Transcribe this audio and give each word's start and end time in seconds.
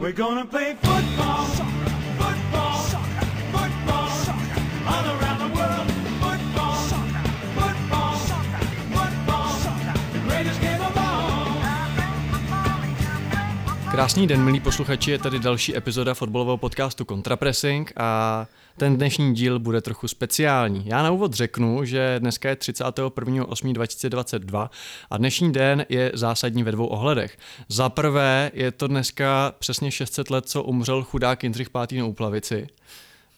We're 0.00 0.12
gonna 0.12 0.46
play 0.46 0.76
football. 0.82 1.70
Krásný 13.90 14.26
den, 14.26 14.44
milí 14.44 14.60
posluchači, 14.60 15.10
je 15.10 15.18
tady 15.18 15.38
další 15.38 15.76
epizoda 15.76 16.14
fotbalového 16.14 16.56
podcastu 16.56 17.04
Contrapressing 17.04 17.92
a 17.96 18.46
ten 18.76 18.96
dnešní 18.96 19.34
díl 19.34 19.58
bude 19.58 19.80
trochu 19.80 20.08
speciální. 20.08 20.82
Já 20.86 21.02
na 21.02 21.10
úvod 21.10 21.34
řeknu, 21.34 21.84
že 21.84 22.16
dneska 22.18 22.48
je 22.48 22.54
31.8.2022 22.54 24.68
a 25.10 25.16
dnešní 25.16 25.52
den 25.52 25.86
je 25.88 26.12
zásadní 26.14 26.62
ve 26.62 26.72
dvou 26.72 26.86
ohledech. 26.86 27.38
Za 27.68 27.88
prvé 27.88 28.50
je 28.54 28.72
to 28.72 28.86
dneska 28.86 29.54
přesně 29.58 29.90
600 29.90 30.30
let, 30.30 30.48
co 30.48 30.62
umřel 30.62 31.02
chudák 31.02 31.42
Jindřich 31.42 31.68
V. 31.68 31.98
na 31.98 32.04
Úplavici 32.04 32.66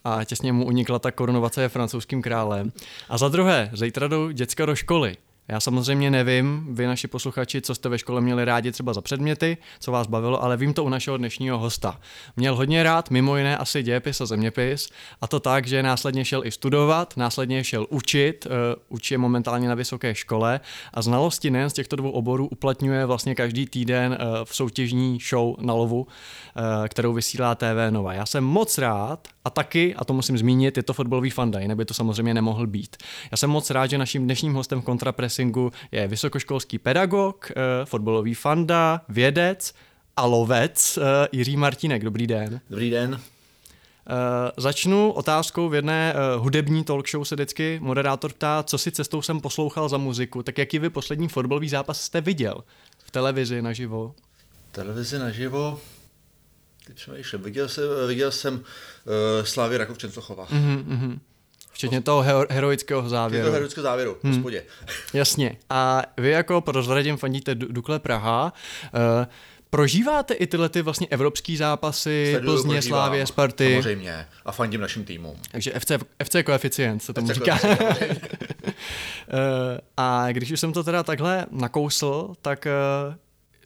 a 0.04 0.24
těsně 0.24 0.52
mu 0.52 0.66
unikla 0.66 0.98
ta 0.98 1.10
korunovace 1.10 1.68
francouzským 1.68 2.22
králem. 2.22 2.72
A 3.08 3.18
za 3.18 3.28
druhé, 3.28 3.70
zítra 3.72 4.08
jdou 4.08 4.30
děcka 4.30 4.66
do 4.66 4.74
školy. 4.74 5.16
Já 5.48 5.60
samozřejmě 5.60 6.10
nevím, 6.10 6.66
vy 6.70 6.86
naši 6.86 7.08
posluchači, 7.08 7.60
co 7.60 7.74
jste 7.74 7.88
ve 7.88 7.98
škole 7.98 8.20
měli 8.20 8.44
rádi 8.44 8.72
třeba 8.72 8.92
za 8.92 9.00
předměty, 9.00 9.56
co 9.80 9.92
vás 9.92 10.06
bavilo, 10.06 10.42
ale 10.42 10.56
vím 10.56 10.74
to 10.74 10.84
u 10.84 10.88
našeho 10.88 11.16
dnešního 11.16 11.58
hosta. 11.58 12.00
Měl 12.36 12.56
hodně 12.56 12.82
rád, 12.82 13.10
mimo 13.10 13.36
jiné 13.36 13.56
asi 13.56 13.82
dějepis 13.82 14.20
a 14.20 14.26
zeměpis, 14.26 14.88
a 15.20 15.26
to 15.26 15.40
tak, 15.40 15.66
že 15.66 15.82
následně 15.82 16.24
šel 16.24 16.46
i 16.46 16.50
studovat, 16.50 17.16
následně 17.16 17.64
šel 17.64 17.86
učit, 17.90 18.46
uh, 18.46 18.52
učí 18.88 19.14
je 19.14 19.18
momentálně 19.18 19.68
na 19.68 19.74
vysoké 19.74 20.14
škole 20.14 20.60
a 20.94 21.02
znalosti 21.02 21.50
nejen 21.50 21.70
z 21.70 21.72
těchto 21.72 21.96
dvou 21.96 22.10
oborů 22.10 22.46
uplatňuje 22.46 23.06
vlastně 23.06 23.34
každý 23.34 23.66
týden 23.66 24.12
uh, 24.20 24.44
v 24.44 24.56
soutěžní 24.56 25.18
show 25.28 25.54
na 25.60 25.74
lovu, 25.74 26.00
uh, 26.00 26.08
kterou 26.88 27.12
vysílá 27.12 27.54
TV 27.54 27.90
Nova. 27.90 28.12
Já 28.12 28.26
jsem 28.26 28.44
moc 28.44 28.78
rád 28.78 29.28
a 29.44 29.50
taky, 29.50 29.94
a 29.94 30.04
to 30.04 30.12
musím 30.12 30.38
zmínit, 30.38 30.76
je 30.76 30.82
to 30.82 30.92
fotbalový 30.92 31.30
fanda, 31.30 31.60
jinak 31.60 31.76
by 31.76 31.84
to 31.84 31.94
samozřejmě 31.94 32.34
nemohl 32.34 32.66
být. 32.66 32.96
Já 33.30 33.36
jsem 33.36 33.50
moc 33.50 33.70
rád, 33.70 33.86
že 33.86 33.98
naším 33.98 34.24
dnešním 34.24 34.54
hostem 34.54 34.80
v 34.80 34.84
kontrapressingu 35.32 35.72
je 35.92 36.08
vysokoškolský 36.08 36.78
pedagog, 36.78 37.50
uh, 37.50 37.84
fotbalový 37.84 38.34
fanda, 38.34 39.00
vědec 39.08 39.74
a 40.16 40.26
lovec 40.26 40.98
uh, 40.98 41.04
Jiří 41.32 41.56
Martínek. 41.56 42.04
Dobrý 42.04 42.26
den. 42.26 42.60
Dobrý 42.70 42.90
den. 42.90 43.12
Uh, 43.12 43.18
začnu 44.56 45.12
otázkou 45.12 45.68
v 45.68 45.74
jedné 45.74 46.14
uh, 46.14 46.42
hudební 46.42 46.84
talk 46.84 47.08
show 47.08 47.24
se 47.24 47.34
vždycky 47.34 47.78
moderátor 47.82 48.32
ptá, 48.32 48.62
co 48.62 48.78
si 48.78 48.90
cestou 48.90 49.22
jsem 49.22 49.40
poslouchal 49.40 49.88
za 49.88 49.96
muziku. 49.96 50.42
Tak 50.42 50.58
jaký 50.58 50.78
vy 50.78 50.90
poslední 50.90 51.28
fotbalový 51.28 51.68
zápas 51.68 52.00
jste 52.00 52.20
viděl? 52.20 52.64
V 53.04 53.10
televizi 53.10 53.62
naživo? 53.62 54.14
Televizi 54.72 55.18
naživo, 55.18 55.80
teď 56.86 56.96
přemýšlím, 56.96 57.42
viděl 57.42 57.68
jsem, 57.68 57.84
viděl 58.08 58.30
jsem 58.30 58.54
uh, 58.54 58.60
Slávy 59.44 59.76
Rakov 59.76 59.98
Čencochova. 59.98 60.46
Mm-hmm, 60.46 60.84
mm-hmm. 60.84 61.18
Včetně 61.72 62.00
toho 62.00 62.22
hero- 62.22 62.46
heroického 62.50 63.08
závěru. 63.08 63.44
Toho 63.44 63.52
heroického 63.52 63.82
závěru, 63.82 64.16
hmm. 64.22 64.32
hospodě. 64.34 64.64
Jasně. 65.14 65.56
A 65.70 66.02
vy 66.16 66.30
jako 66.30 66.60
prozradím 66.60 67.16
fandíte 67.16 67.54
Du- 67.54 67.72
Dukle 67.72 67.98
Praha. 67.98 68.52
Uh, 68.94 69.26
prožíváte 69.70 70.34
i 70.34 70.46
tyhle 70.46 70.68
ty 70.68 70.82
vlastně 70.82 71.06
evropský 71.10 71.56
zápasy, 71.56 72.28
Sleduju, 72.30 72.62
Plzně, 72.62 72.82
Slávě, 72.82 73.26
Sparty? 73.26 73.74
Samozřejmě. 73.74 74.26
A 74.44 74.52
fandím 74.52 74.80
našim 74.80 75.04
týmům. 75.04 75.36
Takže 75.50 75.72
FC, 75.78 75.92
FC 76.24 76.36
koeficient 76.44 77.02
se 77.02 77.12
tomu 77.12 77.28
FC 77.28 77.34
říká. 77.34 77.58
Eh, 79.28 79.80
a 79.96 80.32
když 80.32 80.50
už 80.52 80.60
jsem 80.60 80.72
to 80.72 80.84
teda 80.84 81.02
takhle 81.02 81.46
nakousl, 81.50 82.34
tak 82.42 82.66
eh, 82.66 82.72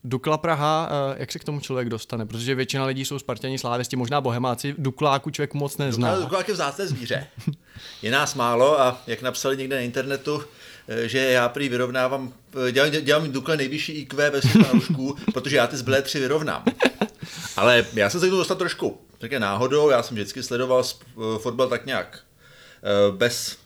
Dukla 0.08 0.38
Praha, 0.38 0.88
eh, 0.90 1.16
jak 1.18 1.32
se 1.32 1.38
k 1.38 1.44
tomu 1.44 1.60
člověk 1.60 1.88
dostane? 1.88 2.26
Protože 2.26 2.54
většina 2.54 2.84
lidí 2.84 3.04
jsou 3.04 3.18
Spartěni, 3.18 3.58
Slávěsti, 3.58 3.96
možná 3.96 4.20
Bohemáci, 4.20 4.74
Dukláku 4.78 5.30
člověk 5.30 5.54
moc 5.54 5.76
nezná. 5.76 6.08
Dukla, 6.08 6.24
Dukla 6.24 6.44
je 6.48 6.54
vzácné 6.54 6.86
zvíře. 6.86 7.26
Je 8.02 8.10
nás 8.10 8.34
málo 8.34 8.80
a 8.80 9.02
jak 9.06 9.22
napsali 9.22 9.56
někde 9.56 9.76
na 9.76 9.82
internetu, 9.82 10.42
eh, 10.88 11.08
že 11.08 11.18
já 11.18 11.48
prý 11.48 11.68
vyrovnávám, 11.68 12.32
eh, 12.68 12.72
dělám, 12.72 12.90
dělám 12.90 13.32
Dukle 13.32 13.56
nejvyšší 13.56 13.92
IQ 13.92 14.30
ve 14.30 14.40
fanoušků, 14.40 15.16
protože 15.32 15.56
já 15.56 15.66
ty 15.66 15.76
zbylé 15.76 16.02
tři 16.02 16.20
vyrovnám. 16.20 16.64
Ale 17.56 17.86
já 17.94 18.10
jsem 18.10 18.20
se 18.20 18.26
k 18.26 18.30
tomu 18.30 18.40
dostal 18.40 18.56
trošku 18.56 19.00
také 19.18 19.40
náhodou, 19.40 19.90
já 19.90 20.02
jsem 20.02 20.14
vždycky 20.14 20.42
sledoval 20.42 20.84
fotbal 21.38 21.68
tak 21.68 21.86
nějak 21.86 22.20
bez 23.10 23.56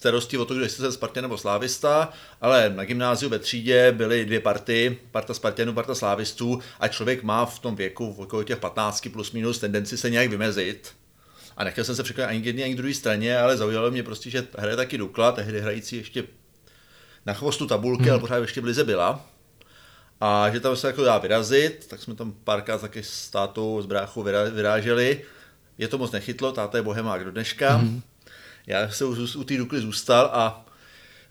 starosti 0.00 0.38
o 0.38 0.44
to, 0.44 0.54
kdo 0.54 0.68
jste 0.68 0.92
Spartan 0.92 1.22
nebo 1.22 1.38
Slávista, 1.38 2.12
ale 2.40 2.72
na 2.76 2.84
gymnáziu 2.84 3.30
ve 3.30 3.38
třídě 3.38 3.92
byly 3.92 4.24
dvě 4.24 4.40
party, 4.40 4.98
parta 5.10 5.34
Spartanů, 5.34 5.72
parta 5.72 5.94
Slávistů 5.94 6.60
a 6.80 6.88
člověk 6.88 7.22
má 7.22 7.46
v 7.46 7.58
tom 7.58 7.76
věku, 7.76 8.12
v 8.12 8.20
okolo 8.20 8.42
těch 8.42 8.58
15 8.58 9.08
plus 9.12 9.32
minus, 9.32 9.58
tendenci 9.58 9.96
se 9.96 10.10
nějak 10.10 10.28
vymezit. 10.30 10.92
A 11.56 11.64
nechtěl 11.64 11.84
jsem 11.84 11.96
se 11.96 12.02
překonat 12.02 12.30
ani 12.30 12.40
k 12.40 12.46
jedné, 12.46 12.62
ani 12.64 12.74
k 12.74 12.76
druhé 12.76 12.94
straně, 12.94 13.38
ale 13.38 13.56
zaujalo 13.56 13.90
mě 13.90 14.02
prostě, 14.02 14.30
že 14.30 14.46
hraje 14.58 14.76
taky 14.76 14.98
Dukla, 14.98 15.32
tehdy 15.32 15.60
hrající 15.60 15.96
ještě 15.96 16.24
na 17.26 17.34
chvostu 17.34 17.66
tabulky, 17.66 18.02
hmm. 18.02 18.10
ale 18.10 18.20
pořád 18.20 18.36
ještě 18.36 18.60
v 18.60 18.64
lize 18.64 18.84
byla. 18.84 19.26
A 20.20 20.50
že 20.50 20.60
tam 20.60 20.76
se 20.76 20.86
jako 20.86 21.04
dá 21.04 21.18
vyrazit, 21.18 21.86
tak 21.90 22.02
jsme 22.02 22.14
tam 22.14 22.32
párkrát 22.32 22.80
taky 22.80 23.02
s 23.02 23.30
tátou, 23.30 23.82
s 23.82 23.86
bráchou 23.86 24.22
vyráželi. 24.52 25.22
Je 25.78 25.88
to 25.88 25.98
moc 25.98 26.12
nechytlo, 26.12 26.52
táta 26.52 26.78
je 26.78 26.82
bohemák 26.82 27.24
do 27.24 27.30
dneška. 27.30 27.74
Hmm. 27.74 28.02
Já 28.66 28.90
jsem 28.90 29.06
u, 29.08 29.38
u 29.38 29.44
té 29.44 29.56
Dukly 29.56 29.80
zůstal 29.80 30.30
a 30.32 30.66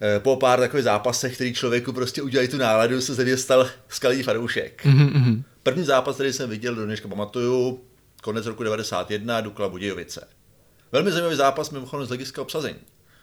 e, 0.01 0.19
po 0.19 0.35
pár 0.35 0.59
takových 0.59 0.83
zápasech, 0.83 1.35
který 1.35 1.53
člověku 1.53 1.93
prostě 1.93 2.21
udělají 2.21 2.47
tu 2.47 2.57
náladu, 2.57 3.01
se 3.01 3.13
ze 3.13 3.23
mě 3.23 3.37
stal 3.37 3.67
skalý 3.89 4.23
fanoušek. 4.23 4.85
Mm-hmm. 4.85 5.43
První 5.63 5.83
zápas, 5.83 6.15
který 6.15 6.33
jsem 6.33 6.49
viděl, 6.49 6.75
do 6.75 6.85
dneška 6.85 7.07
pamatuju, 7.07 7.83
konec 8.23 8.45
roku 8.45 8.63
91, 8.63 9.41
Dukla 9.41 9.69
Budějovice. 9.69 10.27
Velmi 10.91 11.11
zajímavý 11.11 11.35
zápas, 11.35 11.69
mimochodem 11.69 12.05
z 12.05 12.09
hlediska 12.09 12.41
obsazení. 12.41 12.79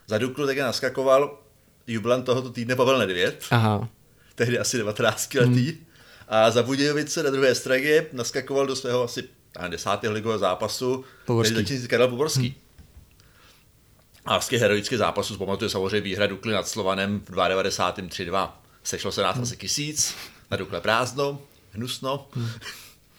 Za 0.07 0.19
Duklu 0.19 0.47
také 0.47 0.63
naskakoval 0.63 1.39
jubilant 1.87 2.25
tohoto 2.25 2.51
týdne 2.51 2.77
Pavel 2.77 2.99
Nedvěd, 2.99 3.45
Aha. 3.51 3.89
tehdy 4.35 4.59
asi 4.59 4.79
19 4.79 5.35
letý. 5.35 5.67
Hmm. 5.67 5.87
A 6.29 6.51
za 6.51 6.63
Budějovice 6.63 7.23
na 7.23 7.31
druhé 7.31 7.55
straně 7.55 8.07
naskakoval 8.13 8.67
do 8.67 8.77
svého 8.77 9.03
asi 9.03 9.25
desátého 9.69 10.15
ligového 10.15 10.39
zápasu, 10.39 11.05
Poborský. 11.27 11.65
který 11.65 11.89
Karel 11.89 12.09
Poborský. 12.09 12.49
Hmm. 12.49 12.66
A 14.27 14.41
z 14.41 14.49
těch 14.49 14.61
heroických 14.61 14.99
zápasů 14.99 15.39
pamatuje 15.39 15.71
samozřejmě 15.71 16.01
výhra 16.01 16.27
Dukly 16.27 16.53
nad 16.53 16.69
Slovanem 16.69 17.21
v 17.21 17.49
92. 17.49 18.09
3-2. 18.09 18.51
Sešlo 18.85 19.13
se 19.13 19.23
nás 19.23 19.35
hmm. 19.35 19.43
asi 19.43 19.57
tisíc, 19.57 20.15
na 20.51 20.57
Dukle 20.57 20.81
prázdno, 20.81 21.39
hnusno. 21.73 22.29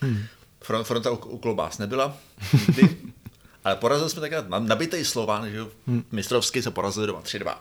Hmm. 0.01 0.25
Front, 0.63 0.87
fronta 0.87 1.11
u, 1.11 1.15
u 1.15 1.37
klobás 1.37 1.77
nebyla, 1.77 2.17
nikdy. 2.53 2.97
Ale 3.63 3.75
porazili 3.75 4.09
jsme 4.09 4.21
takhle 4.21 4.59
nabitej 4.59 5.05
Slovan, 5.05 5.49
že 5.49 5.57
jo, 5.57 5.69
mistrovsky 6.11 6.61
se 6.61 6.71
porazili 6.71 7.07
doma 7.07 7.21
3-2. 7.21 7.55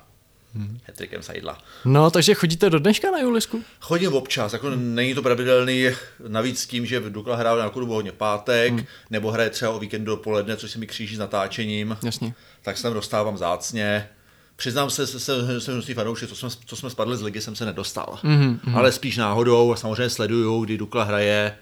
Hmm. 0.56 0.78
Hetrikem 0.84 1.22
Sajdla. 1.22 1.58
No, 1.84 2.10
takže 2.10 2.34
chodíte 2.34 2.70
do 2.70 2.78
dneška 2.78 3.10
na 3.10 3.18
Julisku? 3.18 3.62
Chodím 3.80 4.12
občas, 4.14 4.52
jako 4.52 4.70
není 4.76 5.14
to 5.14 5.22
pravidelný, 5.22 5.86
navíc 6.28 6.66
tím, 6.66 6.86
že 6.86 7.00
Dukla 7.00 7.36
hrál 7.36 7.58
na 7.58 7.68
klubu 7.70 7.92
hodně 7.94 8.12
pátek, 8.12 8.72
hmm. 8.72 8.84
nebo 9.10 9.30
hraje 9.30 9.50
třeba 9.50 9.70
o 9.72 9.78
víkendu 9.78 10.10
dopoledne, 10.16 10.56
což 10.56 10.70
se 10.70 10.78
mi 10.78 10.86
kříží 10.86 11.16
s 11.16 11.18
natáčením, 11.18 11.96
Jasně. 12.02 12.34
tak 12.62 12.76
se 12.76 12.82
tam 12.82 12.94
dostávám 12.94 13.38
zácně. 13.38 14.08
Přiznám 14.56 14.90
se, 14.90 15.06
že 15.06 15.20
jsem, 15.20 15.60
jsem 15.60 15.74
hnusný 15.74 15.94
fanoušek, 15.94 16.28
co 16.28 16.36
jsme, 16.36 16.48
co 16.66 16.76
jsme 16.76 16.90
spadli 16.90 17.16
z 17.16 17.22
ligy, 17.22 17.40
jsem 17.40 17.56
se 17.56 17.64
nedostal. 17.64 18.18
Mhm, 18.22 18.60
Ale 18.74 18.92
spíš 18.92 19.16
náhodou, 19.16 19.74
samozřejmě 19.76 20.10
sleduju, 20.10 20.64
kdy 20.64 20.78
Dukla 20.78 21.04
hraje. 21.04 21.56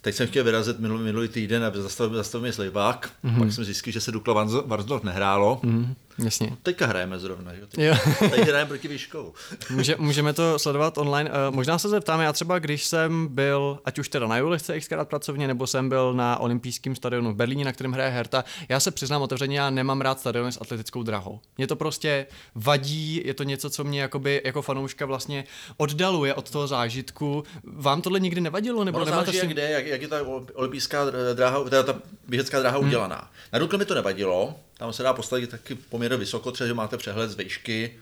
Teď 0.00 0.14
jsem 0.14 0.26
chtěl 0.26 0.44
vyrazit 0.44 0.78
minulý, 0.80 1.02
minulý 1.04 1.28
týden 1.28 1.64
a 1.64 1.70
zastavil, 1.74 2.16
zastavil 2.16 2.42
mě 2.42 2.52
Slivák, 2.52 3.10
Mhm. 3.22 3.38
pak 3.38 3.52
jsem 3.52 3.64
zjistil, 3.64 3.92
že 3.92 4.00
se 4.00 4.12
Dukla 4.12 4.46
Varnsdorf 4.66 5.02
nehrálo. 5.04 5.60
Mm, 5.62 5.94
jasně. 6.24 6.56
Teďka 6.62 6.86
hrajeme 6.86 7.18
zrovna, 7.18 7.54
že? 7.54 7.66
Teď, 7.66 7.84
Jo. 7.84 7.94
teď 8.30 8.40
hrajeme 8.40 8.68
proti 8.68 8.88
Výškovu. 8.88 9.34
Může, 9.70 9.96
můžeme 9.98 10.32
to 10.32 10.58
sledovat 10.58 10.98
online. 10.98 11.30
Uh, 11.30 11.54
možná 11.54 11.78
se 11.78 11.88
zeptám, 11.88 12.20
já 12.20 12.32
třeba, 12.32 12.58
když 12.58 12.84
jsem 12.84 13.26
byl, 13.30 13.78
ať 13.84 13.98
už 13.98 14.08
teda 14.08 14.26
na 14.26 14.36
Julisce 14.38 14.80
xkrát 14.80 15.08
pracovně, 15.08 15.46
nebo 15.48 15.66
jsem 15.66 15.88
byl 15.88 16.14
na 16.14 16.38
olympijském 16.40 16.96
stadionu 16.96 17.32
v 17.32 17.36
Berlíně, 17.36 17.64
na 17.64 17.72
kterém 17.72 17.92
hraje 17.92 18.10
Herta, 18.10 18.44
já 18.68 18.80
se 18.80 18.90
přiznám 18.90 19.22
otevřeně, 19.22 19.58
já 19.58 19.70
nemám 19.70 20.00
rád 20.00 20.20
stadiony 20.20 20.52
s 20.52 20.58
atletickou 20.60 21.02
drahou. 21.02 21.40
Mě 21.58 21.66
to 21.66 21.76
prostě 21.76 22.26
vadí, 22.54 23.22
je 23.24 23.34
to 23.34 23.42
něco, 23.42 23.70
co 23.70 23.84
mě 23.84 24.00
jakoby, 24.00 24.42
jako 24.44 24.62
fanouška 24.62 25.06
vlastně 25.06 25.44
oddaluje 25.76 26.34
od 26.34 26.50
toho 26.50 26.66
zážitku. 26.66 27.44
Vám 27.64 28.02
tohle 28.02 28.20
nikdy 28.20 28.40
nevadilo? 28.40 28.84
Nebo 28.84 28.98
nemáte 28.98 29.10
záleží, 29.12 29.32
s 29.38 29.40
tím- 29.40 29.50
jak, 29.50 29.52
kde, 29.56 29.70
jak, 29.70 29.86
jak 29.86 30.02
je 30.02 30.08
ta 30.08 30.16
olympijská 30.54 31.04
dráha, 31.34 31.64
teda 31.64 31.82
ta 31.82 31.94
běžecká 32.28 32.60
dráha 32.60 32.78
Hmm. 32.78 32.86
udělaná. 32.88 33.30
Na 33.52 33.58
Dukle 33.58 33.78
mi 33.78 33.84
to 33.84 33.94
nevadilo, 33.94 34.54
tam 34.78 34.92
se 34.92 35.02
dá 35.02 35.12
postavit 35.12 35.50
taky 35.50 35.74
poměrně 35.74 36.16
vysoko, 36.16 36.52
třeba, 36.52 36.68
že 36.68 36.74
máte 36.74 36.96
přehled 36.96 37.30
z 37.30 37.36
výšky, 37.36 37.94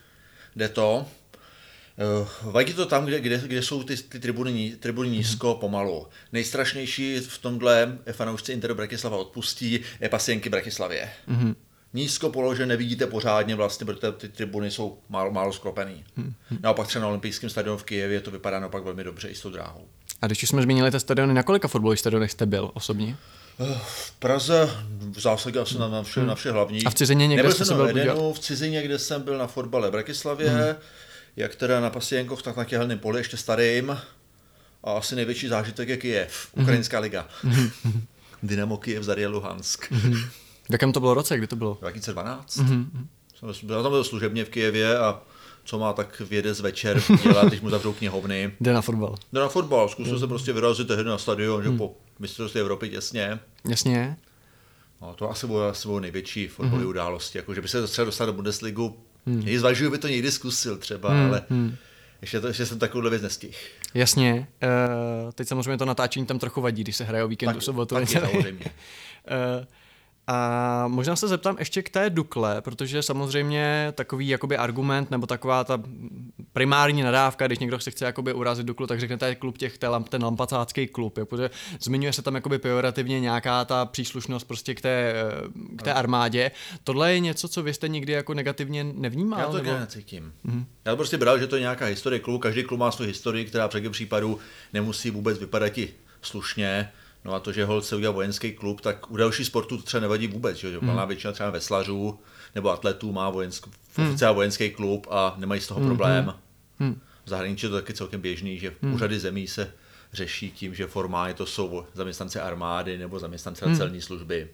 kde 0.55 0.69
to. 0.69 1.07
Eh, 1.99 2.29
Vadí 2.43 2.75
to 2.75 2.87
tam, 2.87 3.07
kde, 3.07 3.21
kde, 3.21 3.39
kde 3.39 3.63
jsou 3.63 3.83
ty, 3.83 3.97
ty 3.97 4.21
tribuny, 4.21 4.77
tribuny 4.81 5.09
nízko, 5.09 5.55
pomalu. 5.55 6.07
Nejstrašnější 6.33 7.19
v 7.19 7.39
tomhle 7.39 7.99
fanoušci 8.13 8.53
Interu 8.53 8.75
Bratislava 8.75 9.17
odpustí 9.17 9.81
je 10.01 10.09
pasienky 10.09 10.49
Bratislavě. 10.49 11.11
Mm-hmm. 11.29 11.55
Nízko 11.95 12.31
položené, 12.31 12.67
nevidíte 12.67 13.07
pořádně 13.07 13.55
vlastně, 13.55 13.87
protože 13.87 14.13
ty 14.13 14.29
tribuny 14.29 14.71
jsou 14.71 14.99
málo, 15.09 15.31
málo 15.31 15.53
sklopený. 15.53 16.05
Mm-hmm. 16.19 16.59
Naopak 16.61 16.87
třeba 16.87 17.03
na 17.03 17.09
olympijském 17.09 17.51
stadionu 17.51 17.79
v 17.79 17.85
Kijevě 17.85 18.21
to 18.21 18.31
vypadá 18.31 18.61
naopak 18.61 18.85
velmi 18.85 19.05
dobře 19.05 19.29
i 19.29 19.35
s 19.35 19.41
tou 19.41 19.51
dráhou. 19.51 19.89
A 20.23 20.27
když 20.27 20.43
jsme 20.43 20.63
zmínili 20.63 20.91
ty 20.91 21.01
stadiony, 21.01 21.35
na 21.35 21.43
kolika 21.43 21.69
fotbalových 21.69 22.01
stadionech 22.01 22.31
jste 22.31 22.47
byl 22.47 22.71
osobně? 22.75 23.17
V 23.85 24.13
Praze 24.13 24.71
v 25.11 25.21
zásadě 25.21 25.61
asi 25.61 25.79
na, 25.79 25.89
na, 25.89 26.03
vše, 26.03 26.21
na 26.21 26.35
vše 26.35 26.51
hlavní. 26.51 26.85
A 26.85 26.91
v 26.91 26.95
cizině 26.95 27.27
někde 27.27 27.43
Nebyl 27.43 27.55
jste 27.55 27.65
jsem 27.65 27.77
se 27.77 27.83
byl? 27.83 28.03
Edenu, 28.03 28.33
v 28.33 28.39
cizině, 28.39 28.83
kde 28.83 28.99
jsem 28.99 29.23
byl 29.23 29.39
na 29.39 29.47
fotbale 29.47 29.89
v 29.89 29.93
Brakislavě, 29.93 30.51
hmm. 30.51 30.75
jak 31.37 31.55
teda 31.55 31.81
na 31.81 31.91
Pasienkoch, 31.91 32.43
tak 32.43 32.57
na 32.57 32.65
Těhelném 32.65 32.99
poli, 32.99 33.21
ještě 33.21 33.37
starým. 33.37 33.91
A 34.85 34.93
asi 34.93 35.17
největší 35.17 35.49
zážitek 35.49 35.89
je 35.89 35.97
Kyjev, 35.97 36.49
Ukrajinská 36.53 36.99
liga. 36.99 37.29
Dynamo 38.43 38.77
Kyjev, 38.77 39.03
Zaria 39.03 39.29
Luhansk. 39.29 39.93
V 40.69 40.73
jakém 40.73 40.93
to 40.93 41.01
bylo 41.01 41.15
roce, 41.15 41.39
kdy 41.39 41.47
to 41.47 41.57
bylo? 41.57 41.79
2012. 41.81 42.57
Mm-hmm. 42.57 42.87
Jsem 43.53 43.67
byl 43.69 43.83
tam 43.83 43.93
byl 43.93 44.05
služebně 44.05 44.45
v 44.45 44.49
Kijevě 44.49 44.99
a 44.99 45.21
co 45.67 45.79
má 45.79 45.93
tak 45.93 46.21
věde 46.21 46.55
z 46.55 46.61
večer 46.61 47.03
dělat, 47.23 47.49
když 47.49 47.61
mu 47.61 47.71
zavřou 47.71 47.93
knihovny. 47.93 48.53
Jde 48.61 48.73
na 48.73 48.83
fotbal. 48.83 49.15
Jde 49.33 49.41
na 49.41 49.49
fotbal, 49.49 49.89
zkusil 49.89 50.19
se 50.19 50.27
prostě 50.27 50.53
vyrazit 50.53 50.89
tehdy 50.89 51.05
na 51.05 51.19
stadion, 51.19 51.63
že 51.63 51.71
po 51.71 51.95
mistrovství 52.19 52.61
Evropy 52.61 52.89
těsně. 52.89 53.39
Jasně. 53.69 54.17
No, 55.03 55.15
to 55.15 55.31
asi 55.31 55.47
bylo, 55.47 55.69
asi 55.69 55.89
bylo 55.89 56.01
největší 56.01 56.49
fotbalové 56.49 56.85
mm-hmm. 56.85 56.89
události, 56.89 57.39
jako 57.39 57.55
že 57.55 57.61
by 57.61 57.69
se 57.69 57.87
třeba 57.87 58.05
dostal 58.05 58.27
do 58.27 58.33
Bundesligu. 58.33 58.97
Mm. 59.27 59.59
Zvažuju, 59.59 59.91
by 59.91 59.99
to 59.99 60.09
někdy 60.09 60.31
zkusil 60.33 60.77
třeba, 60.77 61.15
mm. 61.15 61.27
ale 61.27 61.43
ještě, 62.23 62.41
to, 62.41 62.47
ještě 62.47 62.67
jsem 62.67 62.79
takovouhle 62.79 63.11
věc 63.11 63.23
nestihl. 63.23 63.55
Jasně. 63.95 64.49
Uh, 64.63 65.33
teď 65.33 65.49
samozřejmě 65.49 65.79
to 65.79 65.85
natáčení 65.85 66.27
tam 66.27 66.39
trochu 66.39 66.61
vadí, 66.61 66.83
když 66.83 66.97
se 66.97 67.05
hraje 67.05 67.25
o 67.25 67.29
víkendu, 67.29 67.55
Tak- 67.55 67.63
sobotu. 67.63 67.95
taky 67.95 68.07
samozřejmě. 68.07 68.65
Eh, 69.29 69.67
a 70.27 70.89
možná 70.89 71.17
se 71.17 71.29
zeptám 71.29 71.57
ještě 71.59 71.83
k 71.83 71.91
té 71.91 72.11
Dukle, 72.11 72.61
protože 72.61 73.03
samozřejmě 73.03 73.93
takový 73.95 74.29
jakoby 74.29 74.57
argument 74.57 75.11
nebo 75.11 75.27
taková 75.27 75.65
ta 75.65 75.83
primární 76.53 77.03
nadávka, 77.03 77.47
když 77.47 77.59
někdo 77.59 77.81
se 77.81 77.91
chce 77.91 78.05
jakoby 78.05 78.33
urazit 78.33 78.67
Duklu, 78.67 78.87
tak 78.87 79.01
řekne, 79.01 79.19
to 79.19 79.25
je 79.25 79.35
klub 79.35 79.59
těch, 79.59 79.79
ten, 79.79 80.05
ten 80.05 80.25
lampacácký 80.25 80.87
klub, 80.87 81.19
jo, 81.19 81.27
protože 81.27 81.51
zmiňuje 81.81 82.13
se 82.13 82.23
tam 82.23 82.35
jakoby 82.35 82.59
pejorativně 82.59 83.21
nějaká 83.21 83.65
ta 83.65 83.85
příslušnost 83.85 84.45
prostě 84.45 84.75
k 84.75 84.81
té, 84.81 85.15
eh, 85.15 85.77
k 85.77 85.83
té 85.83 85.93
armádě. 85.93 86.51
Tohle 86.85 87.13
je 87.13 87.21
něco, 87.21 87.49
co 87.49 87.63
vy 87.63 87.75
jste 87.75 87.89
nikdy 87.89 88.13
jako 88.13 88.35
negativně 88.35 88.85
nevnímal? 88.85 89.41
Já 89.41 89.47
to 89.47 89.57
nebo? 89.57 89.79
necítím. 89.79 90.33
Mm-hmm. 90.47 90.65
Já 90.85 90.93
to 90.93 90.97
prostě 90.97 91.19
bral, 91.19 91.39
že 91.39 91.47
to 91.47 91.57
je 91.57 91.61
nějaká 91.61 91.87
historie 91.87 92.21
klubu, 92.21 92.39
každý 92.39 92.63
klub 92.65 92.81
má 92.81 92.91
svou 92.91 93.07
historii, 93.07 93.45
která 93.45 93.69
v 93.69 93.71
řadě 93.71 93.91
případů 93.91 94.39
nemusí 94.73 95.11
vůbec 95.11 95.39
vypadat 95.39 95.79
i 95.79 95.95
slušně. 96.23 96.93
No 97.27 97.35
a 97.35 97.41
to, 97.41 97.53
že 97.53 97.65
Holt 97.65 97.85
se 97.85 97.97
udělal 97.97 98.15
vojenský 98.15 98.53
klub, 98.53 98.81
tak 98.81 99.11
u 99.11 99.17
dalších 99.17 99.47
sportů 99.47 99.77
to 99.77 99.83
třeba 99.83 100.01
nevadí 100.01 100.27
vůbec, 100.27 100.57
že 100.57 100.79
mm. 100.81 101.07
většina 101.07 101.33
třeba 101.33 101.51
veslařů 101.51 102.19
nebo 102.55 102.71
atletů 102.71 103.13
má 103.13 103.31
vojensk, 103.31 103.67
mm. 103.99 104.17
vojenský 104.35 104.71
klub 104.71 105.07
a 105.11 105.35
nemají 105.37 105.61
z 105.61 105.67
toho 105.67 105.81
problém. 105.81 106.35
Mm. 106.79 107.01
V 107.25 107.29
zahraničí 107.29 107.67
je 107.67 107.71
to 107.71 107.77
taky 107.77 107.95
celkem 107.95 108.21
běžný, 108.21 108.59
že 108.59 108.75
mm. 108.83 108.95
úřady 108.95 109.19
zemí 109.19 109.47
se 109.47 109.73
řeší 110.13 110.51
tím, 110.51 110.75
že 110.75 110.87
formálně 110.87 111.35
to 111.35 111.47
jsou 111.47 111.87
zaměstnanci 111.95 112.41
armády 112.41 112.99
nebo 112.99 113.19
zaměstnanci 113.19 113.67
mm. 113.67 113.77
celní 113.77 114.01
služby. 114.01 114.49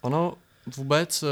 Ono 0.00 0.36
vůbec, 0.76 1.22
eh, 1.22 1.26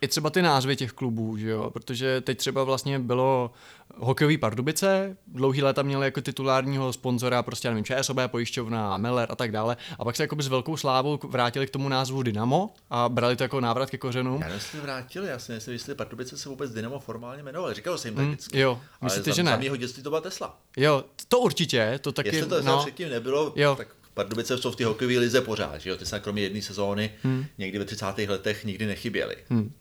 i 0.00 0.08
třeba 0.08 0.30
ty 0.30 0.42
názvy 0.42 0.76
těch 0.76 0.92
klubů, 0.92 1.36
že 1.36 1.50
jo? 1.50 1.70
protože 1.70 2.20
teď 2.20 2.38
třeba 2.38 2.64
vlastně 2.64 2.98
bylo 2.98 3.50
hokejový 3.96 4.38
Pardubice, 4.38 5.16
dlouhý 5.26 5.62
léta 5.62 5.82
měli 5.82 6.06
jako 6.06 6.20
titulárního 6.20 6.92
sponzora, 6.92 7.42
prostě 7.42 7.68
nevím, 7.68 7.84
ČSOB, 7.84 8.16
pojišťovna, 8.26 8.96
Meller 8.96 9.28
a 9.30 9.36
tak 9.36 9.52
dále. 9.52 9.76
A 9.98 10.04
pak 10.04 10.16
se 10.16 10.22
jakoby 10.22 10.42
s 10.42 10.48
velkou 10.48 10.76
slávou 10.76 11.18
vrátili 11.28 11.66
k 11.66 11.70
tomu 11.70 11.88
názvu 11.88 12.22
Dynamo 12.22 12.74
a 12.90 13.08
brali 13.08 13.36
to 13.36 13.42
jako 13.44 13.60
návrat 13.60 13.90
ke 13.90 13.98
kořenům. 13.98 14.42
Já 14.42 14.48
jestli 14.48 14.80
vrátili, 14.80 15.28
já 15.28 15.38
si 15.38 15.52
nejsem 15.52 15.72
jistý, 15.72 15.94
Pardubice 15.94 16.38
se 16.38 16.48
vůbec 16.48 16.70
Dynamo 16.72 16.98
formálně 17.00 17.42
jmenovali. 17.42 17.74
Říkalo 17.74 17.98
se 17.98 18.08
jim 18.08 18.14
tak 18.14 18.24
Mm, 18.24 18.30
vždycky. 18.30 18.60
jo, 18.60 18.70
Ale 18.70 18.80
myslíte, 19.02 19.30
za, 19.30 19.36
že 19.36 19.42
ne? 19.42 19.50
Za 19.50 19.56
mého 19.56 19.76
dětství 19.76 20.02
to 20.02 20.10
byla 20.10 20.20
Tesla. 20.20 20.58
Jo, 20.76 21.04
to 21.28 21.38
určitě, 21.38 21.98
to 22.02 22.12
taky, 22.12 22.28
Jestli 22.28 22.48
to 22.50 22.62
no, 22.62 22.78
předtím 22.82 23.08
nebylo, 23.10 23.52
Jo. 23.56 23.74
tak 23.76 23.88
Pardubice 24.18 24.58
jsou 24.58 24.70
v 24.70 24.76
té 24.76 24.84
hokejové 24.84 25.18
lize 25.18 25.40
pořád, 25.40 25.80
že 25.80 25.90
jo? 25.90 25.96
Ty 25.96 26.06
se 26.06 26.20
kromě 26.20 26.42
jedné 26.42 26.62
sezóny 26.62 27.10
hmm. 27.22 27.46
někdy 27.58 27.78
ve 27.78 27.84
30. 27.84 28.04
letech 28.28 28.64
nikdy 28.64 28.86
nechyběly. 28.86 29.36
Hmm. 29.48 29.72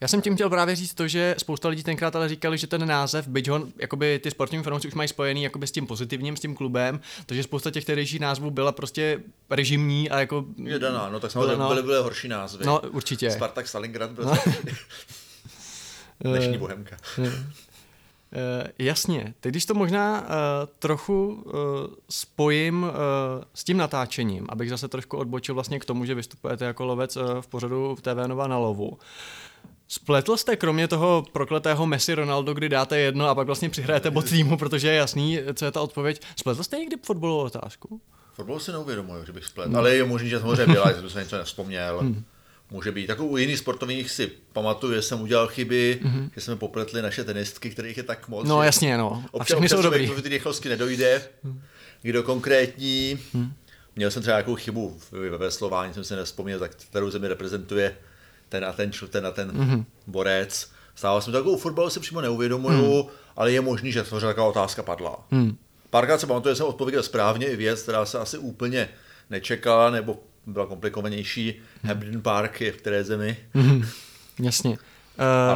Já 0.00 0.08
jsem 0.08 0.22
tím 0.22 0.34
chtěl 0.34 0.50
právě 0.50 0.76
říct 0.76 0.94
to, 0.94 1.08
že 1.08 1.34
spousta 1.38 1.68
lidí 1.68 1.82
tenkrát 1.82 2.16
ale 2.16 2.28
říkali, 2.28 2.58
že 2.58 2.66
ten 2.66 2.88
název, 2.88 3.28
byť 3.28 3.48
ho 3.48 3.66
jakoby 3.76 4.18
ty 4.18 4.30
sportovní 4.30 4.64
fanoušci 4.64 4.88
už 4.88 4.94
mají 4.94 5.08
spojený 5.08 5.42
jakoby 5.42 5.66
s 5.66 5.72
tím 5.72 5.86
pozitivním, 5.86 6.36
s 6.36 6.40
tím 6.40 6.56
klubem, 6.56 7.00
takže 7.26 7.42
spousta 7.42 7.70
těch 7.70 7.84
tehdejších 7.84 8.20
názvů 8.20 8.50
byla 8.50 8.72
prostě 8.72 9.20
režimní 9.50 10.10
a 10.10 10.20
jako... 10.20 10.44
Je 10.64 10.78
daná, 10.78 11.08
no 11.10 11.20
tak 11.20 11.30
samozřejmě 11.30 11.56
no. 11.56 11.68
byly, 11.68 11.82
byly 11.82 12.02
horší 12.02 12.28
názvy. 12.28 12.64
No, 12.66 12.80
určitě. 12.80 13.30
Spartak 13.30 13.68
Stalingrad 13.68 14.10
byl 14.10 14.24
no. 14.24 14.38
dnešní 16.32 16.58
bohemka. 16.58 16.96
Uh, 18.32 18.66
jasně. 18.78 19.34
Teď 19.40 19.52
když 19.52 19.66
to 19.66 19.74
možná 19.74 20.20
uh, 20.20 20.26
trochu 20.78 21.28
uh, 21.28 21.52
spojím 22.10 22.82
uh, 22.82 22.88
s 23.54 23.64
tím 23.64 23.76
natáčením, 23.76 24.46
abych 24.48 24.70
zase 24.70 24.88
trošku 24.88 25.16
odbočil 25.16 25.54
vlastně 25.54 25.78
k 25.78 25.84
tomu, 25.84 26.04
že 26.04 26.14
vystupujete 26.14 26.64
jako 26.64 26.84
lovec 26.84 27.16
uh, 27.16 27.40
v 27.40 27.46
pořadu 27.46 27.96
TV 28.02 28.26
Nova 28.26 28.46
na 28.46 28.58
lovu. 28.58 28.98
Spletl 29.88 30.36
jste 30.36 30.56
kromě 30.56 30.88
toho 30.88 31.24
prokletého 31.32 31.86
Messi 31.86 32.14
Ronaldo, 32.14 32.54
kdy 32.54 32.68
dáte 32.68 32.98
jedno 32.98 33.28
a 33.28 33.34
pak 33.34 33.46
vlastně 33.46 33.70
přihrajete 33.70 34.10
bod 34.10 34.28
týmu, 34.28 34.56
protože 34.56 34.88
je 34.88 34.94
jasný, 34.94 35.38
co 35.54 35.64
je 35.64 35.70
ta 35.70 35.80
odpověď. 35.80 36.22
Spletl 36.36 36.62
jste 36.62 36.78
někdy 36.78 36.96
fotbalovou 37.02 37.44
otázku? 37.44 38.00
Fotbal 38.32 38.60
si 38.60 38.72
neuvědomuju, 38.72 39.24
že 39.24 39.32
bych 39.32 39.44
splet, 39.44 39.66
hmm. 39.66 39.76
ale 39.76 39.94
je 39.94 40.04
možný, 40.04 40.28
že 40.28 40.40
samozřejmě 40.40 40.72
byla, 40.72 40.92
že 40.92 41.10
jsem 41.10 41.22
něco 41.22 41.36
nevzpomněl. 41.36 41.98
Hmm. 41.98 42.24
Může 42.70 42.92
být. 42.92 43.08
Jako 43.08 43.26
u 43.26 43.36
jiných 43.36 43.58
sportovních 43.58 44.10
si 44.10 44.30
pamatuju, 44.52 44.94
že 44.94 45.02
jsem 45.02 45.20
udělal 45.20 45.46
chyby, 45.48 46.00
mm-hmm. 46.02 46.30
že 46.34 46.40
jsme 46.40 46.56
popletli 46.56 47.02
naše 47.02 47.24
tenistky, 47.24 47.70
kterých 47.70 47.96
je 47.96 48.02
tak 48.02 48.28
moc. 48.28 48.48
No 48.48 48.62
jasně, 48.62 48.98
no. 48.98 49.24
A 49.26 49.34
Občas, 49.34 49.46
všechny 49.46 49.68
jsou 49.68 49.76
občas 49.76 49.84
dobrý. 49.92 50.06
do 50.06 50.22
ty 50.22 50.28
rychlosti 50.28 50.68
nedojde, 50.68 51.22
kdo 52.02 52.22
konkrétní. 52.22 53.18
Hmm. 53.34 53.52
Měl 53.96 54.10
jsem 54.10 54.22
třeba 54.22 54.36
nějakou 54.36 54.54
chybu 54.54 54.98
ve 55.30 55.38
veslování, 55.38 55.94
jsem 55.94 56.04
si 56.04 56.16
nevzpomněl, 56.16 56.58
tak 56.58 56.74
kterou 56.74 57.10
zemi 57.10 57.28
reprezentuje 57.28 57.96
ten 58.48 58.64
a 58.64 58.72
ten, 58.72 58.90
ten 59.10 59.26
a 59.26 59.30
ten 59.30 59.52
Mhm. 59.52 59.70
mm-hmm. 59.70 59.84
borec. 60.06 60.70
Stával 60.94 61.20
jsem 61.20 61.32
to, 61.32 61.38
jako 61.38 61.50
u 61.50 61.58
fotbalu 61.58 61.90
si 61.90 62.00
přímo 62.00 62.20
neuvědomuju, 62.20 63.02
mm. 63.02 63.08
ale 63.36 63.52
je 63.52 63.60
možný, 63.60 63.92
že 63.92 64.02
to 64.02 64.20
taková 64.20 64.46
otázka 64.46 64.82
padla. 64.82 65.26
Mm. 65.30 65.56
Párkrát 65.90 66.18
se 66.18 66.26
pamatuju, 66.26 66.52
že 66.54 66.56
jsem 66.56 66.66
odpověděl 66.66 67.02
správně 67.02 67.46
i 67.46 67.56
věc, 67.56 67.82
která 67.82 68.06
se 68.06 68.18
asi 68.18 68.38
úplně 68.38 68.88
nečekala, 69.30 69.90
nebo 69.90 70.22
byla 70.52 70.66
komplikovanější. 70.66 71.54
Hmm. 71.82 71.88
Hampden 71.88 72.22
Park 72.22 72.60
je 72.60 72.72
v 72.72 72.76
které 72.76 73.04
zemi. 73.04 73.36
Mm. 73.54 73.84
Jasně. 74.42 74.70
Uh, 74.70 74.76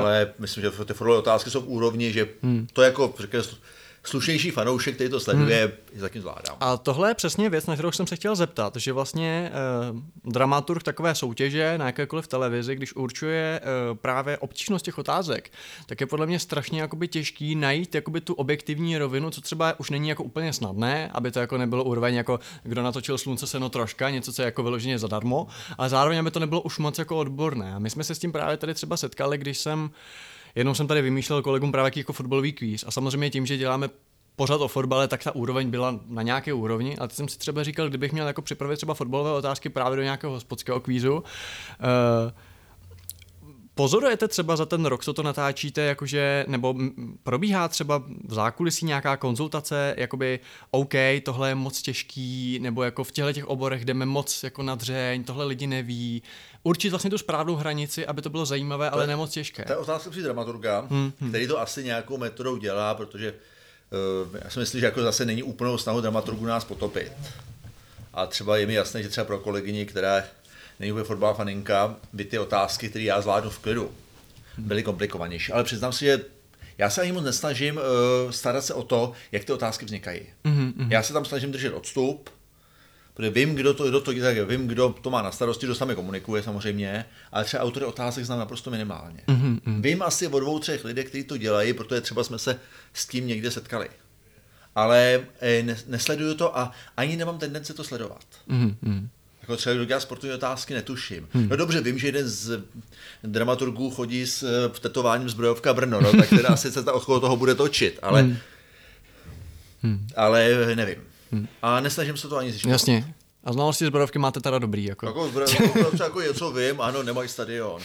Ale 0.00 0.32
myslím, 0.38 0.62
že 0.62 0.70
ty 0.70 0.76
fotbalové 0.94 1.18
otázky 1.18 1.50
jsou 1.50 1.60
v 1.60 1.68
úrovni, 1.68 2.12
že 2.12 2.28
Hmm. 2.42 2.66
to 2.72 2.82
jako 2.82 3.14
řekněme, 3.18 3.44
slušnější 4.04 4.50
fanoušek, 4.50 4.94
který 4.94 5.10
to 5.10 5.20
sleduje, 5.20 5.64
hmm. 5.64 6.00
zatím 6.00 6.20
zvládám. 6.22 6.56
A 6.60 6.76
tohle 6.76 7.10
je 7.10 7.14
přesně 7.14 7.50
věc, 7.50 7.66
na 7.66 7.74
kterou 7.74 7.92
jsem 7.92 8.06
se 8.06 8.16
chtěl 8.16 8.36
zeptat, 8.36 8.76
že 8.76 8.92
vlastně 8.92 9.52
eh, 9.52 10.30
dramaturg 10.30 10.82
takové 10.82 11.14
soutěže 11.14 11.78
na 11.78 11.86
jakékoliv 11.86 12.26
televizi, 12.26 12.74
když 12.74 12.96
určuje 12.96 13.60
eh, 13.62 13.94
právě 13.94 14.38
obtížnost 14.38 14.84
těch 14.84 14.98
otázek, 14.98 15.50
tak 15.86 16.00
je 16.00 16.06
podle 16.06 16.26
mě 16.26 16.38
strašně 16.38 16.80
jakoby 16.80 17.08
těžký 17.08 17.54
najít 17.54 17.94
jakoby 17.94 18.20
tu 18.20 18.34
objektivní 18.34 18.98
rovinu, 18.98 19.30
co 19.30 19.40
třeba 19.40 19.80
už 19.80 19.90
není 19.90 20.08
jako 20.08 20.24
úplně 20.24 20.52
snadné, 20.52 21.10
aby 21.12 21.30
to 21.30 21.40
jako 21.40 21.58
nebylo 21.58 21.84
úroveň 21.84 22.14
jako 22.14 22.40
kdo 22.62 22.82
natočil 22.82 23.18
slunce 23.18 23.46
seno 23.46 23.68
troška, 23.68 24.10
něco, 24.10 24.32
co 24.32 24.42
je 24.42 24.46
jako 24.46 24.62
vyloženě 24.62 24.98
zadarmo, 24.98 25.46
ale 25.78 25.88
zároveň 25.88 26.18
aby 26.18 26.30
to 26.30 26.40
nebylo 26.40 26.60
už 26.60 26.78
moc 26.78 26.98
jako 26.98 27.18
odborné. 27.18 27.74
A 27.74 27.78
my 27.78 27.90
jsme 27.90 28.04
se 28.04 28.14
s 28.14 28.18
tím 28.18 28.32
právě 28.32 28.56
tady 28.56 28.74
třeba 28.74 28.96
setkali, 28.96 29.38
když 29.38 29.58
jsem 29.58 29.90
Jednou 30.54 30.74
jsem 30.74 30.86
tady 30.86 31.02
vymýšlel 31.02 31.42
kolegům 31.42 31.72
právě 31.72 31.92
jako 31.96 32.12
fotbalový 32.12 32.52
kvíz 32.52 32.84
a 32.86 32.90
samozřejmě 32.90 33.30
tím, 33.30 33.46
že 33.46 33.56
děláme 33.56 33.88
pořád 34.36 34.60
o 34.60 34.68
fotbale, 34.68 35.08
tak 35.08 35.24
ta 35.24 35.34
úroveň 35.34 35.70
byla 35.70 36.00
na 36.08 36.22
nějaké 36.22 36.52
úrovni. 36.52 36.96
A 36.98 37.06
teď 37.06 37.16
jsem 37.16 37.28
si 37.28 37.38
třeba 37.38 37.64
říkal, 37.64 37.88
kdybych 37.88 38.12
měl 38.12 38.26
jako 38.26 38.42
připravit 38.42 38.76
třeba 38.76 38.94
fotbalové 38.94 39.32
otázky 39.32 39.68
právě 39.68 39.96
do 39.96 40.02
nějakého 40.02 40.32
hospodského 40.32 40.80
kvízu, 40.80 41.14
uh, 41.14 41.22
Pozorujete 43.74 44.28
třeba 44.28 44.56
za 44.56 44.66
ten 44.66 44.86
rok, 44.86 45.04
co 45.04 45.12
to 45.12 45.22
natáčíte, 45.22 45.80
jakože, 45.80 46.44
nebo 46.48 46.74
probíhá 47.22 47.68
třeba 47.68 47.98
v 48.24 48.34
zákulisí 48.34 48.86
nějaká 48.86 49.16
konzultace, 49.16 49.94
jakoby 49.98 50.40
OK, 50.70 50.94
tohle 51.22 51.48
je 51.48 51.54
moc 51.54 51.82
těžký, 51.82 52.58
nebo 52.62 52.82
jako 52.82 53.04
v 53.04 53.12
těchto 53.12 53.32
těch 53.32 53.46
oborech 53.46 53.84
jdeme 53.84 54.06
moc 54.06 54.42
jako 54.42 54.62
na 54.62 54.74
dřeň, 54.74 55.24
tohle 55.24 55.44
lidi 55.44 55.66
neví. 55.66 56.22
Určit 56.62 56.90
vlastně 56.90 57.10
tu 57.10 57.18
správnou 57.18 57.54
hranici, 57.54 58.06
aby 58.06 58.22
to 58.22 58.30
bylo 58.30 58.46
zajímavé, 58.46 58.90
ale 58.90 59.06
nemoc 59.06 59.30
těžké. 59.30 59.64
To 59.64 59.72
je 59.72 59.76
otázka 59.76 60.10
při 60.10 60.22
dramaturga, 60.22 60.80
hmm, 60.90 61.12
hmm. 61.20 61.30
který 61.30 61.46
to 61.46 61.60
asi 61.60 61.84
nějakou 61.84 62.18
metodou 62.18 62.56
dělá, 62.56 62.94
protože 62.94 63.34
uh, 64.24 64.36
já 64.44 64.50
si 64.50 64.58
myslím, 64.58 64.80
že 64.80 64.86
jako 64.86 65.02
zase 65.02 65.24
není 65.24 65.42
úplnou 65.42 65.78
snahu 65.78 66.00
dramaturgu 66.00 66.46
nás 66.46 66.64
potopit. 66.64 67.12
A 68.14 68.26
třeba 68.26 68.56
je 68.56 68.66
mi 68.66 68.74
jasné, 68.74 69.02
že 69.02 69.08
třeba 69.08 69.24
pro 69.24 69.38
kolegyni, 69.38 69.86
která 69.86 70.22
není 70.82 70.92
úplně 70.92 71.04
fotbalová 71.04 71.36
faninka, 71.36 71.96
by 72.12 72.24
ty 72.24 72.38
otázky, 72.38 72.88
které 72.88 73.04
já 73.04 73.20
zvládnu 73.20 73.50
v 73.50 73.58
klidu, 73.58 73.90
byly 74.58 74.82
komplikovanější. 74.82 75.52
Ale 75.52 75.64
přiznám 75.64 75.92
si, 75.92 76.04
že 76.04 76.20
já 76.78 76.90
se 76.90 77.02
ani 77.02 77.12
moc 77.12 77.24
nesnažím 77.24 77.76
uh, 77.76 78.30
starat 78.30 78.64
se 78.64 78.74
o 78.74 78.82
to, 78.82 79.12
jak 79.32 79.44
ty 79.44 79.52
otázky 79.52 79.84
vznikají. 79.84 80.20
Mm-hmm. 80.44 80.86
Já 80.88 81.02
se 81.02 81.12
tam 81.12 81.24
snažím 81.24 81.52
držet 81.52 81.72
odstup, 81.72 82.30
protože 83.14 83.30
vím, 83.30 83.54
kdo 83.54 83.74
to, 83.74 83.88
kdo 83.88 84.00
to, 84.00 84.12
tak 84.20 84.48
vím, 84.48 84.66
kdo 84.68 84.94
to 85.02 85.10
má 85.10 85.22
na 85.22 85.32
starosti, 85.32 85.66
kdo 85.66 85.74
s 85.74 85.80
námi 85.80 85.94
komunikuje 85.94 86.42
samozřejmě, 86.42 87.04
ale 87.32 87.44
třeba 87.44 87.62
autory 87.62 87.86
otázek 87.86 88.24
znám 88.24 88.38
naprosto 88.38 88.70
minimálně. 88.70 89.20
Mm-hmm. 89.26 89.82
Vím 89.82 90.02
asi 90.02 90.26
o 90.28 90.40
dvou, 90.40 90.58
třech 90.58 90.84
lidech, 90.84 91.08
kteří 91.08 91.24
to 91.24 91.36
dělají, 91.36 91.72
protože 91.72 92.00
třeba 92.00 92.24
jsme 92.24 92.38
se 92.38 92.60
s 92.92 93.06
tím 93.06 93.26
někde 93.26 93.50
setkali. 93.50 93.88
ale 94.74 95.26
ne, 95.62 95.76
nesleduju 95.86 96.34
to 96.34 96.58
a 96.58 96.72
ani 96.96 97.16
nemám 97.16 97.38
tendenci 97.38 97.74
to 97.74 97.84
sledovat. 97.84 98.24
Mhm, 98.46 98.76
mhm. 98.82 99.08
Jako 99.42 99.56
třeba 99.56 99.84
dělá 99.84 100.00
sportovní 100.00 100.34
otázky, 100.34 100.74
netuším. 100.74 101.28
Hmm. 101.32 101.48
No 101.48 101.56
dobře, 101.56 101.80
vím, 101.80 101.98
že 101.98 102.08
jeden 102.08 102.28
z 102.28 102.62
dramaturgů 103.22 103.90
chodí 103.90 104.26
s 104.26 104.42
eh, 104.42 104.80
tetováním 104.80 105.28
zbrojovka 105.28 105.74
Brno, 105.74 106.00
no, 106.00 106.12
tak 106.12 106.28
teda 106.28 106.48
asi 106.48 106.72
se 106.72 106.82
ta 106.82 106.92
okolo 106.92 107.20
toho 107.20 107.36
bude 107.36 107.54
točit, 107.54 107.98
ale, 108.02 108.36
hmm. 109.82 110.06
ale 110.16 110.48
nevím. 110.74 110.98
Hmm. 111.32 111.48
A 111.62 111.80
nesnažím 111.80 112.16
se 112.16 112.28
to 112.28 112.36
ani 112.36 112.50
zjišťovat. 112.50 112.72
Jasně. 112.72 113.14
A 113.44 113.52
znalosti 113.52 113.86
zbrojovky 113.86 114.18
máte 114.18 114.40
teda 114.40 114.58
dobrý, 114.58 114.84
jako. 114.84 115.06
Jako, 115.06 115.28
zbrojovka, 115.28 115.64
jako, 115.78 116.02
jako 116.02 116.20
něco 116.20 116.52
vím, 116.52 116.80
ano, 116.80 117.02
nemají 117.02 117.28
stadion. 117.28 117.80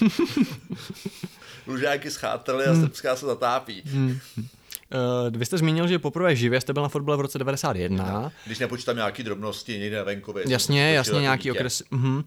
Lužáky 1.67 2.11
schátrly 2.11 2.65
a 2.65 2.75
Srbská 2.75 3.15
se 3.15 3.25
zatápí. 3.25 3.83
Uh, 4.93 5.37
vy 5.37 5.45
jste 5.45 5.57
zmínil, 5.57 5.87
že 5.87 5.99
poprvé 5.99 6.35
živě 6.35 6.61
jste 6.61 6.73
byl 6.73 6.83
na 6.83 6.89
fotbale 6.89 7.17
v 7.17 7.21
roce 7.21 7.37
91. 7.39 8.31
Když 8.45 8.59
nepočítám 8.59 8.95
nějaký 8.95 9.23
drobnosti 9.23 9.79
někde 9.79 9.97
na 9.97 10.03
venkově. 10.03 10.43
Jasně, 10.47 10.93
jasně, 10.93 11.21
nějaký 11.21 11.41
dítě. 11.41 11.51
okres. 11.51 11.83
Uh-huh. 11.91 12.15
Uh, 12.17 12.23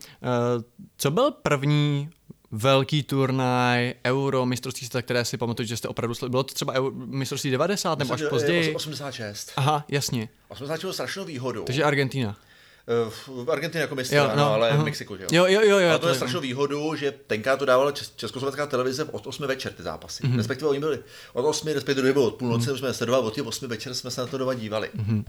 co 0.97 1.11
byl 1.11 1.31
první 1.31 2.11
velký 2.50 3.02
turnaj, 3.02 3.95
euro, 4.07 4.47
mistrovství 4.47 4.87
světa, 4.87 5.02
které 5.02 5.25
si 5.25 5.37
pamatuju, 5.37 5.67
že 5.69 5.76
jste 5.76 5.88
opravdu 5.88 6.14
sledovali? 6.14 6.31
Bylo 6.31 6.43
to 6.43 6.55
třeba 6.55 6.73
euro, 6.73 6.95
mistrovství 6.97 7.50
90 7.50 7.99
nebo 7.99 8.14
až 8.14 8.23
později? 8.31 8.73
os- 8.73 8.76
86. 8.76 9.52
Aha, 9.57 9.85
jasně. 9.88 10.29
86 10.49 10.83
měl 10.83 10.93
strašnou 10.93 11.25
výhodu. 11.25 11.62
Takže 11.64 11.85
Argentina. 11.85 12.37
Eh, 12.91 13.11
v 13.45 13.51
Argentině 13.51 13.83
jako 13.83 13.95
mistr, 13.95 14.15
Jo, 14.15 14.25
ano, 14.25 14.37
no, 14.37 14.53
ale 14.53 14.71
aha. 14.71 14.83
v 14.83 14.85
Mexiku, 14.85 15.17
že 15.17 15.23
jo? 15.23 15.29
Jo, 15.33 15.47
jo, 15.49 15.61
jo, 15.65 15.79
jo, 15.79 15.95
A 15.95 15.99
to 15.99 16.09
je 16.09 16.15
strašnou 16.15 16.41
výhodu, 16.41 16.95
že 16.95 17.15
tenkrát 17.27 17.57
to 17.57 17.65
dávala 17.65 17.91
čes- 17.93 18.13
československá 18.17 18.67
televize 18.67 19.05
od 19.05 19.27
8 19.27 19.47
večer 19.47 19.73
ty 19.73 19.83
zápasy. 19.83 20.23
Mhm. 20.23 20.33
Mm-hmm. 20.33 20.39
Respektive 20.39 20.69
oni 20.71 20.81
byli 20.81 20.99
od 21.33 21.43
8, 21.45 21.69
respektive 21.75 21.95
druhý 21.95 22.13
byl 22.13 22.23
od 22.23 22.35
půlnoci, 22.35 22.71
mm-hmm. 22.71 22.79
jsme 22.79 22.95
sledovali, 22.95 23.25
od 23.25 23.35
těch 23.35 23.47
8 23.47 23.69
večer 23.69 23.95
jsme 23.95 24.11
se 24.11 24.21
na 24.21 24.27
to 24.27 24.39
doma 24.39 24.55
dívali. 24.55 24.91
Mhm. 24.95 25.19
Mm-hmm. 25.21 25.25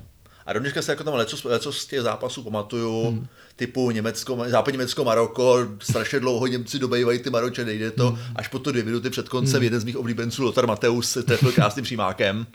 A 0.46 0.54
do 0.54 0.60
dneška 0.60 0.82
se 0.82 0.92
jako 0.92 1.04
tam 1.04 1.14
leco, 1.14 1.50
leco 1.50 1.72
z 1.74 1.86
těch 1.86 2.02
zápasů 2.02 2.44
pamatuju, 2.44 3.04
Mhm. 3.12 3.20
mm. 3.20 3.28
typu 3.56 3.92
Německo, 3.92 4.44
západní 4.48 4.78
Německo, 4.78 5.04
Maroko, 5.04 5.68
strašně 5.80 6.20
dlouho 6.20 6.48
Němci 6.48 6.80
dobejvají 6.80 7.20
ty 7.20 7.30
Maroče, 7.30 7.66
nejde 7.66 7.92
to, 7.92 8.12
Mhm. 8.12 8.20
až 8.36 8.48
po 8.48 8.60
to 8.60 8.72
dvě 8.72 8.84
minuty 8.84 9.10
před 9.10 9.30
koncem 9.30 9.60
mm. 9.60 9.64
jeden 9.64 9.80
z 9.80 9.84
mých 9.84 9.98
oblíbenců, 9.98 10.44
Lothar 10.44 10.68
Mateus, 10.68 11.12
se 11.12 11.24
trefil 11.24 11.52
krásným 11.52 11.84
přímákem. 11.90 12.46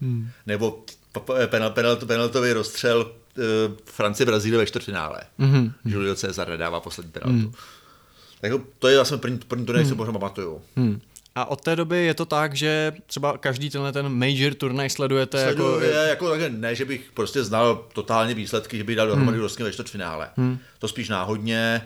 Mhm. 0.00 0.30
Nebo 0.46 0.84
penal, 1.46 1.70
penaltový 2.06 2.52
rozstřel 2.52 3.12
Francie 3.84 4.26
Brazílie 4.26 4.58
ve 4.58 4.66
čtvrtfinále. 4.66 5.20
Mhm. 5.38 5.54
Mm-hmm. 5.56 5.72
Julio 5.84 6.14
Cezar 6.14 6.48
nedává 6.48 6.80
poslední 6.80 7.12
penaltu. 7.12 7.36
Mm. 7.36 7.52
Tak 8.40 8.50
jako, 8.50 8.64
to 8.78 8.88
je 8.88 8.96
vlastně 8.96 9.18
první, 9.18 9.38
první 9.38 9.66
turnaj, 9.66 9.82
Mhm. 9.84 9.90
co 9.90 9.96
možná 9.96 10.12
pamatuju. 10.12 10.62
Hmm. 10.76 11.00
A 11.34 11.44
od 11.44 11.60
té 11.60 11.76
doby 11.76 12.04
je 12.04 12.14
to 12.14 12.24
tak, 12.26 12.54
že 12.54 12.92
třeba 13.06 13.38
každý 13.38 13.70
tenhle 13.70 13.92
ten 13.92 14.08
major 14.08 14.54
turnaj 14.54 14.90
sledujete 14.90 15.42
Sleduju 15.44 15.72
jako... 15.80 15.84
je, 15.84 16.08
jako 16.08 16.30
také 16.30 16.48
ne, 16.50 16.74
že 16.74 16.84
bych 16.84 17.10
prostě 17.14 17.44
znal 17.44 17.84
totálně 17.92 18.34
výsledky, 18.34 18.78
že 18.78 18.84
bych 18.84 18.96
dal 18.96 19.06
dohromady 19.06 19.36
hmm. 19.36 19.42
Rusky 19.44 19.62
ve 19.62 19.72
čtvrtfinále. 19.72 20.28
Hmm. 20.36 20.58
To 20.78 20.88
spíš 20.88 21.08
náhodně. 21.08 21.82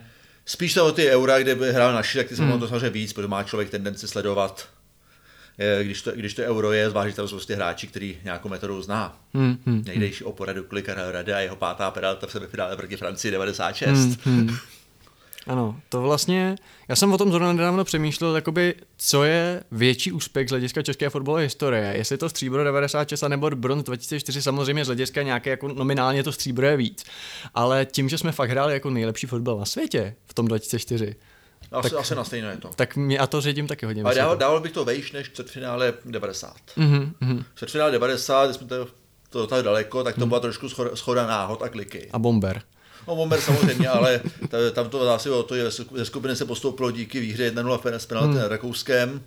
Spíš 0.47 0.75
to 0.75 0.87
o 0.87 0.93
ty 0.93 1.11
eura, 1.11 1.39
kde 1.39 1.55
by 1.55 1.73
hrál 1.73 1.93
naši, 1.95 2.19
tak 2.19 2.27
ty 2.29 2.37
jsem 2.37 2.51
hmm. 2.51 2.61
to 2.61 2.69
samozřejmě 2.69 2.91
víc, 2.91 3.13
protože 3.13 3.29
má 3.29 3.43
člověk 3.43 3.71
tendenci 3.71 4.09
sledovat 4.09 4.69
eh, 4.69 4.82
když 5.83 6.03
to, 6.03 6.13
když 6.13 6.35
to 6.35 6.43
euro 6.43 6.73
je, 6.73 6.91
zvlášť 6.91 7.17
tam 7.17 7.29
jsou 7.29 7.37
prostě 7.37 7.55
hráči, 7.55 7.87
který 7.87 8.19
nějakou 8.25 8.49
metodou 8.49 8.83
zná. 8.83 9.19
Hmm, 9.35 9.57
hmm. 9.67 9.83
Někdejší 9.87 10.25
opora 10.25 10.53
Duklika 10.53 10.95
Rada 10.95 11.37
a 11.37 11.41
jeho 11.41 11.57
pátá 11.57 11.91
penalta 11.91 12.27
v 12.27 12.33
semifinále 12.33 12.77
proti 12.77 12.97
Francii 12.97 13.33
96. 13.33 13.99
Hmm, 13.99 14.17
hmm. 14.25 14.57
Ano, 15.47 15.81
to 15.89 16.03
vlastně, 16.03 16.57
já 16.89 16.97
jsem 16.97 17.13
o 17.13 17.19
tom 17.19 17.31
zrovna 17.31 17.53
nedávno 17.53 17.85
přemýšlel, 17.85 18.35
jakoby, 18.35 18.75
co 18.97 19.25
je 19.25 19.63
větší 19.73 20.13
úspěch 20.13 20.49
z 20.49 20.51
hlediska 20.51 20.83
české 20.83 21.11
fotbalové 21.11 21.43
historie. 21.43 21.95
Jestli 21.97 22.19
to 22.19 22.29
stříbro 22.29 22.65
96 22.65 23.23
nebo 23.29 23.51
bronz 23.51 23.85
2004, 23.85 24.43
samozřejmě 24.43 24.85
z 24.85 24.89
hlediska 24.89 25.23
nějaké 25.23 25.51
jako 25.51 25.69
nominálně 25.69 26.23
to 26.23 26.33
stříbro 26.33 26.67
je 26.67 26.77
víc. 26.77 27.05
Ale 27.55 27.87
tím, 27.87 28.09
že 28.09 28.19
jsme 28.19 28.33
fakt 28.33 28.51
hráli 28.51 28.73
jako 28.73 28.91
nejlepší 28.91 29.27
fotbal 29.27 29.59
na 29.59 29.65
světě 29.65 30.15
v 30.27 30.35
tom 30.35 30.49
2004, 30.49 31.15
Asi, 31.73 31.91
tak, 31.91 31.99
asi 32.01 32.15
na 32.15 32.25
stejno 32.25 32.51
je 32.51 32.57
to. 32.57 32.71
tak 32.77 32.97
mě 32.97 33.19
a 33.19 33.27
to 33.27 33.41
ředím 33.41 33.67
taky 33.67 33.87
hodně. 33.87 34.03
Ale 34.03 34.15
dával, 34.15 34.37
dával 34.37 34.61
bych 34.61 34.73
to 34.73 34.85
vejš 34.85 35.13
než 35.13 35.27
čtvrtfinále 35.27 35.95
90. 36.05 36.55
Mhm, 36.77 37.13
mhm. 37.21 37.45
Čtvrtfinále 37.55 37.91
90, 37.93 38.47
když 38.47 38.57
jsme 38.57 38.67
to, 38.67 38.87
to 39.31 39.47
tak 39.47 39.65
daleko, 39.65 40.05
tak 40.05 40.15
to 40.19 40.27
byla 40.27 40.41
trošku 40.41 40.69
schoda, 40.69 40.97
schoda 40.97 41.27
náhod 41.27 41.63
a 41.63 41.69
kliky. 41.69 42.09
A 42.13 42.19
bomber. 42.19 42.63
No 43.09 43.17
Bomber 43.17 43.41
samozřejmě, 43.41 43.89
ale 43.89 44.21
ta- 44.49 44.71
tam 44.73 44.89
to 44.89 45.05
zase 45.05 45.31
o 45.31 45.43
to, 45.43 45.57
že 45.57 45.71
ze 45.95 46.05
skupiny 46.05 46.37
se 46.37 46.45
postoupilo 46.45 46.91
díky 46.91 47.21
výhře 47.21 47.51
1-0 47.51 47.79
v 47.79 47.87
s 47.87 48.07
penalty 48.07 48.35
nad 48.35 48.49
Rakouskem 48.49 49.23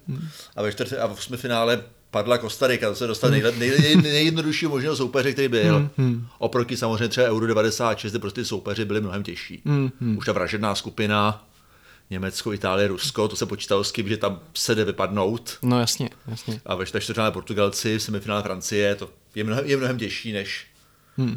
a 0.55 0.61
ve 0.61 0.71
čtvrtě 0.71 0.97
a 0.97 1.07
v 1.07 1.11
osmi 1.11 1.37
finále 1.37 1.83
padla 2.11 2.37
Kostarika, 2.37 2.89
to 2.89 2.95
se 2.95 3.07
dostal 3.07 3.29
nejle, 3.29 3.51
nej, 3.51 3.71
nej, 3.81 3.95
nejjednodušší 3.95 4.65
možného 4.67 4.95
soupeře, 4.95 5.33
který 5.33 5.47
byl. 5.47 5.89
Oproti 6.37 6.77
samozřejmě 6.77 7.07
třeba 7.07 7.27
Euro 7.27 7.47
96, 7.47 8.11
kde 8.11 8.19
prostě 8.19 8.45
soupeři 8.45 8.85
byli 8.85 9.01
mnohem 9.01 9.23
těžší. 9.23 9.61
Už 10.17 10.25
ta 10.25 10.31
vražedná 10.31 10.75
skupina, 10.75 11.45
Německo, 12.09 12.53
Itálie, 12.53 12.87
Rusko, 12.87 13.27
to 13.27 13.35
se 13.35 13.45
počítalo 13.45 13.83
s 13.83 13.91
tím, 13.91 14.07
že 14.09 14.17
tam 14.17 14.39
se 14.53 14.75
jde 14.75 14.85
vypadnout. 14.85 15.57
No 15.61 15.79
jasně, 15.79 16.09
jasně. 16.27 16.61
A 16.65 16.75
ve 16.75 16.85
čtvrtfinále 16.85 17.31
Portugalci, 17.31 17.97
v 17.97 18.01
semifinále 18.01 18.43
Francie, 18.43 18.95
to 18.95 19.09
je 19.35 19.43
mnohem, 19.43 19.65
je 19.65 19.77
mnohem 19.77 19.97
těžší 19.97 20.31
než 20.33 20.67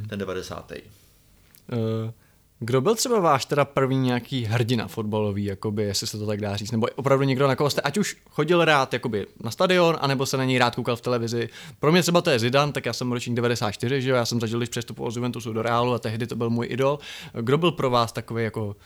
ten 0.08 0.18
90. 0.18 0.72
Eh, 0.72 2.12
Kdo 2.60 2.80
byl 2.80 2.94
třeba 2.94 3.20
váš 3.20 3.44
teda 3.44 3.64
první 3.64 3.98
nějaký 3.98 4.44
hrdina 4.44 4.88
fotbalový, 4.88 5.44
jakoby, 5.44 5.82
jestli 5.82 6.06
se 6.06 6.18
to 6.18 6.26
tak 6.26 6.40
dá 6.40 6.56
říct, 6.56 6.70
nebo 6.70 6.86
opravdu 6.96 7.24
někdo, 7.24 7.48
na 7.48 7.56
koho 7.56 7.70
jste 7.70 7.80
ať 7.80 7.98
už 7.98 8.16
chodil 8.30 8.64
rád 8.64 8.92
jakoby, 8.92 9.26
na 9.44 9.50
stadion, 9.50 9.96
anebo 10.00 10.26
se 10.26 10.36
na 10.36 10.44
něj 10.44 10.58
rád 10.58 10.74
koukal 10.74 10.96
v 10.96 11.00
televizi. 11.00 11.48
Pro 11.80 11.92
mě 11.92 12.02
třeba 12.02 12.20
to 12.20 12.30
je 12.30 12.38
Zidane, 12.38 12.72
tak 12.72 12.86
já 12.86 12.92
jsem 12.92 13.12
ročník 13.12 13.36
94, 13.36 14.02
že 14.02 14.10
jo, 14.10 14.16
já 14.16 14.24
jsem 14.24 14.40
zažil, 14.40 14.58
když 14.58 14.68
přestupoval 14.68 15.10
z 15.10 15.16
Juventusu 15.16 15.52
do 15.52 15.62
Realu 15.62 15.92
a 15.92 15.98
tehdy 15.98 16.26
to 16.26 16.36
byl 16.36 16.50
můj 16.50 16.66
idol. 16.70 16.98
Kdo 17.40 17.58
byl 17.58 17.72
pro 17.72 17.90
vás 17.90 18.12
takový 18.12 18.44
jako 18.44 18.76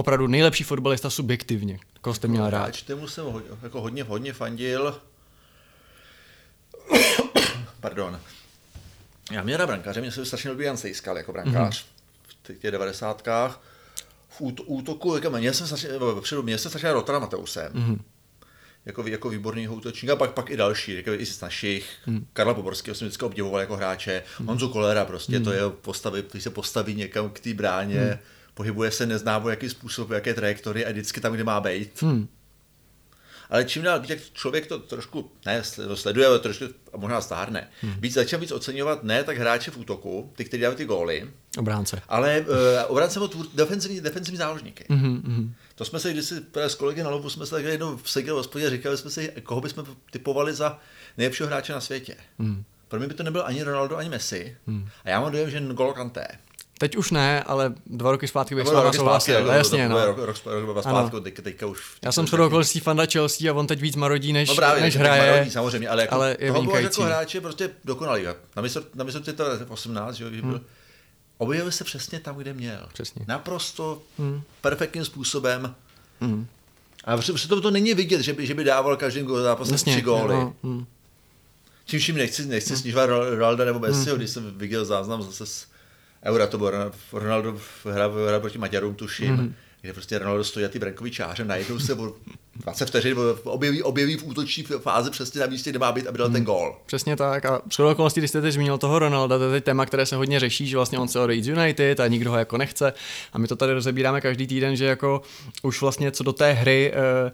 opravdu 0.00 0.26
nejlepší 0.26 0.64
fotbalista 0.64 1.10
subjektivně, 1.10 1.78
koho 2.00 2.14
jste 2.14 2.28
měl 2.28 2.50
rád? 2.50 2.58
Hráč, 2.62 2.82
tomu 2.82 3.08
jsem 3.08 3.24
ho, 3.24 3.42
jako 3.62 3.80
hodně, 3.80 4.02
hodně 4.04 4.32
fandil. 4.32 5.00
Pardon. 7.80 8.20
Já 9.32 9.42
měl 9.42 9.58
rád 9.58 9.66
brankáře, 9.66 10.00
mě 10.00 10.12
se 10.12 10.26
strašně 10.26 10.50
líbí 10.50 10.64
Jan 10.64 10.76
Sejskal 10.76 11.16
jako 11.16 11.32
brankář 11.32 11.86
v 12.28 12.46
těch- 12.60 12.70
devadesátkách. 12.70 13.60
V 14.28 14.40
út- 14.40 14.62
útoku, 14.66 15.14
jako 15.14 15.30
měl 15.30 15.52
jsem 15.54 15.66
strašně, 15.66 15.88
měl 16.42 16.58
jsem 16.58 16.70
strašně 16.70 16.88
rád 16.88 16.94
Rotara 16.94 17.18
Mateuse. 17.18 17.72
Jako, 18.86 19.06
jako 19.06 19.28
výborný 19.28 19.68
útočník 19.68 20.10
a 20.10 20.16
pak, 20.16 20.30
pak 20.30 20.50
i 20.50 20.56
další, 20.56 20.94
jako 20.94 21.10
i 21.12 21.26
z 21.26 21.40
našich. 21.40 21.90
Karla 22.32 22.54
Poborského 22.54 22.94
jsem 22.94 23.08
vždycky 23.08 23.24
obdivoval 23.24 23.60
jako 23.60 23.76
hráče. 23.76 24.22
Honzu 24.46 24.68
Kolera 24.68 25.04
prostě, 25.04 25.40
to 25.40 25.52
je 25.52 25.60
postavy, 25.70 26.24
když 26.30 26.42
se 26.42 26.50
postaví 26.50 26.94
někam 26.94 27.30
k 27.30 27.40
té 27.40 27.54
bráně, 27.54 28.18
pohybuje 28.60 28.90
se 28.90 29.06
neznámo 29.06 29.48
jaký 29.48 29.68
způsob, 29.68 30.10
jaké 30.10 30.34
trajektory 30.34 30.86
a 30.86 30.90
vždycky 30.90 31.20
tam, 31.20 31.32
kde 31.32 31.44
má 31.44 31.60
být. 31.60 32.04
Ale 33.50 33.64
čím 33.64 33.82
dál 33.82 34.02
jak 34.08 34.18
člověk 34.32 34.66
to 34.66 34.78
trošku, 34.78 35.30
ne, 35.46 35.62
to 35.76 35.96
sleduje, 35.96 36.26
ale 36.26 36.38
trošku 36.38 36.64
a 36.92 36.96
možná 36.96 37.20
stárne, 37.20 37.68
hmm. 37.80 37.94
víc 38.00 38.14
začal 38.14 38.40
víc 38.40 38.52
oceňovat 38.52 39.04
ne 39.04 39.24
tak 39.24 39.38
hráče 39.38 39.70
v 39.70 39.76
útoku, 39.76 40.32
ty, 40.36 40.44
kteří 40.44 40.60
dávají 40.60 40.76
ty 40.76 40.84
góly, 40.84 41.30
Obránce. 41.58 42.02
ale 42.08 42.40
uh, 42.40 42.56
obránce 42.88 43.20
tvůr, 43.28 43.46
defenzivní, 43.54 44.00
defenzivní 44.00 44.38
záložníky. 44.38 44.84
Mhm, 44.88 45.22
mhm. 45.24 45.54
To 45.74 45.84
jsme 45.84 46.00
se 46.00 46.12
kdysi 46.12 46.40
právě 46.40 46.70
s 46.70 46.74
kolegy 46.74 47.02
na 47.02 47.10
lobu 47.10 47.30
jsme 47.30 47.46
se 47.46 47.50
takhle 47.50 47.70
jednou 47.70 47.96
v 47.96 48.28
hospodě 48.28 48.66
a 48.66 48.70
říkali 48.70 48.96
jsme 48.96 49.10
si, 49.10 49.32
koho 49.42 49.60
bychom 49.60 49.86
typovali 50.10 50.54
za 50.54 50.78
nejlepšího 51.18 51.46
hráče 51.46 51.72
na 51.72 51.80
světě. 51.80 52.16
Hmm. 52.38 52.64
Pro 52.88 52.98
mě 52.98 53.08
by 53.08 53.14
to 53.14 53.22
nebyl 53.22 53.42
ani 53.46 53.62
Ronaldo, 53.62 53.96
ani 53.96 54.08
Messi. 54.08 54.56
Hmm. 54.66 54.88
A 55.04 55.10
já 55.10 55.20
mám 55.20 55.32
dojem, 55.32 55.50
že 55.50 55.60
N'Golo 55.60 55.94
Kanté. 55.94 56.26
Teď 56.80 56.96
už 56.96 57.10
ne, 57.10 57.42
ale 57.42 57.74
dva 57.86 58.10
roky 58.10 58.28
zpátky 58.28 58.54
bych 58.54 58.66
s 58.66 58.70
váma 58.70 58.82
roky 58.82 58.96
souhlasil. 58.96 59.34
zpátky, 59.34 59.58
jasně, 59.58 59.88
no. 59.88 60.06
Rok, 60.06 60.18
rok, 60.18 60.36
rok, 60.44 60.82
zpátky, 60.82 61.20
teď, 61.20 61.34
teďka 61.34 61.66
už... 61.66 61.80
Já 62.02 62.12
jsem 62.12 62.26
shodou 62.26 62.46
okolností 62.46 62.80
fanda 62.80 63.06
Chelsea 63.12 63.52
a 63.52 63.54
on 63.54 63.66
teď 63.66 63.80
víc 63.80 63.96
marodí, 63.96 64.32
než, 64.32 64.48
No 64.48 64.54
právě, 64.54 64.82
než 64.82 64.96
hraje. 64.96 65.30
marodí 65.32 65.50
samozřejmě, 65.50 65.88
ale, 65.88 66.02
jako, 66.02 66.14
ale 66.14 66.36
je 66.38 66.52
toho 66.52 66.62
bylo 66.62 66.76
jako 66.76 67.02
hráče 67.02 67.40
prostě 67.40 67.70
dokonalý. 67.84 68.24
Na 68.56 68.62
mistr, 68.62 68.82
na 68.94 69.04
mistr 69.04 69.32
to 69.32 69.44
18, 69.68 70.14
že, 70.14 70.28
hmm. 70.28 70.50
byl, 70.50 70.60
objevil 71.38 71.70
se 71.70 71.84
přesně 71.84 72.20
tam, 72.20 72.36
kde 72.36 72.52
měl. 72.52 72.86
Přesně. 72.92 73.24
Naprosto 73.28 74.02
hmm. 74.18 74.42
perfektním 74.60 75.04
způsobem. 75.04 75.74
Hmm. 76.20 76.46
A 77.04 77.16
přitom 77.16 77.62
to 77.62 77.70
není 77.70 77.94
vidět, 77.94 78.22
že 78.22 78.32
by, 78.32 78.46
že 78.46 78.54
by 78.54 78.64
dával 78.64 78.96
každým 78.96 79.26
gól- 79.26 79.42
zápase 79.42 79.72
Jasně, 79.72 79.92
tři 79.92 80.02
góly. 80.02 80.34
no, 80.34 80.54
hm. 80.62 80.84
Čímž 81.84 82.08
jim 82.08 82.16
nechci, 82.16 82.46
nechci 82.46 82.76
snižovat 82.76 83.06
Ronalda 83.06 83.64
nebo 83.64 83.78
Messiho, 83.78 84.16
když 84.16 84.30
jsem 84.30 84.58
viděl 84.58 84.84
záznam 84.84 85.22
zase 85.22 85.46
z 85.46 85.69
Eura, 86.24 86.46
to 86.46 86.58
byl 86.58 86.92
Ronaldo 87.12 87.60
hrál, 87.84 88.12
hrál 88.26 88.40
proti 88.40 88.58
Maďarům, 88.58 88.94
tuším, 88.94 89.54
kde 89.80 89.92
prostě 89.92 90.18
Ronaldo 90.18 90.44
stojí 90.44 90.66
a 90.66 90.68
ty 90.68 90.78
brankový 90.78 91.10
čáře, 91.10 91.44
najednou 91.44 91.78
se 91.78 91.94
o 91.94 92.14
20 92.56 92.86
vteřin 92.86 93.16
objeví, 93.44 93.82
objeví 93.82 94.16
v 94.16 94.24
útoční 94.24 94.62
fázi 94.62 95.10
přesně 95.10 95.40
na 95.40 95.46
místě, 95.46 95.70
kde 95.70 95.78
má 95.78 95.92
být, 95.92 96.06
aby 96.06 96.18
dal 96.18 96.30
ten 96.30 96.44
gól. 96.44 96.76
Přesně 96.86 97.16
tak. 97.16 97.44
A 97.44 97.62
shodou 97.72 97.90
okolností, 97.90 98.20
když 98.20 98.30
jste 98.30 98.40
teď 98.40 98.54
zmínil 98.54 98.78
toho 98.78 98.98
Ronalda, 98.98 99.38
to 99.38 99.44
je 99.44 99.50
teď 99.50 99.64
téma, 99.64 99.86
které 99.86 100.06
se 100.06 100.16
hodně 100.16 100.40
řeší, 100.40 100.66
že 100.66 100.76
vlastně 100.76 100.98
on 100.98 101.08
se 101.08 101.20
odejít 101.20 101.44
z 101.44 101.48
United 101.48 102.00
a 102.00 102.06
nikdo 102.06 102.30
ho 102.30 102.38
jako 102.38 102.58
nechce. 102.58 102.92
A 103.32 103.38
my 103.38 103.48
to 103.48 103.56
tady 103.56 103.72
rozebíráme 103.72 104.20
každý 104.20 104.46
týden, 104.46 104.76
že 104.76 104.84
jako 104.84 105.22
už 105.62 105.80
vlastně 105.80 106.10
co 106.10 106.24
do 106.24 106.32
té 106.32 106.52
hry 106.52 106.92
eh, 106.94 107.30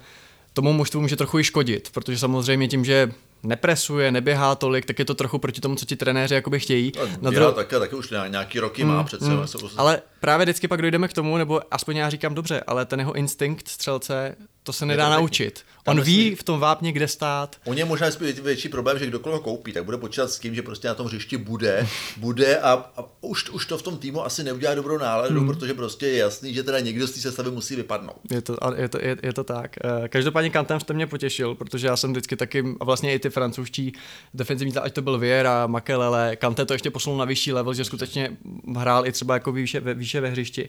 tomu 0.52 0.72
mužstvu 0.72 1.00
může 1.00 1.16
trochu 1.16 1.38
i 1.38 1.44
škodit, 1.44 1.90
protože 1.92 2.18
samozřejmě 2.18 2.68
tím, 2.68 2.84
že 2.84 3.10
nepresuje, 3.42 4.12
neběhá 4.12 4.54
tolik, 4.54 4.86
tak 4.86 4.98
je 4.98 5.04
to 5.04 5.14
trochu 5.14 5.38
proti 5.38 5.60
tomu, 5.60 5.76
co 5.76 5.86
ti 5.86 5.96
trenéři 5.96 6.34
jakoby 6.34 6.60
chtějí. 6.60 6.92
Na 7.20 7.30
druhou... 7.30 7.52
také, 7.52 7.78
také 7.78 7.96
už 7.96 8.12
nějaký 8.28 8.60
roky 8.60 8.84
má 8.84 9.02
přece. 9.04 9.24
Mm, 9.24 9.44
ale 9.76 10.02
právě 10.20 10.44
vždycky 10.44 10.68
pak 10.68 10.82
dojdeme 10.82 11.08
k 11.08 11.12
tomu, 11.12 11.36
nebo 11.36 11.60
aspoň 11.70 11.96
já 11.96 12.10
říkám 12.10 12.34
dobře, 12.34 12.62
ale 12.66 12.86
ten 12.86 13.00
jeho 13.00 13.12
instinkt 13.12 13.68
střelce, 13.68 14.36
to 14.62 14.72
se 14.72 14.86
nedá 14.86 15.10
naučit. 15.10 15.64
On 15.86 16.00
ví 16.00 16.34
v 16.34 16.42
tom 16.42 16.60
vápně, 16.60 16.92
kde 16.92 17.08
stát. 17.08 17.56
On 17.64 17.78
je 17.78 17.84
možná 17.84 18.06
větší 18.42 18.68
problém, 18.68 18.98
že 18.98 19.06
kdokoliv 19.06 19.36
ho 19.36 19.42
koupí, 19.42 19.72
tak 19.72 19.84
bude 19.84 19.96
počítat 19.96 20.30
s 20.30 20.38
tím, 20.38 20.54
že 20.54 20.62
prostě 20.62 20.88
na 20.88 20.94
tom 20.94 21.06
hřišti 21.06 21.36
bude, 21.36 21.88
bude 22.16 22.58
a, 22.58 22.72
a 22.96 23.04
už, 23.20 23.50
už 23.50 23.66
to 23.66 23.78
v 23.78 23.82
tom 23.82 23.98
týmu 23.98 24.24
asi 24.24 24.44
neudělá 24.44 24.74
dobrou 24.74 24.98
náladu, 24.98 25.40
hmm. 25.40 25.48
protože 25.48 25.74
prostě 25.74 26.06
je 26.06 26.16
jasný, 26.16 26.54
že 26.54 26.62
teda 26.62 26.80
někdo 26.80 27.06
z 27.06 27.10
té 27.10 27.20
sestavy 27.20 27.50
musí 27.50 27.76
vypadnout. 27.76 28.16
Je 28.30 28.42
to, 28.42 28.56
je 28.76 28.88
to, 28.88 28.98
je, 29.02 29.16
je 29.22 29.32
to 29.32 29.44
tak. 29.44 29.76
Eh, 29.84 30.08
každopádně 30.08 30.50
Kantem 30.50 30.80
jste 30.80 30.94
mě 30.94 31.06
potěšil, 31.06 31.54
protože 31.54 31.86
já 31.86 31.96
jsem 31.96 32.10
vždycky 32.10 32.36
taky, 32.36 32.64
a 32.80 32.84
vlastně 32.84 33.14
i 33.14 33.18
ty 33.18 33.30
francouzští 33.30 33.92
defenzivní, 34.34 34.76
ať 34.76 34.92
to 34.92 35.02
byl 35.02 35.18
Vieira, 35.18 35.66
Makelele, 35.66 36.36
Kante 36.36 36.64
to 36.64 36.72
ještě 36.72 36.90
posunul 36.90 37.18
na 37.18 37.24
vyšší 37.24 37.52
level, 37.52 37.74
že 37.74 37.84
skutečně 37.84 38.36
hrál 38.76 39.06
i 39.06 39.12
třeba 39.12 39.34
jako 39.34 39.52
výše, 39.52 39.80
výše 39.80 40.20
ve 40.20 40.28
hřišti. 40.28 40.68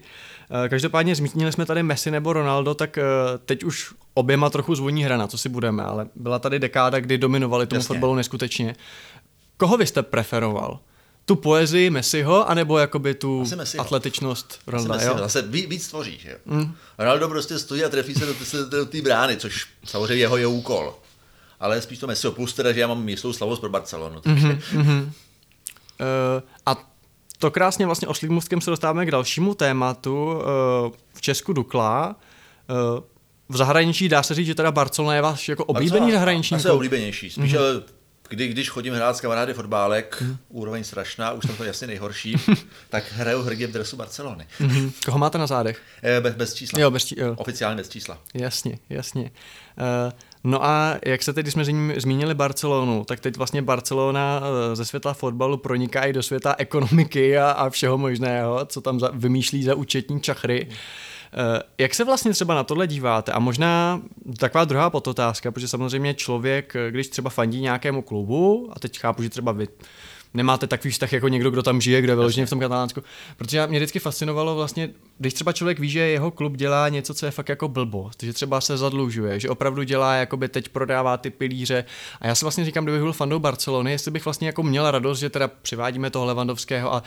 Eh, 0.66 0.70
každopádně 0.70 1.16
zmínili 1.16 1.52
jsme 1.52 1.66
tady 1.66 1.84
Messi 1.84 2.12
nebo 2.12 2.34
Ronaldo, 2.34 2.74
tak 2.74 2.98
eh, 2.98 3.04
teď 3.46 3.64
už 3.64 3.94
oběma 4.18 4.50
trochu 4.50 4.76
zvoní 4.76 5.04
hra, 5.04 5.18
na 5.18 5.28
co 5.28 5.38
si 5.38 5.50
budeme, 5.50 5.84
ale 5.84 6.08
byla 6.16 6.40
tady 6.40 6.60
dekáda, 6.60 7.00
kdy 7.00 7.18
dominovali 7.18 7.68
tomu 7.68 7.80
Jasně. 7.80 7.88
fotbalu 7.88 8.16
neskutečně. 8.16 8.76
Koho 9.58 9.78
vy 9.78 9.88
jste 9.88 10.04
preferoval? 10.04 10.80
Tu 11.26 11.36
poezii 11.36 11.90
Messiho, 11.90 12.50
anebo 12.50 12.78
jakoby 12.78 13.14
tu 13.14 13.44
atletičnost 13.80 14.60
Ronalda, 14.68 15.04
jo? 15.04 15.18
Zase 15.18 15.42
víc 15.42 15.88
tvoří, 15.88 16.18
že 16.20 16.30
jo? 16.30 16.38
Mm. 16.46 16.76
Ronaldo 16.98 17.28
prostě 17.28 17.60
stojí 17.60 17.84
a 17.84 17.90
trefí 17.90 18.14
se 18.14 18.26
do, 18.70 18.86
té 18.86 19.02
brány, 19.02 19.38
což 19.38 19.68
samozřejmě 19.86 20.16
jeho 20.16 20.38
je 20.38 20.48
úkol. 20.48 20.96
Ale 21.60 21.82
spíš 21.82 22.00
to 22.00 22.08
Messiho, 22.08 22.34
plus 22.34 22.54
teda, 22.54 22.72
že 22.72 22.80
já 22.80 22.88
mám 22.88 23.10
jistou 23.10 23.34
slavost 23.34 23.60
pro 23.60 23.70
Barcelonu. 23.70 24.22
Takže... 24.22 24.48
Mm-hmm, 24.48 24.82
mm-hmm. 24.82 25.04
Uh, 25.04 26.44
a 26.66 26.76
to 27.40 27.52
krásně 27.52 27.86
vlastně 27.86 28.08
oslým 28.08 28.32
mostkem 28.32 28.62
se 28.62 28.70
dostáváme 28.70 29.06
k 29.06 29.12
dalšímu 29.12 29.54
tématu. 29.54 30.26
Uh, 30.26 30.42
v 31.14 31.22
Česku 31.22 31.54
Dukla. 31.54 32.16
Uh, 32.96 33.04
v 33.50 33.58
zahraničí 33.58 34.10
dá 34.10 34.24
se 34.24 34.36
říct, 34.36 34.48
že 34.48 34.56
teda 34.56 34.72
Barcelona 34.72 35.16
je 35.16 35.22
váš 35.22 35.50
jako 35.50 35.66
oblíbený 35.66 36.12
zahraniční 36.12 36.56
Asi 36.56 36.70
oblíbenější. 36.70 37.30
Spíš 37.30 37.54
mm-hmm. 37.54 37.84
kdy, 38.30 38.48
když 38.48 38.70
chodím 38.70 38.94
hrát 38.94 39.18
s 39.18 39.22
kamarády 39.22 39.54
fotbálek, 39.54 40.22
mm. 40.22 40.38
úroveň 40.50 40.84
strašná, 40.84 41.32
už 41.32 41.46
tam 41.46 41.56
to 41.56 41.64
jasně 41.64 41.88
nejhorší, 41.88 42.36
tak 42.90 43.04
hraju 43.12 43.42
hrdě 43.42 43.68
v 43.68 43.72
dresu 43.72 43.98
Barcelony. 43.98 44.46
Mm-hmm. 44.60 44.92
Koho 45.06 45.18
máte 45.18 45.38
na 45.38 45.48
zádech? 45.48 45.82
Eh, 46.04 46.22
bez, 46.22 46.36
bez 46.36 46.54
čísla. 46.54 46.80
Jo, 46.80 46.92
bez 46.92 47.06
čí, 47.06 47.16
jo. 47.20 47.36
Oficiálně 47.38 47.78
bez 47.78 47.90
čísla. 47.90 48.20
Jasně, 48.34 48.80
jasně. 48.90 49.24
Uh, 49.24 50.12
no 50.44 50.66
a 50.66 50.96
jak 51.06 51.24
se 51.24 51.34
teď, 51.34 51.44
když 51.44 51.54
jsme 51.54 51.66
zmínili 51.98 52.34
Barcelonu, 52.34 53.06
tak 53.06 53.20
teď 53.20 53.38
vlastně 53.38 53.62
Barcelona 53.62 54.42
eh, 54.72 54.76
ze 54.76 54.86
světa 54.86 55.14
fotbalu 55.14 55.58
proniká 55.58 56.04
i 56.04 56.14
do 56.14 56.24
světa 56.24 56.56
ekonomiky 56.58 57.38
a, 57.38 57.52
a 57.52 57.70
všeho 57.70 57.98
možného, 57.98 58.66
co 58.66 58.82
tam 58.82 59.00
za, 59.00 59.12
vymýšlí 59.14 59.64
za 59.64 59.76
účetní 59.76 60.22
čachry. 60.22 60.68
Mm. 60.70 60.76
Eh, 61.34 61.64
jak 61.78 61.96
se 61.96 62.04
vlastně 62.04 62.32
třeba 62.32 62.56
na 62.56 62.64
tohle 62.64 62.88
díváte? 62.88 63.32
A 63.32 63.40
možná 63.40 64.02
taková 64.40 64.66
druhá 64.66 64.90
podotázka, 64.90 65.52
protože 65.52 65.68
samozřejmě 65.68 66.14
člověk, 66.14 66.76
eh, 66.76 66.92
když 66.92 67.08
třeba 67.08 67.30
fandí 67.30 67.62
nějakému 67.62 68.02
klubu, 68.02 68.70
a 68.74 68.80
teď 68.80 69.00
chápu, 69.00 69.24
že 69.24 69.30
třeba 69.30 69.52
vy 69.52 69.68
nemáte 70.34 70.68
takový 70.68 70.92
vztah 70.92 71.14
jako 71.14 71.28
někdo, 71.28 71.52
kdo 71.52 71.64
tam 71.64 71.82
žije, 71.82 72.02
kdo 72.02 72.12
je 72.12 72.16
vyloženě 72.16 72.46
v 72.46 72.50
tom 72.50 72.60
katalánsku. 72.60 73.04
Protože 73.38 73.68
mě 73.68 73.80
vždycky 73.80 74.00
fascinovalo 74.00 74.56
vlastně, 74.56 74.90
když 75.18 75.34
třeba 75.34 75.54
člověk 75.54 75.80
ví, 75.80 75.90
že 75.90 76.00
jeho 76.00 76.32
klub 76.32 76.56
dělá 76.56 76.90
něco, 76.90 77.14
co 77.14 77.26
je 77.26 77.32
fakt 77.32 77.50
jako 77.50 77.68
blbost, 77.68 78.24
že 78.24 78.34
třeba 78.34 78.62
se 78.62 78.78
zadlužuje, 78.78 79.40
že 79.40 79.50
opravdu 79.50 79.84
dělá, 79.84 80.16
jakoby 80.16 80.50
teď 80.50 80.70
prodává 80.70 81.18
ty 81.18 81.30
pilíře. 81.30 81.86
A 82.22 82.28
já 82.28 82.36
si 82.36 82.46
vlastně 82.46 82.66
říkám, 82.66 82.86
kdybych 82.86 83.02
byl 83.02 83.14
fandou 83.14 83.40
Barcelony, 83.40 83.92
jestli 83.92 84.12
bych 84.12 84.26
vlastně 84.26 84.48
jako 84.48 84.64
měl 84.64 84.92
radost, 84.92 85.20
že 85.20 85.30
teda 85.30 85.48
přivádíme 85.48 86.10
toho 86.10 86.26
Levandovského 86.26 86.94
a, 86.94 87.04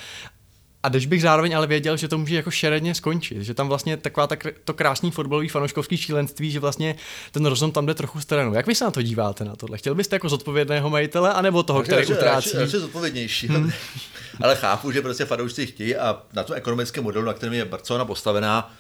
a 0.82 0.88
když 0.88 1.06
bych 1.06 1.22
zároveň 1.22 1.56
ale 1.56 1.66
věděl, 1.66 1.96
že 1.96 2.08
to 2.08 2.18
může 2.18 2.36
jako 2.36 2.50
šeredně 2.50 2.94
skončit, 2.94 3.42
že 3.42 3.54
tam 3.54 3.68
vlastně 3.68 3.96
taková 3.96 4.26
tak, 4.26 4.46
to 4.64 4.74
krásný 4.74 5.10
fotbalový 5.10 5.48
fanouškovský 5.48 5.96
šílenství, 5.96 6.50
že 6.50 6.60
vlastně 6.60 6.96
ten 7.32 7.46
rozum 7.46 7.72
tam 7.72 7.86
jde 7.86 7.94
trochu 7.94 8.20
stranou. 8.20 8.54
Jak 8.54 8.66
vy 8.66 8.74
se 8.74 8.84
na 8.84 8.90
to 8.90 9.02
díváte 9.02 9.44
na 9.44 9.56
tohle? 9.56 9.78
Chtěl 9.78 9.94
byste 9.94 10.16
jako 10.16 10.28
zodpovědného 10.28 10.90
majitele, 10.90 11.32
anebo 11.32 11.62
toho, 11.62 11.82
který 11.82 11.96
radši, 11.96 12.12
utrácí? 12.12 12.56
Radši, 12.56 12.78
zodpovědnější. 12.78 13.48
Hmm. 13.48 13.70
ale 14.42 14.56
chápu, 14.56 14.92
že 14.92 15.02
prostě 15.02 15.24
fanoušci 15.24 15.66
chtějí 15.66 15.96
a 15.96 16.22
na 16.32 16.44
tom 16.44 16.56
ekonomickém 16.56 17.04
modelu, 17.04 17.26
na 17.26 17.32
kterém 17.32 17.52
je 17.52 17.64
Barcelona 17.64 18.04
postavená, 18.04 18.72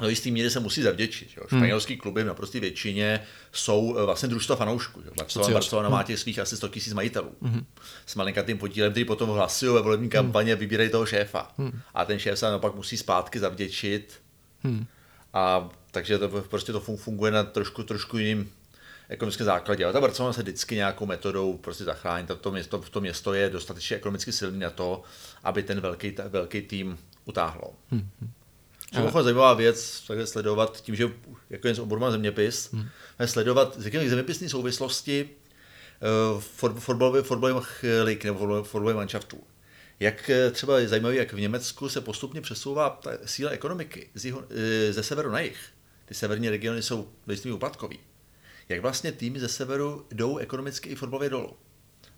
do 0.00 0.08
jistý 0.08 0.30
míry 0.30 0.50
se 0.50 0.60
musí 0.60 0.82
zavděčit. 0.82 1.28
Jo. 1.36 1.42
Hmm. 1.48 1.60
Španělský 1.60 1.92
hmm. 1.94 2.00
kluby 2.00 2.22
v 2.22 2.26
naprosté 2.26 2.60
většině 2.60 3.20
jsou 3.52 3.96
eh, 3.98 4.04
vlastně 4.04 4.28
družstva 4.28 4.56
fanoušků. 4.56 5.00
Jo. 5.00 5.12
Barcelona, 5.16 5.54
Barcelona 5.54 5.88
hmm. 5.88 5.96
má 5.96 6.02
těch 6.02 6.18
svých 6.18 6.38
asi 6.38 6.56
100 6.56 6.66
000 6.66 6.78
majitelů. 6.94 7.32
Hmm. 7.42 7.66
S 8.06 8.14
malinkatým 8.14 8.58
podílem, 8.58 8.90
který 8.90 9.04
potom 9.04 9.30
hlasují 9.30 9.74
ve 9.74 9.82
volební 9.82 10.08
kampaně, 10.08 10.52
hmm. 10.52 10.60
vybírají 10.60 10.90
toho 10.90 11.06
šéfa. 11.06 11.52
Hmm. 11.58 11.80
A 11.94 12.04
ten 12.04 12.18
šéf 12.18 12.38
se 12.38 12.46
naopak 12.46 12.74
musí 12.74 12.96
zpátky 12.96 13.38
zavděčit. 13.38 14.20
Hmm. 14.62 14.86
A 15.32 15.68
takže 15.90 16.18
to 16.18 16.28
prostě 16.28 16.72
to 16.72 16.80
funguje 16.80 17.32
na 17.32 17.44
trošku, 17.44 17.82
trošku 17.82 18.18
jiným 18.18 18.50
ekonomickém 19.08 19.44
základě. 19.44 19.84
Ale 19.84 19.92
ta 19.92 20.00
Barcelona 20.00 20.32
se 20.32 20.42
vždycky 20.42 20.74
nějakou 20.74 21.06
metodou 21.06 21.56
prostě 21.56 21.84
zachrání. 21.84 22.26
To, 22.26 22.36
to, 22.36 22.50
město, 22.50 22.78
to 22.90 23.00
město 23.00 23.34
je 23.34 23.50
dostatečně 23.50 23.96
ekonomicky 23.96 24.32
silný 24.32 24.58
na 24.58 24.70
to, 24.70 25.02
aby 25.44 25.62
ten 25.62 25.80
velký, 25.80 26.14
velký 26.28 26.62
tým 26.62 26.98
utáhlo. 27.24 27.74
Hmm. 28.92 29.02
Mimochodem 29.02 29.24
zajímavá 29.24 29.54
věc, 29.54 30.04
takhle 30.06 30.26
sledovat 30.26 30.80
tím, 30.80 30.96
že 30.96 31.10
jako 31.50 31.66
jen 31.66 31.76
z 31.76 31.78
oboru 31.78 32.10
zeměpis, 32.10 32.72
hmm. 32.72 32.88
sledovat 33.24 33.76
z 33.78 33.84
jaké 33.84 34.10
zeměpisné 34.10 34.48
souvislosti 34.48 35.28
uh, 36.34 36.40
fotbalových 36.78 37.26
fotbalových 37.26 37.84
lig 38.02 38.24
nebo 38.24 38.64
fotbalových 38.64 38.96
manšaftů. 38.96 39.38
Jak 40.00 40.30
eh, 40.30 40.50
třeba 40.50 40.78
je 40.78 40.88
zajímavé, 40.88 41.14
jak 41.14 41.32
v 41.32 41.40
Německu 41.40 41.88
se 41.88 42.00
postupně 42.00 42.40
přesouvá 42.40 42.90
ta 42.90 43.10
síla 43.24 43.50
ekonomiky 43.50 44.08
z 44.14 44.24
jiho, 44.24 44.44
eh, 44.50 44.92
ze 44.92 45.02
severu 45.02 45.30
na 45.30 45.40
jih. 45.40 45.58
Ty 46.04 46.14
severní 46.14 46.50
regiony 46.50 46.82
jsou 46.82 47.08
velice 47.26 47.52
úpadkový. 47.52 47.98
Jak 48.68 48.80
vlastně 48.80 49.12
týmy 49.12 49.40
ze 49.40 49.48
severu 49.48 50.06
jdou 50.10 50.36
ekonomicky 50.36 50.90
i 50.90 50.94
fotbalově 50.94 51.30
dolů. 51.30 51.52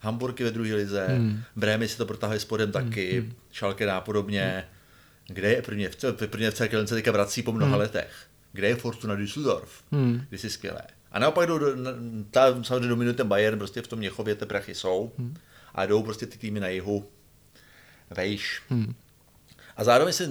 Hamburg 0.01 0.41
je 0.41 0.47
ve 0.47 0.53
druhé 0.53 0.75
lize, 0.75 1.07
hmm. 1.07 1.43
Brémy 1.57 1.89
si 1.89 1.97
to 1.97 2.07
protahuje 2.07 2.41
spodem 2.41 2.73
taky, 2.73 3.21
hmm. 3.21 3.33
Schalke 3.53 3.91
a 3.91 4.01
podobně. 4.01 4.65
Hmm 4.69 4.82
kde 5.27 5.49
je 5.49 5.63
prvně, 5.63 5.89
v, 5.89 6.27
prvně 6.27 6.51
v 6.51 6.55
celé 6.55 6.69
teďka 6.69 7.13
vrací 7.13 7.43
po 7.43 7.53
mnoha 7.53 7.73
hmm. 7.73 7.81
letech. 7.81 8.13
Kde 8.53 8.69
je 8.69 8.77
Fortuna 8.77 9.15
Düsseldorf, 9.15 9.83
hmm. 9.93 10.25
když 10.29 10.41
si 10.41 10.51
skvělé. 10.51 10.83
A 11.13 11.19
naopak 11.19 11.49
jdou, 11.49 11.59
ta, 12.31 12.65
samozřejmě 12.65 12.89
dominuje 12.89 13.15
ten 13.15 13.29
Bayern, 13.29 13.59
prostě 13.59 13.83
v 13.83 13.89
tom 13.89 13.99
Měchově 13.99 14.35
ty 14.35 14.47
prachy 14.47 14.75
jsou 14.75 15.13
hmm. 15.19 15.37
a 15.75 15.87
jdou 15.87 16.03
prostě 16.03 16.27
ty 16.27 16.39
týmy 16.39 16.61
na 16.61 16.69
jihu 16.69 17.09
vejš. 18.11 18.63
Hmm. 18.69 18.95
A 19.77 19.85
zároveň 19.85 20.13
se 20.13 20.31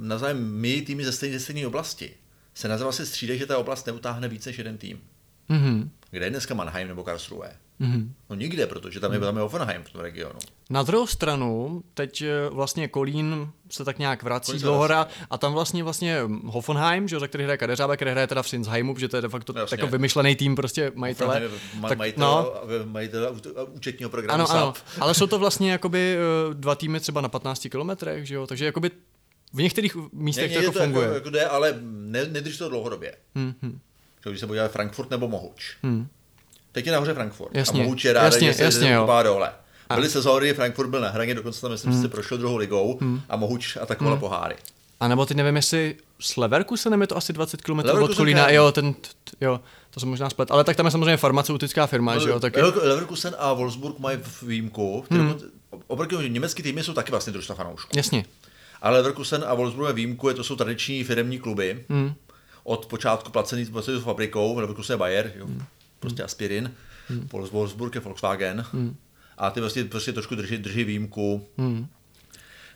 navzájem 0.00 0.52
my 0.52 0.82
týmy 0.82 1.04
ze 1.04 1.12
stejné, 1.12 1.40
stejné 1.40 1.66
oblasti 1.66 2.14
se 2.58 2.68
navzájem 2.68 2.92
se 2.92 3.06
střídají, 3.06 3.38
že 3.38 3.46
ta 3.46 3.58
oblast 3.58 3.86
neutáhne 3.86 4.28
více 4.28 4.50
než 4.50 4.58
jeden 4.58 4.78
tým. 4.78 5.00
Hmm. 5.48 5.90
Kde 6.10 6.26
je 6.26 6.30
dneska 6.30 6.54
Mannheim 6.54 6.88
nebo 6.88 7.04
Karlsruhe? 7.04 7.56
Mm-hmm. 7.80 8.08
No 8.30 8.36
nikde, 8.36 8.66
protože 8.66 9.00
tam 9.00 9.12
je, 9.12 9.20
tam 9.20 9.36
je 9.36 9.42
Offenheim 9.42 9.82
v 9.84 9.90
tom 9.90 10.00
regionu. 10.00 10.38
Na 10.70 10.82
druhou 10.82 11.06
stranu, 11.06 11.82
teď 11.94 12.22
eh, 12.22 12.48
vlastně 12.50 12.88
Kolín 12.88 13.50
se 13.70 13.84
tak 13.84 13.98
nějak 13.98 14.22
vrací 14.22 14.58
do 14.58 14.74
hora 14.74 15.06
a 15.30 15.38
tam 15.38 15.52
vlastně 15.52 15.84
vlastně 15.84 16.20
Hoffenheim, 16.44 17.08
že, 17.08 17.20
za 17.20 17.28
který 17.28 17.44
hraje 17.44 17.58
Kadeřába, 17.58 17.96
který 17.96 18.10
hraje 18.10 18.26
teda 18.26 18.42
v 18.42 18.48
Sinsheimu, 18.48 18.94
protože 18.94 19.08
to 19.08 19.16
je 19.16 19.22
de 19.22 19.28
facto 19.28 19.54
jako 19.70 19.86
vymyšlený 19.86 20.36
tým 20.36 20.56
prostě 20.56 20.92
majitele. 20.94 21.42
Ma, 21.74 21.88
tak, 21.88 21.98
majitel, 21.98 22.24
no, 22.24 22.52
majitel 22.84 23.36
účetního 23.72 24.10
programu 24.10 24.34
ano, 24.34 24.50
ano, 24.50 24.72
ale 25.00 25.14
jsou 25.14 25.26
to 25.26 25.38
vlastně 25.38 25.72
jakoby 25.72 26.16
eh, 26.16 26.54
dva 26.54 26.74
týmy 26.74 27.00
třeba 27.00 27.20
na 27.20 27.28
15 27.28 27.66
kilometrech, 27.70 28.26
že 28.26 28.34
jo, 28.34 28.46
takže 28.46 28.64
jakoby 28.64 28.90
v 29.52 29.62
některých 29.62 29.96
místech 30.12 30.52
to 30.52 30.58
jako 30.58 30.72
to 30.72 30.78
funguje. 30.80 31.04
Jako, 31.04 31.14
jako 31.14 31.30
jde, 31.30 31.46
ale 31.46 31.78
ne, 31.82 32.24
nedrž 32.24 32.56
to 32.58 32.68
dlouhodobě. 32.68 33.14
Hmm, 33.34 33.80
Když 34.24 34.40
se 34.40 34.46
podívá 34.46 34.68
Frankfurt 34.68 35.10
nebo 35.10 35.28
Mohuč. 35.28 35.76
Hmm 35.82 36.08
teď 36.78 36.86
je 36.86 36.92
nahoře 36.92 37.14
Frankfurt. 37.14 37.50
Jasně, 37.54 37.80
a 37.80 37.84
Mohuč 37.84 38.04
je 38.04 38.12
rád, 38.12 38.24
jasně, 38.24 38.48
že 38.48 38.54
se 38.54 38.62
jasně, 38.62 38.98
dole. 39.22 39.52
A. 39.88 39.94
Byly 39.94 40.10
sezóny, 40.10 40.54
Frankfurt 40.54 40.88
byl 40.88 41.00
na 41.00 41.08
hraně, 41.08 41.34
dokonce 41.34 41.60
tam 41.60 41.70
myslím, 41.70 41.92
hmm. 41.92 42.02
že 42.02 42.08
se 42.08 42.12
prošel 42.12 42.38
druhou 42.38 42.56
ligou 42.56 42.98
hmm. 43.00 43.20
a 43.28 43.36
Mohuč 43.36 43.76
atakoval 43.76 44.12
hmm. 44.12 44.20
poháry. 44.20 44.56
A 45.00 45.08
nebo 45.08 45.26
ty 45.26 45.34
nevím, 45.34 45.56
jestli 45.56 45.96
s 46.20 46.36
Leverkusenem 46.36 47.00
je 47.00 47.06
to 47.06 47.16
asi 47.16 47.32
20 47.32 47.62
km 47.62 47.78
od 47.78 48.14
Kolína, 48.14 48.50
jo, 48.50 48.72
ten, 48.72 48.94
jo, 49.40 49.60
to 49.90 50.00
jsem 50.00 50.08
možná 50.08 50.30
splet, 50.30 50.50
ale 50.50 50.64
tak 50.64 50.76
tam 50.76 50.86
je 50.86 50.92
samozřejmě 50.92 51.16
farmaceutická 51.16 51.86
firma, 51.86 52.14
no, 52.14 52.20
že 52.20 52.28
jo, 52.28 52.40
taky. 52.40 52.60
Leverkusen 52.62 53.36
a 53.38 53.52
Wolfsburg 53.52 53.98
mají 53.98 54.18
výjimku, 54.42 55.04
hmm. 55.10 55.34
opravdu 55.86 56.22
německý 56.22 56.62
týmy 56.62 56.84
jsou 56.84 56.92
taky 56.92 57.10
vlastně 57.10 57.32
družstva 57.32 57.54
fanoušků. 57.54 57.90
Jasně. 57.96 58.24
Ale 58.82 58.96
Leverkusen 58.96 59.44
a 59.46 59.54
Wolfsburg 59.54 59.84
mají 59.84 59.94
výjimku, 59.94 60.28
je 60.28 60.34
to 60.34 60.44
jsou 60.44 60.56
tradiční 60.56 61.04
firmní 61.04 61.38
kluby, 61.38 61.84
hmm. 61.88 62.14
od 62.64 62.86
počátku 62.86 63.30
placený 63.30 63.64
s 63.64 64.02
fabrikou, 64.04 64.56
Leverkusen 64.56 64.94
je 64.94 64.98
Bayer, 64.98 65.32
jo, 65.36 65.46
hmm. 65.46 65.62
Prostě 66.00 66.22
aspirin 66.22 66.74
hmm. 67.08 67.28
Wolfsburg 67.32 67.94
je 67.94 68.00
Volkswagen 68.00 68.64
hmm. 68.72 68.96
a 69.38 69.50
ty 69.50 69.60
vlastně 69.60 69.84
prostě 69.84 70.12
trošku 70.12 70.34
drží, 70.34 70.58
drží 70.58 70.84
výjimku, 70.84 71.46
hmm. 71.58 71.86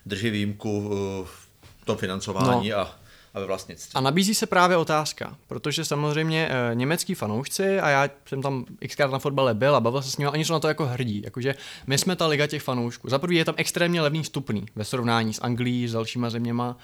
drží 0.07 0.31
výjimku 0.31 0.91
v 1.25 1.85
tom 1.85 1.97
financování 1.97 2.69
no. 2.69 2.77
a 2.77 3.03
a 3.35 3.41
ve 3.41 3.47
vlastnictví. 3.47 3.93
A 3.95 4.01
nabízí 4.01 4.35
se 4.35 4.47
právě 4.47 4.77
otázka, 4.77 5.37
protože 5.49 5.85
samozřejmě 5.85 6.49
e, 6.49 6.75
německý 6.75 7.15
fanoušci, 7.15 7.81
a 7.81 7.89
já 7.89 8.11
jsem 8.27 8.43
tam 8.43 8.65
xkrát 8.89 9.11
na 9.11 9.19
fotbale 9.19 9.55
byl 9.55 9.77
a 9.77 9.81
bavil 9.81 10.03
se 10.03 10.11
s 10.11 10.17
nimi, 10.17 10.31
oni 10.31 10.45
jsou 10.45 10.53
na 10.53 10.61
to 10.61 10.69
jako 10.69 10.87
hrdí, 10.87 11.23
jakože 11.25 11.55
my 11.87 11.99
jsme 11.99 12.17
ta 12.17 12.27
liga 12.27 12.47
těch 12.47 12.63
fanoušků. 12.63 13.09
Za 13.09 13.19
prvý 13.19 13.37
je 13.37 13.45
tam 13.45 13.55
extrémně 13.59 14.01
levný 14.01 14.23
vstupný 14.23 14.67
ve 14.75 14.85
srovnání 14.85 15.35
s 15.35 15.41
Anglií, 15.43 15.89
s 15.89 15.93
dalšíma 15.93 16.31
zeměma. 16.31 16.77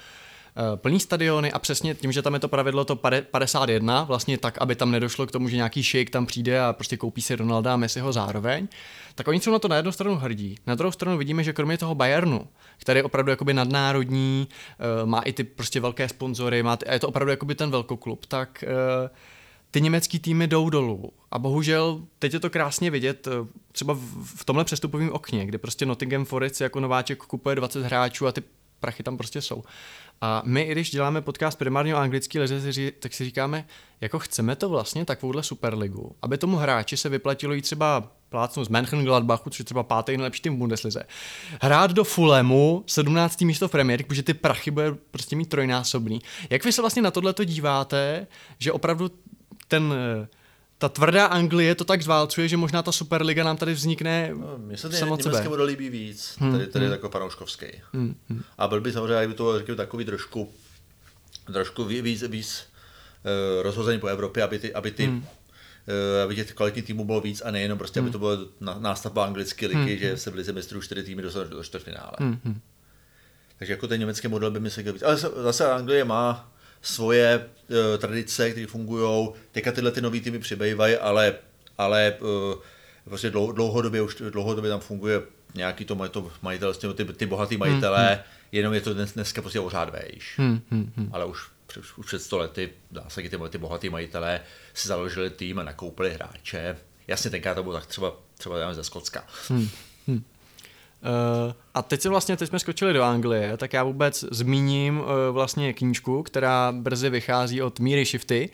E, 0.58 0.76
plný 0.76 1.00
stadiony 1.00 1.52
a 1.52 1.58
přesně 1.58 1.94
tím, 1.94 2.12
že 2.12 2.22
tam 2.22 2.34
je 2.34 2.40
to 2.40 2.48
pravidlo 2.48 2.84
to 2.84 2.96
pade- 2.96 3.22
51, 3.22 4.04
vlastně 4.04 4.38
tak, 4.38 4.58
aby 4.58 4.74
tam 4.74 4.90
nedošlo 4.90 5.26
k 5.26 5.30
tomu, 5.30 5.48
že 5.48 5.56
nějaký 5.56 5.82
shake 5.82 6.10
tam 6.10 6.26
přijde 6.26 6.60
a 6.60 6.72
prostě 6.72 6.96
koupí 6.96 7.22
si 7.22 7.36
Ronalda 7.36 7.74
a 7.74 7.76
Messiho 7.76 8.12
zároveň, 8.12 8.68
tak 9.14 9.28
oni 9.28 9.40
jsou 9.40 9.52
na 9.52 9.58
to 9.58 9.68
na 9.68 9.76
jednu 9.76 9.92
stranu 9.92 10.16
hrdí. 10.16 10.58
Na 10.66 10.74
druhou 10.74 10.92
stranu 10.92 11.18
vidíme, 11.18 11.44
že 11.44 11.52
kromě 11.52 11.78
toho 11.78 11.94
Bayernu, 11.94 12.48
který 12.78 12.98
je 12.98 13.04
opravdu 13.04 13.30
jakoby 13.30 13.54
nadnárodní, 13.54 14.48
eh, 14.52 15.06
má 15.06 15.20
i 15.20 15.32
ty 15.32 15.44
prostě 15.44 15.80
velké 15.80 16.08
sponzory, 16.08 16.62
má 16.62 16.76
ty, 16.76 16.86
a 16.86 16.92
je 16.92 17.00
to 17.00 17.08
opravdu 17.08 17.30
jakoby 17.30 17.54
ten 17.54 17.70
velkoklub, 17.70 18.26
tak 18.26 18.64
eh, 18.64 19.10
ty 19.70 19.80
německý 19.80 20.18
týmy 20.18 20.46
jdou 20.46 20.70
dolů. 20.70 21.12
A 21.30 21.38
bohužel 21.38 22.02
teď 22.18 22.32
je 22.32 22.40
to 22.40 22.50
krásně 22.50 22.90
vidět 22.90 23.26
eh, 23.26 23.30
třeba 23.72 23.94
v, 24.24 24.44
tomhle 24.44 24.64
přestupovém 24.64 25.12
okně, 25.12 25.46
kdy 25.46 25.58
prostě 25.58 25.86
Nottingham 25.86 26.24
Forest 26.24 26.60
jako 26.60 26.80
nováček 26.80 27.18
kupuje 27.18 27.56
20 27.56 27.82
hráčů 27.82 28.26
a 28.26 28.32
ty 28.32 28.42
prachy 28.80 29.02
tam 29.02 29.16
prostě 29.16 29.42
jsou. 29.42 29.64
A 30.20 30.42
my, 30.44 30.62
i 30.62 30.72
když 30.72 30.90
děláme 30.90 31.20
podcast 31.20 31.58
primárně 31.58 31.94
o 31.94 31.98
anglické 31.98 32.40
lize, 32.40 32.72
tak 32.98 33.14
si 33.14 33.24
říkáme, 33.24 33.66
jako 34.00 34.18
chceme 34.18 34.56
to 34.56 34.68
vlastně 34.68 35.04
takovouhle 35.04 35.42
superligu, 35.42 36.16
aby 36.22 36.38
tomu 36.38 36.56
hráči 36.56 36.96
se 36.96 37.08
vyplatilo 37.08 37.54
jít 37.54 37.62
třeba 37.62 38.12
plácnu 38.28 38.64
z 38.64 38.68
Mönchengladbachu, 38.68 39.50
což 39.50 39.58
je 39.58 39.64
třeba 39.64 39.82
pátý 39.82 40.16
nejlepší 40.16 40.42
tým 40.42 40.54
v 40.54 40.58
Bundeslize. 40.58 41.02
Hrát 41.62 41.92
do 41.92 42.04
Fulhamu, 42.04 42.84
17. 42.86 43.40
místo 43.40 43.68
v 43.68 43.70
Premier, 43.70 44.02
protože 44.02 44.22
ty 44.22 44.34
prachy 44.34 44.70
bude 44.70 44.92
prostě 45.10 45.36
mít 45.36 45.48
trojnásobný. 45.48 46.20
Jak 46.50 46.64
vy 46.64 46.72
se 46.72 46.80
vlastně 46.80 47.02
na 47.02 47.10
tohle 47.10 47.34
díváte, 47.44 48.26
že 48.58 48.72
opravdu 48.72 49.10
ten 49.68 49.94
eh, 50.22 50.28
ta 50.78 50.88
tvrdá 50.88 51.26
Anglie 51.26 51.74
to 51.74 51.84
tak 51.84 52.02
zválcuje, 52.02 52.48
že 52.48 52.56
možná 52.56 52.82
ta 52.82 52.92
Superliga 52.92 53.44
nám 53.44 53.56
tady 53.56 53.74
vznikne 53.74 54.30
No, 54.34 54.58
Mně 54.58 54.76
se 54.76 54.92
sama 54.92 55.16
sebe. 55.18 55.48
model 55.48 55.66
líbí 55.66 55.90
víc, 55.90 56.36
tady, 56.38 56.66
tady 56.66 56.84
hmm. 56.84 56.92
jako 56.92 57.08
panouškovský. 57.08 57.66
Hmm. 57.92 58.14
A 58.58 58.68
byl 58.68 58.80
by 58.80 58.92
samozřejmě, 58.92 59.18
kdyby 59.18 59.34
to 59.34 59.58
řekl, 59.58 59.76
takový 59.76 60.04
trošku, 60.04 60.52
trošku 61.52 61.84
ví- 61.84 62.02
víc, 62.02 62.22
víc 62.22 62.66
uh, 63.24 63.62
rozhozený 63.62 64.00
po 64.00 64.06
Evropě, 64.06 64.42
aby 64.42 64.58
ty, 64.58 64.74
aby 64.74 64.90
ty 64.90 65.06
hmm. 65.06 65.18
Uh, 65.18 66.24
aby 66.24 66.34
těch 66.34 66.52
kvalitních 66.52 66.84
týmů 66.84 67.04
bylo 67.04 67.20
víc 67.20 67.42
a 67.44 67.50
nejenom 67.50 67.78
prostě, 67.78 68.00
aby 68.00 68.10
to 68.10 68.18
bylo 68.18 68.38
nástavba 68.78 69.24
anglické 69.24 69.66
ligy, 69.66 69.90
hmm. 69.90 69.98
že 69.98 70.16
se 70.16 70.30
v 70.30 70.34
lize 70.34 70.52
mistrů 70.52 70.82
čtyři 70.82 71.02
týmy 71.02 71.22
dostanou 71.22 71.48
do 71.48 71.64
čtvrtfinále. 71.64 72.12
Hmm. 72.18 72.60
Takže 73.58 73.72
jako 73.72 73.88
ten 73.88 74.00
německý 74.00 74.28
model 74.28 74.50
by 74.50 74.60
mi 74.60 74.70
se 74.70 74.82
víc. 74.82 75.02
Ale 75.02 75.16
zase 75.16 75.72
Anglie 75.72 76.04
má 76.04 76.52
svoje 76.88 77.46
uh, 77.68 77.76
tradice, 77.98 78.50
které 78.50 78.66
fungují. 78.66 79.28
Teďka 79.52 79.72
tyhle 79.72 79.90
ty 79.90 80.00
nový 80.00 80.20
týmy 80.20 80.38
přibývají, 80.38 80.96
ale, 80.96 81.34
ale 81.78 82.14
uh, 82.20 82.28
prostě 83.04 83.30
dlou, 83.30 83.52
dlouhodobě 83.52 84.02
už 84.02 84.14
dlouhodobě 84.14 84.70
tam 84.70 84.80
funguje 84.80 85.22
nějaký 85.54 85.84
to, 85.84 86.08
to 86.08 86.30
majitelství, 86.42 86.94
ty, 86.94 87.04
ty 87.04 87.26
bohatý 87.26 87.56
majitelé, 87.56 88.08
hmm. 88.08 88.22
jenom 88.52 88.74
je 88.74 88.80
to 88.80 88.94
dnes, 88.94 89.12
dneska 89.12 89.42
prostě 89.42 89.60
o 89.60 89.70
řád 89.70 89.90
vejš. 89.90 90.38
Hmm, 90.38 90.60
hmm, 90.70 90.92
hmm. 90.96 91.10
Ale 91.12 91.24
už, 91.24 91.48
před- 91.66 91.84
už 91.96 92.06
před 92.06 92.22
sto 92.22 92.38
lety 92.38 92.72
dá 92.90 93.04
se 93.08 93.22
ty, 93.22 93.38
ty 93.48 93.58
bohatý 93.58 93.88
majitelé 93.88 94.40
si 94.74 94.88
založili 94.88 95.30
tým 95.30 95.58
a 95.58 95.62
nakoupili 95.62 96.14
hráče. 96.14 96.76
Jasně, 97.08 97.30
tenkrát 97.30 97.54
to 97.54 97.62
bylo 97.62 97.74
tak 97.74 97.86
třeba, 97.86 98.16
třeba 98.38 98.74
ze 98.74 98.84
Skotska. 98.84 99.24
Hmm. 99.48 99.68
Uh, 101.02 101.52
a 101.74 101.82
teď 101.82 102.00
se 102.00 102.08
vlastně, 102.08 102.36
teď 102.36 102.48
jsme 102.48 102.58
skočili 102.58 102.92
do 102.92 103.02
Anglie, 103.02 103.56
tak 103.56 103.72
já 103.72 103.82
vůbec 103.82 104.24
zmíním 104.30 105.00
uh, 105.00 105.06
vlastně 105.30 105.72
knížku, 105.72 106.22
která 106.22 106.72
brzy 106.72 107.10
vychází 107.10 107.62
od 107.62 107.80
Míry 107.80 108.04
Shifty, 108.04 108.50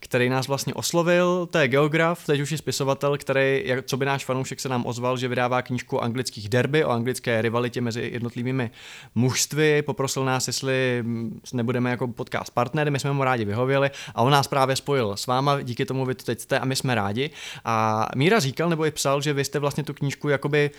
který 0.00 0.28
nás 0.28 0.48
vlastně 0.48 0.74
oslovil, 0.74 1.48
to 1.50 1.58
je 1.58 1.68
geograf, 1.68 2.26
teď 2.26 2.40
už 2.40 2.52
je 2.52 2.58
spisovatel, 2.58 3.18
který, 3.18 3.62
jak, 3.64 3.86
co 3.86 3.96
by 3.96 4.06
náš 4.06 4.24
fanoušek 4.24 4.60
se 4.60 4.68
nám 4.68 4.86
ozval, 4.86 5.16
že 5.16 5.28
vydává 5.28 5.62
knížku 5.62 5.96
o 5.96 6.00
anglických 6.00 6.48
derby, 6.48 6.84
o 6.84 6.90
anglické 6.90 7.42
rivalitě 7.42 7.80
mezi 7.80 8.10
jednotlivými 8.12 8.70
mužstvy, 9.14 9.82
poprosil 9.82 10.24
nás, 10.24 10.46
jestli 10.46 11.02
mm, 11.02 11.40
nebudeme 11.52 11.90
jako 11.90 12.08
podcast 12.08 12.50
partnery, 12.50 12.90
my 12.90 12.98
jsme 12.98 13.12
mu 13.12 13.24
rádi 13.24 13.44
vyhověli 13.44 13.90
a 14.14 14.22
on 14.22 14.32
nás 14.32 14.48
právě 14.48 14.76
spojil 14.76 15.16
s 15.16 15.26
váma, 15.26 15.62
díky 15.62 15.84
tomu 15.84 16.06
vy 16.06 16.14
to 16.14 16.24
teď 16.24 16.40
jste 16.40 16.58
a 16.58 16.64
my 16.64 16.76
jsme 16.76 16.94
rádi. 16.94 17.30
A 17.64 18.06
Míra 18.14 18.38
říkal, 18.38 18.68
nebo 18.68 18.86
i 18.86 18.90
psal, 18.90 19.20
že 19.20 19.32
vy 19.32 19.44
jste 19.44 19.58
vlastně 19.58 19.84
tu 19.84 19.94
knížku 19.94 20.28
jakoby 20.28 20.70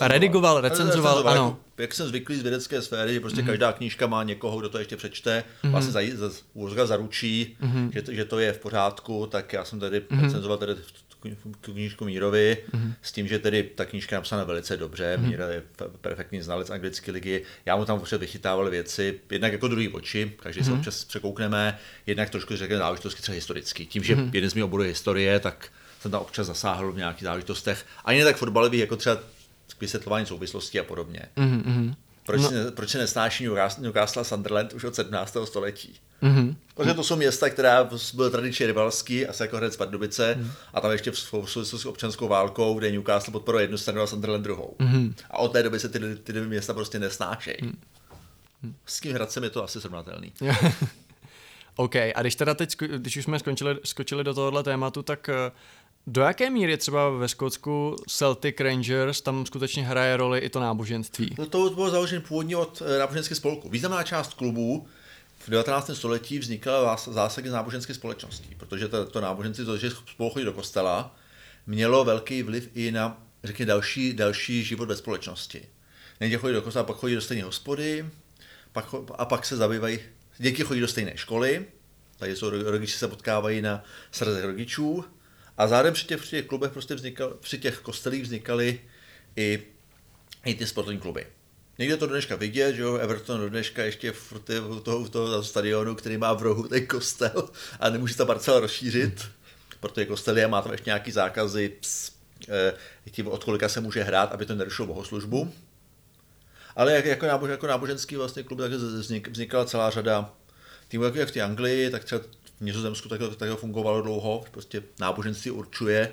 redigoval, 0.00 0.60
recenzoval, 0.60 1.28
ano. 1.28 1.56
Jak 1.78 1.94
jsem 1.94 2.06
zvyklý 2.08 2.36
z 2.36 2.42
vědecké 2.42 2.82
sféry, 2.82 3.14
že 3.14 3.20
prostě 3.20 3.42
mm-hmm. 3.42 3.46
každá 3.46 3.72
knížka 3.72 4.06
má 4.06 4.22
někoho, 4.22 4.58
kdo 4.58 4.68
to 4.68 4.78
ještě 4.78 4.96
přečte, 4.96 5.44
mm-hmm. 5.62 5.70
vlastně 5.70 5.92
za, 5.92 6.28
za, 6.28 6.36
úzka 6.54 6.86
zaručí, 6.86 7.56
mm-hmm. 7.62 7.90
že, 7.92 8.02
to, 8.02 8.12
že 8.12 8.24
to 8.24 8.38
je 8.38 8.52
v 8.52 8.58
pořádku, 8.58 9.26
tak 9.26 9.52
já 9.52 9.64
jsem 9.64 9.80
tady 9.80 10.00
mm-hmm. 10.00 10.22
recenzoval 10.22 10.58
tady 10.58 10.74
tu 11.60 11.72
knížku 11.72 12.04
Mírovi 12.04 12.58
mm-hmm. 12.72 12.92
s 13.02 13.12
tím, 13.12 13.28
že 13.28 13.38
tedy 13.38 13.62
ta 13.62 13.84
knížka 13.84 14.16
je 14.16 14.18
napsána 14.18 14.44
velice 14.44 14.76
dobře, 14.76 15.16
mm-hmm. 15.16 15.28
Míra 15.28 15.48
je 15.48 15.62
pe- 15.78 15.90
perfektní 16.00 16.42
znalec 16.42 16.70
anglické 16.70 17.12
ligy, 17.12 17.42
já 17.66 17.76
mu 17.76 17.84
tam 17.84 17.98
prostě 17.98 18.18
vychytával 18.18 18.70
věci, 18.70 19.20
jednak 19.30 19.52
jako 19.52 19.68
druhý 19.68 19.88
oči, 19.88 20.32
každý 20.42 20.62
mm-hmm. 20.62 20.64
se 20.64 20.72
občas 20.72 21.04
překoukneme, 21.04 21.78
jednak 22.06 22.30
trošku 22.30 22.56
řekněme 22.56 22.78
záležitosti 22.78 23.22
třeba 23.22 23.34
historicky. 23.34 23.86
Tím, 23.86 24.02
že 24.02 24.16
mm-hmm. 24.16 24.30
jeden 24.32 24.50
z 24.50 24.54
mých 24.54 24.64
oborů 24.64 24.82
je 24.82 24.88
historie, 24.88 25.40
tak 25.40 25.68
jsem 26.00 26.10
tam 26.10 26.20
občas 26.20 26.46
zasáhl 26.46 26.92
v 26.92 26.96
nějakých 26.96 27.24
záležitostech, 27.24 27.86
ani 28.04 28.18
ne 28.18 28.24
tak 28.24 28.36
fotbalový, 28.36 28.78
jako 28.78 28.96
třeba 28.96 29.18
vysvětlování 29.80 30.26
souvislostí 30.26 30.80
a 30.80 30.84
podobně. 30.84 31.22
Mm-hmm. 31.36 31.94
Proč, 32.26 32.42
no. 32.42 32.50
ne, 32.50 32.70
proč 32.70 32.90
se 32.90 32.98
nesnáší 32.98 33.48
Newcastle 33.78 34.20
a 34.20 34.24
Sunderland 34.24 34.72
už 34.72 34.84
od 34.84 34.94
17. 34.94 35.36
století? 35.44 35.94
Mm-hmm. 36.22 36.56
Protože 36.74 36.94
to 36.94 37.04
jsou 37.04 37.16
města, 37.16 37.50
která 37.50 37.90
byly 38.14 38.30
tradičně 38.30 38.66
rivalský, 38.66 39.26
asi 39.26 39.42
jako 39.42 39.56
Hradec 39.56 39.76
Pardubice, 39.76 40.34
mm. 40.34 40.50
a 40.74 40.80
tam 40.80 40.90
ještě 40.90 41.10
v 41.10 41.18
souvislosti 41.18 41.78
s 41.78 41.86
občanskou 41.86 42.28
válkou, 42.28 42.78
kde 42.78 42.90
Newcastle 42.90 43.32
podporuje 43.32 43.64
jednu 43.64 43.78
stranu 43.78 44.00
a 44.00 44.06
Sunderland 44.06 44.44
druhou. 44.44 44.76
Mm. 44.78 45.14
A 45.30 45.38
od 45.38 45.52
té 45.52 45.62
doby 45.62 45.80
se 45.80 45.88
ty, 45.88 46.16
ty 46.16 46.32
dvě 46.32 46.46
města 46.46 46.74
prostě 46.74 46.98
nesnášejí. 46.98 47.56
Mm. 47.62 48.74
S 48.86 49.00
tím 49.00 49.12
Hradcem 49.12 49.44
je 49.44 49.50
to 49.50 49.64
asi 49.64 49.80
srovnatelný. 49.80 50.32
OK, 51.76 51.96
a 51.96 52.20
když 52.20 52.34
teda 52.34 52.54
teď, 52.54 52.76
když 52.96 53.16
už 53.16 53.24
jsme 53.24 53.38
skončili, 53.38 53.78
skočili 53.84 54.24
do 54.24 54.34
tohohle 54.34 54.62
tématu, 54.62 55.02
tak 55.02 55.28
eh, 55.28 55.52
do 56.06 56.22
jaké 56.22 56.50
míry 56.50 56.76
třeba 56.76 57.10
ve 57.10 57.28
Skotsku 57.28 57.96
Celtic 58.08 58.60
Rangers 58.60 59.20
tam 59.20 59.46
skutečně 59.46 59.84
hraje 59.84 60.16
roli 60.16 60.38
i 60.38 60.48
to 60.48 60.60
náboženství? 60.60 61.34
No 61.38 61.46
to 61.46 61.70
bylo 61.70 61.90
založeno 61.90 62.22
původně 62.22 62.56
od 62.56 62.82
eh, 62.86 62.98
náboženské 62.98 63.34
spolku. 63.34 63.68
Významná 63.68 64.02
část 64.02 64.34
klubů 64.34 64.86
v 65.38 65.50
19. 65.50 65.90
století 65.94 66.38
vznikala 66.38 66.96
v 66.96 67.08
zásadě 67.08 67.50
z 67.50 67.52
náboženské 67.52 67.94
společnosti, 67.94 68.56
protože 68.56 68.88
to, 68.88 69.06
to 69.06 69.20
náboženství, 69.20 69.64
to, 69.64 69.76
že 69.76 69.90
spolu 69.90 70.30
chodí 70.30 70.44
do 70.44 70.52
kostela, 70.52 71.16
mělo 71.66 72.04
velký 72.04 72.42
vliv 72.42 72.70
i 72.74 72.90
na, 72.90 73.22
řekněme, 73.44 73.68
další, 73.68 74.12
další 74.12 74.64
život 74.64 74.88
ve 74.88 74.96
společnosti. 74.96 75.62
Nejdě 76.20 76.36
chodí 76.36 76.54
do 76.54 76.62
kostela, 76.62 76.84
pak 76.84 76.96
chodí 76.96 77.14
do 77.14 77.20
stejné 77.20 77.44
hospody, 77.44 78.06
pak, 78.72 78.86
a 79.18 79.24
pak 79.24 79.46
se 79.46 79.56
zabývají, 79.56 79.98
děti 80.38 80.62
chodí 80.62 80.80
do 80.80 80.88
stejné 80.88 81.16
školy, 81.16 81.66
tady 82.18 82.36
jsou 82.36 82.50
ro- 82.50 82.70
rodiče 82.70 82.98
se 82.98 83.08
potkávají 83.08 83.62
na 83.62 83.84
srdcech 84.10 84.44
rodičů 84.44 85.04
a 85.58 85.66
zároveň 85.66 85.94
při 85.94 86.06
těch, 86.06 86.20
při 86.20 86.30
těch 86.30 86.46
klubech 86.46 86.72
prostě 86.72 86.94
vznikal, 86.94 87.30
při 87.40 87.58
těch 87.58 87.78
kostelích 87.78 88.22
vznikaly 88.22 88.80
i, 89.36 89.62
i 90.44 90.54
ty 90.54 90.66
sportovní 90.66 91.00
kluby. 91.00 91.26
Někde 91.78 91.96
to 91.96 92.06
dneška 92.06 92.36
vidět, 92.36 92.74
že 92.74 92.82
jo, 92.82 92.96
Everton 92.96 93.40
do 93.40 93.48
dneška 93.48 93.84
ještě 93.84 94.12
v 94.12 94.32
toho, 94.82 94.98
u 94.98 95.08
toho 95.08 95.42
stadionu, 95.42 95.94
který 95.94 96.16
má 96.16 96.32
v 96.32 96.42
rohu 96.42 96.68
ten 96.68 96.86
kostel 96.86 97.48
a 97.80 97.90
nemůže 97.90 98.16
ta 98.16 98.24
parcela 98.24 98.60
rozšířit, 98.60 99.24
protože 99.80 100.06
kostel 100.06 100.38
je, 100.38 100.48
má 100.48 100.62
tam 100.62 100.72
ještě 100.72 100.90
nějaký 100.90 101.10
zákazy, 101.10 101.68
ps, 101.80 102.12
eh, 102.48 102.72
tím, 103.10 103.28
od 103.28 103.44
kolika 103.44 103.68
se 103.68 103.80
může 103.80 104.02
hrát, 104.02 104.32
aby 104.32 104.46
to 104.46 104.54
nerušilo 104.54 104.88
bohoslužbu. 104.88 105.54
Ale 106.76 106.92
jak, 106.92 107.04
jako, 107.04 107.26
nábož, 107.26 107.50
jako 107.50 107.66
náboženský 107.66 108.16
vlastně 108.16 108.42
klub 108.42 108.58
tak 108.58 108.70
vznik, 108.72 109.28
vznikala 109.28 109.64
celá 109.64 109.90
řada 109.90 110.34
týmů, 110.88 111.04
jako 111.04 111.18
jak 111.18 111.28
v 111.28 111.32
té 111.32 111.42
Anglii, 111.42 111.90
tak 111.90 112.04
třeba 112.04 112.22
v 112.56 112.60
Nizozemsku 112.60 113.08
tak, 113.08 113.20
tak 113.36 113.58
fungovalo 113.58 114.02
dlouho. 114.02 114.44
Prostě 114.50 114.82
náboženství 115.00 115.50
určuje, 115.50 116.12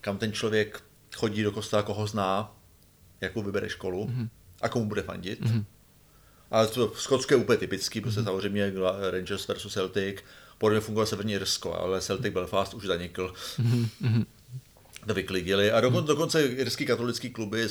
kam 0.00 0.18
ten 0.18 0.32
člověk 0.32 0.82
chodí 1.16 1.42
do 1.42 1.52
kostela, 1.52 1.82
koho 1.82 2.06
zná, 2.06 2.56
jakou 3.20 3.42
vybere 3.42 3.68
školu 3.68 4.06
mm-hmm. 4.06 4.28
a 4.60 4.68
komu 4.68 4.84
bude 4.84 5.02
fandit. 5.02 5.40
Mm-hmm. 5.40 5.64
Ale 6.50 6.66
to 6.66 6.88
v 6.88 7.02
Skotsku 7.02 7.34
je 7.34 7.36
úplně 7.36 7.58
typický, 7.58 8.00
protože 8.00 8.20
mm-hmm. 8.20 8.24
samozřejmě 8.24 8.72
Rangers 9.10 9.48
versus 9.48 9.72
Celtic, 9.72 10.16
podobně 10.58 10.80
fungovalo 10.80 11.06
Severní 11.06 11.32
Irsko, 11.32 11.74
ale 11.74 12.00
Celtic 12.00 12.32
Belfast 12.32 12.74
už 12.74 12.86
zanikl. 12.86 13.34
Mm-hmm. 13.58 14.26
To 15.06 15.14
vyklidili. 15.14 15.72
A 15.72 15.80
dokon, 15.80 16.04
dokonce 16.04 16.46
irský 16.46 16.86
katolický 16.86 17.30
kluby, 17.30 17.68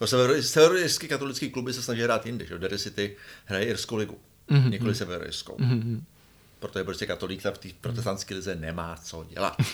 no, 0.00 0.06
severo- 0.06 0.40
severoirský 0.40 1.08
katolický 1.08 1.50
kluby 1.50 1.72
se 1.72 1.82
snaží 1.82 2.02
hrát 2.02 2.26
jinde, 2.26 2.46
že? 2.46 2.58
Derry 2.58 2.78
City 2.78 3.16
hraje 3.44 3.66
irskou 3.66 3.96
ligu, 3.96 4.18
mm-hmm. 4.50 4.70
nikoli 4.70 4.94
severoirskou. 4.94 5.56
Mm-hmm. 5.56 6.04
Protože 6.62 6.84
prostě 6.84 7.06
katolík 7.06 7.42
tam 7.42 7.52
v 7.52 7.58
té 7.58 7.68
protestantské 7.80 8.34
lize 8.34 8.54
nemá 8.54 8.96
co 9.04 9.24
dělat. 9.28 9.56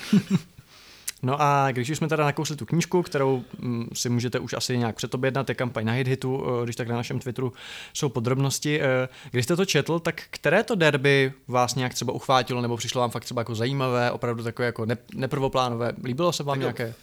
No 1.22 1.36
a 1.42 1.68
když 1.72 1.90
už 1.90 1.96
jsme 1.98 2.08
teda 2.08 2.24
nakousli 2.24 2.56
tu 2.56 2.66
knížku, 2.66 3.02
kterou 3.02 3.44
mm, 3.58 3.88
si 3.92 4.08
můžete 4.08 4.38
už 4.38 4.52
asi 4.52 4.78
nějak 4.78 4.96
předobjednat, 4.96 5.48
je 5.48 5.54
kampaň 5.54 5.84
na 5.86 5.92
HitHitu, 5.92 6.44
eh, 6.46 6.64
když 6.64 6.76
tak 6.76 6.88
na 6.88 6.96
našem 6.96 7.18
Twitteru 7.18 7.52
jsou 7.92 8.08
podrobnosti. 8.08 8.80
Eh, 8.82 9.08
Když 9.30 9.44
jste 9.44 9.56
to 9.56 9.64
četl, 9.64 9.98
tak 9.98 10.22
které 10.30 10.62
to 10.62 10.74
derby 10.74 11.32
vás 11.48 11.74
nějak 11.74 11.94
třeba 11.94 12.12
uchvátilo, 12.12 12.60
nebo 12.62 12.76
přišlo 12.76 13.00
vám 13.00 13.10
fakt 13.10 13.24
třeba 13.24 13.40
jako 13.40 13.54
zajímavé, 13.54 14.10
opravdu 14.10 14.42
takové 14.44 14.66
jako 14.66 14.86
ne, 14.86 14.96
neprvoplánové? 15.14 15.92
Líbilo 16.04 16.32
se 16.32 16.42
vám 16.42 16.54
Tak 16.54 16.60
nějaké? 16.60 16.94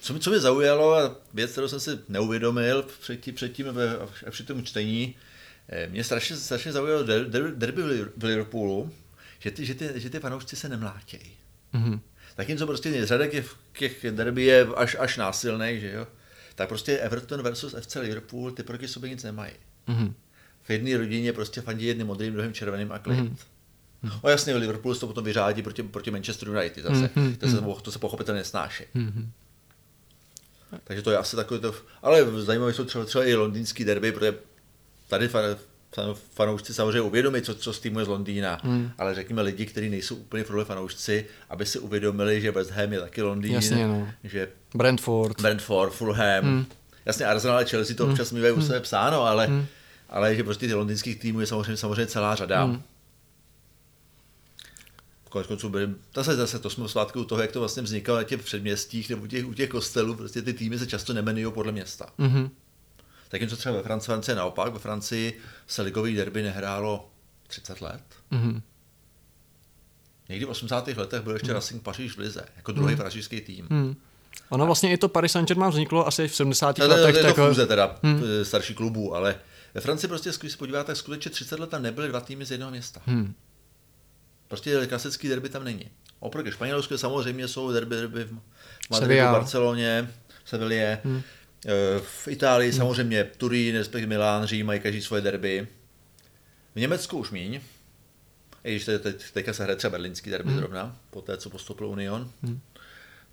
Co, 0.00 0.12
mi- 0.12 0.20
co 0.20 0.30
mě 0.30 0.40
zaujalo, 0.40 0.94
a 0.94 1.14
věc, 1.34 1.52
kterou 1.52 1.68
jsem 1.68 1.80
si 1.80 1.90
neuvědomil 2.08 2.82
předtím, 3.00 3.34
předtím 3.34 3.66
při 4.30 4.42
tom 4.44 4.62
čtení, 4.64 5.14
eh, 5.68 5.88
mě 5.90 6.04
strašně, 6.04 6.36
strašně 6.36 6.72
zaujalo 6.72 7.04
der- 7.04 7.30
der- 7.30 7.54
derby 7.56 7.82
v 8.16 8.24
Liverpoolu, 8.24 8.90
že 9.42 9.50
ty, 9.50 9.66
že 9.66 9.74
ty, 9.74 9.90
že 9.94 10.10
ty 10.10 10.20
fanoušci 10.20 10.56
se 10.56 10.68
nemlátějí. 10.68 11.32
Mhm. 11.72 12.00
Zatímco 12.36 12.66
prostě 12.66 13.06
řada 13.06 13.26
těch, 13.26 13.54
těch 13.78 14.06
derby 14.10 14.42
je 14.42 14.66
až, 14.76 14.96
až 14.98 15.16
násilných, 15.16 15.80
že 15.80 15.92
jo, 15.92 16.06
tak 16.54 16.68
prostě 16.68 16.98
Everton 16.98 17.42
versus 17.42 17.74
FC 17.80 17.94
Liverpool, 17.94 18.50
ty 18.50 18.62
proti 18.62 18.88
sobě 18.88 19.10
nic 19.10 19.22
nemají. 19.22 19.52
Mhm. 19.86 20.14
V 20.62 20.70
jedné 20.70 20.96
rodině 20.96 21.32
prostě 21.32 21.60
fandí 21.60 21.86
jedným 21.86 22.06
modrým, 22.06 22.32
druhým 22.32 22.52
červeným 22.52 22.92
a 22.92 22.98
klid. 22.98 23.20
Mm. 23.20 23.36
No 24.02 24.30
jasně, 24.30 24.54
v 24.54 24.56
Liverpoolu 24.56 24.94
se 24.94 25.00
to 25.00 25.06
potom 25.06 25.24
vyřádí 25.24 25.62
proti, 25.62 25.82
proti 25.82 26.10
Manchester 26.10 26.48
United 26.48 26.84
zase. 26.84 27.10
Mhm, 27.14 27.36
To, 27.36 27.48
se, 27.48 27.82
to 27.82 27.92
se 27.92 27.98
pochopitelně 27.98 28.38
nesnáší. 28.38 28.84
Mhm. 28.94 29.32
Takže 30.84 31.02
to 31.02 31.10
je 31.10 31.16
asi 31.16 31.36
takové 31.36 31.60
to... 31.60 31.74
Ale 32.02 32.42
zajímavé 32.42 32.72
jsou 32.72 32.84
třeba, 32.84 33.04
třeba 33.04 33.24
i 33.24 33.34
londýnský 33.34 33.84
derby, 33.84 34.12
protože 34.12 34.38
tady 35.08 35.28
fanoušci 36.34 36.74
samozřejmě 36.74 37.00
uvědomí, 37.00 37.42
co, 37.42 37.54
co 37.54 37.72
z 37.72 37.80
týmu 37.80 37.98
je 37.98 38.04
z 38.04 38.08
Londýna, 38.08 38.60
Hmm. 38.62 38.90
ale 38.98 39.14
řekněme 39.14 39.42
lidi, 39.42 39.66
kteří 39.66 39.90
nejsou 39.90 40.14
úplně 40.16 40.44
fotbaloví 40.44 40.66
fanoušci, 40.68 41.26
aby 41.50 41.66
si 41.66 41.78
uvědomili, 41.78 42.40
že 42.40 42.50
West 42.50 42.70
Ham 42.70 42.92
je 42.92 43.00
taky 43.00 43.22
Londýn, 43.22 43.52
Jasně, 43.54 43.86
no. 43.88 44.08
že 44.24 44.48
Brentford. 44.74 45.40
Brentford, 45.40 45.92
Fulham, 45.92 46.44
Hmm. 46.44 46.66
jasně 47.04 47.26
Arsenal 47.26 47.58
a 47.58 47.64
Chelsea 47.64 47.96
to 47.96 48.06
občas 48.08 48.32
mývají 48.32 48.54
u 48.54 48.62
sebe 48.62 48.80
psáno, 48.80 49.22
ale, 49.22 49.50
ale 50.08 50.34
že 50.36 50.44
prostě 50.44 50.66
ty 50.66 50.74
londýnských 50.74 51.18
týmů 51.20 51.40
je 51.40 51.46
samozřejmě, 51.46 51.76
samozřejmě 51.76 52.06
celá 52.06 52.34
řada. 52.34 52.64
Hmm. 52.64 52.82
Konec 55.28 55.46
konců 55.46 55.68
byli, 55.68 55.88
zase, 56.14 56.36
zase 56.36 56.58
to 56.58 56.70
jsme 56.70 56.88
svátky 56.88 57.18
u 57.18 57.24
toho, 57.24 57.42
jak 57.42 57.52
to 57.52 57.60
vlastně 57.60 57.82
vznikalo 57.82 58.18
na 58.18 58.24
těch 58.24 58.42
předměstích 58.42 59.10
nebo 59.10 59.22
u 59.22 59.26
těch, 59.26 59.46
u 59.46 59.54
těch 59.54 59.68
kostelů, 59.68 60.14
prostě 60.14 60.42
ty 60.42 60.52
týmy 60.52 60.78
se 60.78 60.86
často 60.86 61.12
nemenují 61.12 61.46
podle 61.52 61.72
města. 61.72 62.06
Mhm. 62.18 62.50
Tak 63.32 63.40
jen 63.40 63.50
co 63.50 63.56
třeba 63.56 63.74
ve 63.74 63.82
Francii, 63.82 64.06
Francii 64.06 64.36
naopak, 64.36 64.72
ve 64.72 64.78
Francii 64.78 65.40
se 65.66 65.82
ligový 65.82 66.16
derby 66.16 66.42
nehrálo 66.42 67.10
30 67.46 67.80
let. 67.80 68.02
Mhm. 68.30 68.62
Někdy 70.28 70.44
v 70.44 70.48
80. 70.48 70.88
letech 70.96 71.22
byl 71.22 71.32
ještě 71.32 71.52
Racing 71.52 71.82
Paříž 71.82 72.12
v 72.12 72.18
Lize, 72.18 72.44
jako 72.56 72.72
druhý 72.72 72.96
pařížský 72.96 73.40
tým. 73.40 73.66
Mhm. 73.70 73.96
Ono 74.48 74.66
vlastně 74.66 74.92
i 74.92 74.96
to 74.96 75.08
Paris 75.08 75.32
Saint-Germain 75.32 75.70
vzniklo 75.70 76.06
asi 76.06 76.28
v 76.28 76.34
70. 76.34 76.72
To, 76.72 76.82
to, 76.82 76.88
to, 76.88 76.94
letech. 76.94 77.14
je 77.14 77.22
to 77.22 77.34
tak- 77.34 77.48
fůze 77.48 77.66
teda 77.66 77.96
hmm. 78.02 78.22
starší 78.42 78.74
klubů, 78.74 79.14
ale 79.14 79.34
ve 79.74 79.80
Francii 79.80 80.08
prostě, 80.08 80.30
když 80.40 80.52
se 80.52 80.58
podíváte, 80.58 80.86
tak 80.86 80.96
skutečně 80.96 81.30
30 81.30 81.58
let 81.60 81.70
tam 81.70 81.82
nebyly 81.82 82.08
dva 82.08 82.20
týmy 82.20 82.44
z 82.44 82.50
jednoho 82.50 82.70
města. 82.70 83.00
Hmm. 83.06 83.34
Prostě 84.48 84.86
klasický 84.86 85.28
derby 85.28 85.48
tam 85.48 85.64
není. 85.64 85.90
Oproti 86.20 86.52
Španělsku 86.52 86.98
samozřejmě 86.98 87.48
jsou 87.48 87.72
derby, 87.72 87.96
derby 87.96 88.24
v 88.24 88.32
Madridu, 88.90 89.08
Sevilla. 89.08 89.32
Barceloně, 89.32 90.08
Sevillie. 90.44 90.98
Hmm. 91.04 91.22
V 92.00 92.28
Itálii 92.28 92.72
samozřejmě 92.72 93.24
Turín, 93.24 93.76
respektive 93.76 94.08
Milán, 94.08 94.46
Řím 94.46 94.66
mají 94.66 94.80
každý 94.80 95.02
svoje 95.02 95.22
derby. 95.22 95.68
V 96.74 96.80
Německu 96.80 97.18
už 97.18 97.30
míň. 97.30 97.60
I 98.64 98.70
když 98.70 98.84
teď, 98.84 99.02
teď, 99.02 99.30
teďka 99.32 99.52
se 99.52 99.62
hraje 99.62 99.76
třeba 99.76 99.90
berlínský 99.90 100.30
derby 100.30 100.50
hmm. 100.50 100.58
zrovna, 100.58 100.96
po 101.10 101.22
té, 101.22 101.36
co 101.36 101.50
postoupil 101.50 101.86
Union 101.86 102.30
hmm. 102.42 102.60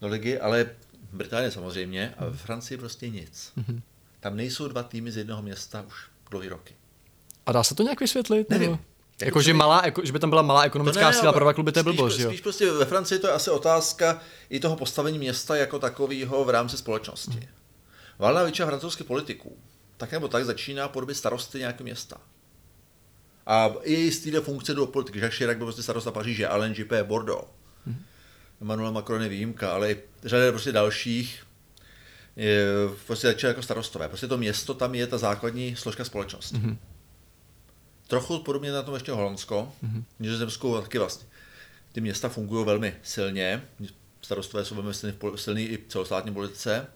do 0.01 0.07
ligy, 0.07 0.39
ale 0.39 0.69
v 1.11 1.17
Británii 1.17 1.51
samozřejmě 1.51 2.13
a 2.17 2.25
ve 2.25 2.37
Francii 2.37 2.77
prostě 2.77 3.09
nic. 3.09 3.51
Hmm. 3.55 3.81
Tam 4.19 4.37
nejsou 4.37 4.67
dva 4.67 4.83
týmy 4.83 5.11
z 5.11 5.17
jednoho 5.17 5.41
města 5.41 5.81
už 5.87 5.93
dlouhý 6.29 6.49
roky. 6.49 6.73
A 7.45 7.51
dá 7.51 7.63
se 7.63 7.75
to 7.75 7.83
nějak 7.83 7.99
vysvětlit? 7.99 8.49
Nevím. 8.49 8.71
Nebo? 8.71 8.83
Jako 9.21 9.41
že, 9.41 9.53
malá, 9.53 9.81
jako, 9.85 10.05
že 10.05 10.11
by 10.11 10.19
tam 10.19 10.29
byla 10.29 10.41
malá 10.41 10.63
ekonomická 10.63 11.09
ne, 11.09 11.13
síla 11.13 11.33
pro 11.33 11.45
dva 11.45 11.53
kluby, 11.53 11.71
to 11.71 11.79
je 11.79 11.83
spíš- 11.83 11.95
blbost, 11.95 12.19
jo? 12.19 12.29
Spíš 12.29 12.41
prostě 12.41 12.71
ve 12.71 12.85
Francii 12.85 13.19
to 13.19 13.27
je 13.27 13.33
asi 13.33 13.49
otázka 13.49 14.21
i 14.49 14.59
toho 14.59 14.75
postavení 14.75 15.19
města 15.19 15.55
jako 15.55 15.79
takového 15.79 16.45
v 16.45 16.49
rámci 16.49 16.77
společnosti. 16.77 17.31
Hmm. 17.31 17.58
Valná 18.19 18.43
většina 18.43 18.67
francouzských 18.67 19.07
politiků 19.07 19.57
tak 19.99 20.11
nebo 20.11 20.27
tak 20.27 20.45
začíná 20.45 20.87
podobit 20.87 21.15
starosty 21.15 21.59
nějakého 21.59 21.83
města. 21.83 22.17
A 23.45 23.69
i 23.83 24.11
z 24.11 24.19
této 24.19 24.41
funkce 24.41 24.73
do 24.73 24.85
politiky. 24.85 25.19
Jacques 25.19 25.37
Chirac 25.37 25.57
byl 25.57 25.65
prostě 25.65 25.83
starosta 25.83 26.11
Paříže, 26.11 26.47
Alain 26.47 26.73
Juppé 26.77 27.03
Bordeaux. 27.03 27.47
Hmm. 27.85 28.03
Emmanuel 28.61 28.91
Macron 28.91 29.21
je 29.21 29.29
výjimka, 29.29 29.73
ale 29.73 29.91
i 29.91 30.01
řada 30.23 30.51
prostě 30.51 30.71
dalších 30.71 31.43
je, 32.35 32.65
prostě 33.07 33.27
začíná 33.27 33.47
jako 33.47 33.61
starostové. 33.61 34.07
Prostě 34.07 34.27
to 34.27 34.37
město 34.37 34.73
tam 34.73 34.95
je 34.95 35.07
ta 35.07 35.17
základní 35.17 35.75
složka 35.75 36.05
společnosti. 36.05 36.57
Mhm. 36.57 36.69
Mm-hmm. 36.69 36.77
Trochu 38.07 38.39
podobně 38.39 38.71
na 38.71 38.81
tom 38.81 38.93
ještě 38.93 39.11
Holandsko, 39.11 39.73
mm-hmm. 39.83 40.03
Nizozemskou 40.19 40.81
taky 40.81 40.97
vlastně. 40.97 41.27
Ty 41.91 42.01
města 42.01 42.29
fungují 42.29 42.65
velmi 42.65 42.95
silně, 43.03 43.63
starostové 44.21 44.65
jsou 44.65 44.75
velmi 44.75 44.93
silní, 44.93 45.15
poli- 45.15 45.35
silní 45.35 45.63
i 45.63 45.77
v 45.77 45.87
celostátní 45.87 46.33
politice. 46.33 46.87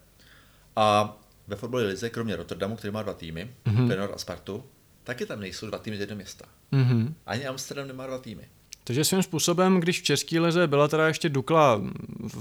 A 0.75 1.17
ve 1.47 1.55
fotbalové 1.55 1.89
lize, 1.89 2.09
kromě 2.09 2.35
Rotterdamu, 2.35 2.75
který 2.75 2.91
má 2.93 3.03
dva 3.03 3.13
týmy, 3.13 3.51
Mhm. 3.65 3.75
mm-hmm. 3.77 3.87
Feyenoord 3.87 4.13
a 4.13 4.17
Spartu, 4.17 4.63
taky 5.03 5.25
tam 5.25 5.39
nejsou 5.39 5.67
dva 5.67 5.77
týmy 5.77 5.97
z 5.97 5.99
jednoho 5.99 6.15
města. 6.15 6.45
Mhm. 6.71 7.15
Ani 7.25 7.45
Amsterdam 7.47 7.87
nemá 7.87 8.07
dva 8.07 8.17
týmy. 8.17 8.43
Takže 8.85 9.03
svým 9.05 9.23
způsobem, 9.23 9.79
když 9.79 10.01
v 10.01 10.03
České 10.03 10.39
lize 10.39 10.67
byla 10.67 10.87
teda 10.87 11.07
ještě 11.07 11.29
Dukla 11.29 11.81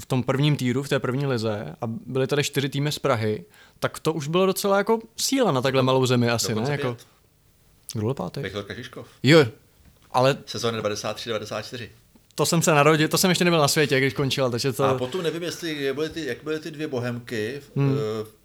v 0.01 0.07
tom 0.07 0.23
prvním 0.23 0.57
týru, 0.57 0.83
v 0.83 0.89
té 0.89 0.99
první 1.01 1.27
lize, 1.27 1.75
a 1.81 1.87
byly 1.87 2.27
tady 2.27 2.45
čtyři 2.45 2.69
týmy 2.69 2.93
z 2.93 2.99
Prahy, 2.99 3.45
tak 3.79 3.99
to 3.99 4.13
už 4.13 4.29
bylo 4.29 4.47
docela 4.47 4.79
jako 4.79 4.99
síla 5.17 5.53
na 5.53 5.63
takhle 5.63 5.83
malou 5.83 6.07
zemi 6.07 6.31
asi, 6.31 6.49
ne? 6.49 6.55
Dokonce 6.55 6.73
Jako, 6.73 6.95
pět. 6.95 7.07
kdo 7.93 8.03
byl 8.03 8.15
pátý? 8.15 8.41
Viktor. 8.41 8.65
Jo, 9.23 9.47
ale 10.11 10.39
Sezóna 10.47 10.79
93-94. 10.83 11.89
To 12.35 12.47
jsem 12.47 12.63
se 12.63 12.71
narodil, 12.71 13.09
to 13.09 13.19
jsem 13.19 13.31
ještě 13.31 13.45
nebyl 13.45 13.61
na 13.61 13.69
světě, 13.69 13.99
když 13.99 14.15
končila, 14.15 14.51
takže 14.51 14.73
to... 14.73 14.85
A 14.85 14.99
potom 14.99 15.23
nevím, 15.23 15.43
jestli 15.43 15.85
jak 15.85 15.95
byly 15.95 16.09
ty, 16.09 16.27
jak 16.27 16.45
byly 16.45 16.59
ty 16.59 16.71
dvě 16.71 16.89
bohemky, 16.89 17.61
hmm. 17.77 17.97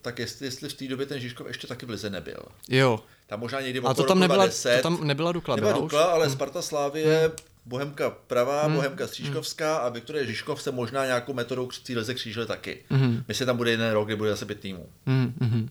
tak 0.02 0.20
jestli, 0.20 0.46
jestli 0.46 0.70
v 0.70 0.74
té 0.74 0.88
době 0.88 1.06
ten 1.06 1.20
Žižkov 1.20 1.48
ještě 1.48 1.68
taky 1.68 1.86
v 1.86 1.90
lize 1.90 2.10
nebyl. 2.10 2.44
Jo. 2.70 3.00
Tam 3.28 3.40
možná 3.40 3.62
někdy 3.62 3.80
A 3.80 3.94
to 3.94 4.04
tam 4.04 4.20
nebyla, 4.20 4.46
20. 4.46 4.76
to 4.76 4.82
tam 4.82 5.08
nebyla 5.08 5.32
Dukla, 5.32 5.56
Nebyla 5.56 5.74
byla 5.74 5.84
Dukla, 5.84 6.08
už? 6.08 6.14
ale 6.14 6.30
Sparta 6.30 6.62
Slávie, 6.62 7.32
Bohemka 7.66 8.10
pravá, 8.10 8.70
Bohemka 8.70 9.08
střížkovská 9.08 9.78
a 9.78 9.90
Viktorie 9.90 10.26
Žižkov 10.26 10.62
se 10.62 10.72
možná 10.72 11.06
nějakou 11.06 11.34
metodou 11.34 11.68
k 11.68 11.90
lize 11.90 12.14
křížili 12.14 12.46
taky. 12.46 12.84
Mhm. 12.90 13.24
Myslím, 13.28 13.46
tam 13.46 13.58
bude 13.58 13.72
jeden 13.72 13.92
rok, 13.92 14.08
kdy 14.08 14.16
bude 14.16 14.30
zase 14.30 14.46
pět 14.46 14.60
týmů. 14.60 14.90
Mm, 15.06 15.34
mm. 15.40 15.70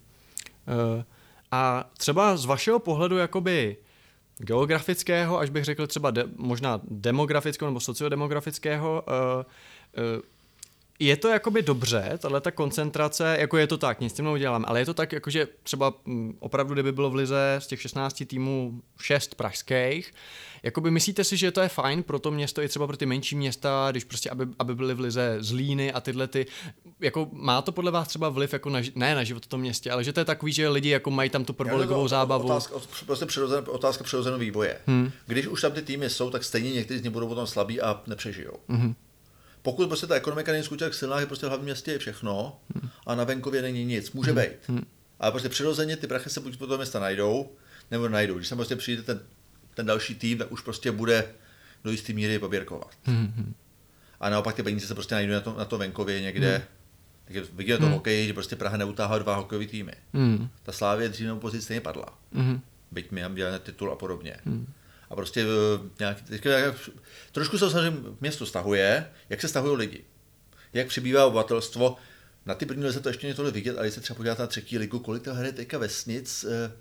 Uh, 0.97 1.03
a 1.51 1.91
třeba 1.99 2.37
z 2.37 2.45
vašeho 2.45 2.79
pohledu 2.79 3.17
jakoby 3.17 3.77
geografického, 4.39 5.39
až 5.39 5.51
bych 5.51 5.65
řekl 5.65 5.87
třeba 5.87 6.11
de, 6.11 6.25
možná 6.37 6.81
demografického 6.85 7.71
nebo 7.71 7.81
sociodemografického, 7.81 9.05
uh, 9.09 9.43
je 10.99 11.17
to 11.17 11.29
jakoby 11.29 11.63
dobře, 11.63 12.13
tahle 12.19 12.41
ta 12.41 12.51
koncentrace, 12.51 13.37
jako 13.41 13.57
je 13.57 13.67
to 13.67 13.79
tak, 13.79 14.01
nic 14.01 14.13
s 14.13 14.17
tím 14.17 14.25
neudělám, 14.25 14.65
ale 14.69 14.81
je 14.81 14.87
to 14.87 14.95
tak, 14.95 15.13
jakože 15.13 15.49
třeba 15.63 15.95
mm, 16.05 16.37
opravdu, 16.41 16.73
kdyby 16.75 16.93
bylo 16.93 17.11
v 17.11 17.15
lize 17.15 17.57
z 17.59 17.67
těch 17.67 17.81
16 17.81 18.23
týmů 18.27 18.81
6 19.01 19.35
pražských, 19.35 20.13
jakoby 20.63 20.91
myslíte 20.91 21.25
si, 21.25 21.37
že 21.37 21.51
to 21.51 21.61
je 21.61 21.69
fajn 21.69 22.03
pro 22.03 22.19
to 22.19 22.31
město 22.31 22.63
i 22.63 22.69
třeba 22.69 22.87
pro 22.87 22.97
ty 22.97 23.07
menší 23.07 23.37
města, 23.37 23.89
když 23.91 24.05
prostě, 24.05 24.31
aby, 24.31 24.47
aby 24.59 24.75
byly 24.75 24.95
v 24.95 25.01
lize 25.01 25.37
zlíny 25.41 25.93
a 25.93 26.01
tyhle 26.01 26.29
ty, 26.29 26.47
jako 27.01 27.29
má 27.33 27.63
to 27.63 27.73
podle 27.73 27.91
vás 27.91 28.09
třeba 28.09 28.29
vliv 28.29 28.53
jako 28.53 28.71
na, 28.71 28.81
ne 28.95 29.15
na 29.15 29.25
život 29.25 29.45
v 29.45 29.49
tom 29.49 29.61
městě, 29.61 29.91
ale 29.91 30.05
že 30.05 30.13
to 30.13 30.21
je 30.21 30.25
takový, 30.25 30.53
že 30.53 30.69
lidi 30.69 30.89
jako 30.89 31.11
mají 31.11 31.31
tam 31.31 31.45
tu 31.45 31.53
prvoligovou 31.53 32.09
zábavu. 32.09 32.45
Otázka, 32.45 32.75
prostě 33.07 33.27
přirozen, 33.27 33.65
otázka 33.69 34.05
přirozeného 34.05 34.39
vývoje. 34.39 34.79
Hmm. 34.87 35.13
Když 35.27 35.47
už 35.47 35.61
tam 35.61 35.73
ty 35.73 35.83
týmy 35.83 36.11
jsou, 36.11 36.31
tak 36.31 36.45
stejně 36.45 36.71
někteří 36.73 37.01
z 37.01 37.03
nich 37.03 37.13
budou 37.13 37.29
potom 37.29 37.47
slabí 37.47 37.81
a 37.81 38.03
nepřežijou. 38.07 38.57
Hmm. 38.69 38.95
Pokud 39.67 39.89
prostě 39.89 40.07
ta 40.07 40.15
ekonomika 40.15 40.53
není 40.53 40.65
skutečně 40.65 40.87
tak 40.87 40.95
silná, 40.95 41.21
že 41.21 41.27
prostě 41.27 41.47
v 41.47 41.49
hlavním 41.49 41.65
městě 41.65 41.93
je 41.93 41.99
všechno 41.99 42.61
a 43.07 43.15
na 43.15 43.25
venkově 43.25 43.63
není 43.63 43.85
nic, 43.85 44.13
může 44.13 44.33
být. 44.33 44.69
Hmm. 44.69 44.87
Ale 45.21 45.31
prostě 45.31 45.49
přirozeně 45.49 45.97
ty 45.97 46.07
prachy 46.07 46.31
se 46.31 46.41
buď 46.41 46.57
po 46.57 46.67
toho 46.67 46.79
města 46.79 47.01
najdou, 47.01 47.53
nebo 47.91 48.09
najdou. 48.09 48.35
Když 48.35 48.49
sem 48.49 48.59
prostě 48.59 48.77
přijde 48.77 49.03
ten, 49.03 49.21
ten 49.75 49.87
další 49.87 50.15
tým, 50.15 50.39
tak 50.39 50.53
už 50.53 50.61
prostě 50.61 50.93
bude 50.93 51.29
do 51.85 51.91
jisté 51.91 52.13
míry 52.13 52.39
poběrkovat. 52.39 52.91
Hmm. 53.05 53.55
A 54.21 54.31
naopak 54.31 54.55
ty 54.55 54.63
peníze 54.63 54.87
se 54.87 54.95
prostě 54.95 55.15
najdou 55.15 55.33
na 55.33 55.41
to, 55.41 55.55
na 55.59 55.65
to 55.65 55.79
venkově 55.79 56.21
někde. 56.21 56.57
Hmm. 57.29 57.43
Tak 57.43 57.55
vidíme 57.55 57.79
to 57.79 57.89
hokej, 57.89 58.27
že 58.27 58.35
prostě 58.35 58.57
Praha 58.57 58.77
neutáhla 58.77 59.19
dva 59.19 59.37
hokejové 59.37 59.67
týmy. 59.67 59.93
Hmm. 60.13 60.49
Ta 60.63 60.73
Slávě 60.73 61.09
dřív 61.09 61.27
nebo 61.27 61.41
později 61.41 61.63
stejně 61.63 61.81
padla. 61.81 62.19
Hmm. 62.33 62.61
Byť 62.91 63.11
mi 63.11 63.25
dělali 63.35 63.59
titul 63.59 63.93
a 63.93 63.97
podobně. 63.97 64.37
Hmm. 64.45 64.67
A 65.11 65.15
prostě 65.15 65.43
eh, 65.43 65.91
nějak, 65.99 66.23
teďka, 66.23 66.59
jak, 66.59 66.91
trošku 67.33 67.59
se 67.59 67.71
samozřejmě 67.71 68.01
město 68.21 68.47
stahuje, 68.47 69.11
jak 69.29 69.41
se 69.41 69.49
stahují 69.49 69.77
lidi. 69.77 70.05
Jak 70.73 70.87
přibývá 70.87 71.27
obyvatelstvo. 71.27 71.97
Na 72.47 72.55
ty 72.55 72.67
první 72.67 72.85
lize 72.85 73.01
to 73.01 73.09
ještě 73.09 73.35
tohle 73.35 73.51
vidět, 73.51 73.77
ale 73.77 73.87
když 73.87 73.95
se 73.95 74.01
třeba 74.01 74.17
podíváte 74.17 74.43
na 74.43 74.47
třetí 74.47 74.79
ligu, 74.79 74.99
kolik 74.99 75.23
to 75.23 75.35
hraje 75.35 75.53
teďka 75.53 75.79
vesnic, 75.79 76.45
eh, 76.45 76.73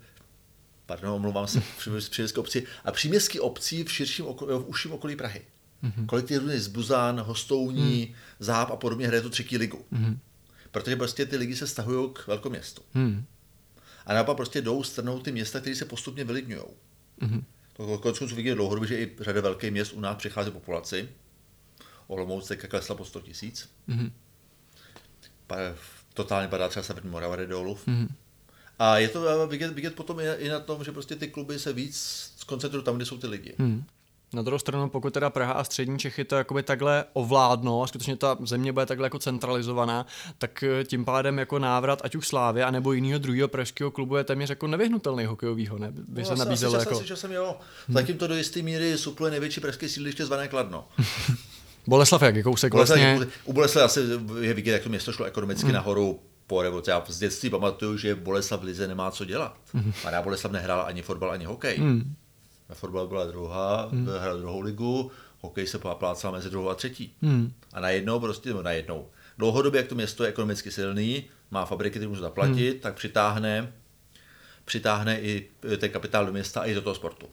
pardon, 0.86 1.10
omlouvám 1.10 1.46
se, 1.46 1.62
při 2.10 2.24
obci, 2.34 2.66
a 2.84 2.92
příměstský 2.92 3.40
obcí 3.40 3.84
v 3.84 3.92
širším 3.92 4.26
oko, 4.26 4.46
v 4.46 4.68
užším 4.68 4.92
okolí 4.92 5.16
Prahy. 5.16 5.42
Mm-hmm. 5.84 6.06
Kolik 6.06 6.26
těch 6.26 6.38
různých 6.38 6.62
zbuzán, 6.62 7.20
hostouní, 7.20 8.06
mm. 8.08 8.14
záp 8.38 8.70
a 8.70 8.76
podobně 8.76 9.06
hraje 9.06 9.22
tu 9.22 9.30
třetí 9.30 9.58
ligu. 9.58 9.84
Mm-hmm. 9.92 10.18
Protože 10.70 10.96
prostě 10.96 11.26
ty 11.26 11.36
ligy 11.36 11.56
se 11.56 11.66
stahují 11.66 12.10
k 12.12 12.26
velkoměstu. 12.26 12.82
Hmm. 12.94 13.24
A 14.06 14.14
naopak 14.14 14.36
prostě 14.36 14.62
jdou 14.62 14.82
strnou 14.82 15.18
ty 15.18 15.32
města, 15.32 15.60
které 15.60 15.76
se 15.76 15.84
postupně 15.84 16.24
vylidňují. 16.24 16.62
Mm-hmm. 17.22 17.42
To 17.76 17.98
konec 17.98 18.18
konců 18.18 18.36
vidíme 18.36 18.54
dlouhodobě, 18.54 18.88
že 18.88 18.98
i 18.98 19.16
řada 19.20 19.40
velkých 19.40 19.70
měst 19.70 19.92
u 19.92 20.00
nás 20.00 20.16
přichází 20.16 20.50
populaci. 20.50 21.08
Olomouc 22.06 22.48
teďka 22.48 22.68
klesla 22.68 22.94
po 22.94 23.04
100 23.04 23.20
tisíc. 23.20 23.70
Mhm. 23.86 24.12
Mm-hmm. 25.48 25.74
Totálně 26.14 26.48
padá 26.48 26.68
třeba 26.68 26.82
Severní 26.82 27.10
Morava 27.10 27.36
dolů. 27.36 27.78
Mhm. 27.86 27.96
Mm-hmm. 27.96 28.08
A 28.78 28.98
je 28.98 29.08
to 29.08 29.46
vidět, 29.46 29.72
vidět 29.72 29.94
potom 29.94 30.20
i, 30.20 30.48
na 30.48 30.60
tom, 30.60 30.84
že 30.84 30.92
prostě 30.92 31.16
ty 31.16 31.28
kluby 31.28 31.58
se 31.58 31.72
víc 31.72 31.96
skoncentrují 32.36 32.84
tam, 32.84 32.96
kde 32.96 33.06
jsou 33.06 33.18
ty 33.18 33.26
lidi. 33.26 33.54
Hmm. 33.58 33.84
Na 34.32 34.42
druhou 34.42 34.58
stranu, 34.58 34.88
pokud 34.88 35.14
teda 35.14 35.30
Praha 35.30 35.52
a 35.52 35.64
střední 35.64 35.98
Čechy 35.98 36.24
to 36.24 36.36
jakoby 36.36 36.62
takhle 36.62 37.04
ovládnou 37.12 37.82
a 37.82 37.86
skutečně 37.86 38.16
ta 38.16 38.36
země 38.44 38.72
bude 38.72 38.86
takhle 38.86 39.06
jako 39.06 39.18
centralizovaná, 39.18 40.06
tak 40.38 40.62
eh, 40.62 40.84
tím 40.84 41.04
pádem 41.04 41.38
jako 41.38 41.58
návrat 41.58 42.00
ať 42.04 42.14
už 42.14 42.28
Slávy, 42.28 42.62
anebo 42.62 42.92
jiného 42.92 43.18
druhého 43.18 43.48
pražského 43.48 43.90
klubu 43.90 44.16
je 44.16 44.24
téměř 44.24 44.50
jako 44.50 44.66
nevyhnutelný 44.66 45.24
hokejovýho, 45.24 45.78
ne? 45.78 45.92
By 46.08 46.24
se 46.24 46.32
asi- 46.32 46.38
nabízelo 46.38 46.74
asi, 46.74 46.82
jako... 46.82 46.98
Asi, 46.98 47.06
časem, 47.06 47.32
jo. 47.32 47.56
Zatím 47.88 48.18
to 48.18 48.26
do 48.26 48.36
jisté 48.36 48.62
míry 48.62 48.98
supluje 48.98 49.30
největší 49.30 49.60
pražské 49.60 49.88
sídliště 49.88 50.26
zvané 50.26 50.48
Kladno. 50.48 50.88
Boleslav 51.86 52.22
jak 52.22 52.36
je 52.36 52.42
kousek 52.42 52.74
vlastně... 52.74 53.14
Vlastně... 53.16 53.34
U 53.44 53.52
Boleslavy 53.52 53.84
asi 53.84 54.00
je 54.40 54.54
vidět, 54.54 54.72
jak 54.72 54.82
to 54.82 54.88
město 54.88 55.12
šlo 55.12 55.26
ekonomicky 55.26 55.64
hmm. 55.64 55.74
nahoru 55.74 56.20
po 56.46 56.62
revoluci. 56.62 56.90
Já 56.90 57.04
z 57.08 57.18
dětství 57.18 57.50
pamatuju, 57.50 57.96
že 57.96 58.14
Boleslav 58.14 58.60
v 58.60 58.64
Lize 58.64 58.88
nemá 58.88 59.10
co 59.10 59.24
dělat. 59.24 59.58
Hmm. 59.74 59.92
Mladá 60.02 60.22
Boleslav 60.22 60.52
nehrála 60.52 60.82
ani 60.82 61.02
fotbal, 61.02 61.30
ani 61.30 61.44
hokej. 61.44 61.76
Hmm. 61.76 62.14
Na 62.68 62.74
fotbal 62.74 63.06
byla 63.06 63.26
druhá, 63.26 63.88
hmm. 63.92 64.06
hrála 64.20 64.38
druhou 64.38 64.60
ligu, 64.60 65.10
hokej 65.40 65.66
se 65.66 65.78
plácal 65.78 66.32
mezi 66.32 66.50
druhou 66.50 66.68
a 66.68 66.74
třetí. 66.74 67.14
Hmm. 67.22 67.52
A 67.72 67.80
najednou 67.80 68.20
prostě, 68.20 68.54
no 68.54 68.62
najednou, 68.62 69.08
dlouhodobě, 69.38 69.78
jak 69.78 69.88
to 69.88 69.94
město 69.94 70.24
je 70.24 70.28
ekonomicky 70.28 70.70
silný, 70.70 71.24
má 71.50 71.64
fabriky, 71.64 71.90
které 71.90 72.08
může 72.08 72.20
zaplatit, 72.20 72.70
hmm. 72.70 72.80
tak 72.80 72.94
přitáhne, 72.94 73.72
přitáhne 74.64 75.20
i 75.20 75.48
ten 75.78 75.90
kapitál 75.90 76.26
do 76.26 76.32
města 76.32 76.60
a 76.60 76.64
i 76.64 76.74
do 76.74 76.82
toho 76.82 76.94
sportu. 76.94 77.26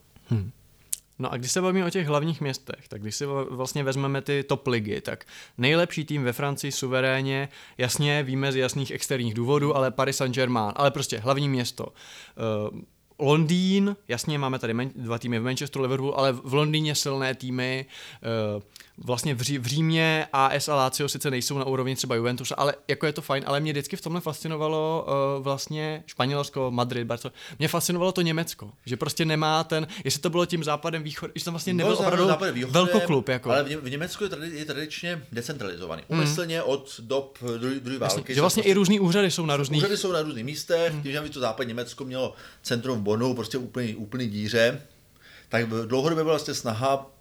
No 1.20 1.34
a 1.34 1.38
když 1.38 1.52
se 1.52 1.62
bavíme 1.62 1.86
o 1.86 1.90
těch 1.90 2.08
hlavních 2.08 2.42
městech, 2.42 2.88
tak 2.88 3.02
když 3.02 3.16
si 3.16 3.26
vlastně 3.50 3.84
vezmeme 3.84 4.22
ty 4.22 4.44
top 4.44 4.68
ligy, 4.68 5.02
tak 5.02 5.26
nejlepší 5.58 6.06
tým 6.06 6.24
ve 6.24 6.34
Francii 6.34 6.72
suverénně, 6.72 7.50
jasně 7.78 8.24
víme 8.24 8.52
z 8.52 8.56
jasných 8.56 8.92
externích 8.92 9.34
důvodů, 9.34 9.76
ale 9.76 9.92
Paris 9.92 10.18
Saint-Germain, 10.18 10.74
ale 10.76 10.92
prostě 10.92 11.20
hlavní 11.20 11.50
město. 11.50 11.86
Uh, 11.86 12.80
Londýn, 13.24 13.96
jasně 14.08 14.40
máme 14.40 14.60
tady 14.60 14.74
dva 14.96 15.18
týmy 15.20 15.40
v 15.40 15.44
Manchesteru, 15.44 15.84
Liverpool, 15.84 16.14
ale 16.18 16.32
v 16.34 16.54
Londýně 16.54 16.96
silné 16.96 17.36
týmy, 17.36 17.86
uh, 18.56 18.62
vlastně 19.06 19.36
v, 19.36 19.42
Ří- 19.42 19.60
v 19.60 19.66
Římě 19.66 20.28
AS 20.34 20.70
a 20.70 20.76
Lazio 20.76 21.10
sice 21.10 21.32
nejsou 21.32 21.58
na 21.58 21.66
úrovni 21.66 21.96
třeba 21.96 22.16
Juventus, 22.16 22.54
ale 22.58 22.74
jako 22.88 23.06
je 23.06 23.14
to 23.14 23.22
fajn, 23.22 23.44
ale 23.48 23.60
mě 23.60 23.72
vždycky 23.72 23.96
v 23.96 24.02
tomhle 24.02 24.22
fascinovalo 24.22 25.06
uh, 25.38 25.44
vlastně 25.44 26.04
Španělsko, 26.06 26.72
Madrid, 26.72 27.08
Barcelona. 27.08 27.36
Mě 27.60 27.68
fascinovalo 27.68 28.12
to 28.12 28.22
Německo, 28.22 28.72
že 28.86 28.98
prostě 28.98 29.26
nemá 29.26 29.64
ten, 29.64 29.88
jestli 30.04 30.22
to 30.22 30.30
bylo 30.30 30.46
tím 30.46 30.64
západem 30.64 31.04
východ, 31.04 31.32
že 31.36 31.46
tam 31.46 31.54
vlastně 31.54 31.74
nebyl 31.74 31.96
Bylo 31.96 32.08
opravdu 32.08 32.54
východem, 32.54 32.74
velkoklub. 32.74 33.28
Jako. 33.30 33.52
Ale 33.52 33.64
v, 33.64 33.70
Ně- 33.70 33.78
v 33.78 33.90
Německu 33.90 34.24
je, 34.24 34.30
tradi- 34.30 34.54
je 34.54 34.66
tradičně 34.66 35.24
decentralizovaný. 35.32 36.04
Umyslně 36.08 36.64
od 36.64 37.00
dob 37.00 37.38
druhé 37.80 37.98
války. 38.00 38.16
Jasně, 38.20 38.36
že 38.36 38.42
vlastně 38.42 38.62
prostě- 38.64 38.72
i 38.72 38.74
různý 38.74 39.00
úřady 39.00 39.32
jsou 39.32 39.46
na 39.46 39.58
různých... 39.58 39.80
Úřady 39.82 39.98
jsou 39.98 40.12
na 40.12 40.22
různých 40.22 40.46
místech, 40.46 40.94
tím, 41.04 41.12
že 41.12 41.22
to 41.22 41.40
západ 41.40 41.64
Německo 41.64 42.06
mělo 42.06 42.34
centrum 42.64 43.00
v 43.00 43.02
Bonu, 43.14 43.34
prostě 43.34 43.58
úplný, 43.58 43.96
úplný 43.96 44.28
díře, 44.28 44.82
tak 45.50 45.68
dlouhodobě 45.68 46.24
byla 46.24 46.34
vlastně 46.34 46.54
snaha 46.54 47.12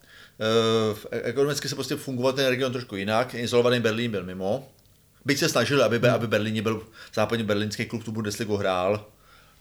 eh, 0.40 0.94
v- 0.94 1.07
ekonomicky 1.11 1.68
se 1.68 1.74
prostě 1.74 1.96
fungovat 1.96 2.37
ten 2.37 2.46
region 2.46 2.72
trošku 2.72 2.96
jinak. 2.96 3.35
Izolovaný 3.35 3.81
Berlín 3.81 4.11
byl 4.11 4.24
mimo. 4.24 4.68
Byť 5.24 5.38
se 5.38 5.48
snažil, 5.48 5.85
aby, 5.85 6.09
aby 6.09 6.26
Berlíně 6.26 6.62
byl 6.62 6.83
západně 7.14 7.44
berlínský 7.44 7.87
klub 7.87 8.05
tu 8.05 8.12
Bundesligu 8.12 8.57
hrál, 8.57 9.07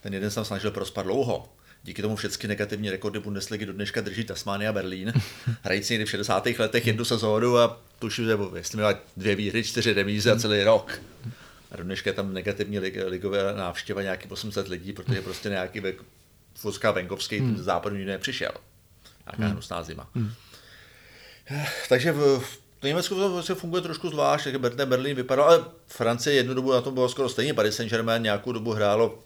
ten 0.02 0.14
jeden 0.14 0.30
se 0.30 0.36
tam 0.36 0.46
snažil 0.46 0.72
prospat 0.72 1.06
dlouho. 1.06 1.50
Díky 1.84 2.02
tomu 2.02 2.16
všechny 2.16 2.48
negativní 2.48 2.90
rekordy 2.90 3.20
Bundesligy 3.20 3.66
do 3.66 3.74
dneška 3.74 4.02
drží 4.02 4.24
Tasmania 4.24 4.70
a 4.70 4.74
Berlín. 4.74 5.14
Hrající 5.62 5.94
někdy 5.94 6.06
v 6.06 6.10
60. 6.10 6.46
letech 6.60 6.88
jednu 6.88 7.06
sezónu 7.06 7.58
a 7.58 7.82
tuším, 8.00 8.26
že 8.26 8.38
jestli 8.56 8.76
měla 8.78 9.00
dvě 9.18 9.36
výhry, 9.36 9.64
čtyři 9.64 9.94
remízy 9.94 10.32
a 10.32 10.36
celý 10.36 10.64
rok. 10.64 11.02
A 11.72 11.78
do 11.78 11.84
dneška 11.84 12.10
je 12.10 12.14
tam 12.14 12.34
negativní 12.34 12.80
lig, 12.80 12.98
ligové 13.08 13.54
návštěva 13.58 14.02
nějaký 14.02 14.30
800 14.30 14.68
lidí, 14.68 14.94
protože 14.94 15.22
prostě 15.22 15.50
nějaký 15.50 15.80
fuzka 16.62 16.92
venkovský 16.92 17.40
hmm. 17.40 17.58
z 17.58 17.62
západu 17.62 17.96
nikdy 17.96 18.12
nepřišel. 18.12 18.52
Nějaká 19.26 19.44
hmm. 19.44 19.52
hnusná 19.52 19.84
zima. 19.84 20.10
Hmm. 20.16 20.32
Takže 21.90 22.12
v, 22.12 22.40
v 22.82 22.84
Německu 22.84 23.16
to 23.16 23.34
vlastně 23.34 23.56
funguje 23.56 23.82
trošku 23.82 24.10
zvlášť, 24.10 24.46
jak 24.46 24.62
Berlín, 24.62 24.90
Berlín 24.90 25.16
vypadal, 25.16 25.46
ale 25.46 25.66
Francie 25.88 26.36
jednu 26.36 26.54
dobu 26.54 26.72
na 26.72 26.82
tom 26.82 26.94
bylo 26.94 27.10
skoro 27.10 27.30
stejně. 27.30 27.54
Paris 27.54 27.76
Saint-Germain 27.76 28.22
nějakou 28.22 28.52
dobu 28.52 28.72
hrálo 28.72 29.24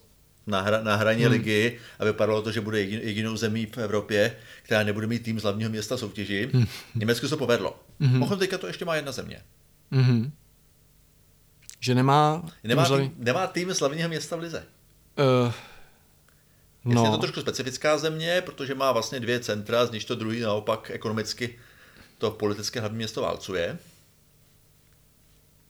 na, 0.48 0.62
hra, 0.62 0.84
na 0.84 0.96
hraně 0.96 1.26
hmm. 1.26 1.32
ligy 1.32 1.80
a 2.00 2.06
vypadalo 2.06 2.42
to, 2.42 2.52
že 2.52 2.62
bude 2.62 2.80
jedin, 2.80 3.00
jedinou 3.04 3.38
zemí 3.38 3.66
v 3.66 3.78
Evropě, 3.78 4.36
která 4.64 4.84
nebude 4.84 5.08
mít 5.08 5.24
tým 5.24 5.40
z 5.40 5.44
hlavního 5.44 5.70
města 5.70 5.98
soutěži. 5.98 6.50
Hmm. 6.54 6.66
Německu 6.96 7.28
se 7.28 7.30
to 7.30 7.38
povedlo. 7.38 7.80
Hmm. 8.00 8.20
Mohl 8.20 8.38
teďka 8.38 8.58
to 8.58 8.68
ještě 8.68 8.86
má 8.86 8.96
jedna 8.96 9.12
země. 9.12 9.42
Mhm. 9.92 10.32
Že 11.80 11.96
nemá... 11.96 12.46
Nemá 12.64 12.86
tým 12.86 12.98
tým, 12.98 13.14
nemá 13.18 13.48
tým 13.48 13.74
z 13.74 13.80
hlavního 13.80 14.10
města 14.10 14.36
v 14.36 14.40
Lize. 14.40 14.66
Uh, 15.46 15.54
No. 16.86 17.04
Je 17.06 17.10
to 17.12 17.18
trošku 17.18 17.42
specifická 17.42 17.98
země, 17.98 18.42
protože 18.46 18.76
má 18.76 18.92
vlastně 18.92 19.20
dvě 19.20 19.40
centra, 19.40 19.86
z 19.86 19.92
níž 19.92 20.06
to 20.06 20.16
druhý 20.16 20.40
naopak 20.40 20.92
ekonomicky 20.94 21.60
to 22.18 22.32
politické 22.32 22.80
hlavní 22.80 22.98
město 22.98 23.22
válcuje. 23.22 23.78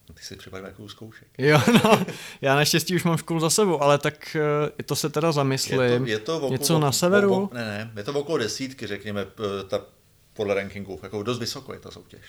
No, 0.09 0.15
Ty 0.15 0.23
si 0.23 0.35
připadá 0.35 0.67
jako 0.67 0.89
zkoušek. 0.89 1.27
jo, 1.37 1.61
no, 1.83 2.05
já 2.41 2.55
naštěstí 2.55 2.95
už 2.95 3.03
mám 3.03 3.17
školu 3.17 3.39
za 3.39 3.49
sebou, 3.49 3.81
ale 3.81 3.97
tak 3.97 4.37
uh, 4.63 4.83
to 4.85 4.95
se 4.95 5.09
teda 5.09 5.31
zamyslím. 5.31 5.81
Je 5.81 5.99
to, 5.99 6.05
je 6.05 6.19
to 6.19 6.37
okolo, 6.37 6.51
Něco 6.51 6.79
na 6.79 6.91
severu? 6.91 7.31
Okolo, 7.33 7.49
ne, 7.53 7.63
ne, 7.65 7.91
je 7.95 8.03
to 8.03 8.13
okolo 8.19 8.37
desítky, 8.37 8.87
řekněme, 8.87 9.25
p- 9.25 9.43
ta, 9.67 9.81
podle 10.33 10.55
rankingu. 10.55 10.99
Jako 11.03 11.23
dost 11.23 11.39
vysoko 11.39 11.73
je 11.73 11.79
ta 11.79 11.91
soutěž. 11.91 12.21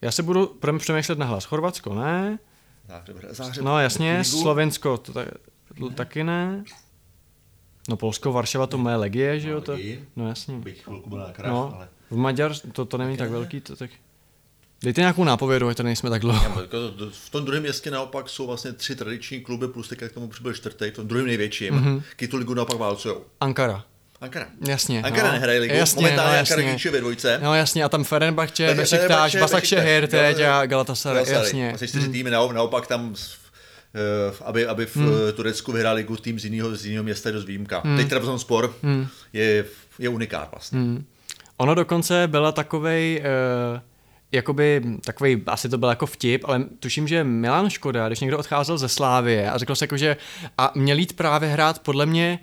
Já 0.00 0.10
se 0.10 0.22
budu 0.22 0.58
přemýšlet 0.78 1.18
na 1.18 1.26
hlas. 1.26 1.44
Chorvatsko, 1.44 1.94
ne? 1.94 2.38
Záhřeb, 2.88 3.16
záhřeb, 3.30 3.64
No 3.64 3.80
jasně. 3.80 4.24
Slovensko 4.24 4.98
to, 4.98 5.12
ta, 5.74 5.80
to 5.80 5.90
taky 5.90 6.24
ne. 6.24 6.64
No 7.88 7.96
Polsko, 7.96 8.32
Varšava 8.32 8.66
to 8.66 8.78
moje 8.78 8.96
legie, 8.96 9.40
že 9.40 9.50
jo? 9.50 9.60
To, 9.60 9.76
no 10.16 10.28
jasně. 10.28 10.54
Byť 10.54 10.82
chvilku 10.82 11.08
byl 11.08 11.18
na 11.18 11.32
krav, 11.32 11.52
No, 11.52 11.74
ale... 11.76 11.88
v 12.10 12.16
Maďar 12.16 12.52
to, 12.72 12.84
to 12.84 12.98
není 12.98 13.16
tak 13.16 13.30
velký, 13.30 13.60
to 13.60 13.76
tak... 13.76 13.90
Dejte 14.82 15.00
nějakou 15.00 15.24
nápovědu, 15.24 15.68
ať 15.68 15.76
to 15.76 15.82
nejsme 15.82 16.10
tak 16.10 16.22
dlouho. 16.22 16.60
Jako 16.60 16.76
V 17.10 17.30
tom 17.30 17.44
druhém 17.44 17.62
městě 17.62 17.90
naopak 17.90 18.28
jsou 18.28 18.46
vlastně 18.46 18.72
tři 18.72 18.96
tradiční 18.96 19.40
kluby, 19.40 19.68
plus 19.68 19.88
teďka 19.88 20.08
k 20.08 20.12
tomu 20.12 20.28
přibyl 20.28 20.52
čtvrtý, 20.52 20.90
v 20.90 20.94
tom 20.94 21.08
druhém 21.08 21.26
největším. 21.26 21.74
Mhm. 21.74 21.98
Mm-hmm. 21.98 22.02
Kytu 22.16 22.36
ligu 22.36 22.54
naopak 22.54 22.78
válcujou. 22.78 23.24
Ankara. 23.40 23.84
Ankara. 24.20 24.46
Jasně. 24.68 25.02
Ankara 25.02 25.26
no. 25.28 25.32
nehraje 25.32 25.60
ligu, 25.60 25.74
Jasně, 25.74 26.02
momentálně 26.02 26.32
no, 26.32 26.38
Ankara 26.38 26.60
jasně. 26.60 26.72
Gíče 26.72 26.90
ve 26.90 27.00
dvojce. 27.00 27.40
No 27.42 27.54
jasně, 27.54 27.84
a 27.84 27.88
tam 27.88 28.04
Fenerbahce, 28.04 28.74
Besiktáš, 28.74 29.36
Basaksehir 29.36 30.00
Besiktas, 30.00 30.36
teď 30.36 30.46
a 30.46 30.66
Galatasaray, 30.66 31.24
jasně. 31.28 31.72
Asi 31.72 31.88
čtyři 31.88 32.08
týmy, 32.08 32.30
naopak, 32.30 32.86
tam, 32.86 33.14
aby, 34.44 34.66
aby 34.66 34.86
v 34.86 34.96
hmm. 34.96 35.10
Turecku 35.34 35.72
vyhrál 35.72 35.94
ligu 35.94 36.16
tým 36.16 36.38
z 36.38 36.44
jiného, 36.44 36.76
z 36.76 36.86
jiného 36.86 37.04
města 37.04 37.28
je 37.28 37.32
dost 37.32 37.44
výjimka. 37.44 37.82
Hmm. 37.84 37.96
Teď 37.96 38.08
Trabzon 38.08 38.38
spor 38.38 38.74
hmm. 38.82 39.06
je, 39.32 39.64
je 39.98 40.08
unikát 40.08 40.48
vlastně. 40.52 40.78
Hmm. 40.78 41.04
Ono 41.56 41.74
dokonce 41.74 42.24
byla 42.26 42.52
takovej, 42.52 43.22
uh, 43.74 43.80
jakoby 44.32 44.82
takový, 45.04 45.42
asi 45.46 45.68
to 45.68 45.78
byl 45.78 45.88
jako 45.88 46.06
vtip, 46.06 46.44
ale 46.44 46.64
tuším, 46.80 47.08
že 47.08 47.24
Milan 47.24 47.70
Škoda, 47.70 48.06
když 48.06 48.20
někdo 48.20 48.38
odcházel 48.38 48.78
ze 48.78 48.88
Slávie 48.88 49.50
a 49.50 49.58
řekl 49.58 49.74
se 49.74 49.84
jako, 49.84 49.96
že 49.96 50.16
a 50.58 50.72
měl 50.74 50.98
jít 50.98 51.12
právě 51.12 51.48
hrát 51.48 51.78
podle 51.78 52.06
mě 52.06 52.38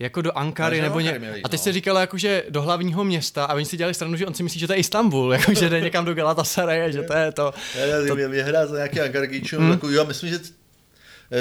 jako 0.00 0.22
do 0.22 0.38
Ankary, 0.38 0.76
do 0.76 0.82
nebo 0.82 1.00
ně... 1.00 1.18
měl 1.18 1.34
jít, 1.34 1.42
A 1.44 1.48
teď 1.48 1.60
no. 1.60 1.64
se 1.64 1.72
říkalo 1.72 2.00
jako, 2.00 2.18
že 2.18 2.44
do 2.48 2.62
hlavního 2.62 3.04
města 3.04 3.44
a 3.44 3.54
oni 3.54 3.64
si 3.64 3.76
dělali 3.76 3.94
stranu, 3.94 4.16
že 4.16 4.26
on 4.26 4.34
si 4.34 4.42
myslí, 4.42 4.60
že 4.60 4.66
to 4.66 4.72
je 4.72 4.78
Istanbul, 4.78 5.32
jako, 5.38 5.54
že 5.54 5.68
jde 5.68 5.80
někam 5.80 6.04
do 6.04 6.14
Galatasaray, 6.14 6.92
že 6.92 7.02
to 7.02 7.12
je 7.12 7.32
to. 7.32 7.54
Já, 7.74 8.08
to... 8.08 8.14
Mě, 8.14 8.28
mě 8.28 8.42
hrá 8.42 8.66
za 8.66 8.76
nějaký 8.76 9.00
Ankara 9.00 9.26
Gíčů, 9.26 9.58
hmm. 9.58 9.70
jako, 9.70 9.88
jo, 9.88 10.04
myslím, 10.04 10.30
že 10.30 10.36
eh, 10.36 10.59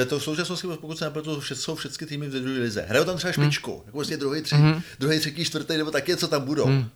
to 0.07 0.19
v 0.19 0.23
současnosti, 0.23 0.67
pokud 0.67 0.97
se 0.97 1.05
nepletu, 1.05 1.41
jsou 1.41 1.75
všechny 1.75 2.07
týmy 2.07 2.27
v 2.27 2.31
druhé 2.31 2.59
lize. 2.59 2.85
Hrajou 2.89 3.05
tam 3.05 3.17
třeba 3.17 3.31
špičku, 3.33 3.71
hmm. 3.71 3.81
jako 3.85 3.97
vlastně 3.97 4.17
druhý, 4.17 4.41
tři, 4.41 4.55
hmm. 4.55 4.81
druhý, 4.99 5.19
třetí, 5.19 5.45
čtvrtý, 5.45 5.77
nebo 5.77 5.91
taky, 5.91 6.17
co 6.17 6.27
tam 6.27 6.45
budou. 6.45 6.65
Hmm. 6.65 6.89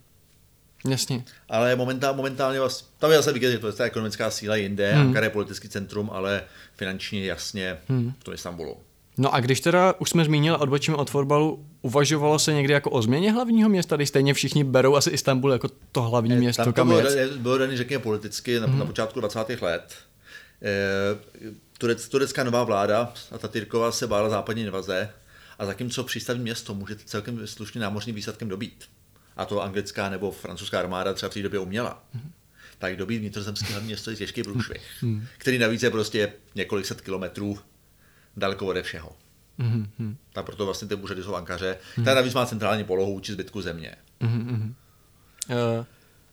Jasně. 0.90 1.24
Ale 1.50 1.76
momentál, 1.76 2.14
momentálně 2.14 2.60
vlastně, 2.60 2.88
tam 3.00 3.12
je 3.12 3.18
zase 3.18 3.34
vidět, 3.34 3.52
že 3.52 3.60
to 3.60 3.68
je 3.68 3.74
ta 3.74 3.84
ekonomická 3.84 4.32
síla 4.32 4.56
jinde, 4.56 4.94
hmm. 4.94 5.02
Ankara 5.02 5.26
je 5.26 5.30
politický 5.30 5.70
centrum, 5.70 6.10
ale 6.14 6.44
finančně 6.76 7.26
jasně 7.26 7.78
hmm. 7.88 8.14
v 8.20 8.24
tom 8.24 8.34
Istanbulu. 8.34 8.78
No 9.18 9.34
a 9.34 9.40
když 9.40 9.62
teda 9.62 9.94
už 10.00 10.10
jsme 10.10 10.26
zmínili, 10.26 10.58
odbočíme 10.58 10.98
od 10.98 11.10
fotbalu, 11.10 11.66
uvažovalo 11.82 12.40
se 12.40 12.54
někdy 12.54 12.74
jako 12.74 12.90
o 12.90 13.02
změně 13.02 13.32
hlavního 13.32 13.70
města, 13.70 13.96
když 13.96 14.10
stejně 14.10 14.34
všichni 14.34 14.64
berou 14.64 14.96
asi 14.96 15.10
Istanbul 15.10 15.52
jako 15.52 15.68
to 15.92 16.02
hlavní 16.02 16.36
město, 16.36 16.62
Eh, 16.62 16.66
Tam 16.66 16.74
to 16.74 16.76
kam 16.76 16.88
bylo, 16.88 17.00
jet. 17.00 17.32
bylo 17.32 17.58
daný, 17.58 17.78
řekněme, 17.78 18.04
politicky 18.04 18.60
na, 18.60 18.68
mm. 18.68 18.80
na 18.80 18.86
počátku 18.86 19.20
20. 19.20 19.62
let. 19.62 19.96
Eh, 20.62 21.54
Turec, 21.84 22.10
turecká 22.10 22.44
nová 22.44 22.64
vláda, 22.64 23.14
Atatürková, 23.32 23.92
se 23.92 24.08
bála 24.08 24.30
západní 24.30 24.64
invaze. 24.64 25.10
A 25.60 25.66
zatímco 25.66 26.04
přístavní 26.04 26.44
město 26.44 26.74
může 26.74 26.96
celkem 26.96 27.48
slušně 27.48 27.82
námořním 27.82 28.16
výsadkem 28.16 28.50
dobít. 28.50 28.90
a 29.38 29.46
to 29.46 29.64
anglická 29.64 30.10
nebo 30.10 30.32
francouzská 30.32 30.80
armáda 30.80 31.14
třeba 31.14 31.30
v 31.30 31.34
té 31.34 31.42
době 31.42 31.60
uměla, 31.60 32.04
tak 32.78 32.96
dobít 32.96 33.20
vnitrozemský 33.20 33.72
hlavní 33.72 33.88
město 33.88 34.10
je 34.10 34.16
těžký 34.16 34.44
průšvih, 34.44 35.04
který 35.38 35.58
navíc 35.58 35.84
je 35.84 35.90
prostě 35.90 36.34
několik 36.56 36.86
set 36.86 37.02
kilometrů 37.02 37.60
daleko 38.38 38.66
ode 38.66 38.84
všeho. 38.84 39.16
Tak 40.34 40.46
proto 40.46 40.66
vlastně 40.66 40.88
ty 40.88 40.96
úřady 40.96 41.24
jsou 41.24 41.36
Ankaře, 41.36 41.78
která 41.92 42.16
navíc 42.16 42.34
má 42.34 42.46
centrální 42.46 42.84
polohu 42.84 43.20
či 43.20 43.34
zbytku 43.34 43.62
země. 43.62 43.96
Eh, 45.50 45.86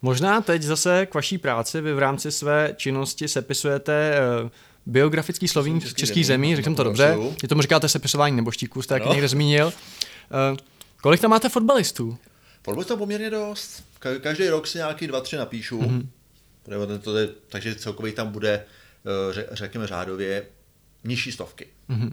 možná 0.03 0.41
teď 0.41 0.63
zase 0.63 1.07
k 1.07 1.15
vaší 1.15 1.39
práci. 1.39 1.81
Vy 1.81 1.95
v 1.95 1.99
rámci 1.99 2.33
své 2.33 2.75
činnosti 2.77 3.29
sepisujete 3.29 4.15
eh, 4.15 4.51
biografický 4.91 5.49
slovník 5.49 5.82
Český 5.82 6.01
českých 6.01 6.26
zemí, 6.26 6.47
zemí, 6.47 6.51
no, 6.51 6.57
řekl 6.57 6.64
jsem 6.66 6.74
to 6.74 6.84
dobře, 6.84 7.16
je 7.43 7.49
tomu 7.49 7.62
říkáte 7.62 7.88
sepisování 7.88 8.36
neboštíků, 8.36 8.82
jste 8.82 8.95
taky 8.95 9.07
No. 9.07 9.12
někde 9.12 9.28
zmínil. 9.28 9.72
Eh, 10.55 10.57
Kolik 11.03 11.20
tam 11.20 11.30
máte 11.30 11.49
fotbalistů? 11.49 12.18
Fotbal 12.64 12.84
tam 12.84 12.99
poměrně 12.99 13.30
dost. 13.30 13.84
Ka- 14.01 14.20
Každý 14.20 14.49
rok 14.49 14.66
si 14.66 14.78
nějaký 14.78 15.07
dva, 15.07 15.20
tři 15.20 15.36
napíšu. 15.36 15.80
Mm-hmm. 15.80 16.99
To 17.03 17.18
je, 17.18 17.28
takže 17.49 17.74
celkově 17.74 18.12
tam 18.12 18.28
bude, 18.28 18.64
eh, 19.07 19.32
ře- 19.32 19.47
řekněme 19.53 19.86
řádově, 19.86 20.47
nižší 21.05 21.32
stovky. 21.32 21.66
Mm-hmm. 21.91 22.11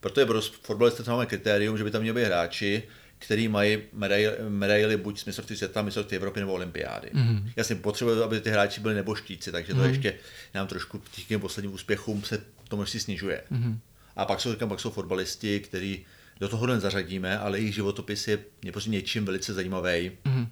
Protože 0.00 0.26
pro 0.26 0.40
fotbalisty 0.62 1.02
tam 1.02 1.14
máme 1.14 1.26
kritérium, 1.26 1.78
že 1.78 1.84
by 1.84 1.90
tam 1.90 2.02
měli 2.02 2.20
být 2.20 2.26
hráči, 2.26 2.82
který 3.18 3.48
mají 3.48 3.78
medaily, 3.92 4.36
medaily 4.48 4.96
buď 4.96 5.20
z 5.20 5.24
mistrovství 5.24 5.56
světa, 5.56 5.82
mistrovství 5.82 6.16
Evropy 6.16 6.40
nebo 6.40 6.52
olympiády. 6.52 7.10
Mm-hmm. 7.14 7.52
Jasně, 7.56 7.76
potřebuji, 7.76 8.22
aby 8.22 8.40
ty 8.40 8.50
hráči 8.50 8.80
byli 8.80 8.94
neboštíci, 8.94 9.52
takže 9.52 9.74
to 9.74 9.80
mm-hmm. 9.80 9.88
ještě 9.88 10.14
nám 10.54 10.66
trošku 10.66 11.02
díky 11.16 11.38
posledním 11.38 11.74
úspěchům 11.74 12.22
se 12.22 12.44
to 12.68 12.76
množství 12.76 13.00
snižuje. 13.00 13.42
Mm-hmm. 13.52 13.78
A 14.16 14.24
pak 14.24 14.40
jsou, 14.40 14.52
říkám, 14.52 14.68
pak 14.68 14.80
jsou 14.80 14.90
fotbalisti, 14.90 15.60
který 15.60 16.04
do 16.40 16.48
toho 16.48 16.66
nezařadíme, 16.66 17.38
ale 17.38 17.58
jejich 17.58 17.74
životopis 17.74 18.28
je 18.28 18.38
prostě 18.72 18.90
něčím 18.90 19.24
velice 19.24 19.54
zajímavý, 19.54 20.10
mm-hmm. 20.24 20.48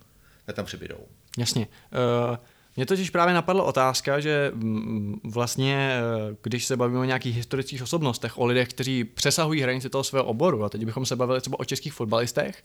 tak 0.47 0.57
tam 0.57 0.65
přibydou. 0.65 1.07
Jasně. 1.39 1.67
Uh, 2.31 2.37
mě 2.77 2.87
totiž 2.87 3.11
právě 3.11 3.35
napadla 3.35 3.63
otázka, 3.63 4.21
že 4.21 4.53
mm, 4.55 5.21
vlastně, 5.25 6.01
eh, 6.31 6.37
když 6.43 6.65
se 6.65 6.77
bavíme 6.77 7.01
o 7.01 7.05
nějakých 7.05 7.37
historických 7.37 7.83
osobnostech, 7.83 8.39
o 8.39 8.47
lidech, 8.47 8.69
kteří 8.69 9.05
přesahují 9.05 9.63
hranice 9.63 9.89
toho 9.89 10.05
svého 10.05 10.25
oboru, 10.25 10.65
a 10.65 10.69
teď 10.69 10.85
bychom 10.85 11.07
se 11.07 11.17
bavili 11.17 11.41
třeba 11.41 11.61
o 11.61 11.65
českých 11.65 11.93
fotbalistech, 11.93 12.65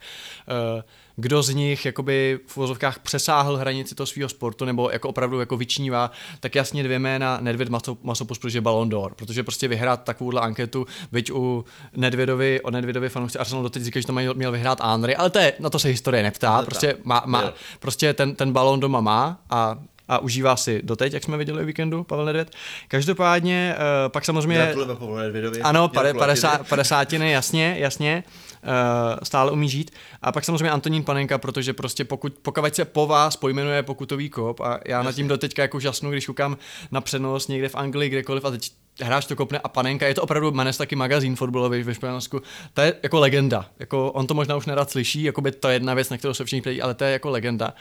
eh, 0.49 0.83
kdo 1.15 1.43
z 1.43 1.49
nich 1.49 1.85
jakoby 1.85 2.39
v 2.47 2.57
uvozovkách 2.57 2.99
přesáhl 2.99 3.57
hranici 3.57 3.95
toho 3.95 4.07
svého 4.07 4.29
sportu, 4.29 4.65
nebo 4.65 4.89
jako 4.91 5.09
opravdu 5.09 5.39
jako 5.39 5.57
vyčnívá, 5.57 6.11
tak 6.39 6.55
jasně 6.55 6.83
dvě 6.83 6.99
jména 6.99 7.37
Nedvěd 7.41 7.69
Maso- 7.69 7.97
Masopus, 8.03 8.37
protože 8.39 8.61
Ballon 8.61 8.89
d'Or, 8.89 9.13
protože 9.15 9.43
prostě 9.43 9.67
vyhrát 9.67 10.03
takovouhle 10.03 10.41
anketu, 10.41 10.85
byť 11.11 11.31
u 11.31 11.65
Nedvědovi, 11.95 12.61
o 12.61 12.71
Nedvědovi 12.71 13.09
fanoušci 13.09 13.39
Arsenal 13.39 13.63
doteď 13.63 13.83
říkají, 13.83 14.01
že 14.03 14.07
to 14.07 14.13
mají- 14.13 14.29
měl 14.33 14.51
vyhrát 14.51 14.81
Henry, 14.83 15.15
ale 15.15 15.29
to 15.29 15.39
je, 15.39 15.53
na 15.59 15.69
to 15.69 15.79
se 15.79 15.87
historie 15.87 16.23
neptá, 16.23 16.51
Neptá. 16.51 16.65
prostě 16.65 16.95
má, 17.03 17.23
má, 17.25 17.53
prostě 17.79 18.13
ten, 18.13 18.35
ten 18.35 18.51
balón 18.53 18.79
doma 18.79 19.01
má 19.01 19.39
a 19.49 19.77
a 20.07 20.19
užívá 20.19 20.55
si 20.55 20.81
doteď, 20.83 21.13
jak 21.13 21.23
jsme 21.23 21.37
viděli 21.37 21.61
o 21.61 21.65
víkendu, 21.65 22.03
Pavel 22.03 22.25
Nedvěd. 22.25 22.51
Každopádně, 22.87 23.75
uh, 23.77 24.11
pak 24.11 24.25
samozřejmě... 24.25 24.63
Gratulujeme 24.63 24.95
Pavlu 24.95 25.15
Nedvědovi. 25.15 25.61
Ano, 25.61 25.79
Měl 25.79 25.87
pade, 25.87 26.11
kulatiny. 26.11 26.19
50, 26.41 26.67
padesátiny, 26.69 27.31
jasně, 27.31 27.75
jasně. 27.79 28.23
Uh, 28.63 29.19
stále 29.23 29.51
umí 29.51 29.69
žít. 29.69 29.91
A 30.21 30.31
pak 30.31 30.45
samozřejmě 30.45 30.69
Antonín 30.69 31.03
Panenka, 31.03 31.37
protože 31.37 31.73
prostě 31.73 32.05
pokud, 32.05 32.33
pokud 32.41 32.75
se 32.75 32.85
po 32.85 33.07
vás 33.07 33.35
pojmenuje 33.35 33.83
pokutový 33.83 34.29
kop 34.29 34.59
a 34.59 34.79
já 34.87 35.03
nad 35.03 35.15
tím 35.15 35.27
doteďka 35.27 35.61
jako 35.61 35.79
žasnu, 35.79 36.11
když 36.11 36.25
koukám 36.25 36.57
na 36.91 37.01
přenos 37.01 37.47
někde 37.47 37.69
v 37.69 37.75
Anglii, 37.75 38.09
kdekoliv 38.09 38.45
a 38.45 38.51
teď 38.51 38.71
hráč 39.01 39.25
to 39.25 39.35
kopne 39.35 39.59
a 39.59 39.67
Panenka, 39.67 40.07
je 40.07 40.13
to 40.13 40.23
opravdu 40.23 40.51
jmenes 40.51 40.77
taky 40.77 40.95
magazín 40.95 41.35
fotbalový 41.35 41.83
ve 41.83 41.93
Španělsku, 41.93 42.41
to 42.73 42.81
je 42.81 42.93
jako 43.03 43.19
legenda, 43.19 43.65
jako 43.79 44.11
on 44.11 44.27
to 44.27 44.33
možná 44.33 44.55
už 44.55 44.65
nerad 44.65 44.91
slyší, 44.91 45.23
jako 45.23 45.41
by 45.41 45.51
to 45.51 45.67
je 45.67 45.75
jedna 45.75 45.93
věc, 45.93 46.09
na 46.09 46.17
kterou 46.17 46.33
se 46.33 46.45
všichni 46.45 46.61
ptají, 46.61 46.81
ale 46.81 46.93
to 46.93 47.03
je 47.03 47.11
jako 47.11 47.29
legenda. 47.29 47.67
Uh, 47.67 47.73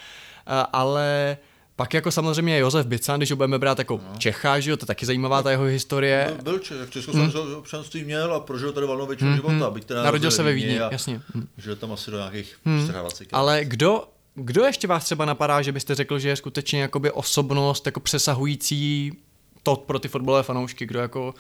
ale 0.73 1.37
pak 1.81 1.95
jako 1.95 2.11
samozřejmě 2.11 2.59
Josef 2.59 2.87
Bican, 2.87 3.21
když 3.21 3.31
ho 3.31 3.37
budeme 3.37 3.59
brát 3.59 3.79
jako 3.79 4.01
no. 4.13 4.19
Čecha, 4.19 4.61
že 4.61 4.71
jo, 4.71 4.77
to 4.77 4.85
je 4.85 4.87
taky 4.87 5.07
zajímavá 5.07 5.43
ta 5.43 5.51
jeho 5.51 5.65
historie. 5.65 6.37
Byl, 6.43 6.59
Čech, 6.59 6.91
Československé 6.91 7.41
hmm. 7.41 7.55
občanství 7.55 8.05
měl 8.05 8.35
a 8.35 8.41
prožil 8.41 8.73
tady 8.73 8.87
valnou 8.87 9.07
většinu 9.07 9.31
hmm. 9.31 9.37
života. 9.37 9.71
Byť 9.71 9.85
teda 9.85 10.03
Narodil 10.03 10.31
se 10.31 10.43
ve 10.43 10.53
Vídni, 10.53 10.75
jasně. 10.91 11.21
A 11.37 11.61
žil 11.61 11.77
tam 11.77 11.93
asi 11.93 12.11
do 12.11 12.17
nějakých 12.17 12.57
hmm. 12.65 12.89
24 12.89 13.31
Ale 13.33 13.65
kdo, 13.65 14.05
kdo 14.35 14.65
ještě 14.65 14.87
vás 14.87 15.05
třeba 15.05 15.25
napadá, 15.25 15.63
že 15.63 15.73
byste 15.73 15.95
řekl, 15.95 16.19
že 16.19 16.29
je 16.29 16.37
skutečně 16.37 16.81
jakoby 16.81 17.11
osobnost 17.11 17.87
jako 17.87 18.01
přesahující 18.01 19.13
to 19.63 19.77
pro 19.77 19.99
ty 19.99 20.09
fotbalové 20.09 20.43
fanoušky, 20.43 20.87
kdo 20.87 21.01
jako 21.01 21.35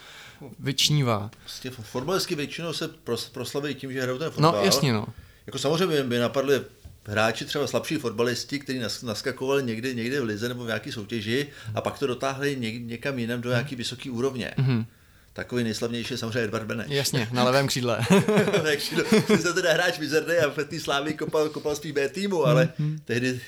vyčnívá? 0.59 1.31
Prostě 1.41 1.71
fotbalistky 1.71 2.35
většinou 2.35 2.73
se 2.73 2.89
pros, 2.89 3.29
proslaví 3.29 3.75
tím, 3.75 3.93
že 3.93 4.03
hrajou 4.03 4.19
ten 4.19 4.31
fotbal. 4.31 4.53
No 4.53 4.65
jasně 4.65 4.93
no. 4.93 5.07
Jako 5.47 5.59
samozřejmě 5.59 6.03
by 6.03 6.19
napadli 6.19 6.61
hráči, 7.07 7.45
třeba 7.45 7.67
slabší 7.67 7.97
fotbalisti, 7.97 8.59
kteří 8.59 8.79
nas, 8.79 9.03
naskakovali 9.03 9.63
někdy, 9.63 9.95
někde 9.95 10.21
v 10.21 10.25
lize 10.25 10.49
nebo 10.49 10.65
v 10.65 10.67
nějaké 10.67 10.93
soutěži 10.93 11.47
a 11.75 11.81
pak 11.81 11.99
to 11.99 12.07
dotáhli 12.07 12.57
něk, 12.57 12.83
někam 12.83 13.19
jinam 13.19 13.41
do 13.41 13.51
nějaký 13.51 13.77
vysoký 13.77 14.11
úrovně. 14.11 14.55
Mm-hmm. 14.59 14.87
Takový 15.33 15.65
nejslavnější 15.65 16.15
je 16.15 16.19
samozřejmě 16.19 16.45
Edvard 16.45 16.67
Beneš. 16.67 16.87
Jasně, 16.91 17.29
na 17.33 17.45
levém 17.45 17.67
křídle. 17.67 18.01
Ty 19.27 19.39
jsi 19.39 19.55
teda 19.55 19.73
hráč 19.73 19.99
mizerný 19.99 20.35
a 20.35 20.51
v 20.51 20.65
té 20.65 20.81
slávy 20.81 21.15
kopal, 21.15 21.49
kopal 21.49 21.77
spíš 21.77 21.93
B 21.93 22.09
týmu, 22.09 22.47
ale 22.47 22.73
tehdy, 23.05 23.41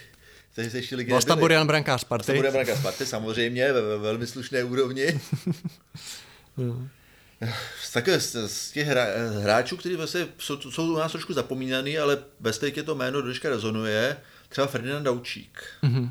tehdy 0.54 0.70
se 0.70 0.78
ještě 0.78 0.96
ligy 0.96 1.10
Vlasta. 1.10 1.36
Burian 1.36 1.66
brankář 1.66 2.00
Sparty. 2.00 2.32
Vlasta 2.32 2.58
Burian 2.58 2.78
Sparty 2.78 3.06
samozřejmě, 3.06 3.72
ve, 3.72 3.82
ve 3.82 3.98
velmi 3.98 4.26
slušné 4.26 4.64
úrovni. 4.64 5.20
Z, 7.82 7.92
takové, 7.92 8.20
z, 8.20 8.48
z 8.48 8.70
těch 8.70 8.88
hra, 8.88 9.04
hráčů, 9.42 9.76
kteří 9.76 9.96
vlastně 9.96 10.28
jsou, 10.38 10.60
jsou 10.60 10.92
u 10.92 10.98
nás 10.98 11.12
trošku 11.12 11.32
zapomínaný, 11.32 11.98
ale 11.98 12.18
bez 12.40 12.62
je 12.62 12.82
to 12.82 12.94
jméno 12.94 13.20
do 13.20 13.22
dneška 13.22 13.48
rezonuje, 13.48 14.16
třeba 14.48 14.66
Ferdinand 14.66 15.04
Daučík. 15.04 15.64
Mm-hmm. 15.82 16.10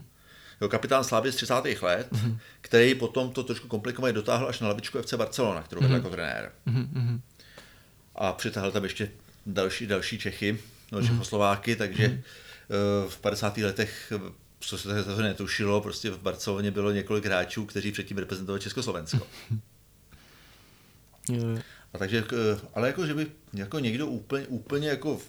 Jo, 0.61 0.69
kapitán 0.69 1.03
Slávy 1.03 1.31
z 1.31 1.35
30. 1.35 1.53
let, 1.81 2.07
mm-hmm. 2.11 2.37
který 2.61 2.95
potom 2.95 3.31
to 3.31 3.43
trošku 3.43 3.67
komplikovaně 3.67 4.13
dotáhl 4.13 4.47
až 4.47 4.59
na 4.59 4.67
lavičku 4.67 5.01
FC 5.01 5.13
Barcelona, 5.13 5.63
kterou 5.63 5.81
vedl 5.81 5.93
mm-hmm. 5.93 5.97
jako 5.97 6.09
trenér. 6.09 6.51
Mm-hmm. 6.67 7.19
A 8.15 8.33
přitáhl 8.33 8.71
tam 8.71 8.83
ještě 8.83 9.11
další, 9.45 9.87
další 9.87 10.19
Čechy, 10.19 10.59
no, 10.91 11.01
Čechoslováky, 11.01 11.75
takže 11.75 12.07
mm-hmm. 12.07 13.09
v 13.09 13.17
50. 13.17 13.57
letech 13.57 14.13
co 14.59 14.77
se 14.77 15.03
to 15.03 15.21
netušilo, 15.21 15.81
prostě 15.81 16.09
v 16.09 16.19
Barceloně 16.19 16.71
bylo 16.71 16.91
několik 16.91 17.25
hráčů, 17.25 17.65
kteří 17.65 17.91
předtím 17.91 18.17
reprezentovali 18.17 18.61
Československo. 18.61 19.27
A 21.93 21.97
takže, 21.97 22.23
eh, 22.31 22.59
ale 22.73 22.87
jako, 22.87 23.05
že 23.05 23.13
by 23.13 23.27
jako 23.53 23.79
někdo 23.79 24.07
úplně, 24.07 24.47
úplně 24.47 24.89
jako 24.89 25.19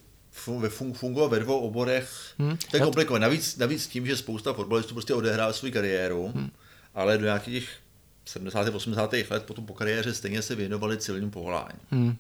ve 0.58 0.68
fun, 0.68 0.92
fungoval 0.92 1.28
ve 1.28 1.38
dvou 1.38 1.60
oborech, 1.60 2.34
hmm. 2.38 2.56
to 2.70 2.76
je 2.76 2.82
komplikované. 2.82 3.22
Navíc, 3.22 3.56
navíc 3.56 3.86
tím, 3.86 4.06
že 4.06 4.16
spousta 4.16 4.52
fotbalistů 4.52 4.94
prostě 4.94 5.14
odehrál 5.14 5.52
svou 5.52 5.70
kariéru, 5.70 6.32
hmm. 6.34 6.50
ale 6.94 7.18
do 7.18 7.24
nějakých 7.24 7.54
těch 7.62 7.78
70. 8.24 8.74
80. 8.74 9.12
let 9.30 9.42
potom 9.42 9.66
po 9.66 9.74
kariéře 9.74 10.14
stejně 10.14 10.42
se 10.42 10.54
věnovali 10.54 10.98
civilním 10.98 11.30
povolání. 11.30 11.78
Hmm. 11.90 12.16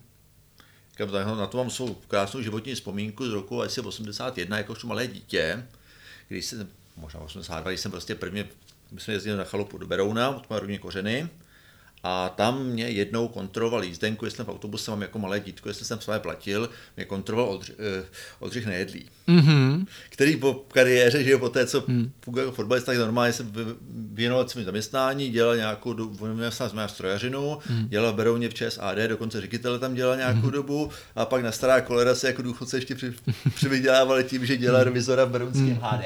Na 1.38 1.46
to 1.46 1.58
mám 1.58 1.70
svou 1.70 1.94
krásnou 1.94 2.42
životní 2.42 2.74
vzpomínku 2.74 3.26
z 3.26 3.32
roku 3.32 3.62
asi 3.62 3.80
81, 3.80 4.58
jakožto 4.58 4.86
malé 4.86 5.06
dítě, 5.06 5.66
když 6.28 6.46
jsem, 6.46 6.68
možná 6.96 7.20
82, 7.20 7.70
když 7.70 7.80
jsem 7.80 7.90
prostě 7.90 8.14
prvně, 8.14 8.48
my 8.90 9.00
jsme 9.00 9.14
jezdili 9.14 9.36
na 9.36 9.44
chalupu 9.44 9.78
do 9.78 9.86
Berouna, 9.86 10.30
od 10.30 10.50
mé 10.50 10.60
rodinné 10.60 10.78
kořeny, 10.78 11.28
a 12.02 12.28
tam 12.28 12.64
mě 12.64 12.88
jednou 12.88 13.28
kontroloval 13.28 13.84
jízdenku, 13.84 14.24
jestli 14.24 14.36
jsem 14.36 14.46
v 14.46 14.48
autobuse 14.48 14.90
mám 14.90 15.02
jako 15.02 15.18
malé 15.18 15.40
dítko, 15.40 15.68
jestli 15.68 15.84
jsem 15.84 16.00
své 16.00 16.20
platil, 16.20 16.70
mě 16.96 17.04
kontroloval 17.04 17.52
Oldřich, 17.52 17.76
uh, 17.78 18.04
Oldřich 18.38 18.66
Nejedlý, 18.66 19.04
mm-hmm. 19.28 19.86
který 20.08 20.36
po 20.36 20.54
kariéře, 20.54 21.24
že 21.24 21.38
po 21.38 21.48
té, 21.48 21.66
co 21.66 21.84
mm. 21.86 22.12
funguje 22.20 22.44
jako 22.44 22.56
fotbalista, 22.56 22.92
tak 22.92 22.98
normálně 22.98 23.32
se 23.32 23.46
věnoval 24.12 24.48
svým 24.48 24.64
zaměstnání, 24.64 25.30
dělal 25.30 25.56
nějakou 25.56 25.92
dobu, 25.92 26.26
měl 26.26 26.50
strojařinu, 26.86 27.58
mm. 27.70 27.88
dělal 27.88 28.12
v 28.12 28.16
Berouně 28.16 28.48
v 28.48 28.54
ČSAD, 28.54 28.98
dokonce 28.98 29.40
ředitele 29.40 29.78
tam 29.78 29.94
dělal 29.94 30.16
nějakou 30.16 30.46
mm. 30.46 30.50
dobu 30.50 30.90
a 31.16 31.24
pak 31.24 31.42
na 31.42 31.52
stará 31.52 31.80
kolera 31.80 32.14
se 32.14 32.26
jako 32.26 32.42
důchodce 32.42 32.76
ještě 32.76 32.94
při, 32.94 33.14
přivydělával 33.54 34.22
tím, 34.22 34.46
že 34.46 34.56
dělal 34.56 34.84
revizora 34.84 35.24
v 35.24 35.30
Berounském 35.30 35.66
mm. 35.66 35.80
HD. 35.80 36.04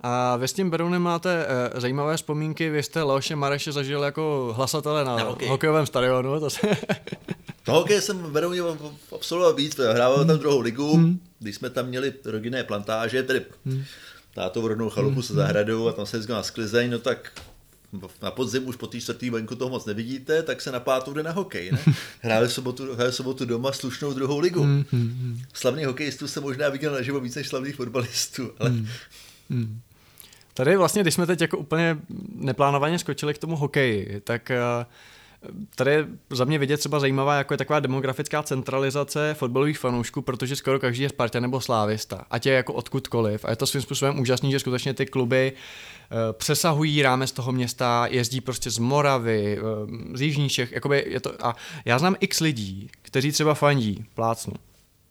A 0.00 0.36
vy 0.36 0.48
s 0.48 0.52
tím 0.52 0.70
Berounem 0.70 1.02
máte 1.02 1.46
uh, 1.46 1.80
zajímavé 1.80 2.16
vzpomínky, 2.16 2.70
vy 2.70 2.82
jste 2.82 3.02
Leoše 3.02 3.36
Mareše 3.36 3.72
zažil 3.72 4.02
jako 4.02 4.54
hlasatele 4.56 5.04
na, 5.04 5.16
na 5.16 5.22
hokej. 5.22 5.48
hokejovém 5.48 5.86
stadionu. 5.86 6.40
To 6.40 6.50
se... 6.50 6.60
to 7.64 7.72
hokej 7.72 8.00
jsem 8.00 8.18
v 8.18 8.30
Berouně 8.30 8.60
absolvoval 9.14 9.54
víc, 9.54 9.76
hrával 9.92 10.24
tam 10.24 10.38
druhou 10.38 10.60
ligu, 10.60 10.96
hmm. 10.96 11.20
když 11.38 11.56
jsme 11.56 11.70
tam 11.70 11.86
měli 11.86 12.12
rodinné 12.24 12.64
plantáže, 12.64 13.22
tedy 13.22 13.42
hmm. 13.66 13.84
tátou 14.34 14.68
rodnou 14.68 14.90
chalupu 14.90 15.14
hmm. 15.14 15.22
se 15.22 15.34
zahradou 15.34 15.88
a 15.88 15.92
tam 15.92 16.06
se 16.06 16.16
jezdil 16.16 16.36
na 16.36 16.42
sklizeň, 16.42 16.90
no 16.90 16.98
tak 16.98 17.32
na 18.22 18.30
podzim 18.30 18.68
už 18.68 18.76
po 18.76 18.86
té 18.86 19.00
čtvrtý 19.00 19.30
venku 19.30 19.54
toho 19.54 19.70
moc 19.70 19.86
nevidíte, 19.86 20.42
tak 20.42 20.60
se 20.60 20.72
na 20.72 20.80
pátou 20.80 21.12
jde 21.12 21.22
na 21.22 21.32
hokej. 21.32 21.72
Ne? 21.72 21.78
Hráli 22.20 22.48
v 22.48 22.52
sobotu, 22.52 22.94
hráli 22.94 23.12
v 23.12 23.14
sobotu 23.14 23.44
doma 23.44 23.72
slušnou 23.72 24.12
druhou 24.12 24.38
ligu. 24.38 24.64
Mm, 24.64 25.42
Slavných 25.52 25.86
hokejistů 25.86 26.28
jsem 26.28 26.42
možná 26.42 26.68
viděl 26.68 26.92
naživo 26.92 27.20
víc 27.20 27.34
než 27.34 27.48
slavných 27.48 27.76
fotbalistů, 27.76 28.52
ale... 28.58 28.70
Tady 30.54 30.76
vlastně, 30.76 31.02
když 31.02 31.14
jsme 31.14 31.26
teď 31.26 31.40
jako 31.40 31.58
úplně 31.58 31.98
neplánovaně 32.34 32.98
skočili 32.98 33.34
k 33.34 33.38
tomu 33.38 33.56
hokeji, 33.56 34.20
tak 34.24 34.50
uh, 34.50 34.84
Tady 35.76 35.90
je 35.90 36.06
za 36.30 36.44
mě 36.44 36.58
vidět 36.58 36.76
třeba 36.76 37.00
zajímavá, 37.00 37.34
jako 37.34 37.54
je 37.54 37.58
taková 37.58 37.80
demografická 37.80 38.42
centralizace 38.42 39.34
fotbalových 39.38 39.78
fanoušků, 39.78 40.22
protože 40.22 40.56
skoro 40.56 40.78
každý 40.80 41.02
je 41.02 41.08
Sparta 41.08 41.40
nebo 41.40 41.60
Slávista, 41.60 42.24
ať 42.30 42.46
je 42.46 42.52
jako 42.52 42.72
odkudkoliv. 42.72 43.44
A 43.44 43.50
je 43.50 43.56
to 43.56 43.66
svým 43.66 43.82
způsobem 43.82 44.20
úžasný, 44.20 44.50
že 44.50 44.58
skutečně 44.58 44.94
ty 44.94 45.06
kluby 45.06 45.52
eh, 45.52 46.32
přesahují 46.32 47.02
rámec 47.02 47.32
toho 47.32 47.52
města, 47.52 48.06
jezdí 48.10 48.40
prostě 48.40 48.70
z 48.70 48.78
Moravy, 48.78 49.58
eh, 49.58 50.16
z 50.16 50.20
Jižních 50.20 50.52
Čech, 50.52 50.72
jakoby 50.72 51.04
je 51.08 51.20
to, 51.20 51.46
a 51.46 51.56
já 51.84 51.98
znám 51.98 52.16
x 52.20 52.40
lidí, 52.40 52.90
kteří 53.02 53.32
třeba 53.32 53.54
fandí, 53.54 54.04
plácnu, 54.14 54.52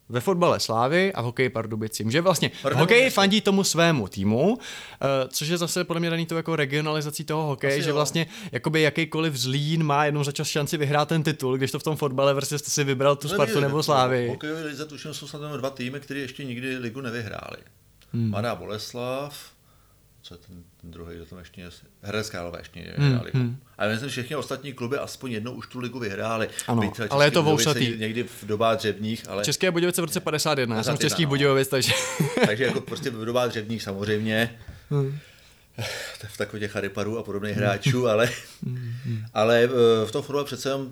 ve 0.09 0.19
fotbale 0.19 0.59
Slávy 0.59 1.13
a 1.13 1.21
v 1.21 1.25
hokeji 1.25 1.49
Pardubicím. 1.49 2.11
Že 2.11 2.21
vlastně 2.21 2.51
v 2.63 2.73
hokeji 2.73 3.09
fandí 3.09 3.41
tomu 3.41 3.63
svému 3.63 4.07
týmu, 4.07 4.57
eh, 5.01 5.27
což 5.27 5.47
je 5.47 5.57
zase 5.57 5.83
podle 5.83 5.99
mě 5.99 6.09
daný 6.09 6.25
to 6.25 6.37
jako 6.37 6.55
regionalizací 6.55 7.23
toho 7.23 7.43
hokeje, 7.43 7.73
Asi 7.73 7.83
že 7.83 7.89
jo. 7.89 7.95
vlastně 7.95 8.25
jakoby 8.51 8.81
jakýkoliv 8.81 9.35
zlín 9.35 9.83
má 9.83 10.05
jednou 10.05 10.23
za 10.23 10.31
čas 10.31 10.47
šanci 10.47 10.77
vyhrát 10.77 11.07
ten 11.07 11.23
titul, 11.23 11.57
když 11.57 11.71
to 11.71 11.79
v 11.79 11.83
tom 11.83 11.95
fotbale 11.95 12.33
prostě 12.35 12.57
jste 12.57 12.71
si 12.71 12.83
vybral 12.83 13.15
tu 13.15 13.29
Spartu 13.29 13.59
nebo 13.59 13.83
Slávy. 13.83 14.27
V 14.27 14.29
hokejové 14.29 14.63
lize 14.63 14.85
tuším 14.85 15.13
jsou 15.13 15.27
snad 15.27 15.57
dva 15.57 15.69
týmy, 15.69 15.99
které 15.99 16.19
ještě 16.19 16.45
nikdy 16.45 16.77
ligu 16.77 17.01
nevyhráli. 17.01 17.57
Hmm. 18.13 18.29
Mladá 18.29 18.55
Boleslav, 18.55 19.51
co 20.21 20.33
je 20.33 20.37
ten, 20.37 20.63
ten 20.81 20.91
druhý, 20.91 21.15
kdo 21.15 21.25
tam 21.25 21.39
ještě 21.39 21.61
je? 21.61 21.69
Hradec 22.01 22.29
Králové 22.29 22.59
ještě 22.59 22.79
nevyhráli. 22.79 23.31
Hmm. 23.33 23.57
A 23.77 23.87
myslím, 23.87 24.09
že 24.09 24.11
všechny 24.11 24.35
ostatní 24.35 24.73
kluby 24.73 24.97
aspoň 24.97 25.31
jednou 25.31 25.51
už 25.51 25.67
tu 25.67 25.79
ligu 25.79 25.99
vyhráli. 25.99 26.49
Ano, 26.67 26.81
Byť 26.81 27.01
ale 27.09 27.25
je 27.25 27.31
to 27.31 27.43
vousatý. 27.43 27.97
Někdy 27.97 28.23
v 28.23 28.43
dobách 28.43 28.77
dřevních, 28.77 29.29
ale 29.29 29.43
České 29.43 29.71
Budějovice 29.71 30.01
v 30.01 30.05
roce 30.05 30.19
51, 30.19 30.75
já 30.75 30.83
jsem 30.83 30.95
z 30.95 30.97
51, 30.97 31.09
Českých 31.09 31.25
no. 31.25 31.29
Budějovic, 31.29 31.67
takže... 31.67 31.91
takže 32.45 32.63
jako 32.63 32.81
prostě 32.81 33.09
v 33.09 33.25
dobách 33.25 33.49
dřevních 33.49 33.83
samozřejmě. 33.83 34.59
v 36.27 36.37
takových 36.37 36.61
těch 36.63 36.75
Hariparů 36.75 37.17
a 37.17 37.23
podobných 37.23 37.55
hráčů, 37.55 38.07
ale, 38.07 38.29
ale 39.33 39.63
eh, 39.63 40.05
v 40.05 40.11
tom 40.11 40.21
fotbale 40.21 40.45
přece 40.45 40.69
jenom 40.69 40.91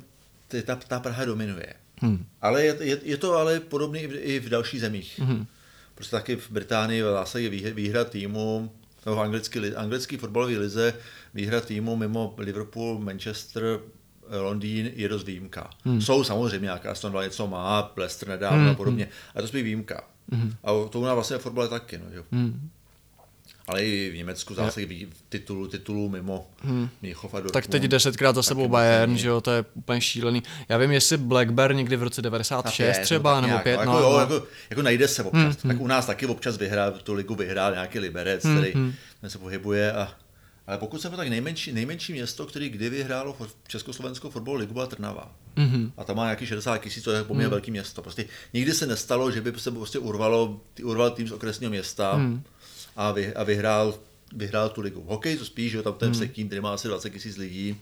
ta, 0.65 0.75
ta 0.75 0.99
Praha 0.99 1.25
dominuje. 1.25 1.73
Hmm. 2.01 2.25
Ale 2.41 2.63
je, 2.63 2.77
je, 2.79 2.99
je 3.03 3.17
to 3.17 3.35
ale 3.35 3.59
podobné 3.59 3.99
i 3.99 4.07
v, 4.07 4.15
i 4.15 4.39
v 4.39 4.49
dalších 4.49 4.81
zemích. 4.81 5.19
Prostě 5.95 6.15
taky 6.15 6.35
v 6.35 6.51
Británii 6.51 7.01
v 7.01 7.05
zásadě 7.05 7.49
výhra, 7.49 7.73
výhra 7.73 8.03
týmu, 8.03 8.71
nebo 9.07 9.15
v 9.15 9.19
anglický, 9.19 9.59
li- 9.59 9.75
anglický 9.75 10.17
fotbalový 10.17 10.57
lize 10.57 10.93
výhra 11.33 11.61
týmu 11.61 11.95
mimo 11.95 12.35
Liverpool, 12.37 12.99
Manchester, 12.99 13.63
eh, 14.29 14.37
Londýn 14.37 14.91
je 14.95 15.09
dost 15.09 15.23
výjimka. 15.23 15.69
Hmm. 15.85 16.01
Jsou 16.01 16.23
samozřejmě 16.23 16.65
nějaká 16.65 16.91
Aston 16.91 17.11
Villa 17.11 17.23
něco 17.23 17.47
má, 17.47 17.93
Leicester 17.97 18.29
nedávno 18.29 18.59
hmm. 18.59 18.69
a 18.69 18.73
podobně, 18.73 19.09
ale 19.35 19.41
to 19.41 19.47
spíš 19.47 19.63
výjimka. 19.63 20.03
Hmm. 20.31 20.53
A 20.63 20.89
to 20.89 20.99
u 20.99 21.03
nás 21.03 21.13
vlastně 21.13 21.37
v 21.37 21.41
fotbale 21.41 21.67
taky. 21.67 21.97
No, 21.97 22.05
jo. 22.11 22.23
Hmm. 22.31 22.69
Ale 23.67 23.83
i 23.83 24.09
v 24.09 24.15
Německu 24.15 24.53
zase 24.53 24.85
ví- 24.85 25.07
titulu, 25.29 25.67
titulu 25.67 26.09
mimo 26.09 26.47
hmm. 26.61 26.89
Mnichov 27.01 27.33
a 27.33 27.37
Dortmund. 27.37 27.53
Tak 27.53 27.67
teď 27.67 27.83
desetkrát 27.83 28.35
za 28.35 28.43
sebou 28.43 28.67
Bayern, 28.67 29.17
že 29.17 29.27
jo, 29.27 29.41
to 29.41 29.51
je 29.51 29.65
úplně 29.73 30.01
šílený. 30.01 30.43
Já 30.69 30.77
vím, 30.77 30.91
jestli 30.91 31.17
Blackburn 31.17 31.77
někdy 31.77 31.95
v 31.95 32.03
roce 32.03 32.21
96 32.21 32.87
Tak 32.87 32.97
je, 32.97 33.03
třeba, 33.05 33.33
tak 33.33 33.41
nebo 33.41 33.47
nějak, 33.51 33.63
5, 33.63 33.71
jako, 33.71 33.85
no, 33.85 33.99
jo, 33.99 34.11
no. 34.11 34.19
jako, 34.19 34.47
jako, 34.69 34.81
najde 34.81 35.07
se 35.07 35.23
občas. 35.23 35.63
Hmm, 35.63 35.71
tak 35.71 35.81
u 35.81 35.87
nás 35.87 36.05
taky 36.05 36.25
občas 36.25 36.57
vyhrál, 36.57 36.91
tu 36.91 37.13
ligu 37.13 37.35
vyhrál 37.35 37.71
nějaký 37.71 37.99
Liberec, 37.99 38.43
Hmm, 38.43 38.57
který 38.57 38.73
hmm. 38.73 38.93
se 39.27 39.37
pohybuje. 39.37 39.93
A, 39.93 40.13
ale 40.67 40.77
pokud 40.77 41.01
se 41.01 41.09
tak 41.09 41.27
nejmenší, 41.27 41.71
nejmenší 41.71 42.13
město, 42.13 42.45
který 42.45 42.69
kdy 42.69 42.89
vyhrálo 42.89 43.35
fo- 43.39 43.49
Československou 43.67 44.29
fotbalovou 44.29 44.59
ligu, 44.59 44.73
byla 44.73 44.87
Trnava. 44.87 45.31
Mhm. 45.55 45.91
A 45.97 46.03
tam 46.03 46.15
má 46.15 46.23
nějaký 46.23 46.45
60 46.45 46.77
tisíc, 46.77 47.03
to 47.03 47.11
je 47.11 47.23
poměrně 47.23 47.45
hmm. 47.45 47.51
velký 47.51 47.71
město. 47.71 48.01
Prostě 48.01 48.25
nikdy 48.53 48.73
se 48.73 48.87
nestalo, 48.87 49.31
že 49.31 49.41
by 49.41 49.53
se 49.57 49.71
prostě 49.71 49.99
urvalo, 49.99 50.61
urval 50.83 51.11
tým 51.11 51.27
z 51.27 51.31
okresního 51.31 51.69
města 51.69 52.13
hmm. 52.13 52.43
A, 52.97 53.11
vy, 53.11 53.33
a 53.33 53.43
vyhrál, 53.43 53.99
vyhrál 54.35 54.69
tu 54.69 54.81
ligu. 54.81 55.03
Hokej 55.07 55.37
to 55.37 55.45
spíš, 55.45 55.71
že 55.71 55.77
jo, 55.77 55.83
tam 55.83 55.93
ten 55.93 56.07
hmm. 56.07 56.13
Vsetín, 56.13 56.47
který 56.47 56.61
má 56.61 56.73
asi 56.73 56.87
20 56.87 57.09
tisíc 57.09 57.37
lidí, 57.37 57.77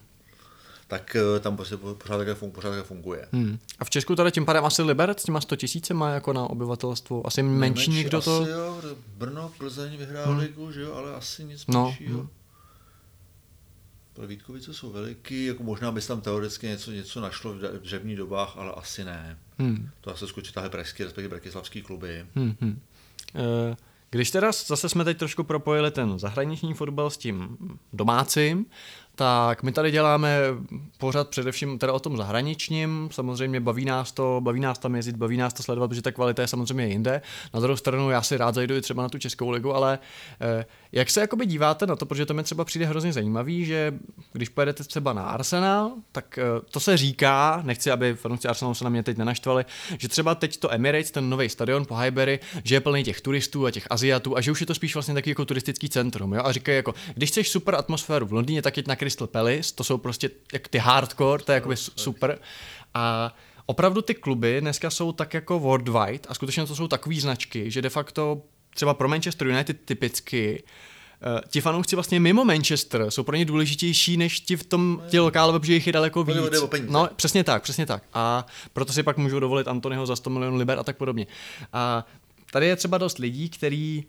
tak 0.87 1.15
eh, 1.15 1.39
tam 1.39 1.55
prostě 1.55 1.77
pořád 1.77 2.17
takhle, 2.17 2.35
fun, 2.35 2.51
pořád 2.51 2.85
funguje. 2.85 3.27
Hmm. 3.31 3.59
A 3.79 3.85
v 3.85 3.89
Česku 3.89 4.15
tady 4.15 4.31
tím 4.31 4.45
pádem 4.45 4.65
asi 4.65 4.81
Liberec 4.81 5.19
s 5.19 5.23
těma 5.23 5.41
100 5.41 5.55
tisíce 5.55 5.93
má 5.93 6.09
jako 6.09 6.33
na 6.33 6.49
obyvatelstvo. 6.49 7.27
Asi 7.27 7.43
menší 7.43 7.91
někdo 7.91 8.21
to... 8.21 8.41
Asi 8.41 8.51
jo, 8.51 8.81
Brno, 9.17 9.51
Plzeň 9.57 9.97
vyhrál 9.97 10.27
hmm. 10.27 10.39
ligu, 10.39 10.71
že 10.71 10.81
jo, 10.81 10.93
ale 10.93 11.13
asi 11.15 11.43
nic 11.43 11.67
No, 11.67 11.83
menšího. 11.85 12.19
hmm. 12.19 12.29
Pro 14.13 14.27
Vítkovice 14.27 14.73
jsou 14.73 14.91
veliký, 14.91 15.45
jako 15.45 15.63
možná 15.63 15.91
bys 15.91 16.07
tam 16.07 16.21
teoreticky 16.21 16.67
něco, 16.67 16.91
něco 16.91 17.21
našlo 17.21 17.53
v 17.53 17.57
dře- 17.57 17.79
dřevních 17.79 18.17
dobách, 18.17 18.57
ale 18.57 18.71
asi 18.71 19.03
ne. 19.03 19.37
Hmm. 19.59 19.89
To 20.01 20.11
asi 20.13 20.27
skočí 20.27 20.53
tahle 20.53 20.69
pražský, 20.69 21.03
respektive 21.03 21.29
brakislavský 21.29 21.81
kluby. 21.81 22.25
Hmm, 22.35 22.55
hmm. 22.61 22.81
Eh, 23.35 23.75
Když 24.15 24.31
teda 24.31 24.51
zase 24.51 24.89
jsme 24.89 25.03
teď 25.03 25.17
trošku 25.17 25.43
propojili 25.43 25.91
ten 25.91 26.19
zahraniční 26.19 26.73
fotbal 26.73 27.09
s 27.09 27.17
tím 27.17 27.57
domácím, 27.93 28.65
tak 29.15 29.63
my 29.63 29.71
tady 29.71 29.91
děláme 29.91 30.39
pořád 30.97 31.29
především 31.29 31.79
teda 31.79 31.93
o 31.93 31.99
tom 31.99 32.17
zahraničním, 32.17 33.09
samozřejmě 33.11 33.59
baví 33.59 33.85
nás 33.85 34.11
to, 34.11 34.39
baví 34.43 34.59
nás 34.59 34.79
tam 34.79 34.95
jezdit, 34.95 35.15
baví 35.15 35.37
nás 35.37 35.53
to 35.53 35.63
sledovat, 35.63 35.87
protože 35.87 36.01
ta 36.01 36.11
kvalita 36.11 36.41
je 36.41 36.47
samozřejmě 36.47 36.87
jinde. 36.87 37.21
Na 37.53 37.59
druhou 37.59 37.77
stranu 37.77 38.09
já 38.09 38.21
si 38.21 38.37
rád 38.37 38.55
zajdu 38.55 38.75
i 38.75 38.81
třeba 38.81 39.03
na 39.03 39.09
tu 39.09 39.17
Českou 39.17 39.49
ligu, 39.49 39.73
ale 39.73 39.99
eh, 40.41 40.65
jak 40.91 41.09
se 41.09 41.21
jakoby 41.21 41.45
díváte 41.45 41.87
na 41.87 41.95
to, 41.95 42.05
protože 42.05 42.25
to 42.25 42.33
mi 42.33 42.43
třeba 42.43 42.65
přijde 42.65 42.85
hrozně 42.85 43.13
zajímavý, 43.13 43.65
že 43.65 43.93
když 44.33 44.49
pojedete 44.49 44.83
třeba 44.83 45.13
na 45.13 45.23
Arsenal, 45.23 45.91
tak 46.11 46.37
eh, 46.37 46.43
to 46.71 46.79
se 46.79 46.97
říká, 46.97 47.61
nechci, 47.63 47.91
aby 47.91 48.13
fanoušci 48.13 48.47
Arsenalu 48.47 48.75
se 48.75 48.83
na 48.83 48.89
mě 48.89 49.03
teď 49.03 49.17
nenaštvali, 49.17 49.65
že 49.97 50.07
třeba 50.07 50.35
teď 50.35 50.57
to 50.57 50.73
Emirates, 50.73 51.11
ten 51.11 51.29
nový 51.29 51.49
stadion 51.49 51.85
po 51.85 51.95
Highbury, 51.95 52.39
že 52.63 52.75
je 52.75 52.79
plný 52.79 53.03
těch 53.03 53.21
turistů 53.21 53.65
a 53.65 53.71
těch 53.71 53.87
Aziatů 53.89 54.37
a 54.37 54.41
že 54.41 54.51
už 54.51 54.61
je 54.61 54.67
to 54.67 54.75
spíš 54.75 54.93
vlastně 54.93 55.13
taky 55.13 55.29
jako 55.29 55.45
turistický 55.45 55.89
centrum. 55.89 56.33
Jo? 56.33 56.41
A 56.45 56.51
říkají 56.51 56.75
jako, 56.75 56.93
když 57.13 57.29
chceš 57.29 57.49
super 57.49 57.75
atmosféru 57.75 58.25
v 58.25 58.33
Londýně, 58.33 58.61
tak 58.61 58.77
jeď 58.77 58.87
na 58.87 58.95
Crystal 59.05 59.27
Palace, 59.27 59.75
to 59.75 59.83
jsou 59.83 59.97
prostě 59.97 60.29
jak 60.53 60.67
ty 60.67 60.77
hardcore, 60.77 61.43
to 61.43 61.51
je 61.51 61.55
jakoby 61.55 61.75
su- 61.75 61.91
super. 61.95 62.39
A 62.93 63.35
opravdu 63.65 64.01
ty 64.01 64.13
kluby 64.13 64.61
dneska 64.61 64.89
jsou 64.89 65.11
tak 65.11 65.33
jako 65.33 65.59
worldwide 65.59 66.19
a 66.27 66.33
skutečně 66.33 66.65
to 66.65 66.75
jsou 66.75 66.87
takové 66.87 67.15
značky, 67.15 67.71
že 67.71 67.81
de 67.81 67.89
facto 67.89 68.41
třeba 68.75 68.93
pro 68.93 69.07
Manchester 69.07 69.47
United 69.47 69.77
typicky 69.85 70.63
Uh, 71.35 71.39
ti 71.49 71.61
fanoušci 71.61 71.95
vlastně 71.95 72.19
mimo 72.19 72.45
Manchester 72.45 73.11
jsou 73.11 73.23
pro 73.23 73.35
ně 73.35 73.45
důležitější 73.45 74.17
než 74.17 74.39
ti 74.39 74.55
v 74.55 74.63
tom 74.63 75.01
ti 75.09 75.19
lokálové, 75.19 75.59
protože 75.59 75.73
jich 75.73 75.87
je 75.87 75.93
daleko 75.93 76.23
víc. 76.23 76.35
No, 76.91 77.09
přesně 77.15 77.43
tak, 77.43 77.63
přesně 77.63 77.85
tak. 77.85 78.03
A 78.13 78.45
proto 78.73 78.93
si 78.93 79.03
pak 79.03 79.17
můžou 79.17 79.39
dovolit 79.39 79.67
Antonyho 79.67 80.05
za 80.05 80.15
100 80.15 80.29
milionů 80.29 80.57
liber 80.57 80.79
a 80.79 80.83
tak 80.83 80.97
podobně. 80.97 81.27
A 81.73 82.05
tady 82.51 82.67
je 82.67 82.75
třeba 82.75 82.97
dost 82.97 83.17
lidí, 83.17 83.49
kteří 83.49 84.05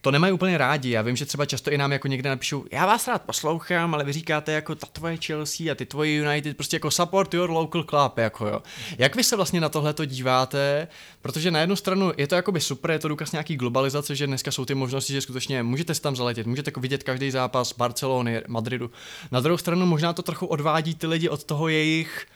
to 0.00 0.10
nemají 0.10 0.32
úplně 0.32 0.58
rádi. 0.58 0.90
Já 0.90 1.02
vím, 1.02 1.16
že 1.16 1.26
třeba 1.26 1.46
často 1.46 1.70
i 1.70 1.78
nám 1.78 1.92
jako 1.92 2.08
někde 2.08 2.30
napíšou, 2.30 2.64
já 2.72 2.86
vás 2.86 3.08
rád 3.08 3.22
poslouchám, 3.22 3.94
ale 3.94 4.04
vy 4.04 4.12
říkáte 4.12 4.52
jako 4.52 4.74
ta 4.74 4.86
tvoje 4.92 5.16
Chelsea 5.16 5.72
a 5.72 5.74
ty 5.74 5.86
tvoje 5.86 6.12
United, 6.12 6.56
prostě 6.56 6.76
jako 6.76 6.90
support 6.90 7.34
your 7.34 7.50
local 7.50 7.84
club, 7.84 8.18
jako 8.18 8.46
jo. 8.46 8.62
Jak 8.98 9.16
vy 9.16 9.24
se 9.24 9.36
vlastně 9.36 9.60
na 9.60 9.68
tohle 9.68 9.94
to 9.94 10.04
díváte? 10.04 10.88
Protože 11.22 11.50
na 11.50 11.60
jednu 11.60 11.76
stranu 11.76 12.12
je 12.16 12.26
to 12.26 12.34
jakoby 12.34 12.60
super, 12.60 12.90
je 12.90 12.98
to 12.98 13.08
důkaz 13.08 13.32
nějaký 13.32 13.56
globalizace, 13.56 14.16
že 14.16 14.26
dneska 14.26 14.50
jsou 14.50 14.64
ty 14.64 14.74
možnosti, 14.74 15.12
že 15.12 15.20
skutečně 15.20 15.62
můžete 15.62 15.94
si 15.94 16.02
tam 16.02 16.16
zaletět, 16.16 16.46
můžete 16.46 16.68
jako 16.68 16.80
vidět 16.80 17.02
každý 17.02 17.30
zápas 17.30 17.72
Barcelony, 17.72 18.42
Madridu. 18.48 18.90
Na 19.30 19.40
druhou 19.40 19.58
stranu 19.58 19.86
možná 19.86 20.12
to 20.12 20.22
trochu 20.22 20.46
odvádí 20.46 20.94
ty 20.94 21.06
lidi 21.06 21.28
od 21.28 21.44
toho 21.44 21.68
jejich 21.68 22.26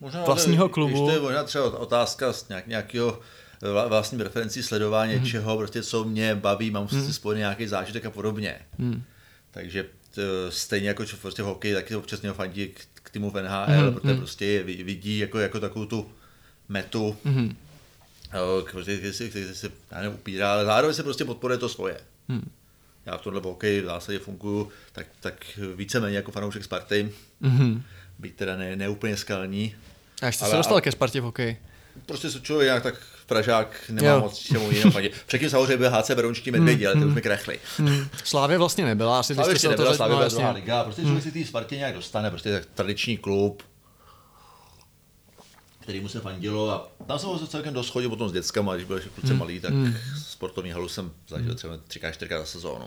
Možná, 0.00 0.24
vlastního 0.24 0.68
klubu. 0.68 1.06
To 1.06 1.12
je 1.12 1.20
možná 1.20 1.44
třeba 1.44 1.78
otázka 1.78 2.32
z 2.32 2.48
nějak, 2.48 2.66
nějakého 2.66 3.18
vla- 3.62 3.88
vlastní 3.88 4.18
preferencí 4.18 4.62
sledování 4.62 5.14
mm. 5.16 5.22
něčeho, 5.24 5.56
prostě 5.56 5.82
co 5.82 6.04
mě 6.04 6.34
baví, 6.34 6.70
mám 6.70 6.88
mm. 6.92 7.06
si 7.06 7.12
spojený 7.12 7.38
nějaký 7.38 7.66
zážitek 7.66 8.06
a 8.06 8.10
podobně. 8.10 8.56
Hmm. 8.78 9.02
Takže 9.50 9.86
stejně 10.48 10.88
jako 10.88 11.04
prostě 11.22 11.42
v 11.42 11.46
hokeji, 11.46 11.74
taky 11.74 11.96
občas 11.96 12.22
něho 12.22 12.34
fandí 12.34 12.68
k, 12.68 12.80
k 12.94 13.10
týmu 13.10 13.30
v 13.30 13.42
NHL, 13.42 13.84
mm. 13.90 13.94
protože 13.94 14.14
prostě 14.14 14.46
je 14.46 14.62
vi- 14.62 14.82
vidí 14.82 15.18
jako, 15.18 15.38
jako 15.38 15.60
takovou 15.60 15.86
tu 15.86 16.10
metu, 16.68 17.16
mm. 17.24 17.56
který 18.82 19.12
si, 19.12 19.28
který 19.30 19.54
si 19.54 19.70
já 19.90 19.98
nevím, 20.00 20.14
upírá, 20.14 20.52
ale 20.52 20.64
zároveň 20.64 20.94
se 20.94 21.02
prostě 21.02 21.24
podporuje 21.24 21.58
to 21.58 21.68
svoje. 21.68 22.00
Hmm. 22.28 22.50
Já 23.06 23.16
v 23.18 23.22
tomhle 23.22 23.40
v 23.40 23.44
hokeji 23.44 23.80
v 23.80 23.84
zásadě 23.84 24.18
funguji 24.18 24.68
tak, 24.92 25.06
tak 25.20 25.44
víceméně 25.76 26.16
jako 26.16 26.32
fanoušek 26.32 26.64
Sparty, 26.64 27.12
Mhm. 27.40 27.82
být 28.18 28.36
teda 28.36 28.56
ne, 28.56 28.76
ne 28.76 28.88
úplně 28.88 29.16
skalní, 29.16 29.74
A 30.22 30.32
jste 30.32 30.44
Ale- 30.44 30.50
se 30.50 30.56
dostal 30.56 30.80
ke 30.80 30.92
Spartě 30.92 31.20
v 31.20 31.24
hokeji? 31.24 31.56
prostě 32.06 32.30
se 32.30 32.40
člověk 32.40 32.66
nějak 32.66 32.82
tak 32.82 32.94
Pražák 33.28 33.80
nemá 33.88 34.08
Jo. 34.08 34.20
moc 34.20 34.38
čemu 34.38 34.70
jinému 34.70 34.90
fandit. 34.90 35.12
Předtím 35.26 35.50
samozřejmě 35.50 35.76
byl 35.76 35.90
HC 35.90 36.10
Berounští 36.10 36.50
medvědi, 36.50 36.86
ale 36.86 36.96
ty 36.96 37.04
už 37.04 37.14
mi 37.14 37.22
krachli. 37.22 37.58
Hmm. 37.78 38.08
Slávě 38.24 38.58
vlastně 38.58 38.84
nebyla, 38.84 39.18
asi 39.20 39.34
Slávě 39.34 39.54
ještě 39.54 39.66
to 39.66 39.70
nebyla, 39.70 39.94
Slávě 39.96 40.12
byla 40.16 40.24
jasně. 40.24 40.36
druhá 40.36 40.52
liga, 40.52 40.84
prostě 40.84 41.02
člověk 41.02 41.22
si 41.22 41.32
té 41.32 41.44
Spartě 41.44 41.76
nějak 41.76 41.94
dostane, 41.94 42.30
prostě 42.30 42.52
tak 42.52 42.64
tradiční 42.74 43.16
klub, 43.16 43.62
který 45.80 46.00
mu 46.00 46.08
se 46.08 46.20
fandilo 46.20 46.70
a 46.70 46.88
tam 47.06 47.18
jsem 47.18 47.28
ho 47.28 47.46
celkem 47.46 47.74
dost 47.74 47.90
chodil 47.90 48.10
potom 48.10 48.28
s 48.28 48.32
dětskama, 48.32 48.74
když 48.74 48.86
byl 48.86 48.96
ještě 48.96 49.10
kluci 49.10 49.34
malý, 49.34 49.60
tak 49.60 49.72
sportovní 50.26 50.70
halu 50.70 50.88
jsem 50.88 51.10
zažil 51.28 51.54
třeba 51.54 51.76
třikrát, 51.88 52.12
čtyřikrát 52.12 52.38
za 52.40 52.46
sezónu. 52.46 52.84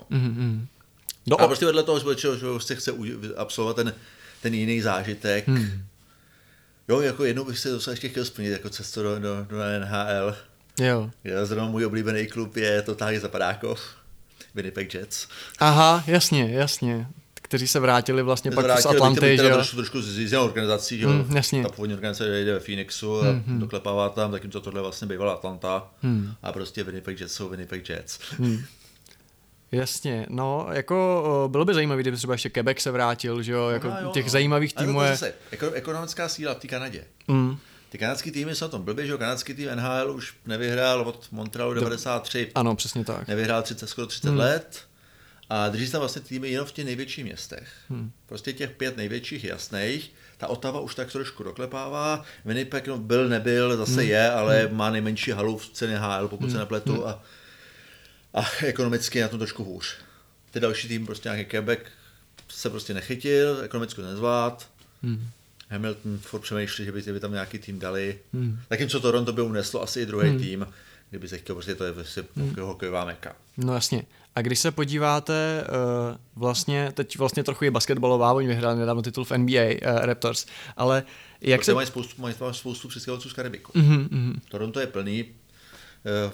Do, 1.26 1.40
A 1.40 1.46
prostě 1.46 1.66
vedle 1.66 1.82
toho, 1.82 1.98
že 1.98 2.28
že 2.68 2.74
chce 2.74 2.92
absolvovat 3.36 3.76
ten, 3.76 3.94
ten 4.42 4.54
jiný 4.54 4.80
zážitek, 4.80 5.44
Jo, 6.88 7.00
jako 7.00 7.24
jednou 7.24 7.44
bych 7.44 7.58
se 7.58 7.70
docela 7.70 7.92
ještě 7.92 8.08
chtěl 8.08 8.24
splnit 8.24 8.50
jako 8.50 8.70
cestu 8.70 9.02
do, 9.02 9.18
do, 9.18 9.46
do 9.48 9.56
NHL. 9.80 10.36
jo. 10.80 11.10
Já 11.24 11.44
zrovna 11.44 11.66
můj 11.66 11.86
oblíbený 11.86 12.26
klub 12.26 12.56
je 12.56 12.82
totálně 12.82 13.20
Zapadákov, 13.20 13.80
Winnipeg 14.54 14.94
Jets. 14.94 15.28
Aha, 15.58 16.04
jasně, 16.06 16.48
jasně. 16.50 17.06
kteří 17.34 17.68
se 17.68 17.80
vrátili 17.80 18.22
vlastně 18.22 18.50
My 18.50 18.54
pak 18.56 18.64
jsme 18.64 18.80
z 18.80 18.84
vrátili, 18.84 18.96
Atlanty, 18.96 19.36
že 19.36 19.42
jo? 19.42 19.54
trošku, 19.54 19.76
trošku 19.76 20.02
z 20.02 20.18
jiné 20.18 20.38
organizací, 20.38 20.98
že 20.98 21.04
jo. 21.04 21.10
Mm, 21.10 21.36
jasně. 21.36 21.62
Ta 21.62 21.68
původní 21.68 21.94
organizace 21.94 22.44
jde 22.44 22.54
ve 22.54 22.60
Phoenixu 22.60 23.20
a 23.20 23.24
mm-hmm. 23.24 23.58
doklepává 23.58 24.08
tam, 24.08 24.32
zatímco 24.32 24.60
tohle 24.60 24.80
vlastně 24.82 25.06
bývala 25.08 25.32
Atlanta 25.32 25.90
Mm. 26.02 26.34
a 26.42 26.52
prostě 26.52 26.84
Winnipeg 26.84 27.20
Jets 27.20 27.34
jsou 27.34 27.48
Winnipeg 27.48 27.88
Jets. 27.88 28.18
Jasně, 29.72 30.26
no, 30.28 30.68
jako 30.72 31.22
o, 31.24 31.48
bylo 31.48 31.64
by 31.64 31.74
zajímavé, 31.74 32.00
kdyby 32.00 32.16
třeba 32.16 32.34
ještě 32.34 32.50
Quebec 32.50 32.78
se 32.78 32.90
vrátil, 32.90 33.42
že 33.42 33.52
jo, 33.52 33.68
jako 33.68 33.88
No, 33.88 33.96
jo, 34.00 34.10
těch 34.10 34.24
no. 34.24 34.30
zajímavých 34.30 34.74
týmů 34.74 35.02
je... 35.02 35.10
zase, 35.10 35.34
ekonomická 35.72 36.28
síla 36.28 36.54
v 36.54 36.58
té 36.58 36.68
Kanadě. 36.68 37.04
Mm, 37.28 37.56
Ty 37.88 37.98
kanadský 37.98 38.30
týmy 38.30 38.54
jsou 38.54 38.64
na 38.64 38.68
tom 38.68 38.82
blbě, 38.82 39.06
že 39.06 39.12
jo, 39.12 39.18
kanadský 39.18 39.54
tým 39.54 39.68
NHL 39.74 40.10
už 40.10 40.34
nevyhrál 40.46 41.00
od 41.00 41.28
Montrealu 41.30 41.74
93, 41.74 42.50
ano, 42.54 42.76
přesně 42.76 43.04
tak. 43.04 43.28
nevyhrál 43.28 43.62
30, 43.62 43.86
skoro 43.86 44.06
30 44.06 44.28
hmm. 44.28 44.38
let 44.38 44.80
a 45.50 45.68
drží 45.68 45.86
se 45.86 45.92
tam 45.92 46.00
vlastně 46.00 46.22
týmy 46.22 46.48
jenom 46.48 46.66
v 46.66 46.72
těch 46.72 46.84
největších 46.84 47.24
městech. 47.24 47.68
Hmm. 47.88 48.10
Prostě 48.26 48.52
těch 48.52 48.70
pět 48.70 48.96
největších 48.96 49.44
jasných. 49.44 50.12
Ta 50.38 50.46
Otava 50.46 50.80
už 50.80 50.94
tak 50.94 51.12
trošku 51.12 51.42
doklepává. 51.42 52.24
Winnipeg 52.44 52.88
no, 52.88 52.98
byl, 52.98 53.28
nebyl, 53.28 53.76
zase 53.76 54.00
hmm. 54.00 54.10
je, 54.10 54.30
ale 54.30 54.66
hmm. 54.66 54.76
má 54.76 54.90
nejmenší 54.90 55.30
halu 55.30 55.58
v 55.58 55.68
ceně 55.68 55.98
HL, 55.98 56.28
pokud 56.28 56.44
hmm. 56.44 56.52
se 56.52 56.58
nepletu. 56.58 56.92
Hmm. 56.92 57.04
A, 57.04 57.22
a 58.34 58.50
ekonomicky 58.64 59.18
je 59.18 59.22
na 59.22 59.28
tom 59.28 59.38
trošku 59.38 59.64
hůř. 59.64 59.96
Ty 60.50 60.60
další 60.60 60.88
tým, 60.88 61.06
prostě 61.06 61.28
nějaký 61.28 61.50
Quebec, 61.50 61.80
se 62.48 62.70
prostě 62.70 62.94
nechytil, 62.94 63.60
ekonomicky 63.64 64.02
nezvlád. 64.02 64.68
Hmm. 65.02 65.28
Hamilton 65.68 66.18
furt 66.18 66.40
přemýšlí, 66.40 66.84
že 66.84 66.92
by, 66.92 67.02
by 67.02 67.20
tam 67.20 67.32
nějaký 67.32 67.58
tým 67.58 67.78
dali. 67.78 68.18
Hmm. 68.32 68.60
Zatímco 68.70 69.00
Toronto 69.00 69.32
by 69.32 69.42
uneslo 69.42 69.82
asi 69.82 70.00
i 70.00 70.06
druhý 70.06 70.28
hmm. 70.28 70.38
tým, 70.38 70.66
kdyby 71.10 71.28
se 71.28 71.38
chtěl, 71.38 71.54
prostě 71.54 71.74
to 71.74 71.84
je 71.84 71.92
prostě 71.92 72.24
hmm. 72.36 72.54
hokejová 72.60 73.04
meka. 73.04 73.36
No 73.56 73.74
jasně. 73.74 74.04
A 74.34 74.42
když 74.42 74.58
se 74.58 74.70
podíváte, 74.70 75.64
uh, 75.68 76.16
vlastně, 76.36 76.92
teď 76.94 77.18
vlastně 77.18 77.44
trochu 77.44 77.64
je 77.64 77.70
basketbalová, 77.70 78.32
oni 78.32 78.48
vyhráli 78.48 78.78
nedávno 78.78 79.02
titul 79.02 79.24
v 79.24 79.30
NBA, 79.30 79.62
uh, 79.62 79.98
Raptors, 80.04 80.46
ale 80.76 81.02
jak 81.40 81.60
Protože 81.60 81.66
se... 81.66 81.74
mají 81.74 81.86
spoustu, 81.86 82.22
mají 82.22 82.34
spoustu 82.52 82.88
přistěhovalců 82.88 83.28
z 83.28 83.32
Karibiku. 83.32 83.72
Mhm, 83.74 84.08
mhm. 84.10 84.40
Toronto 84.48 84.80
je 84.80 84.86
plný, 84.86 85.24
eh, 86.06 86.32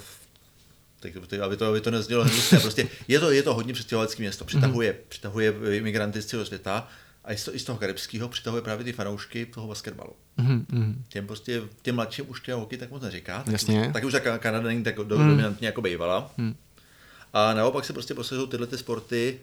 tak, 1.00 1.16
aby 1.42 1.56
to, 1.56 1.66
aby 1.66 1.80
to 1.80 1.90
nezdělo 1.90 2.24
hnusně, 2.24 2.58
prostě 2.60 2.88
je 3.08 3.20
to, 3.20 3.30
je 3.30 3.42
to 3.42 3.54
hodně 3.54 3.72
přistěhovalecké 3.72 4.22
město, 4.22 4.44
přitahuje, 4.44 4.92
Mhm. 4.92 5.00
přitahuje 5.08 5.54
imigranty 5.70 6.22
z 6.22 6.26
celého 6.26 6.46
světa 6.46 6.88
a 7.24 7.32
i 7.32 7.36
z, 7.36 7.48
i 7.52 7.58
z 7.58 7.64
toho 7.64 7.78
karibského 7.78 8.28
přitahuje 8.28 8.62
právě 8.62 8.84
ty 8.84 8.92
fanoušky 8.92 9.46
toho 9.46 9.68
basketbalu. 9.68 10.12
Mhm, 10.36 10.66
mhm. 10.68 11.04
Těm 11.08 11.26
prostě, 11.26 11.62
těm 11.82 11.94
mladším 11.94 12.24
už 12.30 12.40
těm 12.40 12.58
hokej 12.58 12.78
tak 12.78 12.90
moc 12.90 13.02
neříká. 13.02 13.42
Tak 13.42 13.52
Jasně. 13.52 13.86
Už, 13.86 13.92
tak 13.92 14.04
už 14.04 14.12
ta 14.12 14.18
Ka- 14.18 14.38
Kanada 14.38 14.66
není 14.66 14.84
tak 14.84 14.96
do, 14.96 15.04
dominantní 15.04 15.64
jako 15.66 15.82
bývala. 15.82 16.30
A 17.32 17.54
naopak 17.54 17.84
se 17.84 17.92
prostě 17.92 18.14
prosazují 18.14 18.48
tyhle 18.48 18.66
ty 18.66 18.78
sporty, 18.78 19.40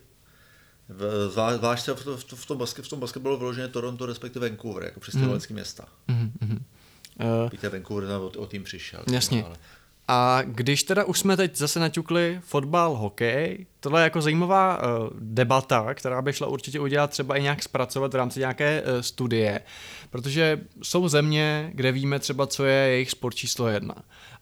v- 0.89 1.29
zvlášť 1.57 1.87
v, 1.87 2.03
to, 2.03 2.17
v, 2.17 2.23
to, 2.23 2.35
v, 2.35 2.45
tom 2.45 2.57
basket, 2.57 2.85
v 2.85 2.89
tom 2.89 2.99
basketbalu 2.99 3.37
vyloženě 3.37 3.67
Toronto, 3.67 4.05
respektive 4.05 4.49
Vancouver, 4.49 4.83
jako 4.83 4.99
přistěhovalecké 4.99 5.53
města. 5.53 5.85
Mhm, 6.07 6.31
mhm. 6.41 6.63
Uh, 7.43 7.51
Víte, 7.51 7.69
Vancouver 7.69 8.09
o, 8.09 8.25
o 8.37 8.45
tým 8.45 8.63
přišel. 8.63 9.03
Jasně. 9.11 9.43
Ale- 9.43 9.55
A 10.07 10.41
když 10.45 10.83
teda 10.83 11.03
už 11.03 11.19
jsme 11.19 11.37
teď 11.37 11.55
zase 11.55 11.79
naťukli 11.79 12.39
fotbal, 12.43 12.95
hokej, 12.95 13.65
tohle 13.85 14.01
je 14.01 14.03
jako 14.03 14.21
zajímavá 14.21 14.77
uh, 14.77 15.09
debata, 15.19 15.93
která 15.93 16.21
by 16.21 16.33
šla 16.33 16.47
určitě 16.47 16.79
udělat 16.79 17.09
třeba 17.11 17.35
i 17.35 17.41
nějak 17.41 17.63
zpracovat 17.63 18.13
v 18.13 18.15
rámci 18.15 18.39
nějaké 18.39 18.81
uh, 18.81 19.01
studie, 19.01 19.61
protože 20.09 20.59
jsou 20.83 21.07
země, 21.07 21.71
kde 21.73 21.91
víme 21.91 22.19
třeba, 22.19 22.47
co 22.47 22.65
je 22.65 22.75
jejich 22.75 23.11
sport 23.11 23.35
číslo 23.35 23.67
jedna. 23.67 23.95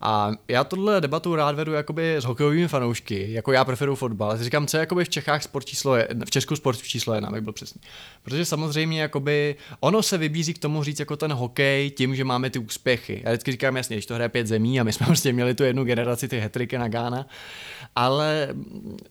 A 0.05 0.31
já 0.47 0.63
tohle 0.63 1.01
debatu 1.01 1.35
rád 1.35 1.55
vedu 1.55 1.73
jakoby 1.73 2.15
s 2.15 2.23
hokejovými 2.23 2.67
fanoušky, 2.67 3.33
jako 3.33 3.51
já 3.51 3.65
preferuju 3.65 3.95
fotbal. 3.95 4.37
Si 4.37 4.43
říkám, 4.43 4.67
co 4.67 4.77
je 4.77 4.79
jakoby 4.79 5.05
v 5.05 5.09
Čechách 5.09 5.43
sport 5.43 5.65
číslo 5.65 5.95
jedna, 5.95 6.25
v 6.25 6.31
Česku 6.31 6.55
sport 6.55 6.81
číslo 6.81 7.13
jedna, 7.13 7.29
abych 7.29 7.41
byl 7.41 7.53
přesný. 7.53 7.81
Protože 8.23 8.45
samozřejmě 8.45 9.01
jakoby 9.01 9.55
ono 9.79 10.03
se 10.03 10.17
vybízí 10.17 10.53
k 10.53 10.59
tomu 10.59 10.83
říct 10.83 10.99
jako 10.99 11.15
ten 11.15 11.33
hokej 11.33 11.91
tím, 11.91 12.15
že 12.15 12.23
máme 12.23 12.49
ty 12.49 12.59
úspěchy. 12.59 13.21
Já 13.23 13.31
vždycky 13.31 13.51
říkám 13.51 13.77
jasně, 13.77 13.95
když 13.95 14.05
to 14.05 14.15
hraje 14.15 14.29
pět 14.29 14.47
zemí 14.47 14.79
a 14.79 14.83
my 14.83 14.93
jsme 14.93 15.05
prostě 15.05 15.33
měli 15.33 15.53
tu 15.53 15.63
jednu 15.63 15.83
generaci 15.83 16.27
ty 16.27 16.39
hetriky 16.39 16.77
na 16.77 16.87
Gána, 16.87 17.25
ale 17.95 18.47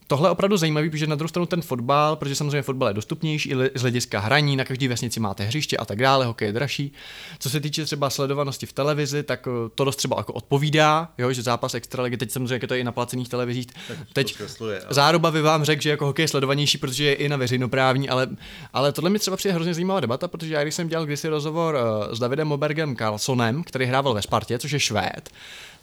tohle 0.06 0.21
je 0.26 0.30
opravdu 0.30 0.56
zajímavý, 0.56 0.90
protože 0.90 1.06
na 1.06 1.16
druhou 1.16 1.28
stranu 1.28 1.46
ten 1.46 1.62
fotbal, 1.62 2.16
protože 2.16 2.34
samozřejmě 2.34 2.62
fotbal 2.62 2.88
je 2.88 2.94
dostupnější 2.94 3.50
i 3.50 3.54
z 3.74 3.80
hlediska 3.80 4.20
hraní, 4.20 4.56
na 4.56 4.64
každý 4.64 4.88
vesnici 4.88 5.20
máte 5.20 5.44
hřiště 5.44 5.76
a 5.76 5.84
tak 5.84 5.98
dále, 5.98 6.26
hokej 6.26 6.48
je 6.48 6.52
dražší. 6.52 6.92
Co 7.38 7.50
se 7.50 7.60
týče 7.60 7.84
třeba 7.84 8.10
sledovanosti 8.10 8.66
v 8.66 8.72
televizi, 8.72 9.22
tak 9.22 9.48
eh, 9.48 9.70
to 9.74 9.84
dost 9.84 9.96
třeba 9.96 10.16
jako 10.16 10.32
odpovídá, 10.32 11.08
jo, 11.18 11.32
že 11.32 11.42
zápas 11.42 11.74
extraligy, 11.74 12.16
teď 12.16 12.30
samozřejmě 12.30 12.54
jak 12.54 12.62
je 12.62 12.68
to 12.68 12.74
i 12.74 12.84
na 12.84 12.92
placených 12.92 13.28
televizích. 13.28 13.66
Teď 14.12 14.36
ale- 14.60 14.80
záruba 14.90 15.30
by 15.30 15.42
vám 15.42 15.64
řekl, 15.64 15.82
že 15.82 15.90
jako 15.90 16.06
hokej 16.06 16.22
je 16.22 16.28
sledovanější, 16.28 16.78
protože 16.78 17.04
je 17.04 17.14
i 17.14 17.28
na 17.28 17.36
veřejnoprávní, 17.36 18.08
ale, 18.08 18.28
ale 18.72 18.92
tohle 18.92 19.10
mi 19.10 19.18
třeba 19.18 19.36
přijde 19.36 19.54
hrozně 19.54 19.74
zajímavá 19.74 20.00
debata, 20.00 20.28
protože 20.28 20.54
já 20.54 20.62
když 20.62 20.74
jsem 20.74 20.88
dělal 20.88 21.06
kdysi 21.06 21.28
rozhovor 21.28 21.76
eh, 21.76 22.16
s 22.16 22.18
Davidem 22.18 22.48
Mobergem 22.48 22.96
Carlsonem, 22.96 23.64
který 23.64 23.84
hrával 23.84 24.14
ve 24.14 24.22
Spartě, 24.22 24.58
což 24.58 24.72
je 24.72 24.80
Švéd, 24.80 25.30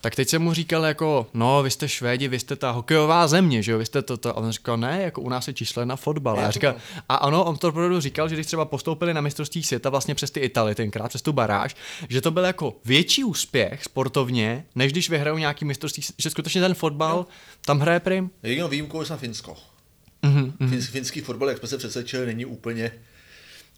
tak 0.02 0.16
teď 0.16 0.30
jsem 0.30 0.42
mu 0.42 0.54
říkal 0.54 0.86
jako, 0.86 1.28
no, 1.34 1.64
vy 1.64 1.72
jste 1.72 1.90
Švédi, 1.90 2.28
vy 2.28 2.40
jste 2.40 2.56
ta 2.56 2.72
hokejová 2.72 3.28
země, 3.28 3.64
že 3.64 3.72
jo, 3.72 3.78
vy 3.78 3.86
jste 3.86 4.02
to, 4.02 4.18
to. 4.18 4.30
A 4.30 4.38
on 4.38 4.52
říkal, 4.52 4.78
ne, 4.78 5.02
jako 5.02 5.22
u 5.22 5.30
nás 5.30 5.48
je 5.48 5.54
číslo 5.54 5.86
na 5.86 5.96
fotbal. 5.96 6.40
A 6.40 6.42
já 6.42 6.52
říkal, 6.52 6.76
a 7.10 7.16
ano, 7.16 7.44
on 7.44 7.58
to 7.58 7.70
opravdu 7.70 8.00
říkal, 8.00 8.30
že 8.30 8.36
když 8.36 8.48
třeba 8.48 8.66
postoupili 8.66 9.14
na 9.14 9.22
mistrovství 9.22 9.64
světa 9.64 9.90
vlastně 9.90 10.16
přes 10.16 10.32
ty 10.32 10.40
Italy 10.40 10.76
tenkrát, 10.76 11.08
přes 11.10 11.22
tu 11.22 11.34
baráž, 11.34 11.76
že 12.10 12.22
to 12.22 12.32
byl 12.32 12.44
jako 12.44 12.76
větší 12.86 13.24
úspěch 13.24 13.84
sportovně, 13.84 14.66
než 14.76 14.92
když 14.92 15.10
vyhrajou 15.10 15.38
nějaký 15.38 15.66
mistrovství, 15.66 16.04
že 16.18 16.30
skutečně 16.30 16.62
ten 16.62 16.74
fotbal 16.74 17.26
tam 17.66 17.80
hraje 17.80 18.00
prim. 18.00 18.30
Jedinou 18.44 18.68
výjimkou 18.68 19.02
je 19.02 19.18
Finsko. 19.18 19.56
Mhm, 20.22 20.54
Mm-hmm. 20.60 20.82
Finský 20.82 21.22
fotbal, 21.22 21.50
jak 21.50 21.58
jsme 21.58 21.68
se 21.68 21.78
přesvědčili, 21.78 22.26
není 22.26 22.46
úplně 22.46 22.92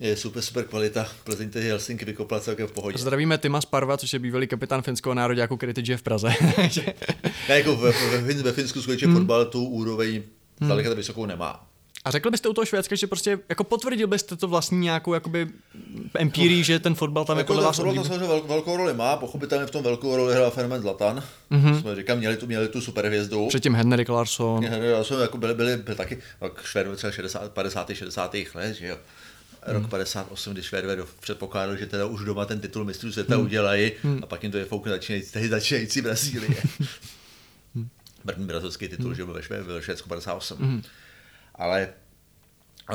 je 0.01 0.17
super, 0.17 0.41
super 0.41 0.65
kvalita. 0.65 1.07
Plzeň 1.23 1.49
tedy 1.49 1.67
Helsinki 1.67 2.05
vykopla 2.05 2.39
celkem 2.39 2.67
v 2.67 2.71
pohodě. 2.71 2.97
Zdravíme 2.97 3.37
Tima 3.37 3.61
Sparva, 3.61 3.97
což 3.97 4.13
je 4.13 4.19
bývalý 4.19 4.47
kapitán 4.47 4.81
finského 4.81 5.13
národňáku, 5.13 5.57
který 5.57 5.73
teď 5.73 5.85
žije 5.85 5.97
v 5.97 6.01
Praze. 6.01 6.29
Ne, 7.49 7.57
jako 7.57 7.75
ve, 7.75 7.91
ve, 7.91 8.33
ve, 8.33 8.51
Finsku 8.51 8.81
skutečně 8.81 9.07
Hmm. 9.07 9.15
mm. 9.15 9.21
fotbal 9.21 9.45
tu 9.45 9.63
úroveň 9.63 10.23
zdaleka 10.61 10.89
tak 10.89 10.97
vysokou 10.97 11.25
nemá. 11.25 11.67
A 12.05 12.11
řekl 12.11 12.31
byste 12.31 12.49
u 12.49 12.53
toho 12.53 12.65
Švédska, 12.65 12.95
že 12.95 13.07
prostě 13.07 13.39
jako 13.49 13.63
potvrdil 13.63 14.07
byste 14.07 14.35
to 14.35 14.47
vlastní 14.47 14.79
nějakou 14.79 15.13
jakoby 15.13 15.47
empirii, 16.17 16.63
že 16.63 16.79
ten 16.79 16.95
fotbal 16.95 17.25
tam 17.25 17.37
jako, 17.37 17.53
Jako 17.53 17.63
vás 17.65 17.75
fotbal 17.75 18.03
samozřejmě 18.03 18.27
vel, 18.27 18.41
velkou 18.47 18.77
roli 18.77 18.93
má, 18.93 19.17
pochopitelně 19.17 19.65
v 19.65 19.71
tom 19.71 19.83
velkou 19.83 20.15
roli 20.15 20.35
hrál 20.35 20.51
Ferman 20.51 20.81
Zlatan. 20.81 21.23
Mhm. 21.49 21.71
Mm-hmm. 21.71 21.81
Jsme 21.81 21.95
říkali, 21.95 22.19
měli 22.19 22.37
tu, 22.37 22.47
měli 22.47 22.67
tu 22.67 22.81
superhvězdu. 22.81 23.47
Předtím 23.47 23.75
Henrik 23.75 24.09
Larsson. 24.09 24.63
Já 24.63 25.03
jsem 25.03 25.19
jako 25.19 25.37
byli, 25.37 25.53
byli, 25.53 25.77
byli 25.77 25.97
taky 25.97 26.17
tak 26.39 26.63
Švédové 26.63 26.95
třeba 26.95 27.11
60, 27.11 27.51
50. 27.51 27.91
60. 27.93 28.35
let, 28.55 28.73
že 28.73 28.87
jo. 28.87 28.97
Rok 29.66 29.89
58, 29.89 30.53
kdy 30.53 30.64
Švédové 30.64 30.95
do- 30.95 31.07
předpokládali, 31.20 31.78
že 31.80 31.86
teda 31.86 32.05
už 32.05 32.26
doma 32.26 32.45
ten 32.45 32.59
titul 32.59 32.86
mistrů 32.86 33.12
světa 33.12 33.38
udělají 33.38 33.91
a 34.22 34.26
pak 34.26 34.43
jim 34.43 34.51
to 34.51 34.57
je 34.57 34.66
foukne 34.66 34.91
začínající, 34.91 35.47
začínající 35.47 36.01
Brazílie. 36.01 36.49
První 38.26 38.45
brazilský 38.45 38.88
titul, 38.88 39.14
že 39.14 39.26
byl 39.26 39.34
ve, 39.34 39.43
Švé, 39.43 39.64
ve 39.64 39.82
Švédsku 39.82 40.09
58. 40.09 40.57
Ale 41.55 41.89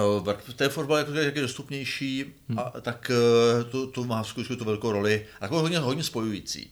o, 0.03 0.25
ten 0.57 0.69
fotbal 0.71 0.99
jako, 0.99 1.13
jak 1.13 1.37
je 1.37 1.43
dostupnější, 1.43 2.25
a, 2.57 2.81
tak 2.81 3.11
eh, 3.11 3.65
to, 3.65 3.87
to 3.87 4.05
má 4.05 4.25
skutečně 4.25 4.57
tu 4.57 4.65
velkou 4.65 4.93
roli. 4.93 5.27
A 5.41 5.45
jako 5.45 5.61
hodně, 5.61 5.79
hodně 5.79 6.03
spojující. 6.03 6.71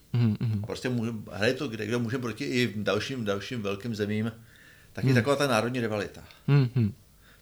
A 0.63 0.67
prostě 0.67 0.89
může, 0.89 1.11
hraje 1.33 1.55
to, 1.55 1.69
kde, 1.69 1.87
kde 1.87 1.97
může 1.99 2.19
proti 2.19 2.45
i 2.45 2.73
dalším, 2.77 3.25
dalším 3.25 3.63
velkým 3.63 3.95
zemím, 3.95 4.33
tak 4.93 5.05
je 5.05 5.15
taková 5.15 5.37
ta 5.37 5.47
národní 5.47 5.81
rivalita. 5.81 6.21
Hmm, 6.49 6.69
hmm. 6.75 6.93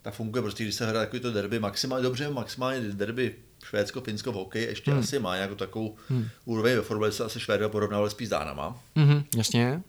Ta 0.02 0.10
funguje 0.10 0.42
prostě, 0.42 0.64
když 0.64 0.74
se 0.74 0.86
hraje 0.86 1.06
takový 1.06 1.22
to 1.22 1.30
derby, 1.32 1.58
maximálně 1.58 2.02
dobře, 2.02 2.30
maximálně 2.30 2.80
derby 2.80 3.34
Švédsko, 3.64 4.00
Finsko 4.00 4.32
v 4.32 4.34
hokeji 4.34 4.66
ještě 4.66 4.90
hmm. 4.90 5.00
asi 5.00 5.18
má 5.18 5.36
nějakou 5.36 5.54
takovou 5.54 5.96
hmm. 6.08 6.28
úroveň 6.44 6.76
ve 6.76 6.82
fotbale, 6.82 7.12
se 7.12 7.24
asi 7.24 7.40
Švédové 7.40 7.68
porovnávali 7.68 8.10
spíš 8.10 8.28
s 8.28 8.30
Dánama, 8.30 8.82
Mhm, 8.94 9.24
jasně. 9.36 9.82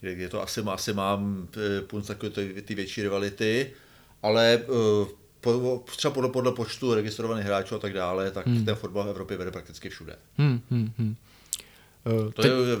kde, 0.00 0.14
kde 0.14 0.28
to 0.28 0.42
asi, 0.42 0.62
má, 0.62 0.72
asi 0.74 0.92
mám 0.92 1.48
punc 1.86 2.06
takové 2.06 2.30
ty, 2.30 2.62
ty 2.62 2.74
větší 2.74 3.02
rivality, 3.02 3.72
ale 4.22 4.54
eh, 4.54 5.06
po, 5.40 5.84
třeba 5.96 6.14
podle, 6.14 6.30
podle 6.30 6.52
počtu 6.52 6.94
registrovaných 6.94 7.44
hráčů 7.44 7.74
a 7.74 7.78
tak 7.78 7.92
dále, 7.92 8.30
tak 8.30 8.46
hmm. 8.46 8.64
ten 8.64 8.74
fotbal 8.74 9.04
v 9.04 9.08
Evropě 9.08 9.36
vede 9.36 9.50
prakticky 9.50 9.88
všude. 9.88 10.16
Hmm, 10.38 10.60
hmm, 10.70 10.92
hmm. 10.98 11.16
Uh, 12.06 12.32
To 12.32 12.42
teď, 12.42 12.50
je 12.50 12.76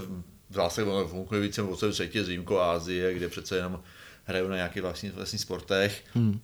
v 0.50 0.54
zásadě 0.54 0.90
funguje 1.08 1.40
více 1.40 1.62
celém 1.76 1.92
světě 1.92 2.24
s 2.24 2.28
výjimkou 2.28 2.58
Ázie, 2.58 3.14
kde 3.14 3.28
přece 3.28 3.56
jenom 3.56 3.80
hrajou 4.28 4.48
na 4.48 4.56
nějakých 4.56 4.82
vlastních, 4.82 5.12
vlastních 5.12 5.40
sportech. 5.42 6.04
hmm. 6.14 6.40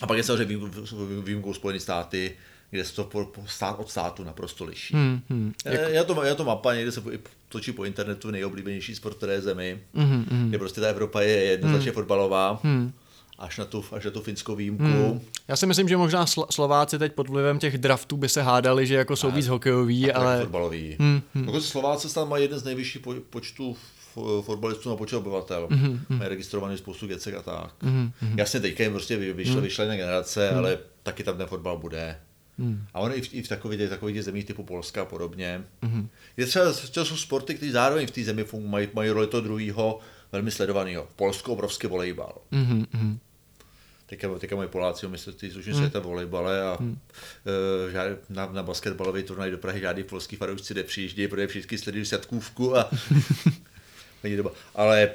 A 0.00 0.06
pak 0.06 0.16
je 0.16 0.22
samozřejmě 0.22 0.56
výjimkou, 1.22 1.54
Spojené 1.54 1.80
státy, 1.80 2.36
kde 2.70 2.84
se 2.84 2.94
to 2.94 3.04
po, 3.04 3.24
po 3.24 3.46
stát 3.46 3.76
od 3.78 3.90
státu 3.90 4.24
naprosto 4.24 4.64
liší. 4.64 4.94
Hmm, 4.94 5.20
hmm. 5.30 5.52
Je, 5.64 5.80
je, 5.90 6.04
to, 6.04 6.22
je 6.24 6.34
to 6.34 6.44
mapa, 6.44 6.74
někde 6.74 6.92
se 6.92 7.02
točí 7.48 7.72
po 7.72 7.84
internetu 7.84 8.30
nejoblíbenější 8.30 8.94
sport 8.94 9.16
které 9.16 9.40
zemi, 9.40 9.78
Mhm, 9.94 10.24
mhm. 10.30 10.48
kde 10.48 10.58
prostě 10.58 10.80
ta 10.80 10.86
Evropa 10.88 11.20
je 11.20 11.28
jednoznačně 11.44 11.92
fotbalová 11.92 12.60
Hmm. 12.62 12.92
až 13.38 13.58
na 13.58 13.64
tu, 13.64 13.84
až 13.92 14.04
na 14.04 14.10
tu 14.10 14.20
finskou 14.20 14.56
výjimku. 14.56 14.84
Hmm. 14.84 15.20
Já 15.48 15.56
si 15.56 15.66
myslím, 15.66 15.88
že 15.88 15.96
možná 15.96 16.24
Slo- 16.24 16.46
Slováci 16.50 16.98
teď 16.98 17.12
pod 17.12 17.28
vlivem 17.28 17.58
těch 17.58 17.78
draftů 17.78 18.16
by 18.16 18.28
se 18.28 18.42
hádali, 18.42 18.86
že 18.86 18.94
jako 18.94 19.16
jsou 19.16 19.30
víc 19.30 19.48
hokejoví, 19.48 20.12
ale... 20.12 20.40
fotbalový. 20.40 20.96
Hmm, 21.00 21.22
hmm. 21.34 21.60
Slováci 21.60 22.14
tam 22.14 22.28
mají 22.28 22.44
jeden 22.44 22.58
z 22.58 22.64
nejvyšších 22.64 23.02
po, 23.02 23.14
počtů 23.30 23.76
fotbalistů 24.42 24.88
na 24.90 24.96
počet 24.96 25.16
obyvatel. 25.16 25.68
Hmm, 25.70 26.00
Mají 26.08 26.28
registrovaný 26.28 26.78
spoustu 26.78 27.06
gecek 27.06 27.34
a 27.34 27.42
tak. 27.42 27.82
Mhm, 27.82 28.12
Jasně, 28.36 28.60
teďka 28.60 28.82
jim 28.82 28.92
prostě 28.92 29.16
vy- 29.16 29.32
vyšla, 29.32 29.60
vyšla 29.60 29.84
jiná 29.84 29.96
generace, 29.96 30.50
ale 30.50 30.78
taky 31.02 31.24
tam 31.24 31.38
ten 31.38 31.46
fotbal 31.46 31.78
bude. 31.78 32.16
Hmm. 32.58 32.86
A 32.94 33.00
on 33.00 33.12
i 33.14 33.20
v, 33.20 33.34
i 33.34 33.42
v 33.42 33.48
takových, 33.48 33.88
takových 33.88 34.24
zemích 34.24 34.44
typu 34.44 34.64
Polska 34.64 35.02
a 35.02 35.04
podobně. 35.04 35.64
Mhm. 35.82 36.08
Je 36.36 36.46
třeba, 36.46 36.64
to 36.92 37.04
jsou 37.04 37.16
sporty, 37.16 37.54
které 37.54 37.72
zároveň 37.72 38.06
v 38.06 38.10
té 38.10 38.24
zemi 38.24 38.44
fungují, 38.44 38.70
mají, 38.70 38.88
mají 38.94 39.10
roli 39.10 39.26
toho 39.26 39.40
druhého 39.40 40.00
velmi 40.32 40.50
sledovaného. 40.50 41.04
V 41.04 41.16
Polsku 41.16 41.52
obrovský 41.52 41.86
volejbal. 41.86 42.38
Mhm, 42.50 42.86
mhm. 42.92 43.18
Teďka, 44.06 44.38
teďka 44.38 44.56
mají 44.56 44.68
Poláci 44.68 45.06
o 45.06 45.08
mistrovství 45.08 45.50
slušně 45.50 45.74
světa 45.74 46.00
v 46.00 46.02
volejbale 46.02 46.62
a 46.62 46.76
hmm. 46.80 46.90
uh, 46.90 48.36
na, 48.36 48.46
na 48.52 48.62
basketbalový 48.62 49.22
turnaj 49.22 49.50
do 49.50 49.58
Prahy 49.58 49.80
žádný 49.80 50.02
polský 50.02 50.36
fanoušci 50.36 50.74
nepřijíždějí, 50.74 51.28
protože 51.28 51.46
všichni 51.46 51.78
sledují 51.78 52.04
siatkůvku 52.04 52.76
a 52.76 52.90
není 54.24 54.36
doba. 54.36 54.50
Ale 54.74 55.10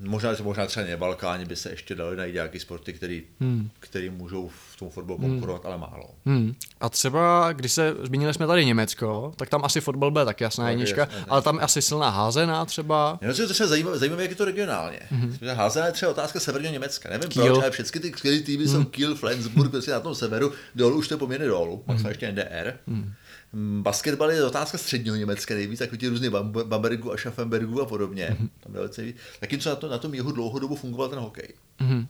možná, 0.00 0.30
možná 0.42 0.66
třeba 0.66 0.86
na 0.86 0.96
Balkáně 0.96 1.44
by 1.44 1.56
se 1.56 1.70
ještě 1.70 1.94
dali 1.94 2.16
najít 2.16 2.34
nějaké 2.34 2.60
sporty, 2.60 2.92
který, 2.92 3.22
hmm. 3.40 3.70
který 3.80 4.10
můžou 4.10 4.48
v 4.48 4.76
tom 4.78 4.90
fotbalu 4.90 5.18
konkurovat, 5.18 5.66
ale 5.66 5.78
málo. 5.78 6.10
Hmm. 6.26 6.54
A 6.80 6.88
třeba, 6.88 7.52
když 7.52 7.72
se 7.72 7.94
zmínili 8.02 8.34
jsme 8.34 8.46
tady 8.46 8.64
Německo, 8.64 9.32
tak 9.36 9.48
tam 9.48 9.64
asi 9.64 9.80
fotbal 9.80 10.10
bude 10.10 10.24
tak 10.24 10.40
jasná 10.40 10.70
jednička, 10.70 11.00
jasné, 11.00 11.24
ale 11.28 11.42
tam 11.42 11.56
je 11.56 11.60
asi 11.60 11.82
silná 11.82 12.10
házená 12.10 12.64
třeba. 12.64 13.18
Já 13.20 13.28
myslím, 13.28 13.48
že 13.48 13.54
to 13.54 13.62
je 13.62 13.68
zajímavé, 13.68 13.98
zajímavé, 13.98 14.22
jak 14.22 14.30
je 14.30 14.36
to 14.36 14.44
regionálně. 14.44 15.00
Mm-hmm. 15.12 15.54
Házená 15.54 15.86
je 15.86 15.92
třeba 15.92 16.10
otázka 16.10 16.40
severního 16.40 16.72
Německa. 16.72 17.08
Nevím 17.10 17.28
Kiel. 17.28 17.46
proč, 17.46 17.58
ale 17.58 17.70
všechny 17.70 18.00
ty 18.00 18.12
skvělé 18.16 18.40
týmy 18.40 18.64
mm. 18.64 18.70
jsou 18.70 18.84
Kiel, 18.84 19.14
Flensburg, 19.14 19.70
prostě 19.70 19.90
na 19.90 20.00
tom 20.00 20.14
severu, 20.14 20.52
dolů 20.74 20.98
už 20.98 21.08
to 21.08 21.14
je 21.14 21.18
poměrně 21.18 21.46
dolů, 21.46 21.82
pak 21.86 21.98
mm. 21.98 22.06
ještě 22.06 22.32
NDR. 22.32 22.74
Mm. 22.86 23.12
Basketbal 23.80 24.30
je 24.30 24.44
otázka 24.44 24.78
středního 24.78 25.16
Německa 25.16 25.54
nejvíc, 25.54 25.78
takový 25.78 25.98
ti 25.98 26.08
různý 26.08 26.28
Bam- 26.28 26.64
Bambergu 26.64 27.12
a 27.12 27.16
Schaffenbergu 27.16 27.82
a 27.82 27.86
podobně. 27.86 28.36
Mm. 28.40 28.48
Tam 28.60 28.72
dalece 28.72 29.02
víc. 29.02 29.16
Zatímco 29.40 29.68
na, 29.68 29.76
to, 29.76 29.88
na 29.88 29.98
tom 29.98 30.14
jihu 30.14 30.32
dlouhodobu 30.32 30.76
fungoval 30.76 31.08
ten 31.08 31.18
hokej. 31.18 31.48
Mhm. 31.80 32.06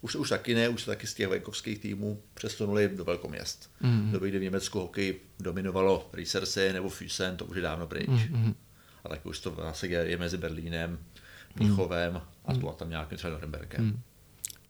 Už, 0.00 0.16
už 0.16 0.28
taky 0.28 0.54
ne, 0.54 0.68
už 0.68 0.80
se 0.80 0.86
taky 0.86 1.06
z 1.06 1.14
těch 1.14 1.28
venkovských 1.28 1.78
týmů 1.78 2.22
přesunuli 2.34 2.88
do 2.88 3.04
velkoměst. 3.04 3.70
Mm. 3.80 4.12
Doby, 4.12 4.28
kdy 4.28 4.38
v 4.38 4.42
Německu 4.42 4.78
hokej 4.80 5.14
dominovalo 5.40 6.10
Riesersee 6.12 6.72
nebo 6.72 6.88
Füssen, 6.88 7.36
to 7.36 7.44
už 7.44 7.56
je 7.56 7.62
dávno 7.62 7.86
pryč. 7.86 8.08
Mm. 8.30 8.54
A 9.04 9.08
tak 9.08 9.26
už 9.26 9.40
to 9.40 9.54
zase 9.62 9.86
je, 9.86 10.16
mezi 10.16 10.36
Berlínem, 10.36 10.98
Mnichovem 11.56 12.20
a 12.44 12.54
tu 12.54 12.68
a 12.68 12.72
tam 12.72 12.90
nějakým 12.90 13.18
třeba 13.18 13.32
Norimberkem. 13.32 14.00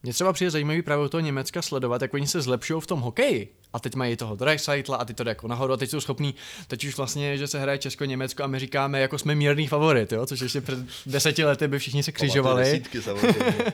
Mě 0.02 0.12
třeba 0.12 0.32
přijde 0.32 0.50
zajímavý 0.50 0.82
právě 0.82 1.04
u 1.04 1.08
toho 1.08 1.20
Německa 1.20 1.62
sledovat, 1.62 2.02
jak 2.02 2.14
oni 2.14 2.26
se 2.26 2.40
zlepšují 2.40 2.80
v 2.80 2.86
tom 2.86 3.00
hokeji. 3.00 3.54
A 3.72 3.80
teď 3.80 3.94
mají 3.94 4.16
toho 4.16 4.36
Dreisaitla 4.36 4.96
a 4.96 5.04
ty 5.04 5.14
to 5.14 5.24
jde 5.24 5.30
jako 5.30 5.48
nahoru 5.48 5.72
a 5.72 5.76
teď 5.76 5.90
jsou 5.90 6.00
schopní, 6.00 6.34
teď 6.66 6.84
už 6.84 6.96
vlastně, 6.96 7.38
že 7.38 7.46
se 7.46 7.60
hraje 7.60 7.78
Česko, 7.78 8.04
Německo 8.04 8.42
a 8.42 8.46
my 8.46 8.58
říkáme, 8.58 9.00
jako 9.00 9.18
jsme 9.18 9.34
mírný 9.34 9.66
favorit, 9.66 10.12
jo? 10.12 10.26
což 10.26 10.40
ještě 10.40 10.60
před 10.60 10.78
deseti 11.06 11.44
lety 11.44 11.68
by 11.68 11.78
všichni 11.78 12.02
se 12.02 12.12
křižovali. 12.12 12.62
Desítky. 12.62 12.98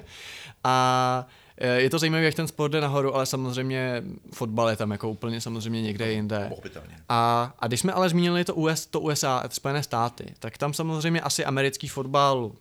A 0.65 1.27
e, 1.59 1.81
je 1.81 1.91
to 1.91 1.99
zajímavé, 1.99 2.25
jak 2.25 2.35
ten 2.35 2.49
sport 2.49 2.73
jde 2.73 2.81
nahoru, 2.81 3.15
ale 3.15 3.27
samozřejmě 3.27 4.03
fotbal 4.33 4.69
je 4.69 4.77
tam 4.77 4.91
jako 4.91 5.11
úplně 5.11 5.41
samozřejmě 5.41 5.83
někde 5.83 6.13
jinde. 6.13 6.47
Pochopitelně. 6.49 6.97
A, 7.09 7.53
a 7.59 7.67
když 7.67 7.81
jsme 7.81 7.93
ale 7.93 8.09
zmínili 8.09 8.45
to, 8.45 8.55
US, 8.55 8.87
to 8.87 9.01
USA, 9.01 9.45
Spojené 9.49 9.83
státy, 9.83 10.35
tak 10.39 10.59
tam 10.59 10.75
samozřejmě 10.75 11.21
asi 11.21 11.45
americký 11.45 11.89
fotbal 11.89 12.53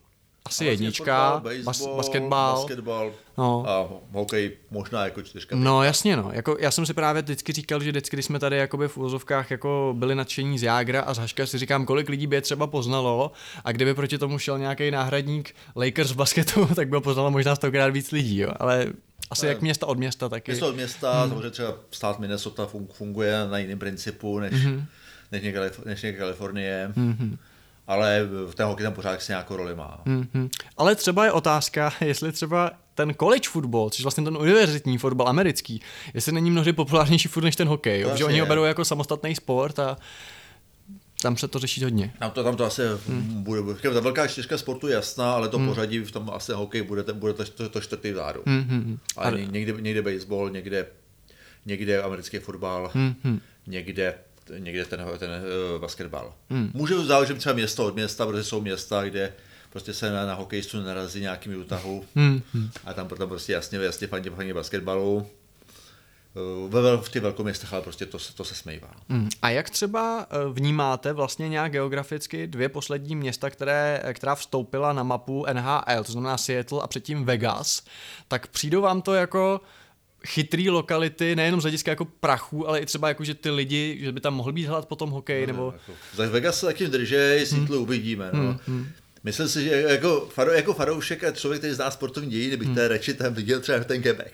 asi 0.46 0.66
jednička, 0.66 1.32
Fotbal, 1.34 1.54
bas, 1.56 1.66
baseball, 1.66 1.98
basketbal. 1.98 2.56
basketbal 2.56 3.12
No. 3.38 3.66
a 3.70 3.90
hokej 4.12 4.52
možná 4.72 5.04
jako 5.06 5.22
čtyřka. 5.22 5.56
No 5.56 5.84
jasně 5.84 6.16
no, 6.18 6.30
jako 6.34 6.58
já 6.60 6.72
jsem 6.72 6.86
si 6.86 6.94
právě 6.94 7.22
vždycky 7.22 7.52
říkal, 7.54 7.84
že 7.84 7.90
vždycky, 7.92 8.16
když 8.16 8.26
jsme 8.26 8.40
tady 8.40 8.58
jakoby 8.58 8.88
v 8.88 8.98
úvozovkách 8.98 9.52
jako 9.52 9.94
byli 9.98 10.16
nadšení 10.16 10.60
z 10.60 10.64
Jágra 10.64 11.02
a 11.02 11.14
z 11.14 11.18
Haška, 11.18 11.46
si 11.46 11.58
říkám, 11.58 11.86
kolik 11.86 12.10
lidí 12.10 12.28
by 12.28 12.36
je 12.36 12.42
třeba 12.42 12.68
poznalo 12.68 13.32
a 13.64 13.72
kdyby 13.72 13.94
proti 13.94 14.18
tomu 14.18 14.38
šel 14.40 14.60
nějaký 14.60 14.92
náhradník 14.92 15.56
Lakers 15.76 16.12
v 16.12 16.16
basketu, 16.16 16.66
tak 16.76 16.88
by 16.90 16.96
ho 16.96 17.02
poznalo 17.02 17.32
možná 17.32 17.56
stokrát 17.56 17.88
víc 17.88 18.12
lidí, 18.12 18.38
jo, 18.38 18.50
ale 18.60 18.88
asi 19.32 19.46
Ale- 19.46 19.54
jak 19.54 19.62
města 19.62 19.86
od 19.88 19.98
města 19.98 20.30
taky. 20.30 20.52
Město 20.52 20.68
od 20.68 20.76
města, 20.76 21.22
hmm. 21.22 21.30
samozřejmě 21.30 21.50
třeba 21.50 21.74
stát 21.92 22.20
Minnesota 22.20 22.66
fun- 22.66 22.88
funguje 22.94 23.48
na 23.50 23.58
jiném 23.58 23.80
principu 23.80 24.40
než, 24.40 24.54
mm-hmm. 24.54 24.84
než, 25.32 25.44
někde, 25.44 25.72
než 25.86 26.02
někde 26.02 26.20
Kalifornie. 26.20 26.92
Mm-hmm. 26.98 27.38
Ale 27.88 28.28
v 28.48 28.56
ten 28.56 28.66
hokej 28.66 28.84
tam 28.84 28.94
pořád 28.94 29.22
si 29.22 29.32
nějakou 29.32 29.56
roli 29.56 29.76
má. 29.76 30.02
Mhm. 30.06 30.50
Ale 30.78 30.96
třeba 30.96 31.26
je 31.26 31.32
otázka, 31.32 31.94
jestli 32.02 32.32
třeba 32.32 32.72
ten 32.96 33.14
college 33.14 33.50
football, 33.50 33.90
což 33.90 34.04
vlastně 34.04 34.24
ten 34.24 34.38
univerzitní 34.38 34.98
fotbal 34.98 35.28
americký, 35.30 35.82
jestli 36.14 36.32
není 36.32 36.52
mnohdy 36.52 36.74
populárnější 36.74 37.28
furt 37.28 37.44
než 37.44 37.56
ten 37.56 37.68
hokej, 37.68 38.02
jo? 38.02 38.10
To 38.10 38.18
že 38.18 38.26
oni 38.26 38.40
ho 38.40 38.46
berou 38.46 38.64
jako 38.64 38.86
samostatný 38.86 39.36
sport 39.36 39.80
a 39.80 39.98
tam 41.22 41.38
se 41.38 41.48
to 41.48 41.60
řešit 41.60 41.84
hodně. 41.84 42.14
Tam 42.20 42.32
to, 42.32 42.44
tam 42.44 42.56
to 42.56 42.66
asi 42.66 42.82
hmm. 43.08 43.44
bude, 43.44 43.62
ta 43.94 44.00
velká 44.00 44.28
čtyřka 44.28 44.58
sportu 44.58 44.88
je 44.88 44.94
jasná, 44.94 45.34
ale 45.34 45.50
to 45.50 45.58
hmm. 45.58 45.68
pořadí 45.68 46.00
v 46.00 46.12
tom 46.12 46.30
asi 46.34 46.52
hokej 46.54 46.82
bude, 46.82 47.04
ten- 47.04 47.20
bude 47.20 47.34
to, 47.34 47.46
to, 47.46 47.70
to 47.70 47.82
čtvrtý 47.82 48.12
vzadu. 48.12 48.42
Hmm. 48.46 48.98
Ale 49.18 49.32
ně- 49.42 49.48
někde, 49.48 49.74
někde 49.82 50.02
baseball, 50.02 50.50
někde, 50.50 50.86
někde 51.66 52.02
americký 52.02 52.38
fotbal, 52.40 52.92
Mhm. 52.94 53.40
někde, 53.68 54.16
někde 54.58 54.86
ten, 54.86 55.06
ten 55.20 55.30
uh, 55.76 55.82
basketbal. 55.82 56.34
Hmm. 56.50 56.72
Může 56.74 57.06
záležet 57.06 57.38
třeba 57.38 57.56
město 57.56 57.86
od 57.86 57.96
města, 57.96 58.26
protože 58.26 58.44
jsou 58.44 58.62
města, 58.62 59.04
kde 59.04 59.34
prostě 59.70 59.94
se 59.94 60.12
na, 60.12 60.26
na 60.26 60.34
hokejistu 60.34 60.82
narazí 60.82 61.22
nějakým 61.22 61.62
útahu 61.62 62.06
Mhm. 62.16 62.42
a 62.86 62.94
tam, 62.94 63.08
tam 63.08 63.30
prostě 63.30 63.54
jasně, 63.54 63.80
jasně 63.80 64.08
fandí, 64.08 64.30
fandí 64.30 64.54
basketbalu. 64.54 65.28
Eh, 66.36 66.70
Ve, 66.70 66.98
v 66.98 67.10
těch 67.10 67.22
velkoměstech, 67.22 67.74
ale 67.74 67.82
prostě 67.82 68.06
to, 68.06 68.20
se- 68.20 68.34
to 68.34 68.44
se 68.44 68.56
smejvá. 68.56 68.88
Mm. 69.10 69.30
A 69.42 69.50
jak 69.50 69.70
třeba 69.70 70.28
eh, 70.30 70.36
vnímáte 70.54 71.14
vlastně 71.14 71.50
nějak 71.50 71.72
geograficky 71.72 72.48
dvě 72.48 72.70
poslední 72.70 73.16
města, 73.16 73.50
které, 73.50 74.04
která 74.14 74.36
vstoupila 74.36 74.94
na 74.94 75.04
mapu 75.04 75.46
NHL, 75.54 76.04
to 76.06 76.12
znamená 76.12 76.38
Seattle 76.38 76.82
a 76.82 76.88
předtím 76.88 77.26
Vegas, 77.26 77.82
tak 78.28 78.48
přijdou 78.48 78.82
vám 78.82 79.02
to 79.02 79.14
jako 79.14 79.62
chytrý 80.28 80.70
lokality, 80.70 81.36
nejenom 81.36 81.62
z 81.62 81.64
hlediska 81.64 81.92
jako 81.92 82.06
prachu, 82.06 82.68
ale 82.68 82.80
i 82.80 82.86
třeba 82.86 83.08
jako, 83.08 83.24
že 83.24 83.34
ty 83.34 83.50
lidi, 83.50 83.98
že 84.02 84.12
by 84.12 84.22
tam 84.22 84.34
mohl 84.34 84.52
být 84.52 84.66
hlad 84.66 84.86
potom 84.86 85.10
hokej, 85.10 85.48
nebo... 85.48 85.74
Jako, 85.74 86.00
za 86.16 86.30
Vegas 86.30 86.60
se 86.60 86.66
taky 86.66 86.88
držej, 86.88 87.46
Seattle 87.46 87.78
uvidíme. 87.78 88.30
No. 88.34 88.60
Myslím 89.24 89.48
si, 89.48 89.64
že 89.64 89.82
jako, 89.90 90.30
faro, 90.34 90.52
jako 90.52 90.74
faroušek 90.74 91.24
a 91.24 91.32
člověk, 91.32 91.62
který 91.62 91.74
zná 91.74 91.92
sportovní 91.92 92.30
dějiny, 92.30 92.58
bych 92.58 92.70
té 92.70 92.88
reči 92.88 93.14
tam 93.14 93.34
viděl 93.34 93.60
třeba 93.60 93.80
ten 93.80 94.02
Quebec. 94.02 94.28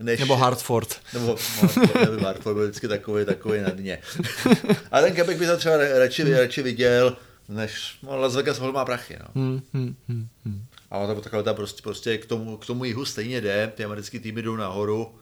Než, 0.00 0.20
Nebo 0.20 0.36
Hartford. 0.36 1.00
Nebo 1.12 1.36
no, 1.62 2.20
Hartford 2.22 2.56
byl 2.56 2.64
vždycky 2.64 2.88
takový, 2.88 3.24
takový 3.24 3.60
na 3.60 3.70
dně. 3.70 3.98
A 4.90 5.00
ten 5.00 5.14
Quebec 5.14 5.38
bych 5.38 5.48
tam 5.48 5.58
třeba 5.58 5.76
radši, 5.76 6.34
radši 6.34 6.62
viděl, 6.62 7.16
než 7.48 7.98
no, 8.02 8.16
Las 8.16 8.34
Vegas 8.34 8.60
má 8.60 8.84
prachy. 8.84 9.16
No. 9.20 9.42
Hmm, 9.42 9.62
hmm, 9.72 9.94
hmm, 10.08 10.28
hmm. 10.44 10.64
Ta, 11.06 11.20
takhle 11.20 11.42
ta 11.42 11.54
prostě, 11.54 11.82
prostě 11.82 12.18
k, 12.18 12.26
tomu, 12.26 12.56
k 12.56 12.66
tomu 12.66 12.84
jihu 12.84 13.04
stejně 13.04 13.40
jde, 13.40 13.72
ty 13.74 13.84
americké 13.84 14.20
týmy 14.20 14.42
jdou 14.42 14.56
nahoru, 14.56 15.14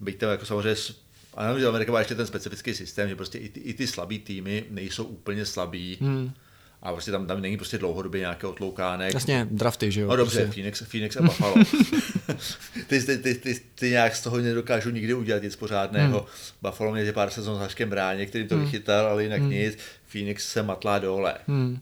byť 0.00 0.18
tam 0.18 0.30
jako 0.30 0.46
samozřejmě, 0.46 0.76
a 1.34 1.46
nevím, 1.46 1.60
že 1.60 1.66
Amerika 1.66 1.92
má 1.92 1.98
ještě 1.98 2.14
ten 2.14 2.26
specifický 2.26 2.74
systém, 2.74 3.08
že 3.08 3.16
prostě 3.16 3.38
i 3.38 3.48
ty, 3.48 3.60
i 3.60 3.74
ty 3.74 3.86
slabý 3.86 4.18
týmy 4.18 4.64
nejsou 4.70 5.04
úplně 5.04 5.46
slabí 5.46 5.98
hmm. 6.00 6.30
a 6.82 6.92
prostě 6.92 7.10
tam, 7.10 7.26
tam 7.26 7.40
není 7.40 7.56
prostě 7.56 7.78
dlouhodobě 7.78 8.20
nějaké 8.20 8.46
otloukánek. 8.46 9.14
Jasně, 9.14 9.46
drafty, 9.50 9.92
že 9.92 10.00
jo? 10.00 10.08
No 10.08 10.16
dobře, 10.16 10.40
prostě. 10.40 10.52
Phoenix, 10.52 10.82
Phoenix 10.82 11.16
a 11.16 11.22
Buffalo. 11.22 11.54
ty, 12.86 13.02
ty, 13.02 13.18
ty, 13.18 13.34
ty, 13.34 13.60
ty, 13.74 13.90
nějak 13.90 14.16
z 14.16 14.22
toho 14.22 14.38
nedokážou 14.38 14.90
nikdy 14.90 15.14
udělat 15.14 15.42
nic 15.42 15.56
pořádného. 15.56 16.18
Hmm. 16.18 16.28
Buffalo 16.62 16.92
měl 16.92 17.12
pár 17.12 17.30
sezon 17.30 17.56
s 17.56 17.60
Haškem 17.60 17.90
Bráně, 17.90 18.26
který 18.26 18.48
to 18.48 18.54
hmm. 18.54 18.64
vychytal, 18.64 19.06
ale 19.06 19.22
jinak 19.22 19.40
hmm. 19.40 19.50
nic. 19.50 19.78
Phoenix 20.06 20.52
se 20.52 20.62
matlá 20.62 20.98
dole. 20.98 21.34
Hmm. 21.46 21.78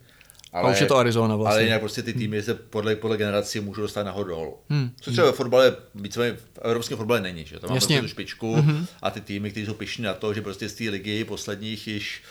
A 0.57 0.70
už 0.70 0.80
je 0.80 0.86
to 0.86 0.96
Arizona 0.96 1.36
vlastně. 1.36 1.52
Ale 1.52 1.64
jinak 1.64 1.80
prostě 1.80 2.02
ty 2.02 2.12
týmy 2.12 2.42
se 2.42 2.54
podle, 2.54 2.96
podle 2.96 3.16
generací 3.16 3.61
můžou 3.61 3.82
dostat 3.82 4.02
nahoru 4.02 4.28
dolů. 4.28 4.54
Hmm. 4.68 4.90
Což 5.00 5.12
třeba 5.12 5.26
ve 5.26 5.32
fotbale, 5.32 5.76
víceméně 5.94 6.32
v 6.32 6.59
evropském 6.62 6.98
fotbale 6.98 7.20
není, 7.20 7.44
že 7.44 7.59
to 7.59 7.68
má 7.68 7.74
Jasně. 7.74 7.96
prostě 7.96 8.02
tu 8.02 8.09
špičku 8.09 8.54
hmm. 8.54 8.86
a 9.02 9.11
ty 9.11 9.20
týmy, 9.20 9.50
kteří 9.50 9.66
jsou 9.66 9.74
pišní 9.74 10.04
na 10.04 10.14
to, 10.14 10.34
že 10.34 10.42
prostě 10.42 10.68
z 10.68 10.74
té 10.74 10.84
ligy 10.84 11.24
posledních 11.24 11.88
již 11.88 12.22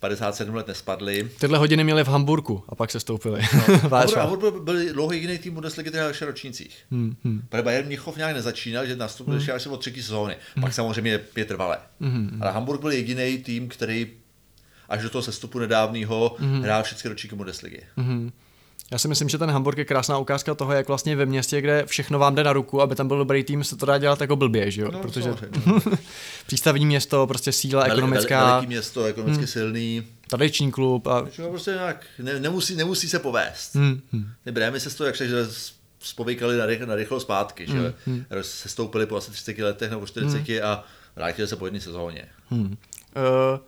57 0.00 0.54
let 0.54 0.68
nespadly. 0.68 1.30
Tyhle 1.40 1.58
hodiny 1.58 1.84
měli 1.84 2.04
v 2.04 2.08
Hamburku 2.08 2.64
a 2.68 2.74
pak 2.74 2.90
se 2.90 3.00
stoupili. 3.00 3.40
A 3.84 3.88
Václav. 3.88 4.30
Hamburg 4.30 4.62
byl 4.62 4.92
dlouho 4.92 5.12
jediný 5.12 5.38
tým 5.38 5.54
Bundesligy, 5.54 5.88
který 5.88 6.04
hrál 6.04 6.12
ročnících. 6.20 6.76
Hmm, 6.90 7.16
hmm. 7.24 7.42
Protože 7.48 7.62
Bayern 7.62 7.86
Mnichov 7.86 8.16
nějak 8.16 8.34
nezačínal, 8.34 8.86
že 8.86 8.96
nastoupil 8.96 9.34
hmm. 9.34 9.50
až 9.54 9.66
o 9.66 9.76
třetí 9.76 10.02
sezóny. 10.02 10.36
Hmm. 10.54 10.62
Pak 10.62 10.74
samozřejmě 10.74 11.20
je 11.36 11.44
trvalé. 11.44 11.78
Hmm. 12.00 12.38
Ale 12.40 12.52
Hamburg 12.52 12.80
byl 12.80 12.90
jediný 12.90 13.38
tým, 13.38 13.68
který 13.68 14.06
až 14.88 15.02
do 15.02 15.10
toho 15.10 15.22
sestupu 15.22 15.58
nedávného 15.58 16.36
hmm. 16.38 16.62
hrál 16.62 16.82
všechny 16.82 17.08
ročníky 17.08 17.36
Bundesligy. 17.36 17.82
Mhm. 17.96 18.32
Já 18.90 18.98
si 18.98 19.08
myslím, 19.08 19.28
že 19.28 19.38
ten 19.38 19.50
Hamburg 19.50 19.78
je 19.78 19.84
krásná 19.84 20.18
ukázka 20.18 20.54
toho, 20.54 20.72
jak 20.72 20.88
vlastně 20.88 21.16
ve 21.16 21.26
městě, 21.26 21.60
kde 21.60 21.84
všechno 21.86 22.18
vám 22.18 22.34
jde 22.34 22.44
na 22.44 22.52
ruku, 22.52 22.82
aby 22.82 22.94
tam 22.94 23.08
byl 23.08 23.18
dobrý 23.18 23.44
tým, 23.44 23.64
se 23.64 23.76
to 23.76 23.86
dá 23.86 23.98
dělat 23.98 24.20
jako 24.20 24.36
blbě, 24.36 24.70
že 24.70 24.82
jo? 24.82 24.90
No, 24.92 24.98
Protože 24.98 25.22
samozřejmě. 25.22 25.80
přístavní 26.46 26.86
město, 26.86 27.26
prostě 27.26 27.52
síla 27.52 27.84
Veli- 27.84 27.92
ekonomická, 27.92 28.50
Veliký 28.52 28.66
město, 28.66 29.04
ekonomicky 29.04 29.40
hmm. 29.40 29.46
silný. 29.46 30.02
tradiční 30.30 30.72
klub 30.72 31.06
a... 31.06 31.26
Že 31.32 31.42
prostě 31.42 31.70
nějak 31.70 32.06
ne, 32.18 32.40
nemusí, 32.40 32.76
nemusí 32.76 33.08
se 33.08 33.18
povést. 33.18 33.74
Hmm, 33.74 34.00
hmm. 34.12 34.30
Ty 34.44 34.52
Brémy 34.52 34.80
se 34.80 34.90
z 34.90 34.94
toho, 34.94 35.06
jak 35.06 35.16
se, 35.16 35.28
že 35.28 35.46
spovykali 36.00 36.56
na, 36.56 36.66
rych, 36.66 36.80
na 36.80 36.94
rychlo 36.94 37.20
zpátky, 37.20 37.66
že 37.66 37.94
Hmm, 38.06 38.24
se 38.42 38.68
stoupili 38.68 39.06
po 39.06 39.16
asi 39.16 39.30
30 39.30 39.58
letech 39.58 39.90
nebo 39.90 40.06
40 40.06 40.62
a 40.62 40.84
vrátili 41.16 41.48
se 41.48 41.56
po 41.56 41.66
jedné 41.66 41.80
sezóně. 41.80 42.24
Hmm. 42.50 42.66
Uh, 42.66 43.58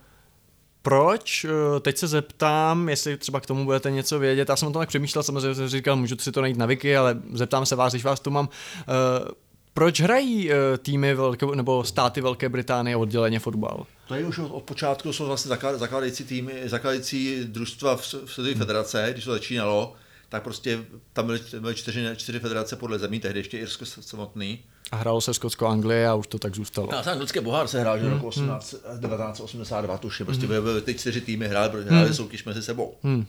proč? 0.81 1.45
Uh, 1.45 1.79
teď 1.79 1.97
se 1.97 2.07
zeptám, 2.07 2.89
jestli 2.89 3.17
třeba 3.17 3.39
k 3.39 3.45
tomu 3.45 3.65
budete 3.65 3.91
něco 3.91 4.19
vědět. 4.19 4.49
Já 4.49 4.55
jsem 4.55 4.67
o 4.67 4.71
tom 4.71 4.81
tak 4.81 4.89
přemýšlel, 4.89 5.23
samozřejmě 5.23 5.55
jsem 5.55 5.67
říkal, 5.67 5.95
můžu 5.95 6.15
si 6.17 6.31
to 6.31 6.41
najít 6.41 6.57
na 6.57 6.65
Wiki, 6.65 6.97
ale 6.97 7.21
zeptám 7.33 7.65
se 7.65 7.75
vás, 7.75 7.93
když 7.93 8.03
vás 8.03 8.19
tu 8.19 8.31
mám. 8.31 8.45
Uh, 8.47 9.31
proč 9.73 10.01
hrají 10.01 10.49
uh, 10.49 10.55
týmy 10.77 11.15
velké, 11.15 11.45
nebo 11.45 11.83
státy 11.83 12.21
Velké 12.21 12.49
Británie 12.49 12.97
odděleně 12.97 13.39
fotbal? 13.39 13.85
To 14.07 14.15
je 14.15 14.25
už 14.25 14.39
od, 14.39 14.51
od 14.51 14.63
počátku, 14.63 15.13
jsou 15.13 15.25
vlastně 15.25 15.57
zakládající 15.73 16.23
týmy, 16.23 16.53
zakládající 16.65 17.45
družstva 17.45 17.97
v, 17.97 18.01
v 18.01 18.33
Světové 18.33 18.55
federace, 18.55 19.09
když 19.11 19.25
to 19.25 19.31
začínalo, 19.31 19.93
tak 20.29 20.43
prostě 20.43 20.85
tam 21.13 21.25
byly, 21.25 21.39
byly 21.59 21.75
čtyři, 21.75 22.05
čtyři 22.15 22.39
federace 22.39 22.75
podle 22.75 22.99
zemí, 22.99 23.19
tehdy 23.19 23.39
ještě 23.39 23.57
Irsko 23.57 23.85
samotný. 23.85 24.59
A 24.91 24.95
hrálo 24.95 25.21
se 25.21 25.33
Skotsko 25.33 25.67
Anglie 25.67 26.07
a 26.07 26.15
už 26.15 26.27
to 26.27 26.39
tak 26.39 26.55
zůstalo. 26.55 26.89
No, 26.91 27.03
jsem 27.03 27.11
anglické 27.11 27.41
bohár 27.41 27.67
se 27.67 27.79
hrál, 27.79 27.99
že 27.99 28.09
roku 28.09 28.27
18, 28.27 28.69
1982 28.69 29.97
tuším, 29.97 30.25
prostě 30.25 30.47
byly, 30.47 30.81
ty 30.81 30.93
čtyři 30.93 31.21
týmy 31.21 31.47
hrály, 31.47 31.83
hrály 31.83 32.13
soutěž 32.13 32.43
mezi 32.43 32.63
sebou. 32.63 32.95
Hmm. 33.03 33.25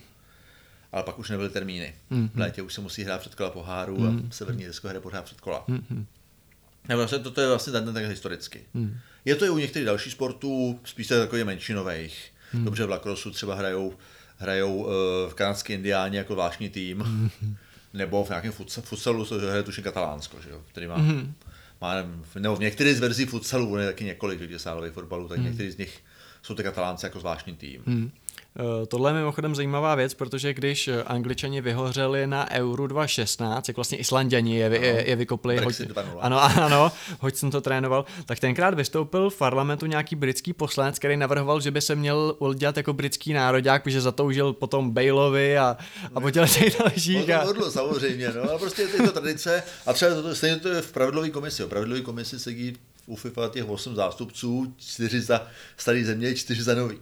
Ale 0.93 1.03
pak 1.03 1.19
už 1.19 1.31
nebyly 1.31 1.49
termíny. 1.49 1.95
V 2.35 2.39
létě 2.39 2.63
už 2.63 2.75
se 2.75 2.81
musí 2.81 3.05
hrát 3.05 3.21
předkola 3.21 3.51
poháru 3.51 4.07
a 4.07 4.13
Severní 4.31 4.65
Irsko 4.65 4.89
hraje 4.89 5.01
pořád 5.01 5.25
předkola. 5.25 5.65
Ne, 6.89 6.97
vlastně 6.97 7.19
toto 7.19 7.41
je 7.41 7.49
vlastně 7.49 7.73
ten 7.73 7.95
tak 7.95 8.05
historicky. 8.05 8.61
Je 9.25 9.35
to 9.37 9.45
i 9.45 9.51
u 9.51 9.59
některých 9.59 9.87
dalších 9.87 10.13
sportů, 10.13 10.81
spíš 10.85 11.07
takových 11.07 11.45
menšinových. 11.45 12.33
Dobře 12.55 12.87
v 12.87 12.91
lacrossu 12.91 13.31
třeba 13.31 13.55
hrajou, 13.55 13.95
hrajou 14.37 14.77
uh, 14.77 14.91
v 15.29 15.35
kanadské 15.35 15.75
indiáně 15.75 16.19
jako 16.19 16.33
zvláštní 16.33 16.69
tým. 16.69 17.31
Nebo 17.95 18.25
v 18.25 18.29
nějakém 18.29 18.53
futsa- 18.53 18.83
futsalu 18.83 19.25
se 19.25 19.35
hraje 19.41 19.63
tuším 19.63 19.85
katalánsko, 19.85 20.37
že 20.43 20.51
jo, 20.51 20.61
který 20.71 20.87
má, 20.87 20.97
má 21.83 21.95
nebo 22.35 22.57
v 22.57 22.61
některých 22.61 22.97
z 22.97 23.01
verzí 23.01 23.27
futsalu, 23.27 23.73
on 23.73 23.81
je 23.81 23.87
taky 23.87 24.05
několik, 24.05 24.51
že 24.51 24.59
sálových 24.59 24.93
fotbalů, 24.93 25.29
tak 25.29 25.39
některý 25.39 25.71
z 25.71 25.79
nich 25.79 26.01
jsou 26.43 26.55
ty 26.55 26.63
katalánci 26.63 27.07
jako 27.07 27.21
zvláštní 27.21 27.57
tým. 27.57 27.83
Hmm. 27.87 28.11
Eh, 28.57 28.87
Tohle 28.87 29.11
je 29.11 29.15
mimochodem 29.15 29.55
zajímavá 29.55 29.95
věc, 29.95 30.15
protože 30.15 30.55
když 30.55 30.89
eh, 30.89 31.03
Angličani 31.03 31.61
vyhořeli 31.61 32.27
na 32.27 32.51
Euro 32.51 32.87
2016, 32.87 33.69
jak 33.69 33.77
vlastně 33.77 33.99
Islanděni 33.99 34.57
je, 34.57 34.71
je, 34.73 35.05
je 35.09 35.17
vykopli, 35.17 35.57
hoď, 35.57 35.75
2:0. 35.75 36.05
ano, 36.21 36.43
ano, 36.43 36.93
hoď 37.21 37.35
jsem 37.35 37.51
to 37.51 37.61
trénoval, 37.61 38.05
tak 38.27 38.39
tenkrát 38.39 38.75
vystoupil 38.75 39.31
v 39.31 39.39
parlamentu 39.39 39.87
nějaký 39.87 40.17
britský 40.17 40.53
poslanec, 40.53 40.99
který 40.99 41.17
navrhoval, 41.17 41.61
že 41.61 41.71
by 41.71 41.81
se 41.81 41.95
měl 41.95 42.37
udělat 42.39 42.77
jako 42.77 42.93
britský 42.93 43.33
národák, 43.33 43.83
protože 43.83 44.01
zatoužil 44.01 44.53
potom 44.53 44.91
Bailovi 44.91 45.59
a, 45.59 45.77
a 46.15 46.21
po 46.21 46.31
těch 46.31 46.79
dalších. 46.79 47.31
A, 47.31 47.41
to 47.41 47.47
hodlo, 47.47 47.71
samozřejmě, 47.71 48.29
no, 48.37 48.51
ale 48.51 48.59
prostě 48.59 48.83
je 48.83 48.89
to 48.89 49.13
tradice 49.13 49.63
a 49.87 49.93
třeba 49.93 50.23
to, 50.23 50.35
stejně 50.35 50.57
to 50.57 50.69
je 50.69 50.83
v 50.83 50.93
pravidlové 50.93 51.31
komisi. 51.31 51.63
V 51.63 51.69
pravidlové 51.69 52.01
komisi 52.01 52.39
sedí 52.39 52.77
u 53.07 53.17
FIFA 53.17 53.49
těch 53.49 53.69
8 53.69 53.95
zástupců, 53.95 54.75
čtyři 54.77 55.21
za 55.21 55.47
starý 55.77 56.05
země, 56.05 56.35
čtyři 56.35 56.63
za 56.63 56.75
nový. 56.75 56.99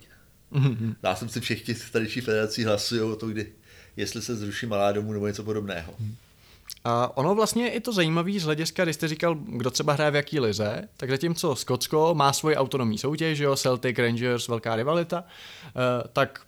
Zástupci 1.03 1.41
všech 1.41 1.63
těch 1.63 1.91
tradičních 1.91 2.25
federací 2.25 2.65
hlasují 2.65 3.01
o 3.01 3.17
to, 3.17 3.29
kdy, 3.29 3.53
jestli 3.97 4.23
se 4.23 4.37
zruší 4.37 4.67
malá 4.67 4.93
domů 4.93 5.13
nebo 5.13 5.27
něco 5.27 5.45
podobného. 5.45 5.95
A 6.85 7.17
ono 7.17 7.35
vlastně 7.35 7.65
je 7.65 7.71
i 7.71 7.81
to 7.81 7.93
zajímavé 7.93 8.33
z 8.41 8.43
hlediska, 8.43 8.85
když 8.85 8.97
jste 8.97 9.09
říkal, 9.09 9.35
kdo 9.35 9.71
třeba 9.71 9.93
hraje 9.93 10.11
v 10.11 10.15
jaký 10.15 10.41
lize, 10.41 10.89
tak 10.97 11.11
zatímco 11.11 11.57
Skotsko 11.57 12.15
má 12.15 12.33
svoji 12.33 12.57
autonomní 12.57 12.99
soutěž, 12.99 13.39
jo, 13.39 13.57
Celtic, 13.57 13.99
Rangers, 13.99 14.49
velká 14.49 14.77
rivalita, 14.77 15.25
eh, 15.67 16.09
tak 16.13 16.41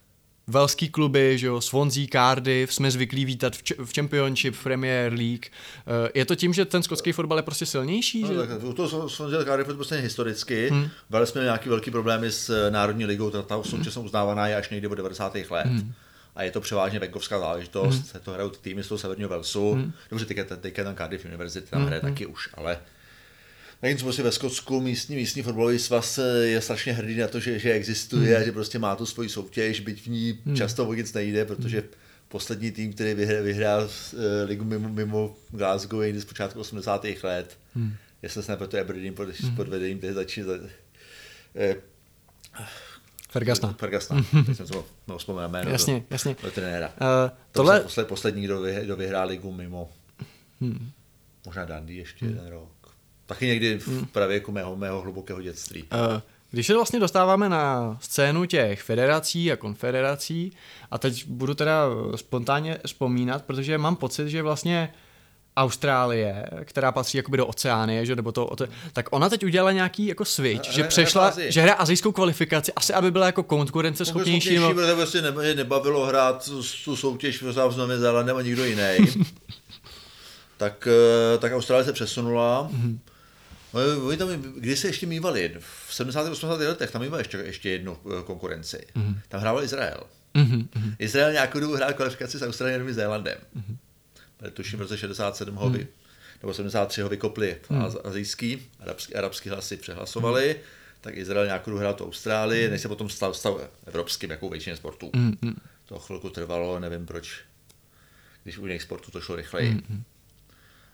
velský 0.52 0.88
kluby, 0.88 1.38
že 1.38 1.46
jo, 1.46 1.60
Swansea, 1.60 2.06
Cardiff, 2.12 2.74
jsme 2.74 2.90
zvyklí 2.90 3.24
vítat 3.24 3.56
v, 3.56 3.62
č- 3.62 3.74
v 3.84 3.94
Championship, 3.94 4.54
v 4.54 4.62
Premier 4.62 5.12
League. 5.12 5.46
Eh, 5.46 6.10
Je 6.14 6.24
to 6.24 6.34
tím, 6.34 6.52
že 6.52 6.64
ten 6.64 6.82
skotský 6.82 7.12
fotbal 7.12 7.38
je 7.38 7.42
prostě 7.42 7.66
silnější? 7.66 8.26
že... 8.26 8.34
No, 8.34 8.46
tak, 8.46 8.64
u 8.64 8.72
toho 8.72 9.08
samozřejmě 9.08 9.44
Cardiff 9.44 9.68
je 9.68 9.74
prostě 9.74 9.94
historicky. 9.94 10.68
Hmm. 10.70 10.88
Byli 11.10 11.26
jsme 11.26 11.42
nějaký 11.42 11.68
velký 11.68 11.90
problémy 11.90 12.30
s 12.30 12.50
eh, 12.50 12.70
Národní 12.70 13.04
ligou, 13.06 13.30
ta, 13.30 13.42
ta 13.42 13.54
hmm. 13.54 14.04
uznávaná 14.04 14.48
je 14.48 14.56
až 14.56 14.70
někdy 14.70 14.88
od 14.88 14.94
90. 14.94 15.34
let. 15.50 15.66
Hmm. 15.66 15.92
A 16.34 16.42
je 16.42 16.50
to 16.50 16.60
převážně 16.60 16.98
venkovská 16.98 17.38
záležitost, 17.38 17.94
hmm. 17.94 18.04
se 18.04 18.20
to 18.20 18.32
hrajou 18.32 18.48
ty 18.50 18.58
týmy 18.58 18.82
z 18.82 18.88
toho 18.88 18.98
severního 18.98 19.28
Velsu. 19.28 19.72
Hmm. 19.72 19.92
Dobře, 20.10 20.26
teďka, 20.26 20.56
teďka 20.56 20.84
tam 20.84 20.96
Cardiff 20.96 21.24
University 21.24 21.70
tam 21.70 21.86
hraje 21.86 22.00
taky 22.00 22.26
už, 22.26 22.48
ale 22.54 22.78
Zatímco 23.82 24.04
prostě 24.04 24.22
ve 24.22 24.32
Skotsku 24.32 24.80
místní, 24.80 25.16
místní 25.16 25.42
fotbalový 25.42 25.78
svaz 25.78 26.18
eh, 26.18 26.22
je 26.22 26.60
strašně 26.60 26.92
hrdý 26.92 27.16
na 27.16 27.28
to, 27.28 27.40
že, 27.40 27.58
že 27.58 27.72
existuje 27.72 28.36
a 28.36 28.42
že 28.42 28.52
prostě 28.52 28.78
má 28.78 28.96
tu 28.96 29.06
svoji 29.06 29.28
soutěž, 29.28 29.80
byť 29.80 30.02
v 30.02 30.06
ní 30.06 30.38
často 30.54 30.88
o 30.88 30.94
nic 30.94 31.12
nejde, 31.12 31.44
protože 31.44 31.84
poslední 32.28 32.70
tým, 32.70 32.92
který 32.92 33.14
vyhrál, 33.14 33.42
vyhrál 33.42 33.88
eh, 33.88 34.44
ligu 34.44 34.64
mimo, 34.64 34.88
mimo 34.88 35.36
Glasgow 35.50 36.02
je 36.02 36.06
někdy 36.06 36.20
z 36.20 36.24
počátku 36.24 36.60
80. 36.60 37.06
let, 37.22 37.58
jestli 38.22 38.42
se 38.42 38.52
nepletu 38.52 38.78
Aberdeen 38.78 39.14
pod, 39.14 39.28
pod 39.56 39.68
vedením, 39.68 39.98
tehdy 39.98 40.14
začíná 40.14 40.46
eh, 41.56 41.76
Fergasna. 43.30 43.72
Fergusona, 43.72 44.24
teď 44.46 44.56
jsem 44.56 44.66
to 44.66 44.84
vzpomenout 45.18 45.48
jméno 45.48 45.70
Jasně, 45.70 45.94
do, 45.94 46.06
jasně. 46.10 46.36
do 46.42 46.50
trenéra. 46.50 46.88
Uh, 46.88 46.94
Tohle... 46.96 47.30
tohle, 47.52 47.80
Posled, 47.80 48.08
poslední, 48.08 48.42
kdo, 48.42 48.60
vy, 48.60 48.80
kdo 48.84 48.96
vyhrál 48.96 49.28
ligu 49.28 49.52
mimo. 49.52 49.90
Hmm. 50.60 50.90
Možná 51.46 51.64
Dandy 51.64 51.94
ještě 51.94 52.26
jeden 52.26 52.46
rok. 52.46 52.71
Taky 53.32 53.46
někdy 53.46 53.78
v 53.78 54.06
pravěku 54.12 54.52
mého, 54.52 54.76
mého 54.76 55.00
hlubokého 55.00 55.42
dětství. 55.42 55.84
Eh, 55.92 56.22
Když 56.50 56.66
se 56.66 56.74
vlastně 56.74 57.00
dostáváme 57.00 57.48
na 57.48 57.96
scénu 58.00 58.44
těch 58.44 58.82
federací 58.82 59.52
a 59.52 59.56
konfederací, 59.56 60.52
a 60.90 60.98
teď 60.98 61.26
budu 61.26 61.54
teda 61.54 61.84
spontánně 62.16 62.78
vzpomínat, 62.86 63.44
protože 63.44 63.78
mám 63.78 63.96
pocit, 63.96 64.28
že 64.28 64.42
vlastně 64.42 64.92
Austrálie, 65.56 66.46
která 66.64 66.92
patří 66.92 67.16
jakoby 67.16 67.36
do 67.36 67.46
Oceánie, 67.46 68.06
že, 68.06 68.16
nebo 68.16 68.32
to, 68.32 68.50
tak 68.92 69.06
ona 69.10 69.28
teď 69.28 69.44
udělala 69.44 69.72
nějaký 69.72 70.06
jako 70.06 70.24
switch, 70.24 70.64
že 70.64 70.72
hraje 70.82 70.88
přešla, 70.88 71.30
v 71.30 71.38
že 71.38 71.60
hraje 71.60 71.74
azijskou 71.74 72.12
kvalifikaci, 72.12 72.72
asi 72.72 72.94
aby 72.94 73.10
byla 73.10 73.26
jako 73.26 73.42
konkurenceschopnější. 73.42 74.40
Schopnější, 74.56 74.68
Nebo... 74.68 74.96
protože 75.04 75.22
neba- 75.22 75.42
je 75.42 75.54
nebavilo 75.54 76.06
hrát 76.06 76.44
tu, 76.84 76.96
soutěž 76.96 77.42
s 77.70 77.76
Novým 77.76 77.98
Zélandem 77.98 78.36
a 78.36 78.42
nikdo 78.42 78.64
jiný. 78.64 78.96
tak, 80.56 80.88
eh, 81.34 81.38
tak 81.38 81.52
Austrálie 81.52 81.84
se 81.84 81.92
přesunula. 81.92 82.68
Mhm. 82.72 82.90
Mm-hmm. 82.90 83.11
Oni 84.06 84.16
tam, 84.16 84.28
kdy 84.28 84.76
se 84.76 84.86
ještě 84.86 85.06
mývali, 85.06 85.54
v 85.88 85.94
70. 85.94 86.30
80. 86.30 86.60
letech 86.60 86.90
tam 86.90 87.02
mývali 87.02 87.20
ještě, 87.20 87.38
ještě 87.38 87.70
jednu 87.70 87.98
eh, 88.06 88.22
konkurenci. 88.24 88.86
Mm-hmm. 88.96 89.16
Tam 89.28 89.40
hrával 89.40 89.64
Izrael. 89.64 90.00
Mm-hmm. 90.34 90.68
Izrael 90.98 91.32
nějakou 91.32 91.60
dobu 91.60 91.74
hrál 91.74 91.92
kvalifikaci 91.92 92.38
s 92.38 92.42
Austrálií 92.42 92.76
a 92.76 92.78
Novým 92.78 92.94
Zélandem. 92.94 93.38
Mm-hmm. 93.56 93.76
Tuším 94.50 94.78
v 94.78 94.82
roce 94.82 94.98
67 94.98 95.54
ho 95.54 95.70
vy, 95.70 95.88
nebo 96.42 96.54
73 96.54 97.00
ho 97.02 97.08
vykopli 97.08 97.56
mm. 97.70 97.84
azijský, 98.04 98.62
arabský, 98.80 99.14
arabský 99.14 99.48
hlasy 99.48 99.76
přehlasovali, 99.76 100.48
mm. 100.48 100.62
tak 101.00 101.16
Izrael 101.16 101.46
nějakou 101.46 101.70
dobu 101.70 101.80
hrál 101.80 101.94
tu 101.94 102.04
Austrálii, 102.04 102.70
než 102.70 102.80
se 102.80 102.88
potom 102.88 103.08
stal, 103.08 103.34
stal 103.34 103.60
evropským, 103.86 104.30
jako 104.30 104.48
většině 104.48 104.76
sportů. 104.76 105.10
Mm. 105.16 105.56
To 105.84 105.98
chvilku 105.98 106.30
trvalo, 106.30 106.80
nevím 106.80 107.06
proč, 107.06 107.40
když 108.42 108.58
u 108.58 108.66
jiných 108.66 108.82
sportů 108.82 109.10
to 109.10 109.20
šlo 109.20 109.36
rychleji. 109.36 109.70
Mm. 109.70 110.02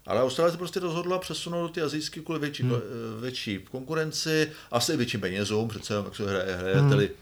Ale 0.09 0.23
Austrálie 0.23 0.53
se 0.53 0.59
prostě 0.59 0.81
rozhodla 0.81 1.19
přesunout 1.19 1.63
do 1.63 1.69
ty 1.69 1.83
azijské 1.83 2.21
kvůli 2.21 2.39
větší, 2.39 2.63
hmm. 2.63 2.73
větší 3.21 3.59
konkurenci, 3.71 4.51
asi 4.71 4.93
i 4.93 4.97
větším 4.97 5.21
penězům, 5.21 5.69
přece 5.69 5.93
jenom, 5.93 6.05
jak 6.05 6.17
se 6.17 6.31
hraje, 6.31 6.57
hrajateli. 6.57 7.07
Hmm. 7.07 7.17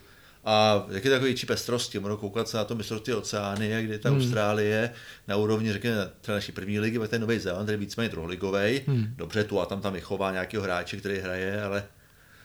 A 0.44 0.86
jak 0.90 1.04
je 1.04 1.10
takový 1.10 1.30
větší 1.30 1.46
pestrosti, 1.46 1.98
můžou 1.98 2.16
koukat 2.16 2.48
se 2.48 2.56
na 2.56 2.64
to 2.64 2.74
mistrovství 2.74 3.14
oceány, 3.14 3.82
kde 3.82 3.94
je 3.94 3.98
ta 3.98 4.08
hmm. 4.08 4.18
Austrálie 4.18 4.90
na 5.28 5.36
úrovni, 5.36 5.72
řekněme, 5.72 6.10
třeba 6.20 6.34
naší 6.34 6.52
první 6.52 6.80
ligy, 6.80 6.98
ten 7.08 7.20
Nový 7.20 7.38
Zéland, 7.38 7.64
který 7.64 7.74
je 7.74 7.80
víceméně 7.80 8.08
druholigový. 8.08 8.80
Hmm. 8.86 9.06
Dobře, 9.16 9.44
tu 9.44 9.60
a 9.60 9.66
tam 9.66 9.80
tam 9.80 9.92
vychová 9.92 10.32
nějakého 10.32 10.62
hráče, 10.62 10.96
který 10.96 11.18
hraje, 11.18 11.62
ale 11.62 11.84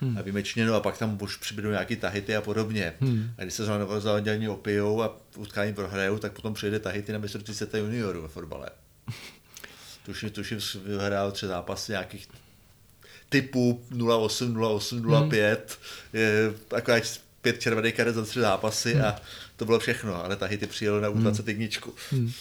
hmm. 0.02 0.18
a 0.18 0.22
výjimečně, 0.22 0.66
no 0.66 0.76
a 0.76 0.80
pak 0.80 0.98
tam 0.98 1.18
už 1.22 1.38
přibydou 1.38 1.70
nějaký 1.70 1.96
Tahity 1.96 2.36
a 2.36 2.42
podobně. 2.42 2.94
Hmm. 3.00 3.32
A 3.38 3.42
když 3.42 3.54
se 3.54 3.66
zrovna 3.66 3.86
Novozelanděni 3.86 4.50
opijou 4.50 5.02
a 5.02 5.18
utkání 5.38 5.74
prohrajou, 5.74 6.18
tak 6.18 6.32
potom 6.32 6.54
přijde 6.54 6.80
Tahity 6.80 7.14
na 7.14 7.20
mistrovství 7.20 7.56
světa 7.56 7.78
juniorů 7.78 8.22
ve 8.22 8.28
fotbale. 8.28 8.70
Tuším, 10.06 10.30
tuším, 10.30 10.60
vyhrál 10.86 11.32
tři 11.32 11.48
zápasy 11.48 11.92
nějakých 11.92 12.28
typů 13.30 13.82
08, 14.18 14.64
08, 14.64 15.30
05, 15.30 15.80
hmm. 16.14 16.56
taková 16.68 16.98
pět 17.42 17.62
červených 17.62 17.96
karet 17.96 18.16
za 18.16 18.26
tři 18.26 18.40
zápasy 18.40 18.94
hmm. 18.94 19.06
a 19.06 19.16
to 19.56 19.66
bylo 19.66 19.80
všechno, 19.80 20.26
ale 20.26 20.36
Tahiti 20.36 20.68
přijelo 20.68 21.02
na 21.02 21.10
U21. 21.10 21.92
Hmm. 22.12 22.32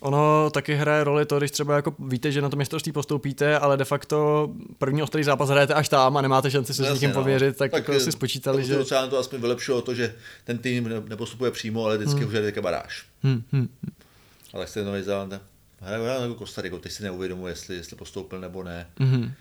Ono 0.00 0.50
taky 0.50 0.74
hraje 0.74 1.04
roli 1.04 1.26
to, 1.26 1.38
když 1.38 1.50
třeba 1.50 1.76
jako 1.76 1.94
víte, 1.98 2.32
že 2.32 2.40
na 2.40 2.48
to 2.48 2.56
mistrovství 2.56 2.92
postoupíte, 2.92 3.58
ale 3.58 3.76
de 3.76 3.84
facto 3.84 4.48
první 4.78 5.02
ostrý 5.02 5.24
zápas 5.24 5.48
hrajete 5.48 5.74
až 5.74 5.88
tam 5.88 6.16
a 6.16 6.22
nemáte 6.22 6.50
šanci 6.50 6.74
se 6.74 6.84
s 6.84 6.92
někým 6.92 7.08
no. 7.08 7.14
pověřit, 7.14 7.56
tak, 7.56 7.70
tak 7.70 7.88
jako 7.88 8.00
si 8.00 8.12
spočítali, 8.12 8.64
že... 8.64 8.76
To, 8.76 9.08
to 9.10 9.18
aspoň 9.18 9.40
vylepšilo 9.40 9.82
to, 9.82 9.94
že 9.94 10.14
ten 10.44 10.58
tým 10.58 10.88
nepostupuje 11.08 11.50
přímo, 11.50 11.84
ale 11.84 11.96
vždycky 11.96 12.20
hmm. 12.20 12.28
už 12.28 12.34
je 12.34 12.62
baráž. 12.62 13.04
Hmm, 13.22 13.42
hmm. 13.52 13.68
Ale 14.52 14.62
jak 14.62 14.68
jste 14.68 14.84
Nový 14.84 15.02
Zéland, 15.02 15.40
hraje 15.80 16.22
jako 16.22 16.34
Kostariku, 16.34 16.78
teď 16.78 16.92
si 16.92 17.02
neuvědomuji, 17.02 17.46
jestli, 17.46 17.76
jestli 17.76 17.96
postoupil 17.96 18.40
nebo 18.40 18.62
ne. 18.62 18.86
Hmm. 18.98 19.32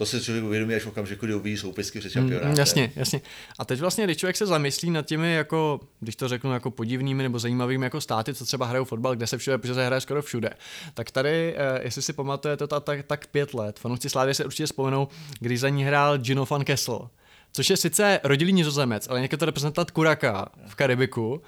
To 0.00 0.06
si 0.06 0.20
člověk 0.20 0.44
uvědomí 0.44 0.74
až 0.74 0.82
v 0.82 0.86
okamžiku, 0.86 1.26
kdy 1.26 1.34
uvidí 1.34 1.56
soupisky 1.56 1.98
před 1.98 2.16
Mm, 2.16 2.54
jasně, 2.56 2.92
jasně. 2.96 3.20
A 3.58 3.64
teď 3.64 3.80
vlastně, 3.80 4.04
když 4.04 4.16
člověk 4.16 4.36
se 4.36 4.46
zamyslí 4.46 4.90
nad 4.90 5.06
těmi, 5.06 5.34
jako, 5.34 5.80
když 6.00 6.16
to 6.16 6.28
řeknu, 6.28 6.52
jako 6.52 6.70
podivnými 6.70 7.22
nebo 7.22 7.38
zajímavými 7.38 7.86
jako 7.86 8.00
státy, 8.00 8.34
co 8.34 8.44
třeba 8.44 8.66
hrajou 8.66 8.84
fotbal, 8.84 9.16
kde 9.16 9.26
se 9.26 9.38
všude, 9.38 9.58
protože 9.58 9.74
se 9.74 9.86
hraje 9.86 10.00
skoro 10.00 10.22
všude, 10.22 10.50
tak 10.94 11.10
tady, 11.10 11.54
eh, 11.56 11.80
jestli 11.82 12.02
si 12.02 12.12
pamatujete 12.12 12.66
to 12.66 12.80
tak, 12.80 13.06
tak 13.06 13.26
pět 13.26 13.54
let, 13.54 13.78
fanoušci 13.78 14.10
Slávy 14.10 14.34
se 14.34 14.44
určitě 14.44 14.66
vzpomenou, 14.66 15.08
když 15.40 15.60
za 15.60 15.68
ní 15.68 15.84
hrál 15.84 16.18
Gino 16.18 16.46
van 16.46 16.64
Kessel, 16.64 17.08
což 17.52 17.70
je 17.70 17.76
sice 17.76 18.20
rodilý 18.24 18.52
nizozemec, 18.52 19.08
ale 19.08 19.20
někdo 19.20 19.36
to 19.36 19.44
reprezentant 19.44 19.90
Kuraka 19.90 20.48
v 20.66 20.74
Karibiku. 20.74 21.42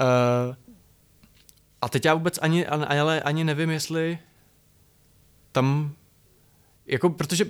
Uh, 0.00 0.54
a 1.86 1.88
teď 1.88 2.04
já 2.04 2.14
vůbec 2.14 2.38
ani, 2.42 2.66
ale 2.66 3.20
ani 3.22 3.44
nevím, 3.44 3.70
jestli 3.70 4.18
tam, 5.52 5.92
jako, 6.86 7.10
protože 7.10 7.44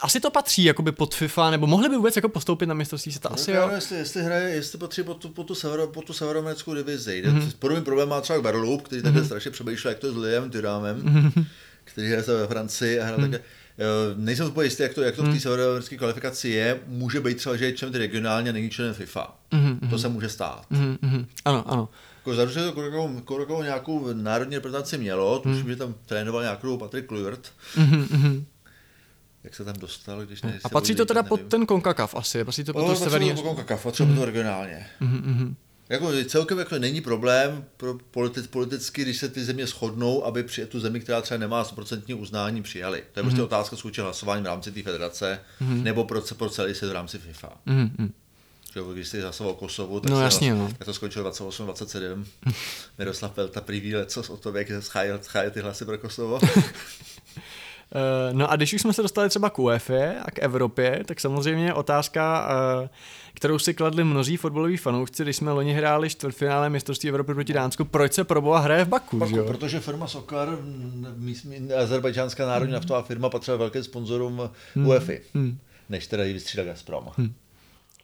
asi 0.00 0.20
to 0.20 0.30
patří 0.30 0.64
jakoby 0.64 0.92
pod 0.92 1.14
FIFA, 1.14 1.50
nebo 1.50 1.66
mohli 1.66 1.88
by 1.88 1.96
vůbec 1.96 2.16
jako 2.16 2.28
postoupit 2.28 2.66
na 2.66 2.74
mistrovství 2.74 3.12
světa? 3.12 3.28
Asi 3.28 3.52
No, 3.52 3.60
jo. 3.60 3.70
jestli, 3.74 3.96
jestli 3.96 4.22
hraje, 4.22 4.48
jestli 4.54 4.78
patří 4.78 5.02
po 5.02 5.14
tu, 5.14 5.28
po 5.28 5.44
tu, 5.44 5.54
severo, 5.54 5.86
po 5.86 6.02
tu 6.02 6.12
severoamerickou 6.12 6.74
divizi. 6.74 7.22
Mhm. 7.26 7.38
Mm-hmm. 7.40 7.52
Podobný 7.58 7.84
problém 7.84 8.08
má 8.08 8.20
třeba 8.20 8.38
Guadeloupe, 8.38 8.84
který 8.84 9.02
takhle 9.02 9.24
strašně 9.24 9.50
přemýšlel, 9.50 9.90
jak 9.90 9.98
to 9.98 10.06
je 10.06 10.12
s 10.12 10.16
Liam 10.16 10.50
Tyramem, 10.50 10.96
Mhm. 11.02 11.28
mm-hmm. 11.28 11.46
který 11.84 12.08
hraje 12.08 12.22
ve 12.26 12.46
Francii 12.46 13.00
a 13.00 13.04
hrál 13.04 13.18
mm-hmm. 13.18 13.30
také. 13.30 13.44
Jo, 13.78 13.86
Nejsem 14.16 14.46
úplně 14.46 14.66
jistý, 14.66 14.82
jak 14.82 14.94
to, 14.94 15.02
jak 15.02 15.16
to 15.16 15.22
v 15.22 15.24
Mhm. 15.24 15.34
té 15.34 15.40
severoamerické 15.40 15.96
kvalifikaci 15.96 16.48
je. 16.48 16.80
Může 16.86 17.20
být 17.20 17.36
třeba, 17.36 17.56
že 17.56 17.64
je 17.64 17.72
člen 17.72 17.92
ty 17.92 17.98
regionálně 17.98 18.50
a 18.50 18.52
není 18.52 18.70
členem 18.70 18.94
FIFA. 18.94 19.34
Mm-hmm. 19.52 19.90
To 19.90 19.98
se 19.98 20.08
může 20.08 20.28
stát. 20.28 20.66
Mhm, 20.70 20.98
mhm. 21.02 21.26
Ano, 21.44 21.64
ano. 21.72 21.88
Jako 22.30 22.52
to 22.54 22.72
Korokovo, 22.72 23.20
Korokovo 23.20 23.62
nějakou 23.62 24.12
národní 24.12 24.54
reprezentaci 24.56 24.98
mělo, 24.98 25.38
tuším, 25.38 25.60
Mhm. 25.60 25.68
že 25.70 25.76
tam 25.76 25.94
trénoval 26.06 26.42
nějakou 26.42 26.76
Patrick 26.78 27.06
Kluivert. 27.08 27.48
Mm-hmm. 27.76 28.44
Jak 29.44 29.54
se 29.54 29.64
tam 29.64 29.74
dostal, 29.76 30.26
když 30.26 30.42
ne, 30.42 30.58
A 30.64 30.68
patří 30.68 30.94
to 30.94 31.06
teda 31.06 31.22
pod 31.22 31.40
ten 31.40 31.66
CONCACAF 31.66 32.14
asi, 32.14 32.44
patří 32.44 32.64
to 32.64 32.72
pod 32.72 32.80
No, 32.80 32.88
to 32.88 32.96
severní... 32.96 33.28
Patří 33.30 33.44
to 33.44 33.54
kakafa, 33.54 33.90
třeba 33.90 34.14
to 34.14 34.24
regionálně. 34.24 34.86
Mhm, 35.00 35.54
Jako 35.88 36.12
celkem 36.28 36.58
jako 36.58 36.78
není 36.78 37.00
problém 37.00 37.64
pro 37.76 37.94
politic, 38.10 38.46
politicky, 38.46 39.02
když 39.02 39.16
se 39.16 39.28
ty 39.28 39.44
země 39.44 39.66
shodnou, 39.66 40.24
aby 40.26 40.42
při 40.42 40.66
tu 40.66 40.80
zemi, 40.80 41.00
která 41.00 41.20
třeba 41.22 41.38
nemá 41.38 41.64
100% 41.64 42.20
uznání, 42.20 42.62
přijali. 42.62 43.02
To 43.12 43.20
je 43.20 43.24
prostě 43.24 43.42
otázka 43.42 43.76
skutečně 43.76 44.02
hlasování 44.02 44.42
v 44.42 44.46
rámci 44.46 44.72
té 44.72 44.82
federace, 44.82 45.40
nebo 45.60 46.04
pro, 46.04 46.20
pro 46.36 46.50
celý 46.50 46.74
svět 46.74 46.88
v 46.88 46.92
rámci 46.92 47.18
FIFA. 47.18 47.52
Mhm, 47.66 48.12
Že 48.76 48.82
když 48.92 49.08
jsi 49.08 49.20
hlasoval 49.20 49.54
Kosovu, 49.54 50.00
tak, 50.00 50.10
No, 50.10 50.20
jasně, 50.20 50.54
no. 50.54 50.68
tak 50.78 50.84
to 50.84 50.94
skončilo 50.94 51.30
28-27. 51.30 52.24
Miroslav 52.98 53.32
Pelta 53.32 53.60
prý 53.60 53.94
co 54.06 54.32
o 54.32 54.36
tom, 54.36 54.56
jak 54.56 54.66
schájil, 54.80 55.18
schájil 55.22 55.50
ty 55.50 55.60
hlasy 55.60 55.84
pro 55.84 55.98
Kosovo. 55.98 56.38
Eh, 57.94 58.32
No 58.32 58.50
a 58.50 58.56
když 58.56 58.74
už 58.74 58.80
jsme 58.80 58.92
se 58.92 59.02
dostali 59.02 59.28
třeba 59.28 59.50
k 59.50 59.58
UEFA 59.58 59.94
a 60.24 60.30
k 60.30 60.38
Evropě, 60.38 61.02
tak 61.06 61.20
samozřejmě 61.20 61.74
otázka, 61.74 62.48
eh, 62.84 62.88
kterou 63.34 63.58
si 63.58 63.74
kladli 63.74 64.04
mnozí 64.04 64.36
fotbaloví 64.36 64.76
fanoušci, 64.76 65.22
když 65.22 65.36
jsme 65.36 65.52
loni 65.52 65.72
hráli 65.72 66.10
čtvrtfinále 66.10 66.70
mistrovství 66.70 67.08
Evropy 67.08 67.34
proti 67.34 67.52
Dánsku, 67.52 67.84
proč 67.84 68.12
se 68.12 68.24
pro 68.24 68.42
boha 68.42 68.58
hraje 68.58 68.84
v 68.84 68.88
Baku, 68.88 69.18
Baku, 69.18 69.34
že 69.34 69.42
protože 69.42 69.80
firma 69.80 70.06
Sokar, 70.06 70.48
místní, 71.16 71.72
azerbajdžánská 71.72 72.46
národní 72.46 72.72
naftová 72.74 73.02
firma, 73.02 73.28
patřila 73.30 73.56
velkým 73.56 73.84
sponzorům 73.84 74.50
UEFA, 74.86 75.12
než 75.88 76.06
teda 76.06 76.24
ji 76.24 76.32
vystřídal 76.32 76.66
Gazprom. 76.66 77.08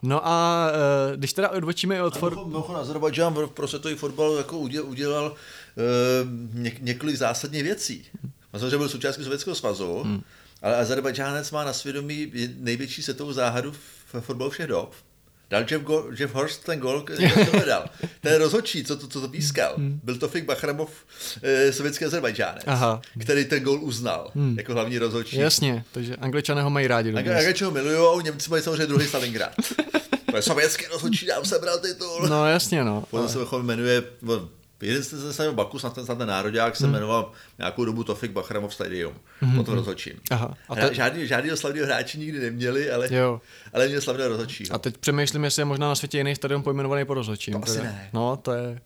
No 0.03 0.27
a 0.29 0.69
eh, 0.73 1.17
když 1.17 1.33
teda 1.33 1.49
odbočíme 1.49 1.97
i 1.97 2.01
od 2.01 2.17
for... 2.17 2.47
Mimochodem, 2.47 2.81
Azerbajdžán 2.81 3.35
pro- 3.35 3.69
světový 3.69 3.95
fotbal 3.95 4.37
jako 4.37 4.59
udělal, 4.59 4.89
udělal 4.91 5.27
uh, 5.27 6.61
něk, 6.61 6.81
několik 6.81 7.17
zásadních 7.17 7.63
věcí. 7.63 8.07
Samozřejmě 8.51 8.79
byl 8.79 8.89
součástí 8.89 9.23
Sovětského 9.23 9.55
svazu, 9.57 10.03
hmm. 10.03 10.23
ale 10.63 10.77
Azerbajdžánec 10.77 11.51
má 11.51 11.65
na 11.65 11.73
svědomí 11.73 12.33
největší 12.57 13.03
světovou 13.03 13.33
záhadu 13.33 13.73
v 14.13 14.21
fotbalu 14.21 14.51
všech 14.51 14.67
dob. 14.67 14.95
Dal 15.53 15.65
Jeff, 15.71 15.85
Go, 15.85 16.07
Jeff 16.19 16.35
Horst 16.35 16.65
ten 16.65 16.79
gol, 16.81 17.01
který 17.03 17.31
to 17.51 17.59
dal. 17.67 17.85
Ten 18.21 18.35
rozhodčí, 18.39 18.85
co 18.85 18.97
to, 18.97 19.09
co 19.09 19.21
to 19.21 19.29
pískal, 19.29 19.75
byl 19.79 20.19
to 20.19 20.29
Fik 20.29 20.45
Bachramov, 20.45 20.91
eh, 21.43 21.73
sovětský 21.73 22.05
Azerbajdžánec, 22.05 22.63
Aha. 22.67 23.01
který 23.21 23.45
ten 23.45 23.63
gol 23.63 23.79
uznal 23.83 24.31
jako 24.57 24.73
hlavní 24.73 24.99
rozhodčí. 24.99 25.37
Jasně, 25.37 25.85
takže 25.93 26.17
angličané 26.17 26.63
ho 26.63 26.71
mají 26.71 26.87
rádi. 26.87 27.13
Dodnes. 27.13 27.37
Angličané 27.39 27.67
ho 27.67 27.73
milujou, 27.75 28.21
Němci 28.21 28.51
mají 28.51 28.63
samozřejmě 28.63 28.87
druhý 28.87 29.07
Stalingrad. 29.07 29.53
to 30.31 30.37
je 30.37 30.43
sovětský 30.43 30.85
rozhodčí, 30.93 31.27
nám 31.27 31.45
sebral 31.45 31.79
titul. 31.79 32.29
No 32.29 32.49
jasně, 32.49 32.85
no. 32.85 33.05
Potom 33.11 33.29
se 33.29 33.39
vrchol 33.39 33.63
jmenuje, 33.63 34.03
jeden 34.83 35.03
z 35.03 35.33
se 35.33 35.51
v 35.51 35.55
Baku, 35.55 35.79
snad 35.79 35.95
ten, 35.95 36.05
snad 36.05 36.19
ten 36.19 36.29
národák, 36.29 36.77
se 36.77 36.87
jmenoval 36.87 37.33
nějakou 37.59 37.85
dobu 37.85 38.05
Tofik 38.05 38.31
Bachramov 38.31 38.75
Stadium. 38.75 39.15
Potom 39.57 39.75
rozhodčím. 39.75 40.13
Aha, 40.31 40.55
a 40.69 40.75
te- 40.75 40.95
Žádný, 40.95 41.27
žádný 41.27 41.51
slavného 41.55 41.87
hráči 41.87 42.19
nikdy 42.19 42.41
neměli, 42.41 42.91
ale, 42.91 43.15
Jo. 43.15 43.41
ale 43.73 43.89
měl 43.89 44.01
slavného 44.01 44.29
rozhodčího. 44.29 44.75
A 44.75 44.79
teď 44.79 44.97
přemýšlím, 44.99 45.45
jestli 45.45 45.61
je 45.61 45.65
možná 45.65 45.89
na 45.89 45.95
světě 45.95 46.19
jiný 46.19 46.37
stadion 46.37 46.63
pojmenovaný 46.63 47.05
po 47.05 47.15
rozhodčím. 47.15 47.55
To 47.55 47.63
asi 47.63 47.79
ne. 47.79 48.11
No, 48.13 48.37
to 48.37 48.53
je... 48.53 48.81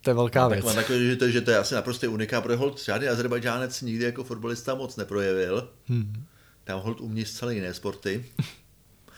To 0.00 0.10
je 0.10 0.14
velká 0.14 0.48
tak 0.48 0.52
věc. 0.52 0.64
mám 0.64 0.74
takový, 0.74 1.06
že 1.10 1.16
to, 1.16 1.30
že 1.30 1.40
to 1.40 1.50
je 1.50 1.58
asi 1.58 1.74
naprosto 1.74 2.10
uniká, 2.10 2.40
protože 2.40 2.56
hold 2.56 2.84
žádný 2.84 3.08
Azerbajdžánec 3.08 3.82
nikdy 3.82 4.04
jako 4.04 4.24
fotbalista 4.24 4.74
moc 4.74 4.96
neprojevil. 4.96 5.68
Hmm. 5.88 6.24
Tam 6.64 6.80
hold 6.80 7.00
umí 7.00 7.24
zcela 7.24 7.52
jiné 7.52 7.74
sporty. 7.74 8.24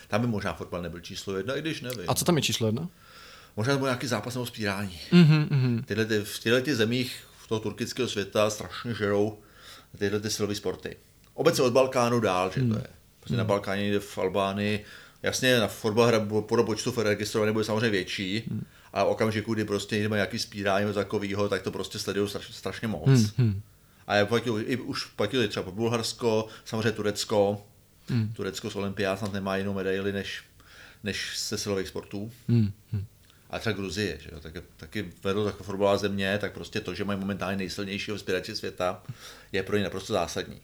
Tam 0.09 0.20
by 0.20 0.26
možná 0.26 0.53
fotbal 0.55 0.82
nebyl 0.82 1.01
číslo 1.01 1.36
jedna, 1.36 1.55
i 1.55 1.61
když 1.61 1.80
nevím. 1.80 2.05
A 2.09 2.14
co 2.14 2.24
tam 2.24 2.36
je 2.36 2.42
číslo 2.42 2.66
jedna? 2.66 2.88
Možná 3.61 3.73
to 3.73 3.79
byl 3.79 3.89
nějaký 3.89 4.07
zápas 4.07 4.35
nebo 4.35 4.47
spírání. 4.47 4.99
Mhm, 5.13 5.47
mhm. 5.51 5.83
Tyhle, 5.87 6.05
ty, 6.05 6.21
v 6.25 6.39
těchto 6.39 6.61
těch 6.61 6.77
zemích 6.77 7.25
v 7.45 7.49
toho 7.49 7.61
turkického 7.61 8.09
světa 8.09 8.51
strašně 8.51 8.95
žerou 8.95 9.39
tyhle 9.99 10.21
ty 10.21 10.31
silové 10.31 10.55
sporty. 10.55 10.97
Obecně 11.35 11.65
od 11.65 11.73
Balkánu 11.73 12.21
dál, 12.21 12.51
že 12.55 12.61
to 12.61 12.75
je. 12.75 12.87
Prostě 13.21 13.37
na 13.37 13.45
Balkáně, 13.45 13.83
někde 13.83 14.01
v 14.01 14.19
Albánii, 14.19 14.85
jasně 15.23 15.61
na 15.61 15.69
fotbal 15.69 16.07
hra 16.07 16.21
podle 16.41 16.65
počtu 16.65 16.95
registrovaných 17.03 17.53
bude 17.53 17.65
samozřejmě 17.65 17.91
větší, 17.91 18.43
a 18.93 19.05
v 19.05 19.09
okamžiku, 19.09 19.55
kdy 19.55 19.65
prostě 19.65 20.09
mají 20.09 20.19
nějaký 20.19 20.39
spírání 20.39 20.85
nebo 20.85 20.95
takového, 20.95 21.49
tak 21.49 21.63
to 21.63 21.71
prostě 21.71 21.99
sledují 21.99 22.29
straš, 22.29 22.55
strašně 22.55 22.89
moc. 22.89 23.09
A 24.07 24.15
já 24.15 24.27
platil, 24.27 24.63
i, 24.67 24.77
už 24.77 25.05
platili 25.05 25.49
třeba 25.49 25.65
po 25.65 25.73
Bulharsko, 25.73 26.47
samozřejmě 26.65 26.93
Turecko. 26.93 27.67
Turecko 28.33 28.71
z 28.71 28.77
Olympiád 28.77 29.19
snad 29.19 29.33
nemá 29.33 29.57
jinou 29.57 29.75
medaili 29.75 30.13
než, 30.13 30.43
než 31.05 31.39
se 31.39 31.59
silových 31.59 31.89
sportů. 31.89 32.33
A 33.51 33.59
třeba 33.59 33.76
Gruzie, 33.76 34.18
že 34.20 34.30
jo, 34.32 34.40
taky, 34.40 34.62
taky 34.76 35.12
vedou 35.24 35.44
taková 35.44 35.64
fotbalová 35.64 35.96
země, 35.96 36.38
tak 36.38 36.53
prostě 36.53 36.80
to, 36.80 36.94
že 36.94 37.05
mají 37.05 37.20
momentálně 37.20 37.57
nejsilnějšího 37.57 38.16
vzpěrače 38.16 38.57
světa, 38.57 39.03
je 39.53 39.62
pro 39.62 39.76
ně 39.76 39.84
naprosto 39.84 40.12
zásadní. 40.12 40.61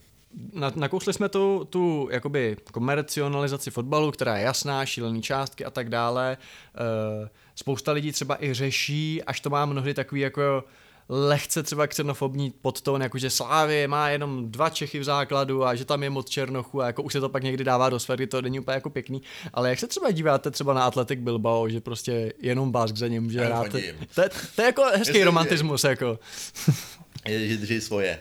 Na, 0.52 0.72
nakousli 0.76 1.12
jsme 1.12 1.28
tu, 1.28 1.66
tu 1.70 2.08
jakoby 2.10 2.56
komercionalizaci 2.72 3.70
fotbalu, 3.70 4.10
která 4.10 4.36
je 4.36 4.44
jasná, 4.44 4.86
šílený 4.86 5.22
částky 5.22 5.64
a 5.64 5.70
tak 5.70 5.88
dále. 5.88 6.32
E, 6.36 7.28
spousta 7.54 7.92
lidí 7.92 8.12
třeba 8.12 8.44
i 8.44 8.54
řeší, 8.54 9.22
až 9.22 9.40
to 9.40 9.50
má 9.50 9.66
mnohdy 9.66 9.94
takový 9.94 10.20
jako 10.20 10.64
lehce 11.08 11.62
třeba 11.62 11.86
xenofobní 11.86 12.50
podtón, 12.62 13.02
jako 13.02 13.18
že 13.18 13.30
Slávě 13.30 13.88
má 13.88 14.08
jenom 14.08 14.50
dva 14.50 14.70
Čechy 14.70 14.98
v 14.98 15.04
základu 15.04 15.64
a 15.64 15.74
že 15.74 15.84
tam 15.84 16.02
je 16.02 16.10
moc 16.10 16.28
Černochů 16.30 16.82
a 16.82 16.86
jako 16.86 17.02
už 17.02 17.12
se 17.12 17.20
to 17.20 17.28
pak 17.28 17.42
někdy 17.42 17.64
dává 17.64 17.90
do 17.90 17.98
sféry, 18.00 18.26
to 18.26 18.42
není 18.42 18.60
úplně 18.60 18.74
jako 18.74 18.90
pěkný. 18.90 19.22
Ale 19.54 19.68
jak 19.70 19.78
se 19.78 19.86
třeba 19.86 20.10
díváte 20.10 20.50
třeba 20.50 20.74
na 20.74 20.84
Atletik 20.84 21.18
Bilbao, 21.18 21.68
že 21.68 21.80
prostě 21.80 22.32
jenom 22.42 22.72
Bask 22.72 22.96
za 22.96 23.08
ně 23.08 23.20
může 23.20 23.40
hrát. 23.44 23.68
To, 24.14 24.20
je- 24.20 24.30
to 24.56 24.62
je 24.62 24.66
jako 24.66 24.82
hezký 24.94 25.24
romantismus, 25.24 25.84
jako. 25.84 26.18
Je, 27.28 27.48
že 27.48 27.56
drží 27.56 27.80
svoje. 27.80 28.18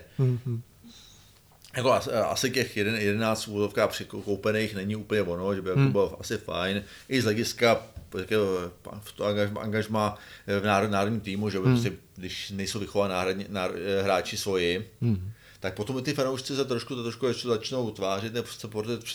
Jako 1.76 1.92
asi, 2.28 2.50
těch 2.50 2.76
jeden, 2.76 2.94
11 2.94 3.48
úvodovkách 3.48 3.90
překoupených 3.90 4.74
není 4.74 4.96
úplně 4.96 5.22
ono, 5.22 5.54
že 5.54 5.62
by 5.62 5.68
jako 5.68 5.80
bylo 5.80 6.20
asi 6.20 6.38
fajn. 6.38 6.82
I 7.08 7.20
z 7.20 7.24
hlediska 7.24 7.82
takého 8.10 8.46
v 9.00 9.12
to 9.12 9.24
angažma, 9.24 9.60
angažma 9.60 10.18
v 10.60 10.64
národ, 10.64 10.90
národním 10.90 11.20
týmu, 11.20 11.50
že 11.50 11.58
by 11.58 11.64
prostě, 11.64 11.92
když 12.16 12.50
nejsou 12.50 12.78
vychovaní 12.78 13.12
náhradní, 13.12 13.46
náro, 13.48 13.74
hráči 14.02 14.36
svoji, 14.36 14.90
tak 15.60 15.74
potom 15.74 16.02
ty 16.02 16.14
fanoušci 16.14 16.56
se 16.56 16.64
trošku, 16.64 16.94
to 16.94 17.02
trošku 17.02 17.26
ještě 17.26 17.48
začnou 17.48 17.84
utvářet, 17.84 18.34
nebo 18.34 18.48
se 18.48 18.68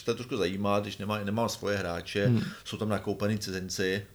to 0.06 0.14
trošku 0.14 0.38
zajímá, 0.38 0.80
když 0.80 0.98
nemá, 0.98 1.24
nemá 1.24 1.50
svoje 1.50 1.78
hráče, 1.78 2.32
jsou 2.64 2.78
tam 2.78 2.90
nakoupení 2.90 3.38
cizinci. 3.38 4.06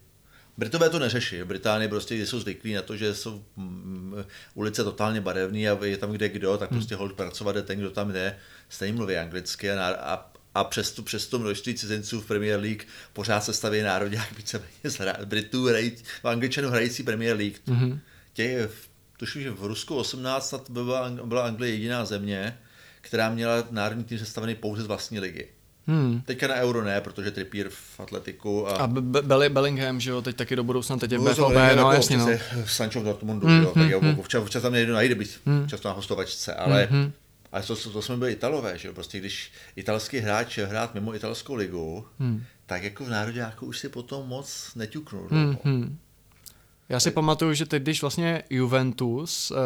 Britové 0.57 0.89
to 0.89 0.99
neřeší. 0.99 1.41
V 1.41 1.45
Británii 1.45 1.87
prostě 1.87 2.15
jsou 2.15 2.39
zvyklí 2.39 2.73
na 2.73 2.81
to, 2.81 2.97
že 2.97 3.13
jsou 3.13 3.43
mm, 3.55 4.15
ulice 4.53 4.83
totálně 4.83 5.21
barevné 5.21 5.69
a 5.69 5.85
je 5.85 5.97
tam 5.97 6.11
kde 6.11 6.29
kdo, 6.29 6.57
tak 6.57 6.69
prostě 6.69 6.95
hold 6.95 7.13
pracovat 7.13 7.51
jde 7.55 7.61
ten, 7.61 7.79
kdo 7.79 7.89
tam 7.89 8.11
jde, 8.11 8.37
stejně 8.69 8.93
mluví 8.93 9.17
anglicky 9.17 9.71
a, 9.71 9.87
a, 9.87 10.31
a 10.57 10.63
přes, 10.63 10.91
tu, 10.91 11.03
přes 11.03 11.27
to 11.27 11.39
množství 11.39 11.73
cizinců 11.73 12.21
v 12.21 12.25
Premier 12.25 12.59
League 12.59 12.83
pořád 13.13 13.43
se 13.43 13.53
staví 13.53 13.81
národák 13.81 14.37
víceméně 14.37 14.69
z 14.83 15.25
Britů, 15.25 15.65
hrají, 15.65 15.91
Angličanů 16.23 16.69
hrající 16.69 17.03
Premier 17.03 17.37
League. 17.37 17.57
Mm-hmm. 17.67 17.99
Těch, 18.33 18.71
tuším, 19.17 19.41
že 19.41 19.51
v 19.51 19.63
Rusku 19.65 19.95
18 19.95 20.49
snad 20.49 20.69
byla, 20.69 21.09
byla 21.25 21.45
Anglie 21.45 21.73
jediná 21.73 22.05
země, 22.05 22.57
která 23.01 23.29
měla 23.29 23.63
národní 23.71 24.03
tým 24.03 24.19
sestavený 24.19 24.55
pouze 24.55 24.83
z 24.83 24.85
vlastní 24.85 25.19
ligy. 25.19 25.47
Hmm. 25.87 26.21
Teďka 26.25 26.47
na 26.47 26.55
Euro 26.55 26.83
ne, 26.83 27.01
protože 27.01 27.31
Trippier 27.31 27.69
v 27.69 27.99
atletiku 27.99 28.67
a, 28.67 28.71
A 28.71 28.87
Be- 28.87 29.21
Be- 29.21 29.49
Bellingham, 29.49 29.99
že 29.99 30.11
jo, 30.11 30.21
teď 30.21 30.35
taky 30.35 30.55
do 30.55 30.63
budoucna, 30.63 30.97
teď 30.97 31.11
je 31.11 31.17
v 31.17 31.21
No, 31.75 31.83
no 31.83 31.91
jasně, 31.91 32.17
no. 32.17 32.27
Sancho 32.65 33.01
v 33.01 33.03
Dortmundu, 33.03 33.47
mm, 33.47 33.63
jo, 33.63 33.71
tak 33.73 33.89
jo, 33.89 34.01
občas, 34.17 34.41
občas 34.43 34.61
tam 34.63 34.73
nejdu 34.73 34.93
najde 34.93 35.15
být 35.15 35.41
často 35.67 35.87
na 35.87 35.93
hostovačce, 35.93 36.53
ale 36.53 36.87
Ale 37.51 37.63
to, 37.63 37.75
to, 37.75 38.01
jsme 38.01 38.17
byli 38.17 38.31
Italové, 38.31 38.77
že 38.77 38.87
jo? 38.87 38.93
Prostě 38.93 39.19
když 39.19 39.51
italský 39.75 40.17
hráč 40.17 40.57
hrát 40.57 40.93
mimo 40.93 41.15
italskou 41.15 41.55
ligu, 41.55 42.07
hmm. 42.19 42.43
tak 42.65 42.83
jako 42.83 43.05
v 43.05 43.09
národě 43.09 43.39
jako 43.39 43.65
už 43.65 43.79
si 43.79 43.89
potom 43.89 44.27
moc 44.27 44.71
neťuknul. 44.75 45.27
Hmm, 45.31 45.57
hmm. 45.63 45.97
Já 46.89 46.99
si 46.99 47.11
pamatuju, 47.11 47.53
že 47.53 47.65
teď, 47.65 47.83
když 47.83 48.01
vlastně 48.01 48.43
Juventus, 48.49 49.51
uh, 49.51 49.57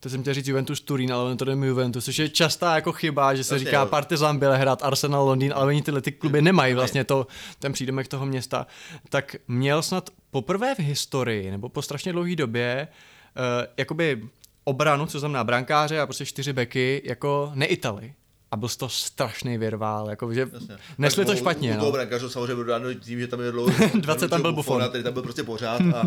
teď 0.00 0.12
jsem 0.12 0.20
chtěl 0.22 0.34
říct 0.34 0.48
Juventus 0.48 0.80
Turín, 0.80 1.12
ale 1.12 1.30
on 1.30 1.36
to 1.36 1.44
jde 1.44 1.52
Juventus, 1.52 2.04
což 2.04 2.18
je 2.18 2.28
častá 2.28 2.74
jako 2.74 2.92
chyba, 2.92 3.34
že 3.34 3.44
se 3.44 3.54
Vlastně 3.54 3.70
říká 3.70 3.80
jo. 3.80 3.86
Partizan 3.86 4.38
byl 4.38 4.52
hrát 4.52 4.82
Arsenal 4.82 5.26
Londýn, 5.26 5.52
ale 5.56 5.66
oni 5.66 5.82
tyhle 5.82 6.00
ty 6.00 6.12
kluby 6.12 6.42
nemají 6.42 6.74
vlastně 6.74 7.04
to, 7.04 7.26
ten 7.58 7.72
přídomek 7.72 8.08
toho 8.08 8.26
města. 8.26 8.66
Tak 9.08 9.36
měl 9.48 9.82
snad 9.82 10.10
poprvé 10.30 10.74
v 10.74 10.78
historii, 10.78 11.50
nebo 11.50 11.68
po 11.68 11.82
strašně 11.82 12.12
dlouhé 12.12 12.36
době, 12.36 12.88
uh, 13.36 13.66
jakoby 13.76 14.22
obranu, 14.64 15.06
co 15.06 15.18
znamená 15.20 15.44
brankáře 15.44 16.00
a 16.00 16.06
prostě 16.06 16.26
čtyři 16.26 16.52
beky, 16.52 17.02
jako 17.04 17.52
neitali. 17.54 18.14
A 18.50 18.56
byl 18.56 18.68
to 18.68 18.88
strašný 18.88 19.58
virvál, 19.58 20.10
jako, 20.10 20.34
že 20.34 20.48
Jasně. 20.52 20.76
nesli 20.98 21.24
Tak 21.24 21.26
to 21.26 21.32
u- 21.32 21.40
špatně. 21.40 21.70
U 21.70 21.74
toho 21.74 21.86
No. 21.86 21.92
brankářu 21.92 22.28
samozřejmě 22.28 22.54
byl 22.54 22.64
dáno 22.64 22.94
tím, 22.94 23.20
že 23.20 23.26
tam 23.26 23.40
je 23.40 23.50
dlouho. 23.52 23.72
20 24.00 24.28
tam 24.28 24.42
byl 24.42 24.52
Buffon. 24.52 24.82
Který 24.88 25.04
tam 25.04 25.12
byl 25.12 25.22
prostě 25.22 25.42
pořád 25.42 25.80
a, 25.80 26.06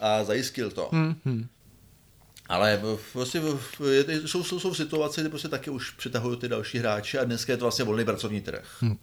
a 0.00 0.24
zajistil 0.24 0.70
to. 0.70 0.88
Hmm, 0.92 1.46
Ale 2.48 2.80
prostě 3.12 3.42
je, 3.90 4.20
jsou, 4.28 4.44
jsou, 4.44 4.60
jsou 4.60 4.74
situace, 4.74 5.20
kdy 5.20 5.30
prostě 5.30 5.48
taky 5.48 5.70
už 5.70 5.90
přitahují 5.90 6.36
ty 6.38 6.48
další 6.48 6.78
hráči 6.78 7.18
a 7.18 7.24
dneska 7.24 7.52
je 7.52 7.56
to 7.56 7.64
vlastně 7.64 7.84
volný 7.84 8.04
pracovní 8.04 8.40
trh. 8.40 8.76
Hmm. 8.80 8.96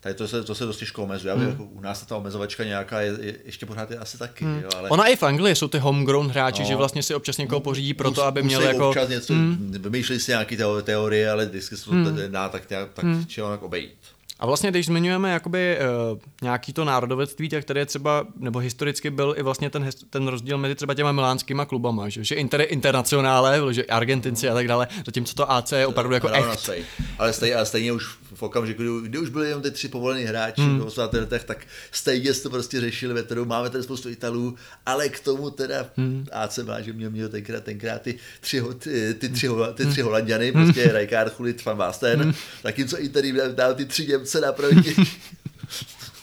Tady 0.00 0.14
to 0.14 0.28
se, 0.28 0.44
to 0.44 0.54
se 0.54 0.64
dost 0.66 0.76
těžko 0.76 1.02
omezuje. 1.02 1.34
Hmm. 1.34 1.48
Jako 1.48 1.64
u 1.64 1.80
nás 1.80 2.06
ta 2.06 2.16
omezovačka 2.16 2.64
nějaká 2.64 3.00
je, 3.00 3.16
je, 3.20 3.34
ještě 3.44 3.66
pořád 3.66 3.90
je 3.90 3.98
asi 3.98 4.18
taky. 4.18 4.44
Hmm. 4.44 4.60
Jo, 4.62 4.68
ale 4.76 4.88
Ona 4.88 5.06
i 5.06 5.16
v 5.16 5.22
Anglii 5.22 5.54
jsou 5.56 5.68
ty 5.68 5.78
homegrown 5.78 6.28
hráči, 6.28 6.62
No. 6.62 6.68
že 6.68 6.76
vlastně 6.76 7.02
si 7.02 7.14
občas 7.14 7.36
někoho 7.38 7.60
pořídí 7.60 7.94
pro 7.94 8.10
to, 8.10 8.22
aby 8.24 8.42
měli 8.42 8.66
jako... 8.66 8.88
občas 8.88 9.08
něco, 9.08 9.32
hmm. 9.32 9.74
vymýšleli 9.78 10.20
si 10.20 10.30
nějaké 10.30 10.56
teo- 10.56 10.82
teorie, 10.82 11.30
ale 11.30 11.46
vždycky 11.46 11.76
se 11.76 11.84
to 11.84 11.90
hmm. 11.90 12.18
dá 12.28 12.48
tak, 12.48 12.70
nějak- 12.70 12.92
tak 12.94 13.04
hmm. 13.04 13.24
obejít. 13.60 13.98
A 14.40 14.46
vlastně, 14.46 14.70
když 14.70 14.86
zmiňujeme 14.86 15.32
jakoby 15.32 15.78
uh, 16.12 16.18
nějaký 16.42 16.72
to 16.72 16.84
národovectví, 16.84 17.48
tak 17.48 17.64
tady 17.64 17.80
je 17.80 17.86
třeba, 17.86 18.26
nebo 18.36 18.58
historicky 18.58 19.10
byl 19.10 19.34
i 19.38 19.42
vlastně 19.42 19.70
ten, 19.70 19.90
ten 20.10 20.28
rozdíl 20.28 20.58
mezi 20.58 20.74
třeba 20.74 20.94
těma 20.94 21.12
milánskýma 21.12 21.64
klubama, 21.64 22.08
že, 22.08 22.24
že 22.24 22.34
Inter 22.34 22.66
internacionále, 22.68 23.74
že 23.74 23.84
Argentinci 23.84 24.48
a 24.48 24.54
tak 24.54 24.68
dále, 24.68 24.88
zatímco 25.06 25.34
to 25.34 25.52
AC 25.52 25.72
je 25.72 25.86
opravdu 25.86 26.14
jako 26.14 26.28
echt. 26.28 26.60
svej. 26.60 26.84
Ale 27.18 27.32
stejně, 27.32 27.54
ale 27.54 27.66
stejně 27.66 27.92
už 27.92 28.08
v 28.34 28.42
okamžiku, 28.42 28.82
kdy, 28.82 29.08
kdy 29.08 29.18
už 29.18 29.28
byli 29.28 29.48
jenom 29.48 29.62
ty 29.62 29.70
tři 29.70 29.88
povolení 29.88 30.24
hráči 30.24 30.62
hmm. 30.62 30.78
v 30.78 30.86
80. 30.86 31.12
letech, 31.12 31.44
tak 31.44 31.66
stejně 31.92 32.34
jste 32.34 32.42
to 32.42 32.50
prostě 32.50 32.80
řešili 32.80 33.14
veterou. 33.14 33.44
Máme 33.44 33.70
tady 33.70 33.84
spoustu 33.84 34.08
Italů, 34.08 34.54
ale 34.86 35.08
k 35.08 35.20
tomu 35.20 35.50
teda 35.50 35.86
hmm. 35.96 36.26
AC 36.32 36.58
má, 36.58 36.80
že 36.80 36.92
mě 36.92 37.10
měl 37.10 37.28
tenkrát, 37.28 37.64
tenkrát 37.64 38.02
ty 38.02 38.18
tři, 38.40 38.62
ty, 38.78 39.14
ty 39.14 39.28
tři, 39.28 39.46
ho- 39.46 39.72
ty 39.72 39.86
tři 39.86 40.02
Holanděny, 40.02 40.52
prostě 40.52 40.92
Rijkaard, 40.92 41.34
Chulit, 41.34 41.64
Van 41.64 41.76
Basten, 41.76 42.22
hmm. 42.22 42.32
zatímco 42.64 42.98
Inter 42.98 43.24
jim 43.24 43.38
dal 43.54 43.74
ty 43.74 43.84
tři 43.84 44.06
Němce 44.30 44.46
naproti. 44.46 44.94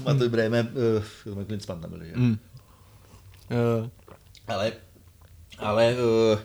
Matuj 0.04 0.30
Bremen, 0.30 0.70
uh, 1.26 1.44
Klinsmann 1.44 1.82
tam 1.82 1.90
byl, 1.90 2.04
že? 2.04 2.14
Hmm. 2.16 2.38
Uh, 3.82 3.90
Ale 4.48 4.72
ale 5.60 5.96
uh, 5.96 6.40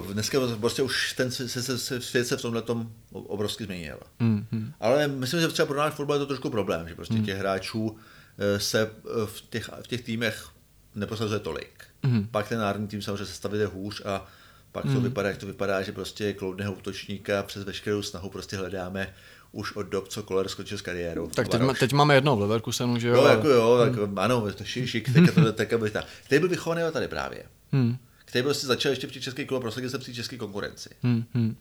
uh, 0.00 0.12
dneska 0.12 0.38
prostě 0.60 0.82
už 0.82 1.12
ten 1.12 1.30
se, 1.30 1.48
se, 1.48 1.78
se, 1.78 2.00
svět 2.00 2.26
se 2.26 2.36
v 2.36 2.42
tomhle 2.42 2.62
tom 2.62 2.92
obrovsky 3.12 3.64
změnil. 3.64 3.98
mm, 4.18 4.46
mm, 4.50 4.72
Ale 4.80 5.08
myslím, 5.08 5.40
že 5.40 5.48
třeba 5.48 5.66
pro 5.66 5.78
náš 5.78 5.94
fotbal 5.94 6.16
je 6.16 6.20
to 6.20 6.26
trošku 6.26 6.50
problém, 6.50 6.88
že 6.88 6.94
prostě 6.94 7.18
těch 7.18 7.38
hráčů 7.38 7.96
eh, 8.38 8.60
se 8.60 8.90
v 9.24 9.40
těch, 9.50 9.70
v 9.82 9.86
těch 9.86 10.02
týmech 10.02 10.48
neprosazuje 10.94 11.40
tolik. 11.40 11.84
Mhm. 12.02 12.28
Pak 12.30 12.48
ten 12.48 12.58
národní 12.58 12.88
tým 12.88 13.02
samozřejmě 13.02 13.26
sestavit 13.26 13.60
je 13.60 13.66
hůř 13.66 14.02
a 14.04 14.26
pak 14.72 14.84
to 14.84 15.00
vypadá, 15.00 15.28
jak 15.28 15.38
to 15.38 15.46
vypadá, 15.46 15.82
že 15.82 15.92
prostě 15.92 16.32
kloudného 16.32 16.72
útočníka 16.72 17.42
přes 17.42 17.64
veškerou 17.64 18.02
snahu 18.02 18.30
prostě 18.30 18.56
hledáme 18.56 19.14
už 19.54 19.76
od 19.76 19.82
dob, 19.86 20.08
co 20.08 20.22
Koller 20.22 20.48
skončil 20.48 20.78
s 20.78 20.82
kariérou. 20.82 21.26
tak 21.28 21.48
teď, 21.48 21.60
ma- 21.60 21.74
teď 21.78 21.92
máme 21.92 22.14
jedno 22.14 22.36
v 22.36 22.40
Leverkusenu, 22.40 22.98
že 22.98 23.08
jo? 23.08 23.20
Ale- 23.20 23.30
jako 23.30 23.48
jo, 23.48 23.78
tak 23.78 23.92
ano, 24.16 24.40
to 24.52 24.62
je 24.62 24.86
šik, 24.86 25.12
teďka 25.12 25.32
to 25.42 25.52
teďka 25.52 25.78
byl 25.78 25.90
ta. 25.90 26.04
Který 26.24 26.40
byl 26.40 26.48
vychovaný 26.48 26.82
tady 26.92 27.08
právě. 27.08 27.42
Hmm, 27.72 27.96
Který 28.24 28.42
prostě 28.42 28.66
začal 28.66 28.90
ještě 28.90 29.06
při 29.06 29.20
český 29.20 29.46
klub 29.46 29.58
a 29.58 29.60
prosadil 29.60 29.90
se 29.90 29.98
při 29.98 30.14
české 30.14 30.36
konkurenci. 30.36 30.88
hmm, 31.02 31.24
hmm. 31.34 31.56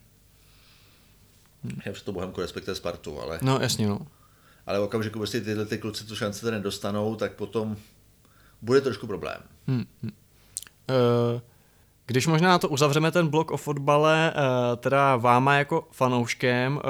Já 1.85 1.93
před 1.93 2.05
to 2.05 2.11
Bohemku 2.11 2.41
respektive 2.41 2.75
Spartu, 2.75 3.21
ale, 3.21 3.39
No, 3.41 3.59
jasně, 3.61 3.87
no. 3.87 3.99
ale 4.65 4.79
v 4.79 4.83
okamžiku 4.83 5.19
prostě 5.19 5.41
tyhle 5.41 5.65
ty 5.65 5.77
kluci 5.77 6.03
tu 6.05 6.15
šanci 6.15 6.41
tady 6.41 6.55
nedostanou, 6.57 7.15
tak 7.15 7.33
potom 7.33 7.77
bude 8.61 8.81
trošku 8.81 9.07
problém. 9.07 9.37
Hmm. 9.67 9.85
hmm. 10.03 10.11
Uh, 11.33 11.41
když 12.06 12.28
možná 12.28 12.60
to 12.60 12.70
uzavřeme 12.70 13.12
ten 13.12 13.28
blok 13.28 13.51
o 13.51 13.58
fotbale, 13.58 14.34
uh, 14.36 14.76
teda 14.80 15.16
váma 15.16 15.56
jako 15.56 15.88
fanouškem, 15.91 16.76
uh, 16.76 16.82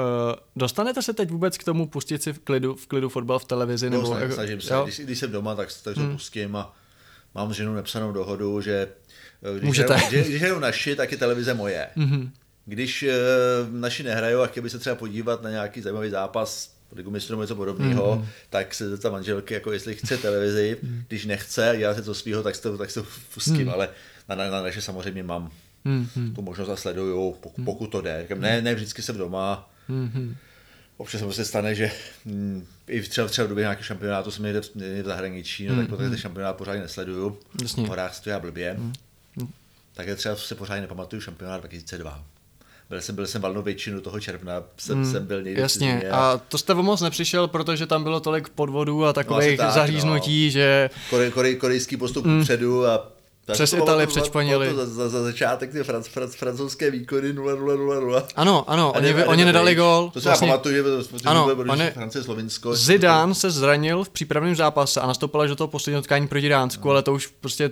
dostanete 0.56 1.02
se 1.02 1.12
teď 1.12 1.30
vůbec 1.30 1.58
k 1.58 1.64
tomu 1.64 1.86
pustit 1.88 2.22
si 2.22 2.32
v 2.32 2.38
klidu, 2.38 2.74
v 2.74 2.86
klidu 2.86 3.08
fotbal 3.08 3.38
v 3.38 3.44
televizi? 3.44 3.90
No, 3.90 3.96
Nebo, 3.96 4.06
snažím, 4.06 4.22
jako- 4.22 4.34
snažím 4.34 4.60
se, 4.60 4.74
jo? 4.74 4.84
když, 4.84 5.00
když 5.00 5.18
jsem 5.18 5.32
doma, 5.32 5.54
tak, 5.54 5.68
tak 5.84 5.94
to 5.94 6.00
hmm. 6.00 6.12
pustím 6.12 6.56
a 6.56 6.74
mám 7.34 7.52
s 7.52 7.56
ženou 7.56 7.74
nepsanou 7.74 8.12
dohodu, 8.12 8.60
že 8.60 8.88
eh, 9.42 9.58
když, 9.58 9.66
Můžete. 9.66 9.94
hrajou, 9.94 10.08
když, 10.10 10.28
když 10.28 10.40
hrajou 10.40 10.58
naši, 10.58 10.96
tak 10.96 11.12
je 11.12 11.18
televize 11.18 11.54
moje. 11.54 11.86
Mhm. 11.96 12.30
Když 12.66 13.02
uh, 13.02 13.08
naši 13.80 14.02
nehrajou 14.02 14.40
a 14.42 14.46
chtěl 14.46 14.62
by 14.62 14.70
se 14.70 14.78
třeba 14.78 14.96
podívat 14.96 15.42
na 15.42 15.50
nějaký 15.50 15.80
zajímavý 15.80 16.10
zápas, 16.10 16.74
ligu 16.96 17.10
mistrů 17.10 17.40
něco 17.40 17.54
podobného, 17.56 18.16
Mhm. 18.16 18.26
tak 18.50 18.74
se 18.74 18.90
zeptá 18.90 19.10
manželky, 19.10 19.54
jako 19.54 19.72
jestli 19.72 19.94
chce 19.94 20.16
televizi, 20.16 20.76
když 21.08 21.24
nechce 21.26 21.70
a 21.70 21.74
dělá 21.74 21.94
se 21.94 22.02
to 22.02 22.14
svýho, 22.14 22.42
tak 22.42 22.54
si 22.54 22.62
to, 22.62 22.78
tak 22.78 22.90
si 22.90 23.00
to 23.00 23.06
pustím, 23.34 23.70
ale 23.70 23.88
na, 24.28 24.34
na, 24.34 24.50
na 24.50 24.62
naše 24.62 24.80
samozřejmě 24.82 25.22
mám 25.22 25.50
Mhm. 25.84 26.34
tu 26.34 26.42
možnost 26.42 26.68
a 26.68 26.76
sleduju, 26.76 27.36
pokud, 27.40 27.64
pokud 27.64 27.86
to 27.86 28.00
jde. 28.00 28.18
Říkám, 28.22 28.40
Ne, 28.40 28.62
ne 28.62 28.74
vždycky 28.74 29.02
jsem 29.02 29.18
doma, 29.18 29.70
Mhm. 29.88 30.36
Občas 30.96 31.18
se 31.18 31.24
prostě 31.24 31.44
stane, 31.44 31.74
že 31.74 31.90
mm, 32.24 32.66
i 32.88 33.02
třeba, 33.02 33.28
třeba 33.28 33.44
v 33.46 33.48
době 33.48 33.62
nějakého 33.62 33.84
šampionátu 33.84 34.30
jsem 34.30 34.44
někde 34.44 34.60
v, 34.60 34.70
v 34.74 35.04
zahraničí, 35.04 35.66
no, 35.66 35.76
tak 35.76 35.88
potom 35.88 36.10
ten 36.10 36.18
šampionát 36.18 36.56
pořádně 36.56 36.82
nesleduju. 36.82 37.38
Jasně. 37.62 37.84
V 37.84 37.88
horách 37.88 38.14
se 38.14 38.22
to 38.22 38.30
já 38.30 38.40
blbě. 38.40 38.76
Tak 39.94 40.06
já 40.06 40.16
třeba 40.16 40.36
se 40.36 40.54
pořádně 40.54 40.80
nepamatuju 40.80 41.22
šampionát 41.22 41.60
2002. 41.60 42.24
Byl 42.90 43.00
jsem, 43.00 43.14
byl 43.14 43.26
jsem 43.26 43.42
valnou 43.42 43.62
většinu 43.62 44.00
toho 44.00 44.20
června, 44.20 44.62
jsem, 44.76 45.04
jsem 45.12 45.26
byl 45.26 45.42
někde 45.42 45.62
Jasně, 45.62 45.92
cizině 45.94 46.10
a 46.10 46.40
to 46.48 46.58
jste 46.58 46.74
moc 46.74 47.00
nepřišel, 47.00 47.48
protože 47.48 47.86
tam 47.86 48.02
bylo 48.02 48.20
tolik 48.20 48.48
podvodů 48.48 49.04
a 49.04 49.12
takových 49.12 49.56
tak, 49.58 49.72
zaříznutí, 49.72 50.50
že 50.50 50.90
Korej, 51.10 51.30
korej, 51.30 51.56
korejský 51.56 51.96
postup 51.96 52.24
mm. 52.26 52.42
předu 52.42 52.86
a 52.86 53.12
tak 53.44 53.54
Přes 53.54 53.70
to- 53.70 54.06
přečpanili. 54.06 54.68
to 54.68 54.74
Za, 54.74 54.86
za, 54.86 55.08
za, 55.08 55.22
začátek 55.22 55.72
ty 55.72 55.84
franc, 55.84 56.06
franc, 56.06 56.34
francouzské 56.34 56.90
výkony 56.90 57.32
0 57.32 57.54
0 57.54 57.76
0 57.76 58.00
0 58.00 58.22
ano, 58.36 58.70
ano, 58.70 58.92
oni, 58.92 59.08
jdeme- 59.08 59.26
oni 59.26 59.44
nedali 59.44 59.66
pryč. 59.66 59.78
gol. 59.78 60.10
To 60.14 60.20
se 60.20 60.28
vlastně, 60.28 60.48
já 60.48 60.52
pamatuju, 60.52 60.74
že 60.74 60.82
protože 60.82 61.24
Ano, 61.24 61.46
oni- 61.68 61.90
Francie, 61.90 62.24
Slovinsko. 62.24 62.76
Zidane 62.76 63.34
se 63.34 63.50
zranil 63.50 64.04
v 64.04 64.08
přípravném 64.08 64.54
zápase 64.56 65.00
a 65.00 65.06
nastoupil 65.06 65.40
až 65.40 65.48
do 65.48 65.56
toho 65.56 65.68
posledního 65.68 66.00
utkání 66.00 66.28
proti 66.28 66.48
Dánsku, 66.48 66.90
ale 66.90 67.02
to 67.02 67.12
už 67.12 67.26
prostě 67.26 67.70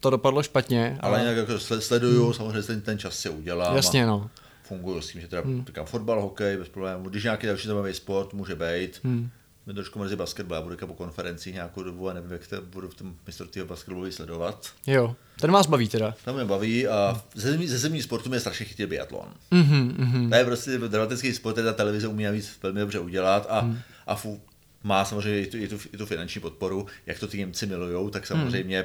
to 0.00 0.10
dopadlo 0.10 0.42
špatně. 0.42 0.98
Ale 1.00 1.18
jinak 1.20 1.36
jako 1.36 1.52
sle- 1.52 1.78
sleduju, 1.78 2.32
samozřejmě 2.32 2.62
ten, 2.62 2.80
ten 2.80 2.98
čas 2.98 3.18
se 3.18 3.30
udělám. 3.30 3.76
Jasně, 3.76 4.06
no. 4.06 4.30
Funguju 4.62 5.00
s 5.00 5.08
tím, 5.12 5.20
že 5.20 5.28
teda 5.28 5.42
hmm. 5.42 5.64
říkám 5.66 5.86
fotbal, 5.86 6.20
hokej, 6.22 6.56
bez 6.56 6.68
problémů. 6.68 7.08
Když 7.08 7.24
nějaký 7.24 7.46
další 7.46 7.66
zajímavý 7.68 7.94
sport 7.94 8.32
může 8.34 8.54
být, 8.54 9.00
hmm. 9.04 9.28
Mě 9.68 9.74
trošku 9.74 9.98
mrzí 9.98 10.16
basketbal, 10.16 10.56
já 10.56 10.62
budu 10.62 10.76
po 10.76 10.94
konferencích 10.94 11.54
nějakou 11.54 11.82
dobu 11.82 12.08
a 12.08 12.12
nevím, 12.12 12.32
jak 12.32 12.46
to 12.46 12.62
budu 12.62 12.88
v 12.88 12.94
tom 12.94 13.16
mistrovství 13.26 13.62
basketbalu 13.62 14.12
sledovat. 14.12 14.72
Jo, 14.86 15.16
ten 15.40 15.52
vás 15.52 15.66
baví 15.66 15.88
teda. 15.88 16.14
To 16.24 16.32
mě 16.32 16.44
baví 16.44 16.86
a 16.86 17.22
ze 17.34 17.50
zemí, 17.50 17.68
ze 17.68 17.78
zemí 17.78 18.02
sportu 18.02 18.28
mě 18.28 18.40
strašně 18.40 18.66
chytil 18.66 18.86
biatlon. 18.86 19.34
Mhm, 19.50 19.94
mhm. 19.98 20.30
To 20.30 20.36
je 20.36 20.44
prostě 20.44 20.78
dramatický 20.78 21.34
sport, 21.34 21.52
který 21.52 21.66
ta 21.66 21.72
televize 21.72 22.08
umí 22.08 22.24
navíc 22.24 22.58
velmi 22.62 22.80
dobře 22.80 22.98
udělat 22.98 23.46
a, 23.50 23.60
hmm. 23.60 23.78
a 24.06 24.16
fu, 24.16 24.40
má 24.82 25.04
samozřejmě 25.04 25.40
i 25.40 25.46
tu, 25.46 25.56
i, 25.56 25.68
tu, 25.68 25.78
i 25.92 25.96
tu 25.96 26.06
finanční 26.06 26.40
podporu, 26.40 26.86
jak 27.06 27.18
to 27.18 27.26
ty 27.26 27.38
Němci 27.38 27.66
milujou, 27.66 28.10
tak 28.10 28.26
samozřejmě 28.26 28.84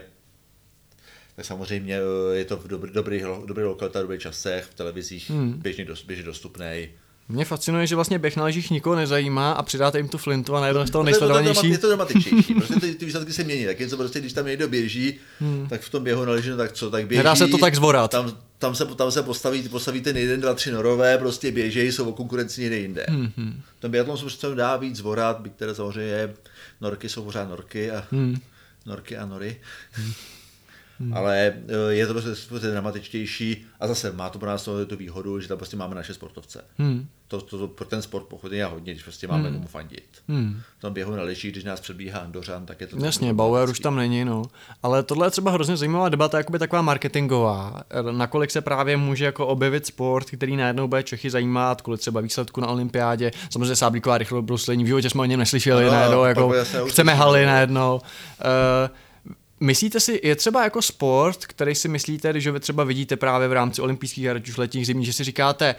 tak 1.36 1.46
samozřejmě 1.46 2.00
eh, 2.32 2.36
je 2.36 2.46
to 2.46 2.58
v 2.58 2.68
dobrý, 2.68 2.92
dobrý, 2.92 3.24
dobrý 3.46 3.64
lokalita, 3.64 4.02
dobrý 4.02 4.20
časech, 4.20 4.64
v 4.64 4.74
televizích 4.74 5.30
hmm. 5.30 5.54
běžně, 5.54 5.86
dost, 5.86 6.04
běžně 6.04 6.24
dostupný. 6.24 6.90
Mě 7.30 7.46
fascinuje, 7.46 7.88
že 7.88 7.96
vlastně 7.96 8.20
běh 8.20 8.38
na 8.38 8.46
lyžích 8.46 8.72
nikoho 8.72 8.96
nezajímá 8.96 9.52
a 9.52 9.64
přidáte 9.64 9.98
jim 9.98 10.08
tu 10.08 10.18
flintu 10.18 10.56
a 10.56 10.62
najednou 10.62 10.86
z 10.86 10.92
toho 10.92 11.04
nejsledovanější. 11.04 11.70
Je 11.70 11.78
to 11.78 11.88
dramatičtější, 11.88 12.56
prostě 12.56 12.80
ty, 12.80 12.96
ty 12.96 13.06
výsledky 13.06 13.34
se 13.34 13.44
mění, 13.44 13.66
tak 13.66 13.80
jen 13.80 13.90
co 13.90 13.98
prostě, 13.98 14.20
když 14.20 14.34
tam 14.34 14.46
někdo 14.46 14.68
běží, 14.68 15.20
hmm. 15.40 15.68
tak 15.70 15.82
v 15.82 15.90
tom 15.90 16.04
běhu 16.04 16.26
na 16.26 16.32
lyži, 16.32 16.50
no 16.50 16.58
tak 16.58 16.72
co, 16.72 16.92
tak 16.92 17.08
běží. 17.08 17.18
Nedá 17.18 17.36
se 17.36 17.48
to 17.48 17.58
tak 17.58 17.76
zvorat. 17.76 18.12
Tam, 18.12 18.38
tam, 18.58 18.76
se, 18.76 18.86
tam 18.86 19.12
se 19.12 19.24
postaví, 19.24 19.70
postaví 19.70 20.02
ten 20.02 20.18
jeden, 20.18 20.42
dva, 20.42 20.54
tři 20.54 20.72
norové, 20.72 21.18
prostě 21.18 21.52
běžejí, 21.52 21.92
jsou 21.92 22.10
o 22.10 22.14
konkurenci 22.14 22.62
někde 22.62 22.78
jinde. 22.78 23.06
Hmm. 23.10 23.62
Ten 23.80 23.92
biatlon 23.92 24.18
se 24.18 24.24
prostě 24.24 24.48
dá 24.56 24.78
víc 24.78 24.96
zvorat, 24.96 25.40
byť 25.40 25.54
teda 25.54 25.74
samozřejmě 25.74 26.12
je, 26.14 26.34
norky 26.82 27.10
jsou 27.10 27.24
pořád 27.24 27.50
norky 27.50 27.92
a 27.92 28.06
Hmm. 28.12 28.38
norky 28.86 29.18
a 29.18 29.26
nory. 29.26 29.58
Hmm. 29.92 30.14
Ale 31.14 31.54
eh, 31.68 31.94
je 31.94 32.08
to 32.08 32.14
prostě, 32.14 32.68
dramatičtější 32.68 33.66
a 33.80 33.88
zase 33.88 34.12
má 34.12 34.30
to 34.30 34.40
pro 34.40 34.50
nás 34.50 34.70
tu 34.88 34.96
výhodu, 34.96 35.40
že 35.40 35.48
tam 35.48 35.58
prostě 35.58 35.78
máme 35.78 35.96
naše 35.96 36.14
sportovce. 36.14 36.64
Hmm. 36.78 37.08
To, 37.28 37.42
to, 37.42 37.58
to, 37.58 37.68
pro 37.68 37.86
ten 37.86 38.02
sport 38.02 38.24
pochodně 38.24 38.58
je 38.58 38.66
hodně, 38.66 38.94
když 38.94 39.04
prostě 39.04 39.28
máme 39.28 39.44
hmm. 39.44 39.54
komu 39.54 39.68
fandit. 39.68 40.04
Hmm. 40.28 40.62
V 40.78 40.82
tom 40.82 40.94
běhu 40.94 41.16
na 41.16 41.24
lyžích, 41.24 41.52
když 41.52 41.64
nás 41.64 41.80
předbíhá 41.80 42.20
Andořan, 42.20 42.66
tak 42.66 42.82
je 42.82 42.88
to... 42.88 43.06
Jasně, 43.06 43.34
Bauer 43.34 43.70
už 43.70 43.80
tam 43.80 43.96
není, 43.96 44.26
no. 44.26 44.44
Ale 44.84 45.04
tohle 45.04 45.28
je 45.28 45.32
třeba 45.32 45.52
hrozně 45.52 45.78
zajímavá 45.78 46.10
debata, 46.10 46.38
jakoby 46.38 46.60
taková 46.60 46.82
marketingová. 46.82 47.84
Nakolik 48.12 48.52
se 48.52 48.62
právě 48.62 48.98
může 48.98 49.26
jako 49.26 49.48
objevit 49.48 49.86
sport, 49.86 50.28
který 50.28 50.56
najednou 50.56 50.88
bude 50.88 51.04
Čechy 51.04 51.30
zajímat, 51.30 51.82
kvůli 51.82 51.98
třeba 51.98 52.22
výsledku 52.22 52.62
na 52.62 52.68
olympiádě. 52.68 53.32
Samozřejmě 53.50 53.76
sáblíková 53.76 54.18
rychlobruslení, 54.18 54.84
v 54.84 54.88
životě 54.88 55.10
jsme 55.10 55.22
o 55.22 55.26
něm 55.26 55.40
neslyšeli, 55.40 55.84
Ano, 55.84 55.92
najednou, 55.92 56.24
jako 56.24 56.54
chceme 56.88 57.14
haly 57.14 57.46
no. 57.46 57.52
najednou. 57.52 58.02
Uh, 58.86 58.90
Myslíte 59.64 60.00
si, 60.00 60.20
je 60.24 60.36
třeba 60.36 60.64
jako 60.64 60.82
sport, 60.82 61.46
který 61.46 61.76
si 61.76 61.88
myslíte, 61.88 62.32
když 62.32 62.48
ho 62.48 62.54
vy 62.54 62.60
třeba 62.60 62.84
vidíte 62.84 63.18
právě 63.18 63.48
v 63.48 63.54
rámci 63.54 63.82
olympijských 63.82 64.26
her, 64.26 64.42
už 64.50 64.58
letních, 64.58 64.88
zimních, 64.88 65.06
že 65.06 65.14
si 65.14 65.24
říkáte, 65.24 65.76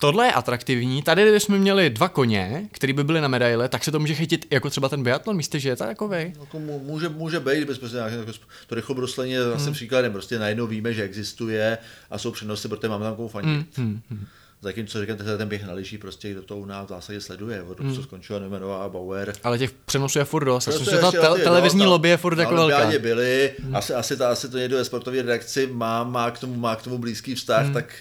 tohle 0.00 0.26
je 0.26 0.32
atraktivní, 0.32 1.02
tady 1.02 1.22
kdybychom 1.22 1.58
měli 1.58 1.90
dva 1.90 2.08
koně, 2.08 2.68
který 2.72 2.92
by 2.92 3.04
byly 3.04 3.20
na 3.20 3.28
medaile, 3.28 3.68
tak 3.68 3.84
se 3.84 3.90
to 3.90 3.98
může 3.98 4.14
chytit 4.14 4.46
jako 4.50 4.70
třeba 4.70 4.88
ten 4.88 5.02
biatlon, 5.02 5.36
myslíte, 5.36 5.60
že 5.60 5.68
je 5.68 5.76
to 5.76 5.84
takovej? 5.84 6.32
Jako 6.40 6.58
mu- 6.58 6.84
může, 6.84 7.08
může 7.08 7.40
být, 7.40 7.64
bez 7.64 7.78
prostě 7.78 7.96
nějaké, 7.96 8.16
jako 8.16 8.32
to 8.66 8.74
rychlobruslení 8.74 9.32
je 9.32 9.44
zase 9.44 9.64
hmm. 9.64 9.74
příkladem, 9.74 10.12
prostě 10.12 10.38
najednou 10.38 10.66
víme, 10.66 10.94
že 10.94 11.02
existuje 11.02 11.78
a 12.10 12.18
jsou 12.18 12.30
přenosy, 12.30 12.68
protože 12.68 12.88
máme 12.88 13.04
tam 13.04 13.16
komu 13.16 13.28
fandit. 13.28 13.78
Hmm, 13.78 14.00
hmm. 14.10 14.26
Zatímco 14.62 15.00
říkám, 15.00 15.16
ten- 15.16 15.38
ten 15.38 15.48
běh 15.48 15.66
na 15.66 15.72
prostě 16.00 16.30
kdo 16.32 16.42
to 16.42 16.56
u 16.56 16.64
nás 16.64 16.86
v 16.86 16.88
zásadě 16.88 17.20
sleduje, 17.20 17.62
od 17.62 17.80
hmm. 17.80 17.94
co 17.94 18.02
skončila 18.02 18.38
Neumannová 18.38 18.84
a 18.84 18.88
Bauer. 18.88 19.32
Ale 19.44 19.58
těch 19.58 19.72
přenosů 19.72 20.18
je 20.18 20.24
furt 20.24 20.44
dost. 20.44 20.64
Prostě 20.64 20.96
ta 20.96 21.10
tel- 21.12 21.38
televizní 21.38 21.84
no, 21.84 21.90
lobby 21.90 22.08
je 22.08 22.16
furt 22.16 22.38
jako 22.38 22.54
velká. 22.54 22.64
olympiádě 22.76 22.98
byli, 22.98 23.52
asi, 23.72 23.94
asi, 23.94 24.16
to, 24.16 24.26
asi 24.26 24.48
to 24.48 24.58
někdo 24.58 24.76
ve 24.76 24.84
sportovní 24.84 25.20
redakci 25.20 25.66
má, 25.66 26.04
má, 26.04 26.30
k 26.30 26.38
tomu, 26.38 26.54
má 26.54 26.76
k 26.76 26.82
tomu 26.82 26.98
blízký 26.98 27.34
vztah, 27.34 27.64
Hmm. 27.64 27.74
tak, 27.74 27.94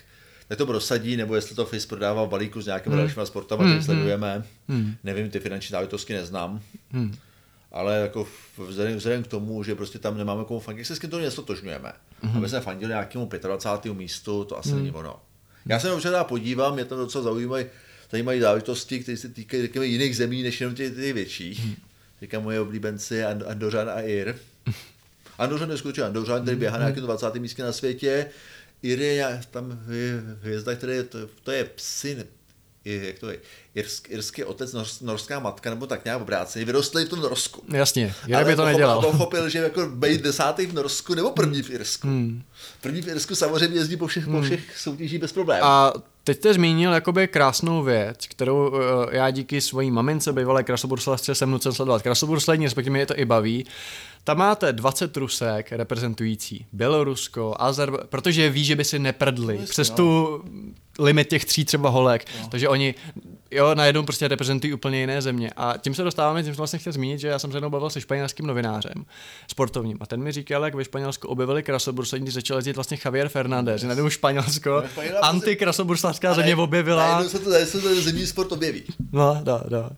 tak 0.48 0.58
to 0.58 0.66
prosadí, 0.66 1.18
nebo 1.18 1.36
jestli 1.36 1.56
to 1.56 1.66
FIS 1.66 1.86
prodává 1.86 2.24
v 2.26 2.30
balíku 2.30 2.62
s 2.62 2.66
nějakými 2.66 2.96
Hmm. 2.96 3.04
dalšíma 3.06 3.26
sportama, 3.26 3.64
které 3.64 3.84
sledujeme. 3.84 4.44
Nevím, 5.04 5.30
ty 5.30 5.40
finanční 5.40 5.72
záležitosti 5.74 6.14
neznám. 6.14 6.62
Hmm. 6.92 7.16
Ale 7.72 7.98
jako 7.98 8.28
vzhledem, 8.68 8.98
vzhledem, 8.98 9.24
k 9.24 9.28
tomu, 9.28 9.64
že 9.64 9.76
prostě 9.76 10.00
tam 10.00 10.18
nemáme 10.18 10.44
komu 10.46 10.60
fandit, 10.60 10.88
se 10.88 10.96
s 10.96 11.00
tím 11.00 11.10
to 11.10 11.20
nestotožňujeme. 11.20 11.94
Mhm. 12.22 12.38
Aby 12.38 12.50
jsme 12.50 12.60
fandili 12.62 12.90
nějakému 12.90 13.30
25. 13.42 13.94
místu, 13.94 14.44
to 14.44 14.58
asi 14.60 14.74
není 14.74 14.92
ono. 14.92 15.16
Já 15.66 15.80
se 15.80 15.92
občas 15.92 16.26
podívám, 16.26 16.74
mě 16.74 16.86
tam 16.86 16.98
docela 16.98 17.24
zaujímají, 17.24 17.66
zajímají 18.12 18.42
záležitosti, 18.42 19.00
které 19.00 19.18
se 19.18 19.30
týkají 19.30 19.64
řekněme, 19.64 19.86
jiných 19.86 20.18
zemí, 20.18 20.44
než 20.44 20.62
jenom 20.62 20.76
těch, 20.76 20.96
těch 20.96 21.14
větších. 21.14 21.66
Mhm. 21.66 21.76
Říkám 22.22 22.44
moje 22.44 22.60
oblíbenci 22.60 23.24
And- 23.24 23.48
Andořan 23.48 23.90
a 23.90 24.02
Ir. 24.02 24.36
Andořan 25.38 25.72
je 25.72 25.78
skutečně 25.78 26.04
Andořan, 26.04 26.42
který 26.42 26.58
běhá 26.58 26.78
na 26.78 26.84
nějakém 26.84 27.04
20. 27.04 27.36
místě 27.36 27.64
na 27.64 27.72
světě. 27.72 28.30
Ir 28.84 29.02
je 29.02 29.42
tam 29.52 29.80
hvězda, 30.42 30.76
který 30.76 30.94
je, 30.94 31.04
to, 31.04 31.20
to 31.44 31.52
je 31.52 31.64
je, 32.86 33.08
jak 33.08 33.20
to 33.20 33.30
je, 33.30 33.40
irsk, 33.76 34.10
irský 34.10 34.44
otec, 34.44 34.74
nors, 34.74 35.02
norská 35.02 35.40
matka, 35.40 35.70
nebo 35.70 35.88
tak 35.88 36.06
nějak 36.06 36.22
obráceně, 36.22 36.66
vyrostli 36.66 37.06
v 37.06 37.10
tom 37.10 37.20
Norsku. 37.22 37.64
Jasně, 37.74 38.14
Ale 38.36 38.46
by 38.46 38.56
to 38.56 38.66
nedělal. 38.66 39.02
Pochopil, 39.02 39.50
že 39.50 39.60
jako 39.60 39.86
být 39.86 40.22
desátý 40.22 40.66
v 40.66 40.74
Norsku 40.74 41.14
nebo 41.14 41.32
první 41.32 41.62
v 41.64 41.70
Irsku. 41.70 42.08
Hmm. 42.08 42.44
První 42.82 43.02
v 43.02 43.08
Irsku 43.08 43.36
samozřejmě 43.36 43.78
jezdí 43.78 43.98
po 43.98 44.08
všech, 44.08 44.28
po 44.28 44.42
všech 44.42 44.78
soutěžích 44.78 45.20
bez 45.20 45.32
problémů. 45.34 45.64
A 45.66 45.94
teď 46.24 46.38
jste 46.38 46.54
zmínil 46.54 46.94
jakoby 46.94 47.28
krásnou 47.28 47.84
věc, 47.84 48.28
kterou 48.28 48.70
uh, 48.70 48.76
já 49.12 49.30
díky 49.32 49.62
svojí 49.62 49.92
mamince, 49.92 50.34
bývalé 50.34 50.64
krasoburslavce, 50.64 51.36
jsem 51.36 51.52
nucen 51.52 51.74
sledovat. 51.74 52.02
Krasoburslední, 52.02 52.66
respektive 52.66 52.94
mě 52.94 53.06
to 53.06 53.20
i 53.20 53.26
baví. 53.26 53.66
Tam 54.24 54.38
máte 54.38 54.74
20 54.74 55.12
trusek 55.12 55.72
reprezentující 55.72 56.66
Bělorusko, 56.74 57.56
Azerba, 57.60 57.98
protože 58.10 58.50
ví, 58.50 58.64
že 58.66 58.76
by 58.76 58.84
si 58.86 59.00
neprdli 59.00 59.58
No, 59.60 59.66
přes 59.66 59.90
no. 59.90 59.96
tu 59.96 60.44
limit 61.00 61.30
těch 61.30 61.46
tří 61.46 61.66
třeba 61.66 61.90
holek. 61.90 62.26
No. 62.42 62.48
Takže 62.48 62.70
oni 62.70 62.96
jo, 63.52 63.76
najednou 63.76 64.04
prostě 64.04 64.28
reprezentují 64.28 64.74
úplně 64.74 65.00
jiné 65.00 65.22
země. 65.22 65.52
A 65.56 65.74
tím 65.78 65.96
se 65.96 66.04
dostáváme, 66.04 66.44
tím 66.44 66.54
jsem 66.54 66.58
vlastně 66.58 66.80
chtěl 66.80 66.94
zmínit, 66.94 67.20
že 67.20 67.28
já 67.28 67.40
jsem 67.40 67.52
se 67.52 67.58
jednou 67.58 67.70
bavil 67.70 67.90
se 67.90 68.02
španělským 68.02 68.48
novinářem 68.48 69.06
sportovním. 69.48 69.98
A 70.02 70.06
ten 70.06 70.24
mi 70.24 70.32
říkal, 70.32 70.66
jak 70.66 70.76
ve 70.76 70.84
Španělsku 70.86 71.28
objevili 71.28 71.64
krasoburslední, 71.64 72.26
když 72.26 72.34
začal 72.34 72.58
jezdit 72.58 72.76
vlastně 72.76 72.98
Javier 73.06 73.30
Fernández. 73.30 73.82
Že 73.82 73.88
najednou 73.88 74.10
Španělsko, 74.10 74.70
No, 74.70 74.82
Španělé- 74.88 75.20
antikrasoburslavská 75.22 76.32
A 76.32 76.34
země 76.34 76.56
objevila. 76.56 77.08
najednou 77.08 77.30
se 77.30 77.40
to, 77.40 77.50
najednou 77.50 77.72
se 77.82 77.90
to 77.90 78.02
zemní 78.02 78.28
sport 78.28 78.52
objeví. 78.52 78.84
No, 79.12 79.42
no, 79.46 79.62
no. 79.70 79.90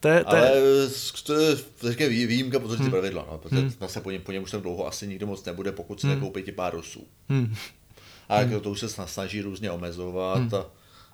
To 0.00 0.08
je, 0.08 0.24
to 0.24 0.30
Ale 0.30 0.46
je, 0.46 0.52
to 1.80 1.86
je 2.02 2.08
vý- 2.08 2.26
výjimka 2.26 2.58
potvrdí 2.58 2.82
hmm. 2.82 2.90
pravidla. 2.90 3.26
No, 3.30 3.38
protože 3.38 3.60
hmm. 3.60 3.72
se 3.86 4.00
po 4.00 4.10
něm, 4.10 4.22
po 4.22 4.32
něm 4.32 4.42
už 4.42 4.50
tak 4.50 4.60
dlouho 4.60 4.86
asi 4.86 5.06
nikdo 5.08 5.26
moc 5.26 5.44
nebude, 5.44 5.72
pokud 5.72 6.00
si 6.00 6.06
hmm. 6.06 6.16
nekoupí 6.16 6.42
ti 6.42 6.52
pár 6.52 6.74
Rusů. 6.74 7.06
Hmm. 7.28 7.54
A 8.28 8.40
jako 8.40 8.60
to 8.60 8.70
už 8.70 8.80
se 8.80 8.86
sna- 8.86 9.06
snaží 9.06 9.40
různě 9.42 9.70
omezovat. 9.70 10.38
Hmm. 10.38 10.54
A, 10.54 10.66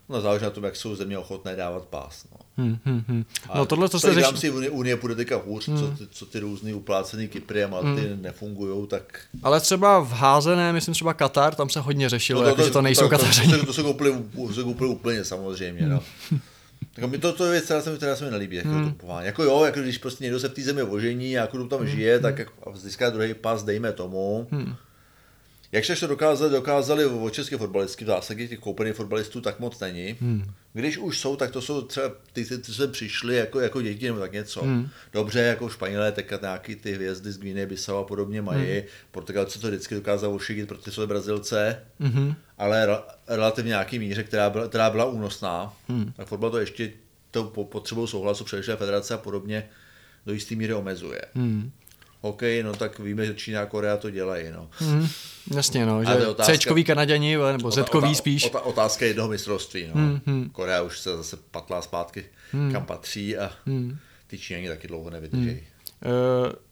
no, 0.09 0.21
záleží 0.21 0.45
na 0.45 0.51
tom, 0.51 0.65
jak 0.65 0.77
jsou 0.77 0.95
země 0.97 1.19
ochotné 1.19 1.57
dávat 1.57 1.85
pás. 1.85 2.25
No. 2.33 2.65
hm, 2.65 2.77
hm, 2.87 3.03
hm. 3.09 3.25
A 3.51 3.59
no 3.59 3.67
tohle, 3.67 3.89
co 3.89 3.93
to 3.93 3.97
i 3.97 4.01
jste 4.01 4.11
v 4.11 4.15
řešil, 4.15 4.31
rámci 4.31 4.51
Unie, 4.51 4.71
Unie 4.71 4.97
půjde 4.97 5.15
teďka 5.15 5.37
hůř, 5.47 5.69
Hmm. 5.69 5.79
co, 5.79 5.87
ty, 5.91 6.07
co 6.11 6.27
ty 6.27 6.39
různý 6.39 6.75
uplácený 6.75 7.29
Kypry 7.29 7.65
a 7.65 7.69
Malty 7.69 8.11
nefungují, 8.21 8.87
tak 8.89 9.21
ale 9.43 9.61
třeba 9.61 9.99
v 10.01 10.13
házené, 10.13 10.73
myslím 10.73 10.95
třeba 10.95 11.15
Katar, 11.15 11.55
tam 11.55 11.71
se 11.71 11.81
hodně 11.81 12.09
řešilo, 12.09 12.43
no, 12.43 12.49
jako, 12.49 12.63
že 12.63 12.71
to 12.71 12.83
nejsou 12.83 13.03
to, 13.03 13.09
Katařani. 13.09 13.53
To, 13.53 13.59
to, 13.59 13.67
to, 13.67 13.73
se 13.73 13.83
koupili, 13.83 14.15
to 14.49 14.53
se 14.55 14.63
koupili 14.63 14.91
úplně 14.91 15.25
samozřejmě, 15.25 15.87
no. 15.89 16.01
Tak 16.95 17.11
mi 17.11 17.19
to, 17.19 17.33
to 17.33 17.45
je 17.45 17.51
věc, 17.53 17.65
která 17.65 17.83
se 17.83 17.91
mi, 17.91 17.97
která 17.97 18.17
se 18.17 18.25
mi 18.25 18.31
nelíbí, 18.31 18.57
jako, 18.57 18.69
Hmm. 18.69 18.95
to 18.95 19.07
jako 19.21 19.43
jo, 19.43 19.65
jako 19.65 19.81
když 19.81 19.99
prostě 19.99 20.25
někdo 20.25 20.41
se 20.41 20.49
v 20.49 20.53
té 20.55 20.63
zemi 20.63 20.83
ožení 20.83 21.39
a 21.39 21.41
jako 21.41 21.65
tam 21.65 21.87
žije, 21.87 22.19
tak 22.19 22.39
jako, 22.39 22.71
a 22.71 22.77
získá 22.77 23.11
druhý 23.11 23.35
pas, 23.35 23.63
dejme 23.63 23.93
tomu. 23.93 24.49
Hmm. 24.51 24.75
Jak 25.73 25.85
se 25.85 25.97
to 25.97 26.07
dokázali, 26.07 26.51
dokázali 26.53 27.07
o 27.07 27.31
české 27.31 27.57
fotbalistky, 27.57 28.05
v 28.05 28.09
zásadě 28.09 28.49
těch 28.49 28.59
koupených 28.59 28.95
fotbalistů 28.95 29.41
tak 29.41 29.61
moc 29.61 29.81
není. 29.81 30.17
Hmm. 30.21 30.45
Když 30.73 30.99
už 30.99 31.19
jsou, 31.21 31.37
tak 31.37 31.51
to 31.51 31.61
jsou 31.63 31.83
třeba 31.83 32.11
ty, 32.33 32.45
ty, 32.45 32.73
jsme 32.73 32.87
přišli 32.89 33.37
jako, 33.37 33.61
jako 33.61 33.83
děti 33.83 34.07
nebo 34.07 34.21
tak 34.21 34.33
něco. 34.33 34.63
Hmm. 34.63 34.89
Dobře, 35.13 35.41
jako 35.41 35.69
Španělé, 35.69 36.13
teďka 36.13 36.39
nějaký 36.43 36.75
ty 36.77 36.93
hvězdy 36.93 37.33
z 37.33 37.39
Guinea 37.39 37.67
Bissau 37.67 37.97
a 37.97 38.05
podobně 38.05 38.43
mají. 38.43 38.73
Hmm. 38.73 38.83
Portugalci 39.11 39.59
to 39.59 39.67
vždycky 39.69 39.95
dokázali 39.95 40.35
ošidit 40.35 40.69
pro 40.69 40.79
ty 40.79 40.91
své 40.91 41.07
Brazilce, 41.07 41.83
Mhm. 41.99 42.35
ale 42.59 42.87
re- 42.87 42.99
relativně 43.29 43.69
nějaký 43.69 43.99
míře, 43.99 44.23
která 44.25 44.51
byla, 44.51 44.69
která 44.69 44.91
byla 44.91 45.05
únosná. 45.05 45.73
Hmm. 45.89 46.13
Tak 46.17 46.29
fotbal 46.29 46.51
to 46.51 46.59
ještě 46.59 46.93
to 47.31 47.45
po, 47.45 47.65
potřebou 47.65 48.07
souhlasu 48.07 48.45
předešlé 48.45 48.77
federace 48.77 49.15
a 49.15 49.19
podobně 49.19 49.69
do 50.27 50.33
jisté 50.33 50.55
míry 50.55 50.75
omezuje. 50.75 51.21
Hmm. 51.35 51.71
OK, 52.21 52.43
no 52.63 52.73
tak 52.77 52.99
víme, 52.99 53.27
že 53.27 53.35
Čína 53.35 53.63
a 53.63 53.67
Korea 53.67 53.97
to 53.97 54.11
dělají. 54.11 54.45
No. 54.53 54.71
Hmm. 54.73 55.09
Jasně, 55.55 55.87
no, 55.87 56.05
že 56.05 56.27
otázka- 56.27 56.57
Cčkový 56.57 56.85
Kanaděni, 56.85 57.37
nebo 57.53 57.73
Zkový 57.73 58.15
spíš. 58.15 58.45
Ota, 58.47 58.61
otázka 58.61 59.05
jednoho 59.07 59.29
mistrovství. 59.29 59.87
No. 59.87 59.95
Hmm, 59.95 60.21
hmm. 60.27 60.51
Korea 60.51 60.83
už 60.83 60.99
se 60.99 61.17
zase 61.17 61.37
patlá 61.51 61.83
zpátky, 61.83 62.25
Hmm. 62.53 62.73
kam 62.73 62.85
patří 62.87 63.37
a 63.37 63.53
Hmm. 63.67 63.97
ty 64.27 64.39
Číňani 64.39 64.69
taky 64.69 64.89
dlouho 64.89 65.11
nevydrží. 65.11 65.51
Uh, 65.51 65.57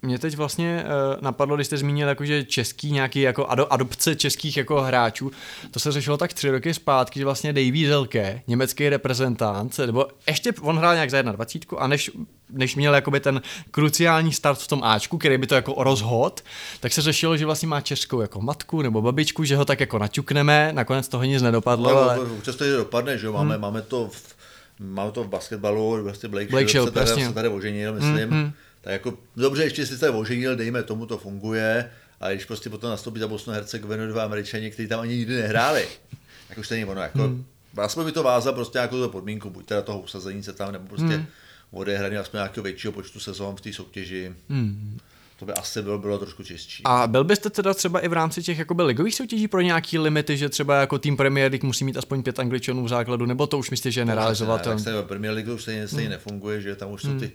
mě 0.02 0.18
teď 0.18 0.36
vlastně 0.36 0.84
uh, 0.84 1.22
napadlo, 1.22 1.56
když 1.56 1.66
jste 1.66 1.76
zmínil 1.76 2.08
jakože 2.08 2.44
český 2.44 2.92
nějaký 2.92 3.20
jako 3.20 3.46
ado, 3.46 3.72
adopce 3.72 4.16
českých 4.16 4.56
jako 4.56 4.80
hráčů, 4.80 5.30
to 5.70 5.80
se 5.80 5.92
řešilo 5.92 6.16
tak 6.16 6.32
tři 6.32 6.50
roky 6.50 6.74
zpátky, 6.74 7.20
že 7.20 7.24
vlastně 7.24 7.52
Davy 7.52 7.86
Zelke, 7.86 8.42
německý 8.46 8.88
reprezentant, 8.88 9.78
nebo 9.78 10.06
ještě 10.26 10.52
on 10.60 10.78
hrál 10.78 10.94
nějak 10.94 11.10
za 11.10 11.22
21 11.22 11.78
a 11.78 11.86
než, 11.86 12.10
než 12.50 12.76
měl 12.76 12.94
jakoby 12.94 13.20
ten 13.20 13.42
kruciální 13.70 14.32
start 14.32 14.58
v 14.58 14.68
tom 14.68 14.84
Ačku, 14.84 15.18
který 15.18 15.38
by 15.38 15.46
to 15.46 15.54
jako 15.54 15.74
rozhod, 15.78 16.44
tak 16.80 16.92
se 16.92 17.02
řešilo, 17.02 17.36
že 17.36 17.46
vlastně 17.46 17.68
má 17.68 17.80
českou 17.80 18.20
jako 18.20 18.40
matku 18.40 18.82
nebo 18.82 19.02
babičku, 19.02 19.44
že 19.44 19.56
ho 19.56 19.64
tak 19.64 19.80
jako 19.80 19.98
naťukneme, 19.98 20.70
nakonec 20.72 21.08
toho 21.08 21.24
nic 21.24 21.42
nedopadlo, 21.42 21.90
No, 21.90 21.98
ale... 21.98 22.18
Občas 22.18 22.56
to 22.56 22.76
dopadne, 22.76 23.18
že 23.18 23.26
jo, 23.26 23.32
máme, 23.32 23.58
máme 23.58 23.82
to 23.82 24.08
v, 24.12 24.36
máme 24.80 25.10
to 25.10 25.24
v 25.24 25.28
basketbalu, 25.28 26.02
vlastně 26.02 26.28
Blake, 26.28 26.50
Blake 26.50 26.68
Shield 26.68 26.88
se 26.88 26.94
tady, 26.94 27.04
přesně. 27.04 27.26
se 27.26 27.32
tady 27.32 27.48
oženil, 27.48 27.94
myslím. 27.94 28.28
Mm, 28.28 28.36
mm. 28.36 28.52
Tak 28.86 28.92
jako, 28.92 29.14
dobře, 29.36 29.64
ještě 29.64 29.86
si 29.86 29.98
tady 29.98 30.12
oženil, 30.12 30.56
dejme 30.56 30.82
tomu, 30.82 31.06
to 31.06 31.18
funguje, 31.18 31.90
ale 32.20 32.34
když 32.34 32.44
prostě 32.44 32.70
potom 32.70 32.90
nastoupí 32.90 33.20
za 33.20 33.28
Bosnu 33.28 33.52
Hercegovinu 33.52 34.06
dva 34.06 34.24
američani, 34.24 34.70
kteří 34.70 34.88
tam 34.88 35.00
ani 35.00 35.16
nikdy 35.16 35.36
nehráli, 35.36 35.86
tak 36.48 36.58
už 36.58 36.68
to 36.68 36.74
není 36.74 36.84
ono, 36.84 37.00
jako, 37.00 37.18
Hmm. 37.18 37.44
aspoň 37.76 38.04
by 38.04 38.12
to 38.12 38.22
vázal 38.22 38.52
prostě 38.52 38.78
nějakou 38.78 39.02
tu 39.02 39.08
podmínku, 39.08 39.50
buď 39.50 39.66
teda 39.66 39.82
toho 39.82 40.00
usazení 40.00 40.42
se 40.42 40.52
tam, 40.52 40.72
nebo 40.72 40.86
prostě 40.88 41.06
Hmm. 41.06 41.26
odehraný 41.70 42.16
aspoň 42.16 42.38
nějakého 42.38 42.64
většího 42.64 42.92
počtu 42.92 43.20
sezón 43.20 43.56
v 43.56 43.60
té 43.60 43.72
soutěži. 43.72 44.32
Hmm. 44.48 44.98
To 45.38 45.44
by 45.46 45.52
asi 45.52 45.82
bylo, 45.82 45.98
bylo 45.98 46.18
trošku 46.18 46.42
čistší. 46.42 46.82
A 46.84 47.06
byl 47.06 47.24
byste 47.24 47.50
teda 47.50 47.74
třeba 47.74 48.00
i 48.00 48.08
v 48.08 48.12
rámci 48.12 48.42
těch 48.42 48.58
jakoby 48.58 48.82
ligových 48.82 49.14
soutěží 49.14 49.48
pro 49.48 49.60
nějaký 49.60 49.98
limity, 49.98 50.36
že 50.36 50.48
třeba 50.48 50.80
jako 50.80 50.98
tým 50.98 51.16
Premier 51.16 51.50
League 51.52 51.64
musí 51.64 51.84
mít 51.84 51.96
aspoň 51.96 52.22
pět 52.22 52.38
angličanů 52.38 52.84
v 52.84 52.88
základu, 52.88 53.26
nebo 53.26 53.46
to 53.46 53.58
už 53.58 53.70
myslíte, 53.70 53.90
že 53.90 54.00
je 54.00 54.04
nerealizovatelné? 54.04 54.82
se 54.82 55.02
Premier 55.02 55.32
League 55.34 55.54
už 55.54 55.62
stejně, 55.62 55.88
stejně 55.88 56.08
nefunguje, 56.08 56.60
že 56.60 56.76
tam 56.76 56.90
už 56.90 57.02
jsou 57.02 57.18
ty 57.18 57.32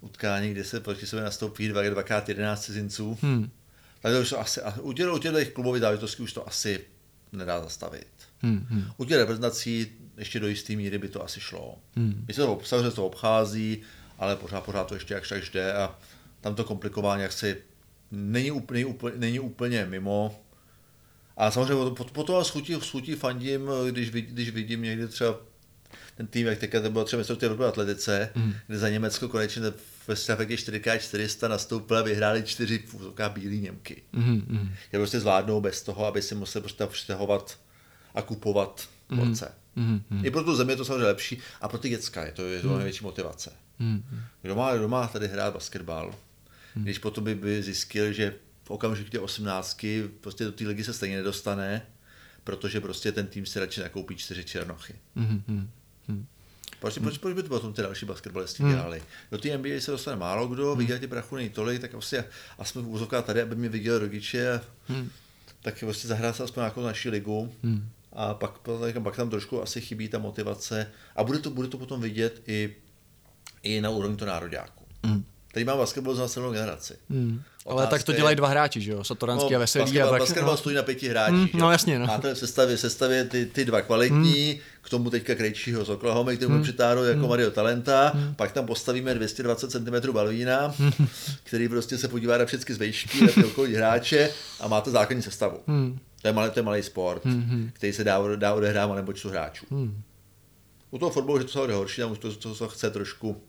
utkání, 0.00 0.50
kde 0.50 0.64
se 0.64 0.80
proti 0.80 1.06
sobě 1.06 1.24
nastoupí 1.24 1.68
dva, 1.68 1.82
dvakrát 1.82 2.28
11 2.28 2.64
cizinců. 2.64 3.18
Hmm. 3.22 3.50
Tak 4.02 4.12
to 4.12 4.20
už 4.20 4.30
to 4.30 4.40
asi, 4.40 4.60
u 4.80 4.92
těch, 4.92 5.12
u 5.12 5.18
těch 5.18 5.52
klubových 5.52 5.80
záležitostí 5.80 6.22
už 6.22 6.32
to 6.32 6.48
asi 6.48 6.80
nedá 7.32 7.62
zastavit. 7.62 8.06
Hmm. 8.42 8.66
Hmm. 8.70 8.84
U 8.96 9.04
těch 9.04 9.16
reprezentací 9.16 9.86
ještě 10.18 10.40
do 10.40 10.48
jisté 10.48 10.76
míry 10.76 10.98
by 10.98 11.08
to 11.08 11.24
asi 11.24 11.40
šlo. 11.40 11.78
Hmm. 11.96 12.24
My 12.28 12.34
se 12.34 12.40
to, 12.40 12.60
samozřejmě 12.64 12.90
to 12.90 13.06
obchází, 13.06 13.82
ale 14.18 14.36
pořád, 14.36 14.60
pořád 14.60 14.84
to 14.86 14.94
ještě 14.94 15.14
jakž 15.14 15.28
tak 15.28 15.42
jde 15.52 15.72
a 15.72 15.98
tam 16.40 16.54
to 16.54 16.64
komplikování 16.64 17.22
jak 17.22 17.32
si 17.32 17.56
není 18.10 18.50
úplně, 18.50 18.86
úplně, 18.86 19.16
není 19.18 19.40
úplně 19.40 19.86
mimo. 19.86 20.40
A 21.36 21.50
samozřejmě 21.50 21.94
po, 21.94 22.04
po 22.04 22.24
toho 22.24 22.44
schutí, 22.44 22.76
schutí 22.80 23.14
fandím, 23.14 23.70
když, 23.90 24.12
vid- 24.14 24.26
když 24.26 24.50
vidím 24.50 24.82
někdy 24.82 25.08
třeba 25.08 25.36
ten 26.16 26.26
tým, 26.26 26.46
jak 26.46 26.58
teďka 26.58 26.80
to 26.80 26.90
bylo 26.90 27.04
třeba 27.04 27.18
mistrovství 27.18 27.46
Evropy 27.46 27.62
v 27.62 27.66
atletice, 27.66 28.30
mm. 28.34 28.54
kde 28.66 28.78
za 28.78 28.88
Německo 28.88 29.28
konečně 29.28 29.62
ve 30.08 30.16
stafetě 30.16 30.54
4x400 30.54 31.48
nastoupil 31.48 31.96
a 31.96 32.02
vyhráli 32.02 32.42
čtyři 32.42 32.84
v 32.92 33.28
bílý 33.28 33.60
Němky. 33.60 34.02
Mhm, 34.12 34.44
mhm. 34.46 34.74
Je 34.92 34.98
prostě 34.98 35.20
zvládnou 35.20 35.60
bez 35.60 35.82
toho, 35.82 36.06
aby 36.06 36.22
si 36.22 36.34
museli 36.34 36.62
prostě 36.62 36.86
přitahovat 36.86 37.58
a 38.14 38.22
kupovat 38.22 38.88
borce. 39.14 39.54
Mhm, 39.76 40.02
mhm. 40.10 40.26
I 40.26 40.30
pro 40.30 40.44
tu 40.44 40.56
zemi 40.56 40.72
je 40.72 40.76
to 40.76 40.84
samozřejmě 40.84 41.04
lepší 41.04 41.38
a 41.60 41.68
pro 41.68 41.78
ty 41.78 41.88
děcka 41.88 42.24
je 42.24 42.32
to, 42.32 42.42
je 42.42 42.62
to 42.62 42.76
největší 42.76 43.04
motivace. 43.04 43.52
Mhm. 43.78 44.22
Kdo 44.42 44.54
má, 44.54 44.76
kdo 44.76 44.88
má 44.88 45.06
tady 45.06 45.28
hrát 45.28 45.54
basketbal, 45.54 46.14
když 46.74 46.98
potom 46.98 47.24
by, 47.24 47.34
by 47.34 47.62
zjistil, 47.62 48.12
že 48.12 48.34
v 48.64 48.70
okamžiku 48.70 49.10
té 49.10 49.18
18 49.18 49.86
prostě 50.20 50.44
do 50.44 50.52
té 50.52 50.64
ligy 50.64 50.84
se 50.84 50.92
stejně 50.92 51.16
nedostane, 51.16 51.82
protože 52.44 52.80
prostě 52.80 53.12
ten 53.12 53.26
tým 53.26 53.46
si 53.46 53.60
radši 53.60 53.80
nakoupí 53.80 54.16
čtyři 54.16 54.44
černochy. 54.44 54.94
Mhm, 55.14 55.42
mhm, 55.46 55.70
mhm. 56.08 56.26
Proč, 56.80 56.98
proč, 56.98 57.18
proč 57.18 57.34
by 57.34 57.42
to 57.42 57.48
potom 57.48 57.72
ty 57.72 57.82
další 57.82 58.06
basketbalisti 58.06 58.62
dělali? 58.62 59.02
Do 59.30 59.38
té 59.38 59.58
NBA 59.58 59.80
se 59.80 59.90
dostane 59.90 60.16
málo 60.16 60.48
kdo, 60.48 60.74
vydělat 60.76 61.00
ty 61.00 61.06
prachu 61.06 61.36
nej 61.36 61.48
tolik, 61.50 61.80
tak 61.80 61.90
prostě 61.90 62.24
aspoň 62.58 62.84
v 62.84 62.88
úzovkách 62.88 63.24
tady, 63.24 63.42
aby 63.42 63.56
mě 63.56 63.68
viděl 63.68 63.98
rodiče, 63.98 64.52
a 64.52 64.60
tak 65.62 65.78
prostě 65.80 66.08
zahrát 66.08 66.36
se 66.36 66.42
aspoň 66.42 66.60
nějakou 66.60 66.82
naší 66.82 67.08
ligu. 67.08 67.52
A 68.12 68.34
pak, 68.34 68.58
pak, 69.02 69.16
tam 69.16 69.30
trošku 69.30 69.62
asi 69.62 69.80
chybí 69.80 70.08
ta 70.08 70.18
motivace 70.18 70.86
a 71.16 71.24
bude 71.24 71.38
to, 71.38 71.50
bude 71.50 71.68
to 71.68 71.78
potom 71.78 72.00
vidět 72.00 72.42
i, 72.46 72.76
i 73.62 73.80
na 73.80 73.90
úrovni 73.90 74.16
toho 74.16 74.30
nároďáku. 74.30 74.84
Mm. 75.02 75.24
Tady 75.52 75.64
mám 75.64 75.78
basketbal 75.78 76.14
za 76.14 76.28
silnou 76.28 76.52
generaci. 76.52 76.94
Mm. 77.08 77.42
Ale 77.66 77.74
Otázka 77.74 77.90
tak 77.90 78.02
to 78.02 78.12
dělají 78.12 78.36
dva 78.36 78.48
hráči, 78.48 78.80
že 78.80 78.92
jo? 78.92 79.04
Satoranský 79.04 79.56
a 79.56 79.58
Veselý. 79.58 79.84
basketbal, 79.84 80.14
a 80.14 80.18
basketbal 80.18 80.50
no. 80.50 80.56
stojí 80.56 80.76
na 80.76 80.82
pěti 80.82 81.08
hráčích. 81.08 81.38
Mm, 81.38 81.46
že 81.46 81.58
no 81.58 81.72
jasně, 81.72 81.98
no. 81.98 82.06
Máte 82.06 82.34
v 82.34 82.38
sestavě, 82.38 82.76
sestavě 82.76 83.24
ty, 83.24 83.46
ty 83.46 83.64
dva 83.64 83.82
kvalitní, 83.82 84.60
k 84.82 84.90
tomu 84.90 85.10
teďka 85.10 85.34
Krejčího 85.34 85.84
z 85.84 85.90
Oklahoma, 85.90 86.32
který 86.32 86.52
mm. 86.52 86.62
přitáhnou 86.62 87.04
jako 87.04 87.28
Mario 87.28 87.50
Talenta, 87.50 88.12
pak 88.36 88.52
tam 88.52 88.66
postavíme 88.66 89.14
220 89.14 89.70
cm 89.70 90.12
balvína, 90.12 90.74
který 91.44 91.68
prostě 91.68 91.98
se 91.98 92.08
podívá 92.08 92.38
na 92.38 92.44
všechny 92.44 92.74
zvejšky, 92.74 93.20
na 93.20 93.32
ty 93.32 93.44
okolní 93.44 93.74
hráče 93.74 94.30
a 94.60 94.68
máte 94.68 94.90
základní 94.90 95.22
sestavu. 95.22 95.58
To 96.22 96.28
je 96.28 96.32
malý, 96.32 96.50
to 96.50 96.58
je 96.58 96.64
malý 96.64 96.82
sport, 96.82 97.22
který 97.72 97.92
se 97.92 98.04
dá, 98.04 98.20
dá 98.36 98.86
malém 98.86 99.06
počtu 99.06 99.28
hráčů. 99.28 99.66
U 100.90 100.98
toho 100.98 101.10
fotbalu 101.10 101.38
je 101.38 101.44
to 101.44 101.50
samozřejmě 101.50 101.74
horší, 101.74 102.00
tam 102.00 102.12
už 102.12 102.18
to, 102.18 102.34
to, 102.34 102.54
to 102.54 102.68
chce 102.68 102.90
trošku 102.90 103.42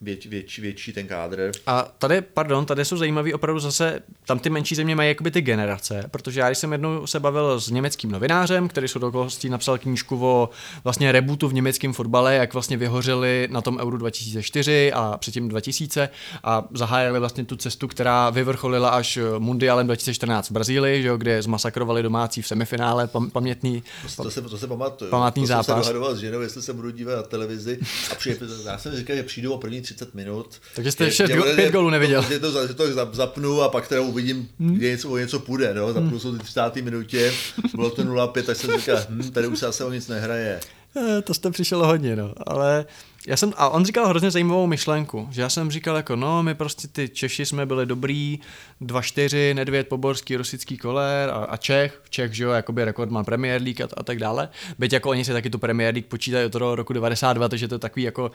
věč, 0.00 0.26
větší, 0.26 0.60
větší 0.60 0.92
ten 0.92 1.06
kádr. 1.06 1.52
A 1.66 1.82
tady, 1.98 2.20
pardon, 2.20 2.66
tady 2.66 2.84
jsou 2.84 2.96
zajímavý 2.96 3.34
opravdu 3.34 3.60
zase, 3.60 4.02
tam 4.26 4.38
ty 4.38 4.50
menší 4.50 4.74
země 4.74 4.96
mají 4.96 5.08
jakoby 5.08 5.30
ty 5.30 5.40
generace, 5.40 6.04
protože 6.10 6.40
já 6.40 6.48
když 6.48 6.58
jsem 6.58 6.72
jednou 6.72 7.06
se 7.06 7.20
bavil 7.20 7.60
s 7.60 7.70
německým 7.70 8.10
novinářem, 8.10 8.68
který 8.68 8.88
jsou 8.88 8.98
do 8.98 9.28
napsal 9.48 9.78
knížku 9.78 10.26
o 10.26 10.50
vlastně 10.84 11.12
rebootu 11.12 11.48
v 11.48 11.54
německém 11.54 11.92
fotbale, 11.92 12.34
jak 12.34 12.52
vlastně 12.52 12.76
vyhořeli 12.76 13.48
na 13.50 13.60
tom 13.60 13.78
Euro 13.78 13.98
2004 13.98 14.92
a 14.92 15.16
předtím 15.18 15.48
2000 15.48 16.08
a 16.44 16.64
zahájili 16.74 17.20
vlastně 17.20 17.44
tu 17.44 17.56
cestu, 17.56 17.88
která 17.88 18.30
vyvrcholila 18.30 18.88
až 18.88 19.18
mundialem 19.38 19.86
2014 19.86 20.48
v 20.48 20.52
Brazílii, 20.52 21.02
že 21.02 21.08
jo, 21.08 21.16
kde 21.16 21.42
zmasakrovali 21.42 22.02
domácí 22.02 22.42
v 22.42 22.46
semifinále, 22.46 23.06
pam, 23.06 23.30
pamětný, 23.30 23.82
To 24.16 24.30
se, 24.30 24.42
to 24.42 24.58
se 24.58 24.66
pamatuju. 24.66 25.10
Památný 25.10 25.42
to 25.42 25.46
zápas. 25.46 25.86
Jsem 25.86 25.94
se 26.04 26.16
s 26.16 26.18
ženou, 26.18 26.40
jestli 26.40 26.62
se 26.62 26.72
budu 26.72 26.90
dívat 26.90 27.16
na 27.16 27.22
televizi 27.22 27.78
a 28.12 28.14
přijde, 28.14 28.46
já 28.64 28.78
jsem 28.78 28.96
říkal, 28.96 29.16
že 29.16 29.22
přijdu 29.22 29.52
o 29.52 29.58
první 29.58 29.82
30 29.94 30.14
minut. 30.14 30.60
Takže 30.74 30.92
jste 30.92 31.10
že- 31.10 31.28
go- 31.28 31.44
pět 31.54 31.72
gólů 31.72 31.90
neviděl. 31.90 32.22
Že 32.22 32.38
to, 32.38 32.66
že 32.66 32.74
to 32.74 32.86
zap- 32.88 33.12
zapnu 33.14 33.62
a 33.62 33.68
pak 33.68 33.88
teda 33.88 34.00
uvidím, 34.00 34.48
kde 34.58 34.88
něco, 34.90 35.10
o 35.10 35.16
něco 35.16 35.38
půjde. 35.40 35.74
No? 35.74 35.92
Zapnu 35.92 36.18
se 36.18 36.32
ty 36.32 36.38
30. 36.38 36.82
minutě, 36.82 37.32
bylo 37.74 37.90
to 37.90 38.02
0-5, 38.04 38.42
tak 38.42 38.56
jsem 38.56 38.78
říkal, 38.78 38.98
hm, 39.08 39.30
tady 39.32 39.46
už 39.46 39.58
se 39.58 39.66
asi 39.66 39.84
o 39.84 39.92
nic 39.92 40.08
nehraje. 40.08 40.60
Eh, 40.96 41.22
To 41.22 41.34
jste 41.34 41.50
přišel 41.50 41.86
hodně, 41.86 42.16
no. 42.16 42.32
Ale 42.46 42.86
já 43.26 43.36
jsem, 43.36 43.52
a 43.56 43.68
on 43.68 43.84
říkal 43.84 44.08
hrozně 44.08 44.30
zajímavou 44.30 44.66
myšlenku, 44.66 45.28
že 45.30 45.42
já 45.42 45.48
jsem 45.48 45.70
říkal 45.70 45.96
jako, 45.96 46.16
no, 46.16 46.42
my 46.42 46.54
prostě 46.54 46.88
ty 46.88 47.08
Češi 47.08 47.46
jsme 47.46 47.66
byli 47.66 47.86
dobrý, 47.86 48.38
2-4, 48.82 49.54
Nedvěd, 49.54 49.88
Poborský, 49.88 50.36
Rosický 50.36 50.76
kolér 50.78 51.30
a, 51.30 51.32
a 51.34 51.56
Čech, 51.56 52.02
Čech, 52.10 52.32
že 52.34 52.44
jo, 52.44 52.50
jakoby 52.50 52.84
rekordman 52.84 53.24
Premier 53.24 53.62
League 53.62 53.82
a, 53.82 53.88
a 53.96 54.02
tak 54.02 54.18
dále. 54.18 54.48
Byť 54.78 54.92
jako 54.92 55.10
oni 55.10 55.24
si 55.24 55.32
taky 55.32 55.50
tu 55.50 55.58
Premier 55.58 55.94
League 55.94 56.06
počítají 56.06 56.46
od 56.46 56.52
toho 56.52 56.74
roku 56.74 56.92
92, 56.92 57.48
takže 57.48 57.68
to 57.68 57.74
je 57.74 57.78
takový 57.78 58.02
jako, 58.02 58.30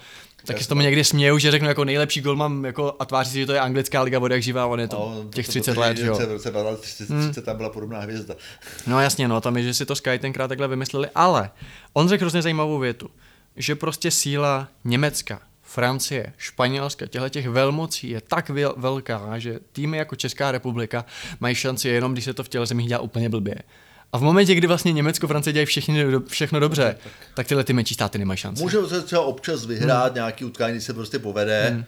taky 0.45 0.64
se 0.64 0.70
tomu 0.70 0.82
někdy 0.82 1.03
smějou, 1.03 1.38
že 1.38 1.52
řeknu 1.52 1.68
jako 1.68 1.84
nejlepší 1.86 2.22
gol 2.22 2.36
mám 2.36 2.66
jako 2.66 2.95
a 2.99 3.06
tváří 3.06 3.32
si, 3.32 3.40
že 3.40 3.45
to 3.45 3.53
je 3.53 3.60
anglická 3.60 4.02
liga, 4.02 4.20
bude 4.20 4.36
jak 4.36 4.44
živá, 4.44 4.66
on 4.66 4.80
je 4.80 4.88
to 4.88 5.14
No, 5.24 5.30
těch 5.30 5.45
to- 5.45 5.52
30 5.52 5.72
protože 5.72 5.80
let, 5.80 5.98
že 5.98 6.06
jo. 6.06 6.16
V 6.16 6.32
roce 6.32 6.52
2030 6.52 7.45
tam 7.45 7.57
byla 7.57 7.70
podobná 7.70 7.99
hvězda. 7.99 8.36
No 8.88 8.99
jasně, 9.02 9.28
no, 9.28 9.41
tam 9.41 9.57
je, 9.57 9.64
že 9.64 9.74
si 9.74 9.86
to 9.86 9.95
Sky 9.95 10.20
tenkrát 10.20 10.48
takhle 10.48 10.68
vymysleli, 10.68 11.07
ale 11.16 11.49
on 11.94 12.10
řekl 12.10 12.24
hrozně 12.24 12.41
zajímavou 12.41 12.80
větu, 12.80 13.10
že 13.60 13.76
prostě 13.76 14.11
síla 14.11 14.68
Německa, 14.86 15.41
Francie, 15.64 16.34
Španělska, 16.38 17.06
těchto 17.06 17.30
těch 17.30 17.49
velmocí 17.49 18.10
je 18.10 18.22
tak 18.22 18.49
vel- 18.49 18.73
velká, 18.77 19.40
že 19.40 19.60
týmy 19.72 19.98
jako 19.98 20.15
Česká 20.15 20.52
republika 20.52 21.06
mají 21.40 21.56
šanci 21.56 21.88
jenom, 21.90 22.14
když 22.14 22.26
se 22.26 22.34
to 22.34 22.44
v 22.44 22.49
těle 22.49 22.65
zemích 22.65 22.88
dělá 22.88 23.02
úplně 23.02 23.30
blbě. 23.30 23.56
A 24.14 24.18
v 24.18 24.22
momentě, 24.22 24.56
kdy 24.56 24.68
vlastně 24.68 24.91
Německo, 24.91 25.27
Francie 25.27 25.53
dělají 25.53 25.65
všechny, 25.65 26.03
do- 26.11 26.22
všechno 26.22 26.60
dobře, 26.60 26.95
tak 27.34 27.48
tyhle 27.48 27.64
ty 27.64 27.73
menší 27.73 27.94
státy 27.94 28.18
nemají 28.18 28.38
šanci. 28.38 28.61
Může 28.64 28.77
se 28.88 29.02
třeba 29.02 29.22
občas 29.22 29.65
vyhrát 29.65 30.06
Hmm. 30.06 30.15
nějaký 30.15 30.45
utkání, 30.45 30.73
když 30.73 30.84
se 30.84 30.94
prostě 30.94 31.19
povede. 31.19 31.86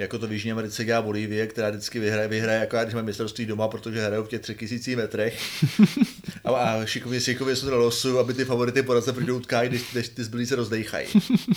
Jako 0.00 0.18
to 0.18 0.26
v 0.26 0.32
Jižní 0.32 0.52
Americe 0.52 0.84
dělá 0.84 1.02
Bolívie, 1.02 1.46
která 1.46 1.70
vždycky 1.70 1.98
vyhraje, 1.98 2.28
vyhraje 2.28 2.60
jako 2.60 2.76
já, 2.76 2.84
když 2.84 2.94
mám 2.94 3.04
mistrovství 3.04 3.46
doma, 3.46 3.68
protože 3.68 4.06
hrajou 4.06 4.24
v 4.24 4.28
těch 4.28 4.40
3000 4.40 4.96
metrech. 4.96 5.64
A, 6.44 6.50
a 6.50 6.84
šikovně, 6.86 7.20
šikovně 7.20 7.56
jsou 7.56 7.66
to 7.66 7.78
losu, 7.78 8.18
aby 8.18 8.34
ty 8.34 8.44
favority 8.44 8.82
poradce 8.82 9.12
přijdou 9.12 9.36
utkání, 9.36 9.68
když, 9.68 9.92
když 9.92 10.08
ty 10.08 10.24
zbylí 10.24 10.46
se 10.46 10.56
rozdejchají. 10.56 11.06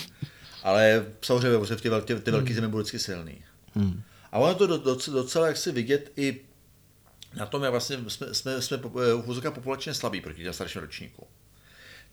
Ale 0.63 1.05
samozřejmě 1.21 1.57
protože 1.59 1.75
v 1.75 1.81
ty, 1.81 1.89
velké, 1.89 2.15
ty 2.15 2.31
velké 2.31 2.53
země 2.53 2.67
budou 2.67 2.81
vždycky 2.81 2.99
silný. 2.99 3.43
A 4.31 4.39
ono 4.39 4.55
to 4.55 4.67
do- 4.67 4.77
docela, 4.77 5.17
docela 5.17 5.47
jak 5.47 5.57
si 5.57 5.71
vidět 5.71 6.11
i 6.17 6.41
na 7.35 7.45
tom, 7.45 7.63
jak 7.63 7.71
vlastně 7.71 7.97
jsme, 8.07 8.33
jsme, 8.33 8.61
jsme 8.61 8.79
eh, 9.09 9.13
uvozovka 9.13 9.51
populačně 9.51 9.93
slabí 9.93 10.21
proti 10.21 10.43
těm 10.43 10.53
starším 10.53 10.81
ročníkům. 10.81 11.27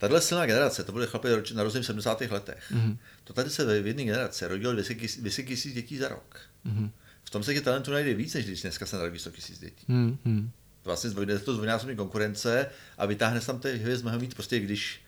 Tahle 0.00 0.20
silná 0.20 0.46
generace, 0.46 0.84
to 0.84 0.92
byly 0.92 1.06
chlapi 1.06 1.28
roč- 1.28 1.54
narozený 1.54 1.82
v 1.82 1.86
70. 1.86 2.20
letech. 2.20 2.72
Mm-hmm. 2.72 2.96
To 3.24 3.32
tady 3.32 3.50
se 3.50 3.82
v 3.82 3.86
jedné 3.86 4.04
generaci 4.04 4.46
rodilo 4.46 4.72
200 4.72 4.94
tis- 4.94 5.20
200 5.20 5.42
tisíc 5.42 5.74
dětí 5.74 5.96
za 5.98 6.08
rok. 6.08 6.40
Mm-hmm. 6.66 6.90
V 7.24 7.30
tom 7.30 7.42
se 7.44 7.54
těch 7.54 7.62
talentů 7.62 7.90
najde 7.92 8.14
víc, 8.14 8.34
než 8.34 8.44
když 8.44 8.62
dneska 8.62 8.86
se 8.86 8.96
narodí 8.96 9.18
100 9.18 9.30
tisíc 9.30 9.58
dětí. 9.58 9.84
Hmm, 9.88 10.18
hmm. 10.24 10.50
Vlastně 10.84 11.10
zdvojné, 11.10 11.38
to 11.38 11.52
zdvojnásobní 11.52 11.96
konkurence 11.96 12.66
a 12.98 13.06
vytáhne 13.06 13.40
se 13.40 13.46
tam 13.46 13.58
ty 13.60 13.76
hvězd 13.78 14.02
mnohem 14.02 14.20
víc, 14.20 14.34
prostě 14.34 14.60
když 14.60 15.00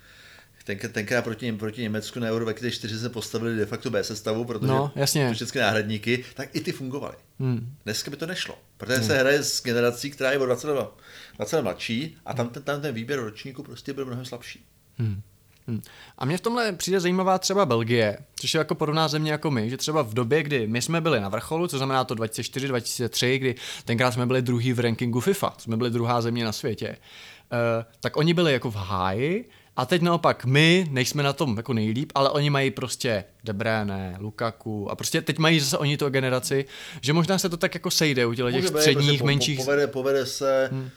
tenkrát, 0.64 0.92
tenkrát 0.92 1.22
proti, 1.22 1.52
proti 1.52 1.82
Německu 1.82 2.20
na 2.20 2.28
Euro 2.28 2.44
2004 2.44 2.98
se 2.98 3.08
postavili 3.08 3.56
de 3.56 3.66
facto 3.66 3.90
B 3.90 4.04
sestavu, 4.04 4.44
protože 4.44 4.66
No, 4.72 4.92
jasně. 4.96 5.28
to 5.28 5.34
všechny 5.34 5.60
náhradníky, 5.60 6.24
tak 6.34 6.48
i 6.56 6.60
ty 6.60 6.72
fungovaly. 6.72 7.16
Hmm. 7.40 7.76
Dneska 7.84 8.10
by 8.10 8.16
to 8.16 8.26
nešlo, 8.26 8.58
protože 8.76 9.02
se 9.02 9.18
hraje 9.18 9.42
s 9.42 9.62
generací, 9.62 10.10
která 10.10 10.32
je 10.32 10.38
o 10.38 10.46
20 10.46 10.68
let, 10.68 10.88
20 11.36 11.56
let 11.56 11.62
mladší 11.62 12.16
a 12.26 12.34
tam 12.34 12.48
ten, 12.48 12.62
tam 12.62 12.80
ten 12.80 12.94
výběr 12.94 13.20
ročníku 13.20 13.62
prostě 13.62 13.92
byl 13.92 14.06
mnohem 14.06 14.24
slabší. 14.24 14.66
Hmm. 15.02 15.82
A 16.18 16.24
mně 16.24 16.38
v 16.38 16.40
tomhle 16.40 16.72
přijde 16.72 17.00
zajímavá 17.00 17.38
třeba 17.38 17.66
Belgie, 17.66 18.18
což 18.36 18.54
je 18.54 18.58
jako 18.58 18.74
podobná 18.74 19.08
země 19.08 19.32
jako 19.32 19.50
my, 19.50 19.70
že 19.70 19.76
třeba 19.76 20.02
v 20.02 20.14
době, 20.14 20.42
kdy 20.42 20.66
my 20.66 20.82
jsme 20.82 21.00
byli 21.00 21.20
na 21.20 21.28
vrcholu, 21.28 21.66
co 21.66 21.76
znamená 21.76 22.04
to 22.04 22.14
2004-2003, 22.14 23.38
kdy 23.38 23.54
tenkrát 23.84 24.10
jsme 24.10 24.26
byli 24.26 24.42
druhý 24.42 24.72
v 24.72 24.80
rankingu 24.80 25.20
FIFA, 25.20 25.54
jsme 25.58 25.76
byli 25.76 25.90
druhá 25.90 26.20
země 26.20 26.44
na 26.44 26.52
světě, 26.52 26.88
eh, 26.88 27.84
tak 28.00 28.16
oni 28.16 28.34
byli 28.34 28.52
jako 28.52 28.70
v 28.70 28.76
háji 28.76 29.48
a 29.76 29.86
teď 29.86 30.02
naopak 30.02 30.44
my 30.44 30.86
nejsme 30.90 31.22
na 31.22 31.32
tom 31.32 31.56
jako 31.56 31.72
nejlíp, 31.72 32.12
ale 32.14 32.30
oni 32.30 32.50
mají 32.50 32.70
prostě 32.70 33.24
De 33.44 33.52
Bruyne, 33.52 34.16
Lukaku 34.20 34.90
a 34.90 34.96
prostě 34.96 35.22
teď 35.22 35.38
mají 35.38 35.60
zase 35.60 35.78
oni 35.78 35.96
tu 35.96 36.10
generaci, 36.10 36.64
že 37.00 37.12
možná 37.12 37.38
se 37.38 37.48
to 37.48 37.56
tak 37.56 37.74
jako 37.74 37.90
sejde 37.90 38.26
u 38.26 38.34
těch 38.34 38.44
být, 38.46 38.66
středních, 38.68 39.08
prostě 39.08 39.18
po- 39.18 39.26
menších... 39.26 39.58
Po, 39.58 39.64
povede, 39.64 39.86
povede 39.86 40.26
se 40.26 40.68
hmm. 40.72 40.90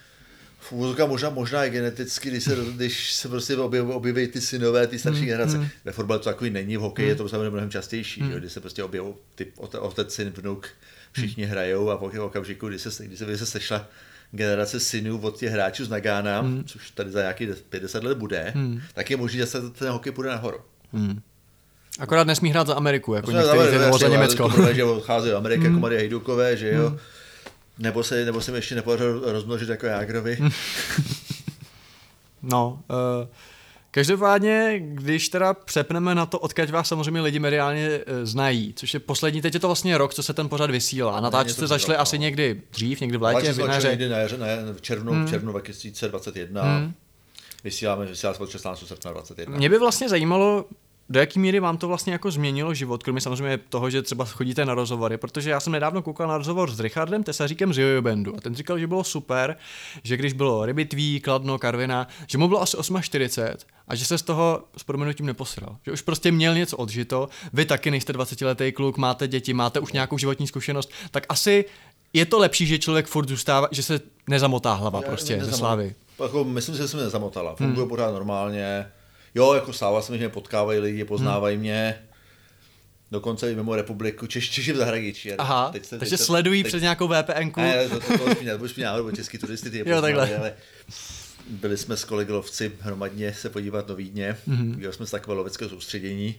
V 0.66 0.72
úvozovkách 0.72 1.08
možná, 1.08 1.30
možná 1.30 1.66
i 1.66 1.70
geneticky, 1.70 2.30
když 2.30 2.44
se, 2.44 2.58
když 2.76 3.14
se 3.14 3.30
prostě 3.30 3.58
objeví, 3.58 3.92
objeví 3.92 4.28
ty 4.28 4.42
synové, 4.42 4.88
ty 4.88 5.00
starší 5.00 5.20
hmm. 5.20 5.28
generace. 5.28 5.70
Ve 5.86 5.92
fotbale 5.92 6.20
to 6.20 6.26
takový 6.26 6.50
není, 6.50 6.78
v 6.78 6.80
hokeji 6.80 7.10
je 7.10 7.16
to 7.16 7.30
samozřejmě 7.30 7.50
mnohem 7.50 7.70
častější, 7.70 8.22
hmm. 8.22 8.32
kdy 8.32 8.50
se 8.50 8.60
prostě 8.62 8.84
objeví 8.84 9.08
ty 9.36 9.52
ote- 9.58 9.80
otec, 9.82 10.14
syn, 10.14 10.34
vnuk, 10.38 10.68
všichni 11.12 11.44
hmm. 11.44 11.52
hrajou 11.52 11.90
a 11.90 11.96
v 11.96 12.20
okamžiku, 12.20 12.68
kdy 12.68 12.80
se, 12.80 13.06
kdy 13.06 13.18
se, 13.18 13.26
kdy 13.26 13.38
se 13.38 13.46
sešla 13.46 13.88
generace 14.32 14.80
synů 14.80 15.20
od 15.22 15.38
těch 15.38 15.52
hráčů 15.52 15.86
z 15.86 15.90
Nagána, 15.90 16.42
hmm. 16.42 16.64
což 16.64 16.92
tady 16.92 17.12
za 17.12 17.20
nějakých 17.20 17.50
50 17.70 18.04
let 18.04 18.18
bude, 18.18 18.52
hmm. 18.56 18.82
tak 18.94 19.12
je 19.12 19.18
možné, 19.18 19.38
že 19.38 19.46
se 19.46 19.70
ten 19.70 19.90
hokej 19.90 20.12
půjde 20.12 20.30
nahoru. 20.30 20.58
Hmm. 20.94 21.22
Akorát 22.00 22.28
nesmí 22.28 22.50
hrát 22.50 22.68
za 22.68 22.76
Ameriku, 22.76 23.14
jako 23.14 23.32
nebo 23.32 23.98
za 23.98 24.08
Německo. 24.08 24.50
To 24.50 24.56
prvé, 24.56 24.76
že 24.76 24.84
odchází 24.84 25.30
do 25.30 25.38
Ameriky 25.38 25.64
jako 25.64 25.80
Marie 25.80 26.00
Hejdukové, 26.00 26.58
že 26.58 26.72
jo. 26.72 26.98
Nebo 27.80 28.04
se, 28.04 28.26
nebo 28.26 28.42
se 28.42 28.52
mi 28.52 28.58
ještě 28.58 28.76
nepodařilo 28.76 29.32
rozmnožit 29.32 29.70
jako 29.70 29.86
Jágrovi. 29.86 30.38
No, 32.48 32.84
uh, 32.90 33.28
Každopádně, 33.96 34.76
když 34.80 35.30
teda 35.30 35.54
přepneme 35.54 36.16
na 36.16 36.26
to, 36.26 36.40
odkud 36.40 36.70
vás 36.70 36.88
samozřejmě 36.88 37.22
lidi 37.22 37.40
mediálně 37.40 37.88
e, 37.88 38.26
znají, 38.26 38.74
což 38.74 38.94
je 38.94 39.00
poslední, 39.00 39.42
teď 39.42 39.54
je 39.54 39.60
to 39.60 39.68
vlastně 39.68 39.98
rok, 39.98 40.14
co 40.14 40.24
se 40.24 40.34
ten 40.34 40.50
pořad 40.50 40.72
vysílá. 40.72 41.22
Natáčet 41.22 41.54
jste 41.54 41.62
rok, 41.62 41.70
začali 41.70 41.98
no. 41.98 42.02
asi 42.02 42.20
někdy 42.20 42.62
dřív, 42.74 43.02
někdy 43.02 43.18
v 43.18 43.22
létě, 43.22 43.54
jsme 43.54 43.64
v 43.64 43.70
jaře. 43.70 43.90
někdy 43.90 44.10
na 44.10 44.18
jaře, 44.18 44.38
na, 44.38 44.46
v 44.74 44.82
červnu, 44.82 45.12
hmm. 45.12 45.26
v 45.26 45.30
červnu 45.30 45.52
2021. 45.52 46.64
Hmm. 46.64 46.94
Vysíláme, 47.64 48.06
vysíláme 48.06 48.38
od 48.40 48.50
16. 48.50 48.88
srpna 48.88 49.12
21. 49.12 49.58
Mě 49.58 49.70
by 49.70 49.80
vlastně 49.80 50.10
zajímalo, 50.10 50.66
do 51.10 51.20
jaký 51.20 51.40
míry 51.40 51.60
vám 51.60 51.78
to 51.78 51.88
vlastně 51.88 52.14
jako 52.14 52.32
změnilo 52.32 52.74
život, 52.74 53.04
kromě 53.04 53.22
samozřejmě 53.22 53.58
toho, 53.58 53.90
že 53.90 54.02
třeba 54.02 54.26
chodíte 54.26 54.66
na 54.66 54.74
rozhovory, 54.74 55.18
protože 55.18 55.50
já 55.50 55.60
jsem 55.60 55.74
nedávno 55.74 56.02
koukal 56.02 56.28
na 56.28 56.38
rozhovor 56.38 56.72
s 56.72 56.80
Richardem 56.80 57.24
Tesaříkem 57.24 57.74
z 57.74 57.78
Jojo 57.78 58.02
Bandu 58.02 58.36
a 58.38 58.42
ten 58.42 58.56
říkal, 58.56 58.80
že 58.80 58.88
bylo 58.88 59.04
super, 59.04 59.58
že 60.04 60.18
když 60.18 60.34
bylo 60.34 60.66
Rybitví, 60.66 61.20
Kladno, 61.20 61.60
Karvina, 61.60 62.08
že 62.28 62.38
mu 62.38 62.48
bylo 62.48 62.62
asi 62.62 62.78
48 63.02 63.68
a 63.88 63.96
že 63.96 64.06
se 64.06 64.18
z 64.18 64.22
toho 64.22 64.64
s 64.78 64.84
proměnutím 64.84 65.26
neposral. 65.26 65.78
Že 65.86 65.92
už 65.92 66.02
prostě 66.02 66.32
měl 66.32 66.56
něco 66.56 66.78
odžito, 66.78 67.30
vy 67.54 67.66
taky 67.66 67.92
nejste 67.92 68.14
20-letý 68.14 68.72
kluk, 68.72 68.98
máte 68.98 69.28
děti, 69.28 69.54
máte 69.54 69.80
už 69.80 69.92
nějakou 69.92 70.18
životní 70.18 70.48
zkušenost, 70.48 70.92
tak 71.12 71.26
asi 71.30 71.66
je 72.14 72.26
to 72.26 72.40
lepší, 72.40 72.66
že 72.66 72.80
člověk 72.80 73.06
furt 73.06 73.30
zůstává, 73.30 73.68
že 73.72 73.84
se 73.84 74.00
nezamotá 74.28 74.74
hlava 74.74 75.02
Já 75.04 75.08
prostě 75.08 75.40
ze 75.40 75.52
nezamo- 75.52 75.58
slávy. 75.58 75.96
Jako, 76.24 76.44
myslím 76.44 76.76
si, 76.76 76.82
že 76.82 76.88
jsem 76.88 77.00
je 77.00 77.06
nezamotala. 77.06 77.56
Funguje 77.56 77.82
hmm. 77.82 77.90
pořád 77.90 78.12
normálně. 78.12 78.92
Jo, 79.36 79.54
jako 79.54 79.74
stává 79.74 80.02
se 80.02 80.12
mi, 80.12 80.18
že 80.18 80.24
mě 80.24 80.30
potkávají 80.30 80.80
lidi, 80.80 81.04
poznávají 81.06 81.56
hmm. 81.56 81.62
mě. 81.62 81.96
Dokonce 83.12 83.52
i 83.52 83.56
mimo 83.56 83.76
republiku, 83.76 84.28
Češ, 84.28 84.50
Češi 84.50 84.74
v 84.74 84.76
zahraničí. 84.78 85.34
Aha, 85.34 85.70
Teď 85.72 85.86
se- 85.86 86.00
takže 86.00 86.10
teď 86.12 86.20
se- 86.20 86.26
sledují 86.26 86.64
teď- 86.64 86.72
přes 86.72 86.82
nějakou 86.82 87.08
VPNku. 87.08 87.60
Ne, 87.62 87.90
to, 87.90 88.00
to, 88.00 88.06
to, 88.18 88.18
to, 88.18 88.36
to, 88.36 88.58
to 88.60 88.68
spíš 88.70 88.84
náhodou, 88.84 89.12
český 89.12 89.38
turisty 89.38 89.70
ty 89.70 89.78
je 89.78 89.84
Jo, 89.90 90.02
takhle. 90.02 90.38
ale 90.38 90.54
byli 91.50 91.78
jsme 91.78 91.98
s 91.98 92.04
kolegy 92.04 92.32
lovci 92.32 92.72
hromadně 92.80 93.34
se 93.34 93.50
podívat 93.50 93.88
do 93.88 93.96
Vídně, 93.96 94.38
Mhm. 94.48 94.58
mm-hmm. 94.72 94.76
udělali 94.78 94.96
jsme 94.96 95.06
si 95.06 95.12
takové 95.12 95.38
lovecké 95.38 95.70
soustředění, 95.70 96.36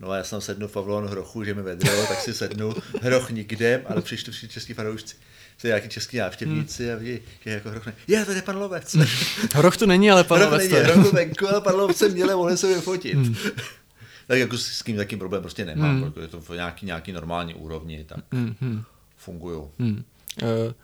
No 0.00 0.10
a 0.10 0.16
já 0.16 0.24
jsem 0.24 0.40
sednu 0.40 0.68
v 0.68 0.72
Pavlon 0.72 1.06
hrochu, 1.06 1.44
že 1.44 1.54
mi 1.54 1.62
vedro, 1.62 2.06
tak 2.08 2.20
si 2.20 2.34
sednu, 2.34 2.74
hroch 3.02 3.30
nikde, 3.30 3.82
ale 3.86 4.02
přišli 4.02 4.32
všichni 4.32 4.48
český 4.48 4.74
fanoušci. 4.74 5.16
Jsou 5.58 5.66
nějaký 5.66 5.88
český 5.88 6.16
návštěvníci 6.16 6.92
a 6.92 6.96
vidí, 6.96 7.20
že 7.44 7.50
jako 7.50 7.70
hroch 7.70 7.86
ne. 7.86 7.94
Je, 8.08 8.24
tady 8.24 8.38
je 8.38 8.42
pan 8.42 8.56
lovec. 8.56 8.96
Hroch 9.54 9.76
tu 9.76 9.86
není, 9.86 10.10
ale 10.10 10.24
pan 10.24 10.38
Hroch 10.38 10.52
Lovec 10.52 10.70
není, 10.70 10.70
to 10.70 10.76
je. 10.76 10.94
hrochu 10.94 11.16
venku, 11.16 11.48
ale 11.48 11.60
pan 11.60 11.74
lovce 11.74 12.08
měli, 12.08 12.34
mohli 12.34 12.56
se 12.56 12.74
vyfotit. 12.74 13.14
Hmm. 13.14 13.36
Tak 14.26 14.38
jako 14.38 14.58
s 14.58 14.82
kým 14.82 14.96
takým 14.96 15.18
problém 15.18 15.42
prostě 15.42 15.64
nemám, 15.64 15.90
hmm. 15.90 16.12
protože 16.12 16.24
je 16.24 16.28
to 16.28 16.40
v 16.40 16.50
nějaký, 16.50 16.86
nějaký 16.86 17.12
normální 17.12 17.54
úrovni, 17.54 18.04
tak 18.04 18.24
hmm. 18.32 18.82
fungují. 19.16 19.62
Hmm. 19.78 20.04
Eh, 20.42 20.74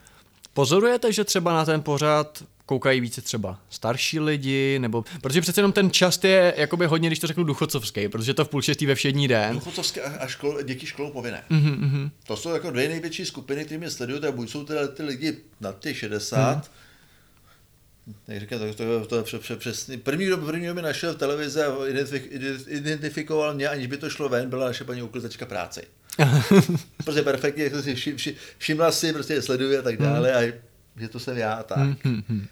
Pozorujete, 0.54 1.12
že 1.12 1.24
třeba 1.24 1.52
na 1.52 1.64
ten 1.64 1.82
pořád 1.82 2.42
koukají 2.66 3.00
více 3.00 3.22
třeba 3.22 3.60
starší 3.70 4.20
lidi, 4.20 4.78
nebo, 4.78 5.04
protože 5.20 5.40
přece 5.40 5.58
jenom 5.60 5.72
ten 5.72 5.90
čas 5.90 6.24
je 6.24 6.54
jakoby 6.56 6.86
hodně, 6.86 7.08
když 7.08 7.18
to 7.18 7.26
řeknu, 7.26 7.44
duchocovský, 7.44 8.08
protože 8.08 8.34
to 8.34 8.44
v 8.44 8.48
půl 8.48 8.62
šestý 8.62 8.86
ve 8.86 8.94
všední 8.94 9.28
den. 9.28 9.54
Důchodcovské 9.54 10.02
a 10.02 10.26
škol, 10.26 10.62
děti 10.62 10.86
školou 10.86 11.10
povinné. 11.10 11.44
Mhm, 11.50 11.70
mhm. 11.70 12.10
To 12.26 12.36
jsou 12.36 12.50
jako 12.50 12.70
dvě 12.70 12.88
největší 12.88 13.24
skupiny, 13.26 13.64
které 13.64 13.78
mě 13.78 13.90
sledují, 13.90 14.20
tak 14.20 14.34
buď 14.34 14.50
jsou 14.50 14.64
teda 14.64 14.88
ty 14.88 15.02
lidi 15.02 15.36
na 15.60 15.72
ty 15.72 15.94
60, 15.94 16.56
Mhm. 16.56 18.14
Jak 18.28 18.40
říkám, 18.40 18.58
to, 18.58 18.74
to, 18.74 19.06
to, 19.06 19.22
to 19.22 19.38
pře, 19.38 19.56
přesně. 19.56 19.98
První, 19.98 20.26
kdo, 20.26 20.38
první, 20.38 20.64
kdo 20.64 20.74
mi 20.74 20.82
našel 20.82 21.14
v 21.14 21.16
televizi 21.16 21.60
a 21.62 21.68
identifik- 21.70 22.28
ident- 22.30 22.64
identifikoval 22.68 23.54
mě, 23.54 23.68
aniž 23.68 23.86
by 23.86 23.96
to 23.96 24.10
šlo 24.10 24.28
ven, 24.28 24.50
byla 24.50 24.66
naše 24.66 24.84
paní 24.84 25.02
uklizečka 25.02 25.46
práce. 25.46 25.82
prostě 27.04 27.22
perfektně, 27.22 27.64
jako 27.64 27.82
si 27.82 27.94
vši, 27.94 28.16
vši, 28.16 28.36
všimla 28.58 28.92
si, 28.92 29.12
prostě 29.12 29.34
je 29.34 29.42
sleduje 29.42 29.78
a 29.78 29.82
tak 29.82 29.96
dále 29.96 30.34
a 30.34 30.52
že 30.96 31.08
to 31.08 31.18
jsem 31.20 31.36
já, 31.36 31.62
tak. 31.62 31.78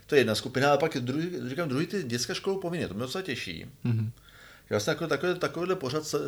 To 0.07 0.15
je 0.15 0.21
jedna 0.21 0.35
skupina, 0.35 0.73
a 0.73 0.77
pak 0.77 0.97
druhý, 1.01 1.29
říkám, 1.49 1.69
druhý 1.69 1.87
ty 1.87 2.03
dětská 2.03 2.35
školou 2.35 2.59
povinně, 2.59 2.89
to 2.89 2.95
mě 2.95 3.01
docela 3.03 3.23
těší. 3.23 3.67
Že 4.65 4.69
vlastně 4.71 4.91
jako 4.91 5.07
takový, 5.07 5.39
takovýhle 5.39 5.77
pořad, 5.77 6.05
se, 6.07 6.19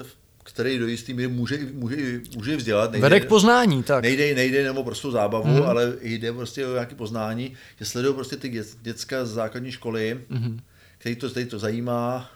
který 0.42 0.78
do 0.78 0.86
jistý 0.86 1.14
míry 1.14 1.28
může, 1.28 1.58
může, 1.72 2.20
může 2.36 2.56
vzdělat. 2.56 2.92
nejde- 2.92 3.02
Vede 3.02 3.20
k 3.20 3.28
poznání, 3.28 3.82
tak. 3.82 4.02
Nejde, 4.02 4.34
nejde 4.34 4.58
jenom 4.58 4.78
o 4.78 4.84
prostou 4.84 5.10
zábavu, 5.10 5.48
mm. 5.48 5.62
ale 5.62 5.92
jde 6.00 6.32
prostě 6.32 6.66
o 6.66 6.72
nějaké 6.72 6.94
poznání, 6.94 7.52
že 7.78 7.84
sledují 7.84 8.14
prostě 8.14 8.36
ty 8.36 8.48
dět, 8.48 8.66
děcka 8.82 9.24
z 9.24 9.30
základní 9.30 9.72
školy, 9.72 10.20
mm. 10.28 10.60
který, 10.98 11.16
to, 11.16 11.30
který 11.30 11.46
to 11.46 11.58
zajímá, 11.58 12.30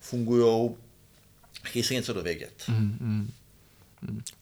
fungují, 0.00 0.70
chtějí 1.64 1.82
se 1.82 1.94
něco 1.94 2.12
dovědět. 2.12 2.62
Mm. 2.68 3.30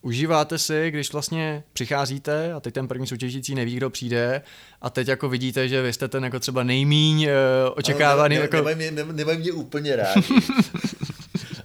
Užíváte 0.02 0.58
si, 0.58 0.90
když 0.90 1.12
vlastně 1.12 1.62
přicházíte 1.72 2.52
a 2.52 2.60
teď 2.60 2.74
ten 2.74 2.88
první 2.88 3.06
soutěžící 3.06 3.54
neví, 3.54 3.76
kdo 3.76 3.90
přijde 3.90 4.42
a 4.80 4.90
teď 4.90 5.08
jako 5.08 5.28
vidíte, 5.28 5.68
že 5.68 5.82
vy 5.82 5.92
jste 5.92 6.08
ten 6.08 6.24
jako 6.24 6.40
třeba 6.40 6.62
nejmíň 6.62 7.26
uh, 7.26 7.30
očekávaný. 7.76 8.36
ne, 8.36 8.42
jako... 8.42 8.56
nemají, 8.56 8.76
mě, 8.76 8.90
ne, 8.90 9.04
nemají 9.12 9.38
mě 9.38 9.52
úplně 9.52 9.96
rádi. 9.96 10.20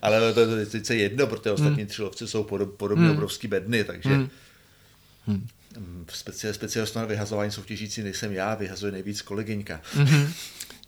ale 0.02 0.34
to, 0.34 0.46
to 0.46 0.56
je 0.56 0.66
sice 0.66 0.96
jedno, 0.96 1.28
protože 1.28 1.52
ostatní 1.52 1.86
tři 1.86 2.02
lovci 2.02 2.28
jsou 2.28 2.44
podob, 2.44 2.78
podobně 2.78 3.06
Hmm. 3.06 3.16
obrovský 3.16 3.48
bedny, 3.48 3.84
takže 3.84 4.10
mm. 4.10 4.30
Speciál, 6.10 6.54
specialistou 6.54 7.00
na 7.00 7.06
vyhazování 7.06 7.52
soutěžící 7.52 8.04
nejsem 8.04 8.32
já, 8.32 8.56
vyhazuje 8.56 8.92
nejvíc 8.92 9.22
kolegyňka. 9.22 9.82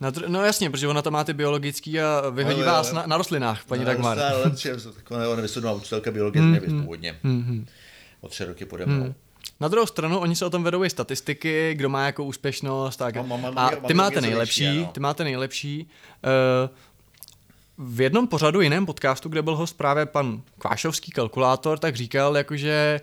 Na 0.01 0.11
dru- 0.11 0.25
no 0.27 0.45
jasně, 0.45 0.69
protože 0.69 0.87
ona 0.87 1.01
tam 1.01 1.13
má 1.13 1.23
ty 1.23 1.33
biologický 1.33 1.99
a 2.01 2.29
vyhodí 2.29 2.59
No, 2.59 2.65
vás 2.65 2.89
jo. 2.89 2.95
na, 2.95 3.03
na 3.07 3.17
rostlinách, 3.17 3.65
paní 3.65 3.79
No, 3.79 3.85
Dagmar. 3.85 4.17
dostala 4.17 4.43
lepší, 4.43 4.69
Taková 4.95 5.29
ona 5.29 5.41
vystudovaná 5.41 5.77
učitelka 5.77 6.11
biologie 6.11 6.41
mm, 6.41 6.59
mm, 6.67 6.81
původně. 6.81 7.19
Mm, 7.23 7.65
o 8.21 8.27
tři 8.27 8.45
roky 8.45 8.65
pode 8.65 8.85
mnou. 8.85 9.03
Mm. 9.05 9.13
Na 9.59 9.67
druhou 9.67 9.85
stranu, 9.87 10.19
oni 10.19 10.35
se 10.35 10.45
o 10.45 10.49
tom 10.49 10.63
vedou 10.63 10.83
i 10.83 10.89
statistiky, 10.89 11.73
kdo 11.75 11.89
má 11.89 12.05
jakou 12.05 12.25
úspěšnost. 12.25 12.97
Tak. 12.97 13.15
Mám- 13.15 13.27
mám- 13.29 13.41
mám- 13.41 13.57
a 13.57 13.69
ty 13.87 13.93
máte 13.93 14.21
nejlepší, 14.21 14.61
větší, 14.63 14.79
ano. 14.79 14.91
ty 14.93 14.99
máte 14.99 15.23
nejlepší. 15.23 15.87
Uh, 16.67 16.69
v 17.95 18.01
jednom 18.01 18.27
pořadu, 18.27 18.61
jiném 18.61 18.85
podcastu, 18.85 19.29
kde 19.29 19.41
byl 19.41 19.55
host 19.55 19.77
právě 19.77 20.05
pan 20.05 20.41
Kvášovský 20.59 21.11
kalkulátor, 21.11 21.79
tak 21.79 21.95
říkal, 21.95 22.37
jakože 22.37 23.01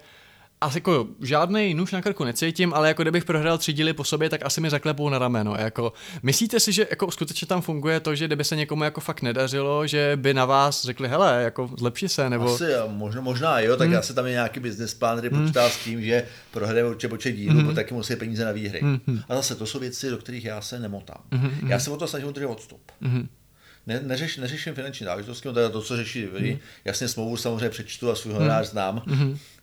asi 0.60 0.76
jako 0.76 1.06
žádný 1.22 1.74
nůž 1.74 1.92
na 1.92 2.02
krku 2.02 2.24
necítím, 2.24 2.74
ale 2.74 2.88
jako 2.88 3.02
kdybych 3.02 3.24
prohrál 3.24 3.58
tři 3.58 3.72
díly 3.72 3.92
po 3.92 4.04
sobě, 4.04 4.30
tak 4.30 4.44
asi 4.44 4.60
mi 4.60 4.70
zaklepou 4.70 5.08
na 5.08 5.18
rameno. 5.18 5.54
Jako, 5.58 5.92
myslíte 6.22 6.60
si, 6.60 6.72
že 6.72 6.86
jako 6.90 7.10
skutečně 7.10 7.46
tam 7.46 7.62
funguje 7.62 8.00
to, 8.00 8.14
že 8.14 8.26
kdyby 8.26 8.44
se 8.44 8.56
někomu 8.56 8.84
jako 8.84 9.00
fakt 9.00 9.22
nedařilo, 9.22 9.86
že 9.86 10.12
by 10.16 10.34
na 10.34 10.44
vás 10.44 10.84
řekli, 10.84 11.08
hele, 11.08 11.42
jako 11.42 11.70
zlepši 11.78 12.08
se, 12.08 12.30
nebo... 12.30 12.54
Asi, 12.54 12.64
možná, 12.86 13.20
možná 13.20 13.60
jo, 13.60 13.76
tak 13.76 13.88
hmm. 13.88 13.98
asi 13.98 14.14
tam 14.14 14.26
je 14.26 14.32
nějaký 14.32 14.60
business 14.60 14.94
plán, 14.94 15.18
který 15.18 15.36
počítá 15.36 15.70
s 15.70 15.84
tím, 15.84 16.02
že 16.02 16.24
prohrajeme 16.50 16.88
určitě 16.88 17.08
počet 17.08 17.32
dílů, 17.32 17.60
hmm. 17.60 17.74
taky 17.74 17.94
musí 17.94 18.16
peníze 18.16 18.44
na 18.44 18.52
výhry. 18.52 18.80
Hmm. 18.80 19.22
A 19.28 19.34
zase 19.34 19.54
to 19.54 19.66
jsou 19.66 19.78
věci, 19.78 20.10
do 20.10 20.18
kterých 20.18 20.44
já 20.44 20.60
se 20.60 20.78
nemotám. 20.78 21.22
Hmm. 21.32 21.68
Já 21.68 21.78
se 21.78 21.90
o 21.90 21.96
to 21.96 22.06
snažím 22.06 22.28
udržet 22.28 22.46
odstup. 22.46 22.92
Hmm. 23.00 23.28
Ne, 23.86 24.00
neřeš, 24.02 24.36
neřeším 24.36 24.74
finanční 24.74 25.04
záležitosti, 25.04 25.48
no 25.48 25.54
to 25.54 25.60
je 25.60 25.68
to, 25.68 25.82
co 25.82 25.96
řeší 25.96 26.26
vy. 26.26 26.58
Jasně 26.84 27.08
smlouvu 27.08 27.36
samozřejmě 27.36 27.70
přečtu 27.70 28.10
a 28.10 28.14
svůj 28.14 28.34
honorář 28.34 28.66
znám. 28.66 29.02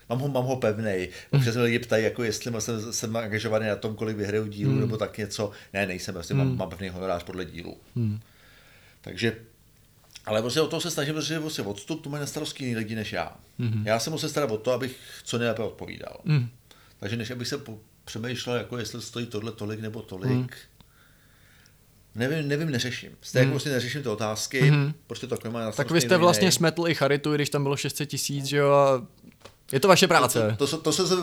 Mám 0.10 0.20
ho, 0.20 0.28
mám 0.28 0.46
ho 0.46 0.56
pevnej. 0.56 1.10
Občas 1.32 1.54
se 1.54 1.62
lidi 1.62 1.80
ptají, 1.80 2.04
jako 2.04 2.24
jestli 2.24 2.62
jsem, 2.62 2.94
jsem 2.94 3.18
angažovaný 3.18 3.68
na 3.68 3.76
tom, 3.76 3.96
kolik 3.96 4.18
vyhraju 4.18 4.48
dílů, 4.48 4.80
nebo 4.80 4.98
tak 4.98 5.18
něco. 5.18 5.52
Ne, 5.74 5.86
nejsem, 5.86 6.14
prostě 6.14 6.34
mám, 6.34 6.58
mám 6.58 6.70
pevný 6.70 6.90
honorář 6.90 7.24
podle 7.24 7.46
dílu. 7.46 7.78
Takže 9.02 9.36
ale 10.26 10.42
prostě 10.42 10.62
o 10.62 10.68
toho 10.68 10.82
se 10.82 10.92
snažím, 10.92 11.14
protože 11.14 11.40
prostě 11.40 11.62
odstup, 11.62 12.04
to 12.04 12.10
mají 12.10 12.22
na 12.22 12.28
starosti 12.28 12.64
jiní 12.64 12.76
lidi 12.76 12.96
než 12.96 13.14
já. 13.14 13.36
Mm-hmm. 13.60 13.82
Já 13.86 14.00
se 14.00 14.10
musím 14.10 14.30
starat 14.30 14.52
o 14.52 14.58
to, 14.58 14.72
abych 14.72 14.98
co 15.24 15.38
nejlépe 15.38 15.64
odpovídal. 15.64 16.22
Mm. 16.24 16.50
Takže 17.00 17.18
než 17.18 17.32
abych 17.32 17.48
se 17.48 17.58
po, 17.58 17.80
přemýšlel, 18.06 18.56
jako 18.56 18.78
jestli 18.78 19.02
stojí 19.02 19.26
tohle 19.26 19.52
tolik 19.52 19.80
nebo 19.80 20.02
tolik, 20.02 20.32
mm. 20.32 20.48
nevím, 22.16 22.48
nevím, 22.48 22.70
neřeším. 22.70 23.12
Stejně 23.22 23.46
mm. 23.46 23.52
prostě 23.52 23.70
neřeším 23.70 24.04
ty 24.04 24.10
otázky, 24.10 24.62
mm-hmm. 24.62 24.94
prostě 25.08 25.28
takhle 25.28 25.52
má 25.52 25.60
na 25.62 25.72
Tak 25.72 25.92
vy 25.92 26.02
jste 26.02 26.18
vlastně 26.18 26.46
jiný. 26.46 26.52
smetl 26.52 26.88
i 26.88 26.96
charitu, 26.96 27.36
když 27.36 27.50
tam 27.50 27.64
bylo 27.64 27.78
600 27.78 28.10
tisíc, 28.10 28.46
že 28.46 28.58
jo, 28.58 28.72
a 28.72 29.08
je 29.72 29.80
to 29.80 29.88
vaše 29.88 30.08
práce. 30.08 30.56
To, 30.58 30.68
to, 30.68 30.78
to, 30.78 30.84
to 30.84 30.92
jsem 30.92 31.08
se, 31.08 31.16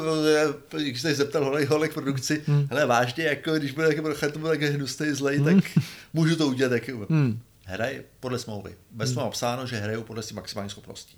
když 0.76 1.00
jsi 1.00 1.14
zeptal 1.14 1.44
holek, 1.44 1.68
holek 1.68 1.94
produkci, 1.94 2.42
hmm. 2.46 2.66
hele 2.70 2.86
vážně, 2.86 3.24
jako 3.24 3.54
když 3.54 3.72
bude 3.72 4.02
prochat, 4.02 4.32
to 4.32 4.38
bude 4.38 4.50
taky 4.50 4.66
hnusný 4.66 5.10
zlej, 5.10 5.36
hmm. 5.38 5.44
tak 5.44 5.64
můžu 6.12 6.36
to 6.36 6.46
udělat 6.46 6.70
taky. 6.70 6.92
Hmm. 6.92 7.40
Hraj 7.64 8.02
podle 8.20 8.38
smlouvy. 8.38 8.74
Bez 8.90 9.10
hmm. 9.10 9.18
mám 9.18 9.30
psáno, 9.30 9.66
že 9.66 9.76
hraju 9.76 10.02
podle 10.02 10.22
si 10.22 10.34
maximální 10.34 10.70
schopností. 10.70 11.16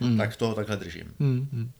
Hmm. 0.00 0.18
Tak 0.18 0.36
toho 0.36 0.54
takhle 0.54 0.76
držím. 0.76 1.14
Hmm. 1.20 1.70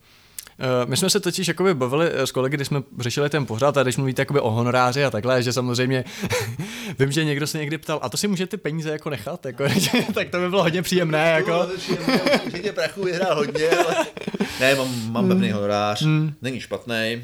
Uh, 0.61 0.91
My 0.91 0.97
jsme 0.97 1.11
se 1.11 1.21
totiž 1.21 1.49
jakoby 1.49 1.75
bavili 1.75 2.11
s 2.15 2.33
kolegy, 2.33 2.57
když 2.57 2.69
jsme 2.69 2.83
řešili 2.99 3.31
ten 3.31 3.47
pořad 3.47 3.77
a 3.77 3.83
když 3.83 3.97
mluvíte 3.97 4.23
jakoby 4.23 4.41
o 4.41 4.51
honoráři 4.51 5.05
a 5.05 5.11
takhle, 5.11 5.43
že 5.43 5.53
samozřejmě 5.53 6.05
vím, 6.99 7.13
že 7.13 7.25
někdo 7.25 7.47
se 7.47 7.59
někdy 7.59 7.79
ptal, 7.79 7.99
a 8.03 8.09
to 8.09 8.17
si 8.17 8.29
můžete 8.29 8.57
peníze 8.57 8.91
jako 8.91 9.11
nechat, 9.11 9.47
jako, 9.47 9.65
tak 10.15 10.29
to 10.29 10.39
by 10.39 10.49
bylo 10.49 10.63
hodně 10.63 10.83
příjemné. 10.83 11.31
Jako. 11.31 11.67
Určitě 12.47 12.73
prachu 12.73 13.05
vyhrál 13.05 13.37
hodně, 13.37 13.69
ale 13.71 14.07
ne, 14.61 14.75
mám, 14.75 15.13
mám 15.13 15.29
pevný 15.29 15.51
honorář, 15.51 16.07
není 16.43 16.61
špatný. 16.61 17.23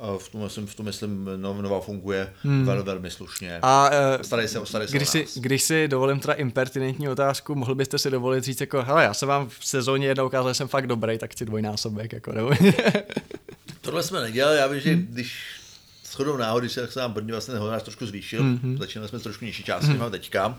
Hmm. 0.00 0.18
V 0.18 0.28
tom, 0.28 0.42
myslím, 0.42 0.66
v 0.66 0.74
tom 0.74 0.86
myslím, 0.86 1.30
no, 1.36 1.62
nová 1.62 1.80
funguje 1.80 2.32
hmm. 2.42 2.64
velmi, 2.64 2.82
velmi 2.82 3.10
slušně. 3.10 3.58
A 3.62 3.90
uh, 3.90 4.22
Starej 4.22 4.48
se, 4.48 4.66
starej 4.66 4.88
se 4.88 4.96
když, 4.96 5.08
si, 5.08 5.26
když 5.36 5.62
si 5.62 5.88
dovolím 5.88 6.20
teda 6.20 6.34
impertinentní 6.34 7.08
otázku, 7.08 7.54
mohl 7.54 7.74
byste 7.74 7.98
si 7.98 8.10
dovolit 8.10 8.44
říct 8.44 8.60
jako, 8.60 8.82
hele, 8.82 9.04
já 9.04 9.14
jsem 9.14 9.28
vám 9.28 9.48
v 9.48 9.66
sezóně 9.66 10.06
jednou 10.06 10.26
ukázal, 10.26 10.50
že 10.50 10.54
jsem 10.54 10.68
fakt 10.68 10.86
dobrý, 10.86 11.18
tak 11.18 11.32
chci 11.32 11.44
dvojnásobek, 11.44 12.12
jako, 12.12 12.32
nebo... 12.32 12.50
Tohle 13.80 14.02
jsme 14.02 14.20
nedělali, 14.20 14.56
já 14.56 14.66
vím, 14.66 14.80
že 14.80 14.94
když 14.94 15.42
shodou 16.12 16.36
náhody, 16.36 16.66
když 16.66 16.92
se 16.92 17.00
nám 17.00 17.14
první 17.14 17.32
vlastně 17.32 17.52
ten 17.52 17.60
honorář 17.60 17.82
trošku 17.82 18.06
zvýšil, 18.06 18.42
mm-hmm. 18.42 18.78
začínali 18.78 19.08
jsme 19.08 19.18
s 19.18 19.22
trošku 19.22 19.44
nižší 19.44 19.64
částí, 19.64 19.90
mm-hmm. 19.92 20.10
teďka, 20.10 20.58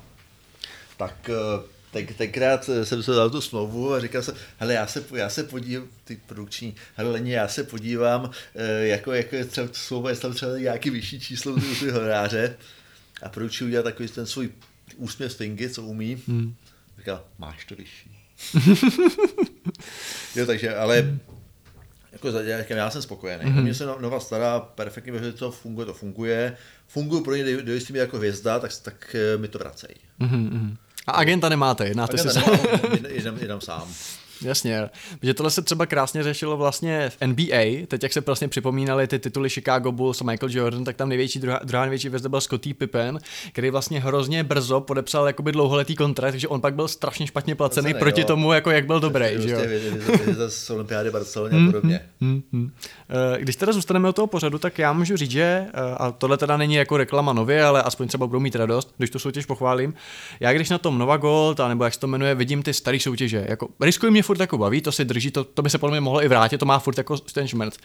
tak 0.98 1.30
eh, 1.30 1.75
ten, 1.96 2.14
tenkrát 2.18 2.70
jsem 2.84 3.04
se 3.04 3.12
dal 3.12 3.30
tu 3.30 3.42
smlouvu 3.42 3.94
a 3.94 4.00
říkal 4.00 4.22
jsem, 4.22 4.36
hele, 4.58 4.74
já 4.74 4.88
se, 4.88 5.04
já 5.16 5.30
se 5.30 5.44
podívám, 5.44 5.88
ty 6.04 6.20
produkční, 6.26 6.76
hele, 6.96 7.12
Leni, 7.12 7.32
já 7.32 7.48
se 7.48 7.64
podívám, 7.64 8.32
eh, 8.56 8.88
jako, 8.88 9.12
jako 9.12 9.36
je 9.36 9.46
třeba 9.46 9.68
smlouva, 9.72 10.10
jestli 10.10 10.22
tam 10.22 10.34
třeba 10.34 10.58
nějaký 10.58 10.90
vyšší 10.90 11.20
číslo 11.20 11.54
u 11.54 11.60
ty 11.80 11.92
horáře 11.92 12.58
a 13.24 13.30
produkční 13.30 13.66
udělal 13.68 13.84
takový 13.84 14.10
ten 14.10 14.26
svůj 14.26 14.50
úsměv 14.96 15.32
z 15.32 15.36
fingy, 15.36 15.70
co 15.70 15.84
umí. 15.84 16.24
Hmm. 16.28 16.56
Říkal, 16.98 17.24
máš 17.38 17.66
to 17.66 17.76
vyšší. 17.76 18.12
jo, 20.36 20.46
takže, 20.46 20.76
ale 20.76 21.20
jako 22.12 22.32
za- 22.32 22.42
já, 22.42 22.90
jsem 22.90 23.02
spokojený. 23.02 23.46
Mm-hmm. 23.46 23.62
Mně 23.62 23.74
se 23.74 23.86
no- 23.86 24.00
Nova 24.00 24.20
stará 24.20 24.60
perfektně, 24.60 25.14
protože 25.14 25.34
to 25.34 25.52
funguje, 25.52 25.86
to 25.86 25.94
funguje. 25.94 26.58
Funguji 26.88 27.24
pro 27.24 27.36
ně 27.36 27.62
do, 27.62 27.74
jistý 27.74 27.94
jako 27.94 28.18
hvězda, 28.18 28.60
tak, 28.60 28.72
tak 28.82 29.16
eh, 29.16 29.38
mi 29.38 29.48
to 29.48 29.60
vracejí. 29.60 29.96
Mhm, 30.20 30.78
A 31.08 31.12
agenta 31.12 31.50
nemáte, 31.50 31.88
jednáte 31.88 32.18
si 32.18 32.24
Tak 32.24 32.34
sám. 32.34 32.44
jdem, 32.94 33.06
jdem, 33.10 33.38
jdem 33.42 33.62
sám. 33.62 33.88
Jasně, 34.42 34.90
že 35.22 35.34
tohle 35.34 35.52
se 35.52 35.62
třeba 35.62 35.86
krásně 35.86 36.24
řešilo 36.24 36.58
vlastně 36.58 37.10
v 37.10 37.28
NBA, 37.28 37.86
teď 37.88 38.04
jak 38.04 38.14
se 38.14 38.22
prostě 38.22 38.48
připomínali 38.48 39.08
ty 39.08 39.20
tituly 39.20 39.50
Chicago 39.50 39.92
Bulls 39.92 40.22
a 40.22 40.24
Michael 40.24 40.50
Jordan, 40.52 40.84
tak 40.84 40.96
tam 40.96 41.10
největší, 41.10 41.40
druhá, 41.40 41.60
druhá 41.64 41.84
největší 41.84 42.08
hvězda 42.08 42.30
byl 42.30 42.42
Scottie 42.42 42.74
Pippen, 42.74 43.20
který 43.52 43.70
vlastně 43.70 44.00
hrozně 44.00 44.44
brzo 44.44 44.82
podepsal 44.82 45.28
jakoby 45.28 45.52
dlouholetý 45.52 45.96
kontrakt, 45.96 46.34
takže 46.34 46.48
on 46.48 46.62
pak 46.62 46.76
byl 46.76 46.88
strašně 46.88 47.28
špatně 47.28 47.56
placený 47.56 47.84
Placený, 47.86 48.00
proti 48.00 48.22
jo. 48.22 48.28
tomu, 48.28 48.54
jako 48.54 48.72
jak 48.72 48.86
byl 48.86 49.00
dobrý, 49.00 49.26
že 49.40 49.50
jo. 49.50 49.58
Prostě 49.60 49.68
hvězda- 49.78 50.22
hvězda 50.24 50.50
z 50.50 50.70
olympiády 50.70 51.12
Barceloně 51.12 51.58
a 51.64 51.66
podobně. 51.66 52.00
Hmm, 52.22 52.42
hmm. 52.54 52.72
Eh, 53.10 53.38
Když 53.42 53.56
teda 53.56 53.74
zůstaneme 53.74 54.10
u 54.10 54.12
toho 54.14 54.28
pořadu, 54.28 54.58
tak 54.58 54.80
já 54.80 54.94
můžu 54.94 55.18
říct, 55.18 55.32
že, 55.32 55.66
eh, 55.68 55.72
a 55.98 56.12
tohle 56.12 56.38
teda 56.38 56.58
není 56.58 56.76
jako 56.76 56.98
reklama 56.98 57.34
nově, 57.34 57.64
ale 57.64 57.84
aspoň 57.84 58.08
třeba 58.08 58.28
budou 58.28 58.40
mít 58.40 58.56
radost, 58.56 58.94
když 58.98 59.10
tu 59.10 59.20
soutěž 59.20 59.46
pochválím. 59.46 59.94
Já 60.40 60.54
když 60.54 60.70
na 60.70 60.78
tom 60.78 60.98
Nova 60.98 61.18
Gold, 61.18 61.60
a 61.60 61.68
nebo 61.68 61.84
jak 61.84 61.94
se 61.94 62.00
to 62.00 62.08
jmenuje, 62.08 62.36
vidím 62.36 62.64
ty 62.64 62.74
staré 62.74 63.00
soutěže, 63.00 63.46
jako 63.50 63.68
riskují 63.82 64.12
mě 64.12 64.24
furt 64.26 64.40
jako 64.40 64.58
baví, 64.58 64.82
to 64.82 64.92
si 64.92 65.06
drží, 65.06 65.32
to, 65.32 65.44
to 65.44 65.62
by 65.62 65.70
se 65.70 65.78
podle 65.78 65.94
mě 65.94 66.02
mohlo 66.02 66.24
i 66.24 66.28
vrátit, 66.28 66.58
to 66.58 66.66
má 66.66 66.80
furt 66.80 66.98
jako 66.98 67.18
ten 67.18 67.48
šmerc. 67.48 67.78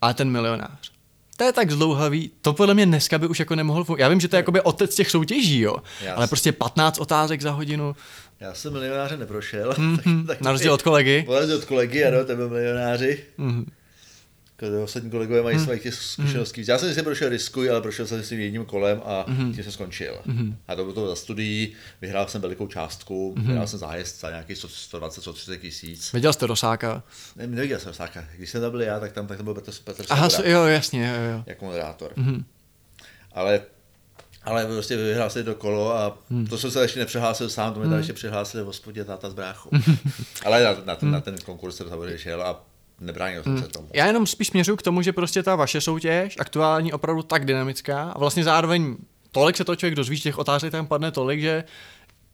Ale 0.00 0.14
ten 0.14 0.30
milionář, 0.30 0.92
to 1.36 1.44
je 1.44 1.52
tak 1.52 1.70
zdlouhavý, 1.70 2.30
to 2.40 2.52
podle 2.52 2.74
mě 2.74 2.86
dneska 2.86 3.18
by 3.18 3.26
už 3.26 3.38
jako 3.38 3.54
nemohl 3.54 3.84
fungovat. 3.84 4.00
Já 4.02 4.08
vím, 4.08 4.20
že 4.20 4.28
to 4.28 4.36
je 4.36 4.38
jakoby 4.38 4.60
otec 4.60 4.94
těch 4.94 5.10
soutěží, 5.10 5.60
jo, 5.60 5.76
Jasně. 6.00 6.12
ale 6.12 6.26
prostě 6.26 6.52
15 6.52 6.98
otázek 6.98 7.42
za 7.42 7.50
hodinu, 7.50 7.96
Já 8.40 8.54
jsem 8.54 8.72
milionáře 8.72 9.16
neprošel. 9.16 9.74
tak, 10.26 10.40
na 10.40 10.52
rozdíl 10.52 10.72
od 10.72 10.82
kolegy. 10.82 11.26
Na 11.30 11.38
rozdíl 11.38 11.56
od 11.56 11.64
kolegy, 11.64 12.04
ano, 12.04 12.24
to 12.24 12.36
byl 12.36 12.48
milionáři. 12.48 13.24
Mhm. 13.38 13.70
Ostatní 14.84 15.10
kolegové 15.10 15.42
mají 15.42 15.58
své 15.58 15.78
těch 15.78 15.94
zkušeností. 15.94 16.64
Já 16.68 16.78
jsem 16.78 16.94
si 16.94 17.02
prošel 17.02 17.28
riskuj, 17.28 17.70
ale 17.70 17.80
prošel 17.82 18.06
jsem 18.06 18.22
si 18.22 18.34
jedním 18.34 18.64
kolem 18.64 19.00
a 19.04 19.24
Mhm. 19.28 19.54
tím 19.54 19.62
jsem 19.64 19.72
skončil. 19.72 20.18
A 20.68 20.74
to 20.76 20.82
bylo 20.82 20.94
to 20.94 21.08
za 21.08 21.16
studií, 21.16 21.72
vyhrál 22.00 22.26
jsem 22.28 22.40
velikou 22.40 22.66
částku, 22.66 23.34
Mhm. 23.36 23.46
vyhrál 23.46 23.66
jsem 23.66 23.78
zájezd 23.78 24.20
za 24.20 24.30
nějakých 24.30 24.58
120-130 24.58 25.56
tisíc. 25.60 26.12
Viděl 26.12 26.32
jste 26.32 26.46
Rosáka? 26.46 27.02
Ne, 27.36 27.46
neviděl 27.46 27.78
jsem 27.78 27.94
Sáka. 27.94 28.24
Když 28.36 28.50
jsem 28.50 28.60
tam 28.60 28.70
byl 28.70 28.80
já, 28.82 29.00
tak 29.00 29.12
tam, 29.12 29.26
tak 29.26 29.36
tam 29.36 29.44
byl 29.44 29.54
Petr, 29.54 29.72
Petr 29.84 30.04
Aha, 30.10 30.30
Svoboda 30.30 30.50
jo, 30.54 30.64
jasně, 30.64 31.06
jo, 31.16 31.32
jo. 31.36 31.42
jako 31.46 31.64
moderátor. 31.64 32.12
Mhm. 32.16 32.44
Ale 33.32 33.60
ale 34.42 34.66
prostě 34.66 34.96
vyhrál 34.96 35.30
se 35.30 35.44
to 35.44 35.54
kolo 35.54 35.96
a 35.96 36.18
Hmm. 36.30 36.46
to 36.46 36.58
jsem 36.58 36.70
se 36.70 36.82
ještě 36.82 37.00
nepřihlásil 37.00 37.50
sám, 37.50 37.74
to 37.74 37.80
mi 37.80 37.86
tam 37.88 37.98
ještě 37.98 38.12
přihlásili 38.12 38.62
v 38.62 38.66
hospodě 38.66 39.04
táta 39.04 39.30
s 39.30 39.34
bráchou. 39.34 39.70
Ale 40.44 40.64
na, 40.64 40.76
na, 40.84 40.96
ten, 40.96 41.10
na 41.10 41.20
ten 41.20 41.36
konkurs 41.38 41.76
jsem 41.76 41.88
samozřejmě 41.88 42.18
šel 42.18 42.42
a 42.42 42.64
nebránil 43.00 43.42
jsem 43.42 43.58
se 43.62 43.68
tomu. 43.68 43.88
Já 43.94 44.06
jenom 44.06 44.26
spíš 44.26 44.48
směřuji 44.48 44.76
k 44.76 44.82
tomu, 44.82 45.02
že 45.02 45.12
prostě 45.12 45.42
ta 45.42 45.56
vaše 45.56 45.80
soutěž 45.80 46.36
aktuální 46.38 46.92
opravdu 46.92 47.22
tak 47.22 47.44
dynamická 47.44 48.02
a 48.02 48.18
vlastně 48.18 48.44
zároveň 48.44 48.96
tolik 49.32 49.56
se 49.56 49.64
to 49.64 49.76
člověk 49.76 49.94
dozví, 49.94 50.20
těch 50.20 50.38
otázek 50.38 50.72
tam 50.72 50.86
padne 50.86 51.10
tolik, 51.10 51.40
že 51.40 51.64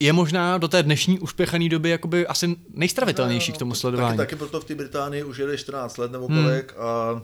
je 0.00 0.12
možná 0.12 0.58
do 0.58 0.68
té 0.68 0.82
dnešní 0.82 1.18
uspěchané 1.18 1.68
doby 1.68 1.90
jakoby 1.90 2.26
asi 2.26 2.56
nejstravitelnější 2.74 3.52
k 3.52 3.58
tomu 3.58 3.74
sledování. 3.74 4.16
No, 4.16 4.22
Taky, 4.22 4.30
taky 4.30 4.38
proto 4.38 4.60
v 4.60 4.64
té 4.64 4.74
Británii 4.74 5.24
už 5.24 5.38
jede 5.38 5.58
14 5.58 5.96
let 5.98 6.12
nebo 6.12 6.28
kolik 6.28 6.72
a 6.76 7.22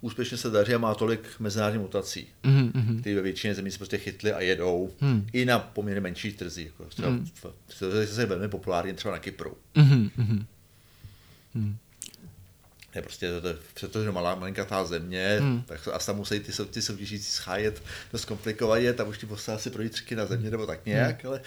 úspěšně 0.00 0.36
se 0.36 0.50
daří 0.50 0.74
a 0.74 0.78
má 0.78 0.94
tolik 0.94 1.20
mezinárodních 1.38 1.82
mutací, 1.82 2.26
Mhm, 2.44 2.70
mhm. 2.74 3.00
které 3.00 3.16
ve 3.16 3.22
většině 3.22 3.54
zemí 3.54 3.70
se 3.70 3.78
prostě 3.78 3.98
chytly 3.98 4.32
a 4.32 4.40
jedou 4.40 4.90
i 5.32 5.44
na 5.44 5.58
poměrně 5.58 6.00
menší 6.00 6.32
trzí. 6.32 6.64
Jako 6.64 6.84
třeba 6.84 7.08
v, 7.34 7.46
v, 7.80 8.06
se 8.06 8.26
velmi 8.26 8.48
populární 8.48 8.92
třeba 8.92 9.14
na 9.14 9.18
Kypru. 9.18 9.56
Mhm, 9.74 10.10
mhm. 10.16 11.76
Je 12.96 13.02
prostě 13.02 13.30
to, 13.40 13.40
to, 13.40 13.88
protože 13.88 14.10
malá 14.10 14.34
malinkatá 14.34 14.84
země, 14.84 15.36
hmm. 15.40 15.62
tak 15.62 15.88
a 15.92 15.98
tam 15.98 16.16
musí 16.16 16.40
ty, 16.40 16.52
ty 16.70 16.82
soutěžící 16.82 17.30
schájet 17.30 17.82
dost 18.12 18.24
komplikovaně, 18.24 18.92
tam 18.92 19.08
už 19.08 19.18
ti 19.18 19.26
poslá 19.26 19.58
si 19.58 19.70
projít 19.70 19.92
třiky 19.92 20.16
na 20.16 20.26
země 20.26 20.50
nebo 20.50 20.66
tak 20.66 20.86
nějak, 20.86 21.24
ale 21.24 21.40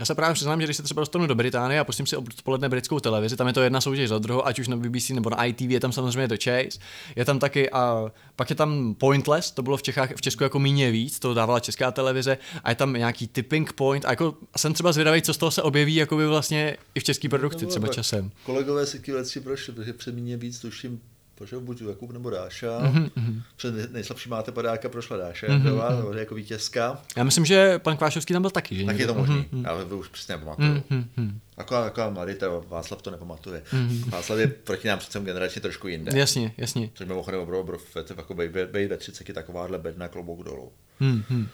Já 0.00 0.06
se 0.06 0.14
právě 0.14 0.34
přiznám, 0.34 0.60
že 0.60 0.66
když 0.66 0.76
se 0.76 0.82
třeba 0.82 1.02
dostanu 1.02 1.26
do 1.26 1.34
Británie 1.34 1.80
a 1.80 1.84
pustím 1.84 2.06
si 2.06 2.16
odpoledne 2.16 2.68
britskou 2.68 3.00
televizi, 3.00 3.36
tam 3.36 3.46
je 3.46 3.52
to 3.52 3.62
jedna 3.62 3.80
soutěž 3.80 4.08
za 4.08 4.18
druhou, 4.18 4.46
ať 4.46 4.58
už 4.58 4.68
na 4.68 4.76
BBC 4.76 5.10
nebo 5.10 5.30
na 5.30 5.44
ITV, 5.44 5.70
je 5.70 5.80
tam 5.80 5.92
samozřejmě 5.92 6.28
The 6.28 6.36
Chase, 6.44 6.78
je 7.16 7.24
tam 7.24 7.38
taky 7.38 7.70
a 7.70 8.12
pak 8.36 8.50
je 8.50 8.56
tam 8.56 8.94
Pointless, 8.94 9.50
to 9.50 9.62
bylo 9.62 9.76
v 9.76 9.82
Čechách, 9.82 10.10
v 10.16 10.20
Česku 10.20 10.42
jako 10.42 10.58
míně 10.58 10.90
víc, 10.90 11.18
to 11.18 11.34
dávala 11.34 11.60
česká 11.60 11.90
televize 11.90 12.38
a 12.64 12.70
je 12.70 12.76
tam 12.76 12.92
nějaký 12.92 13.26
tipping 13.26 13.72
point 13.72 14.04
a 14.04 14.10
jako 14.10 14.34
jsem 14.56 14.72
třeba 14.74 14.92
zvědavý, 14.92 15.22
co 15.22 15.34
z 15.34 15.38
toho 15.38 15.50
se 15.50 15.62
objeví 15.62 15.94
jakoby 15.94 16.26
vlastně 16.26 16.76
i 16.94 17.00
v 17.00 17.04
české 17.04 17.28
produkci 17.28 17.66
třeba 17.66 17.86
tak 17.86 17.94
časem. 17.94 18.30
Kolegové 18.44 18.86
si 18.86 19.00
tím 19.00 19.14
věci 19.14 19.40
prošli, 19.40 19.72
protože 19.72 19.92
přemíně 19.92 20.36
víc 20.36 20.60
tuším, 20.60 21.00
prošel 21.40 21.60
buď 21.60 21.82
Jakub 21.82 22.12
nebo 22.12 22.30
Dáša. 22.30 22.78
Mhm, 22.78 23.04
Mm-hmm. 23.16 23.42
Před 23.56 23.74
nej- 23.74 23.86
nejslabší 23.90 24.28
máte 24.28 24.52
padáka 24.52 24.88
prošla 24.88 25.16
Dáša, 25.16 25.46
mm-hmm. 25.46 26.16
jako 26.16 26.34
vítězka. 26.34 27.00
Já 27.16 27.24
myslím, 27.24 27.44
že 27.44 27.78
pan 27.78 27.96
Kvášovský 27.96 28.32
tam 28.32 28.42
byl 28.42 28.50
taky, 28.50 28.76
že? 28.76 28.84
Tak 28.84 28.98
je 28.98 29.06
to 29.06 29.14
možný, 29.14 29.46
mm-hmm. 29.52 29.68
ale 29.68 29.84
vy 29.84 29.94
už 29.94 30.08
přesně 30.08 30.34
nepamatuju. 30.34 30.68
Mm-hmm. 30.68 30.82
Hm, 30.90 31.04
hm. 31.16 31.38
Taková, 31.54 31.84
taková 31.84 32.10
mladý, 32.10 32.34
to 32.34 32.64
Václav 32.68 33.02
to 33.02 33.10
nepamatuje. 33.10 33.62
Mm-hmm. 33.72 34.10
Václav 34.10 34.38
je 34.38 34.46
proti 34.46 34.88
nám 34.88 34.98
přece 34.98 35.20
generačně 35.20 35.62
trošku 35.62 35.88
jinde. 35.88 36.18
Jasně, 36.18 36.52
jasně. 36.56 36.90
Což 36.94 37.06
mimochodem 37.06 37.40
obrov, 37.40 37.60
obrov, 37.60 37.82
jako 38.16 38.34
být 38.34 38.52
ve 38.88 38.96
30 38.96 39.28
je 39.28 39.34
takováhle 39.34 39.78
bedna 39.78 40.08
klobouk 40.08 40.44
dolů. 40.44 40.72
Hm, 41.00 41.22
hm. 41.30 41.46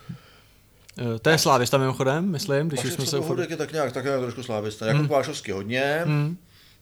Eh, 0.98 1.18
To 1.18 1.30
je 1.30 1.38
Slávista 1.38 1.78
mimochodem, 1.78 2.30
myslím, 2.30 2.68
když 2.68 2.84
už 2.84 2.92
jsme 2.92 3.06
se 3.06 3.16
je 3.48 3.56
tak 3.56 3.72
nějak, 3.72 3.92
tak 3.92 4.04
nějak 4.04 4.20
trošku 4.20 4.42
slávista. 4.42 4.86
Jako 4.86 5.04
Vášovský 5.04 5.52
hodně, 5.52 6.02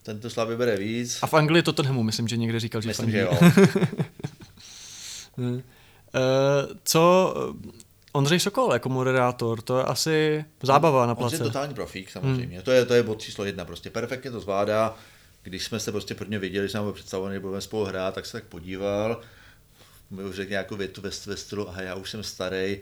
Hm. 0.05 0.06
tento 0.06 0.31
Slavy 0.31 0.56
bere 0.56 0.76
víc. 0.76 1.18
A 1.22 1.26
v 1.26 1.35
Anglii 1.35 1.62
Tottenhamu, 1.62 2.02
myslím, 2.02 2.28
že 2.28 2.36
někde 2.36 2.60
říkal, 2.60 2.81
že 2.81 2.89
Myslím, 2.89 3.10
že 3.10 3.20
jo. 3.20 3.39
Eh, 6.16 6.74
Co 6.85 7.35
eh, 7.36 7.70
Ondřej 8.12 8.40
Sokol 8.40 8.72
jako 8.72 8.89
moderátor, 8.89 9.62
to 9.62 9.78
je 9.78 9.85
asi 9.85 10.44
zábava 10.62 11.06
na 11.06 11.12
On 11.12 11.24
je 11.24 11.28
place. 11.28 11.44
totální 11.44 11.74
profík 11.74 12.10
samozřejmě. 12.10 12.62
To, 12.62 12.70
je, 12.70 12.85
to 12.85 12.94
je 12.94 13.02
bod 13.02 13.20
číslo 13.20 13.44
jedna. 13.44 13.64
Prostě 13.64 13.90
perfektně 13.90 14.31
to 14.31 14.40
zvládá. 14.40 14.94
Když 15.43 15.64
jsme 15.64 15.81
se 15.81 15.93
prostě 15.93 16.14
prvně 16.14 16.39
viděli, 16.39 16.66
že 16.66 16.70
jsme 16.70 16.81
byli 16.81 16.93
představovaný, 16.93 17.39
budeme 17.39 17.60
spolu 17.60 17.85
hrát, 17.85 18.14
tak 18.14 18.26
se 18.26 18.32
tak 18.32 18.44
podíval. 18.44 19.20
Mi 20.10 20.24
už 20.24 20.36
řekl 20.36 20.51
nějakou 20.51 20.76
větu 20.76 21.01
ve, 21.01 21.10
ve 21.26 21.36
stylu, 21.36 21.70
a 21.70 21.82
já 21.82 21.94
už 21.94 22.10
jsem 22.10 22.22
starý, 22.22 22.78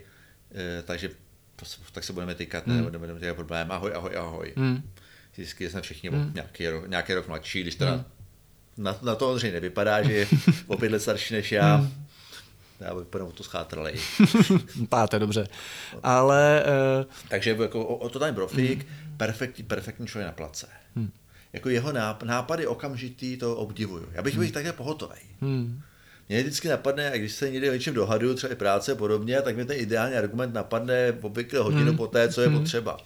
eh, 0.55 0.83
takže 0.85 1.09
tak 1.91 2.03
se 2.03 2.13
budeme 2.13 2.35
týkat, 2.35 2.67
hmm. 2.67 2.77
nebudeme 2.77 2.99
budeme 2.99 3.19
týkat 3.19 3.35
problém. 3.35 3.71
Ahoj, 3.71 3.91
ahoj, 3.95 4.17
ahoj. 4.17 4.53
Hmm. 4.57 4.89
Vždycky 5.33 5.69
jsme 5.69 5.81
všichni 5.81 6.09
hmm. 6.09 6.31
nějaký, 6.33 6.69
rok, 6.69 6.87
nějaký 6.87 7.13
rok 7.13 7.27
mladší, 7.27 7.61
když 7.61 7.75
teda 7.75 7.91
hmm. 7.93 8.03
na, 8.77 8.97
na 9.01 9.15
to 9.15 9.31
Ondřej 9.31 9.51
nevypadá, 9.51 10.03
že 10.03 10.13
je 10.13 10.27
o 10.67 10.77
pět 10.77 10.91
let 10.91 10.99
starší 10.99 11.33
než 11.33 11.51
já. 11.51 11.75
Hmm. 11.75 12.05
Já 12.79 12.93
vypadám 12.93 13.27
o 13.27 13.31
to 13.31 13.43
schátralej. 13.43 13.95
Páte, 14.89 15.19
dobře. 15.19 15.47
Ale 16.03 16.63
eh, 16.65 17.05
Takže 17.29 17.57
jako 17.61 17.85
o, 17.85 17.95
o 17.95 18.09
to 18.09 18.19
ten 18.19 18.35
profík, 18.35 18.79
mm. 18.79 19.17
perfektní, 19.17 19.63
perfektní 19.63 20.07
člověk 20.07 20.27
na 20.27 20.31
place. 20.31 20.67
Mm. 20.95 21.11
Jako 21.53 21.69
jeho 21.69 21.91
náp, 21.91 22.23
nápady 22.23 22.67
okamžitý, 22.67 23.37
to 23.37 23.55
obdivuju. 23.55 24.09
Já 24.11 24.21
bych 24.21 24.35
byl 24.35 24.45
mm. 24.45 24.51
takhle 24.51 24.73
pohotový. 24.73 25.19
hm, 25.41 25.81
Mě 26.29 26.41
vždycky 26.41 26.67
napadne, 26.67 27.11
a 27.11 27.17
když 27.17 27.31
se 27.31 27.51
někde 27.51 27.69
o 27.69 27.73
něčem 27.73 27.93
dohaduju, 27.93 28.33
třeba 28.33 28.53
i 28.53 28.55
práce 28.55 28.91
a 28.91 28.95
podobně, 28.95 29.41
tak 29.41 29.55
mi 29.55 29.65
ten 29.65 29.79
ideální 29.79 30.15
argument 30.15 30.53
napadne 30.53 31.13
obvykle 31.21 31.59
hodinu 31.59 31.91
mm. 31.91 31.97
po 31.97 32.07
té, 32.07 32.29
co 32.29 32.41
je 32.41 32.49
mm. 32.49 32.59
potřeba. 32.59 32.97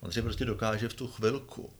On 0.00 0.12
si 0.12 0.22
prostě 0.22 0.44
dokáže 0.44 0.88
v 0.88 0.94
tu 0.94 1.06
chvilku 1.06 1.70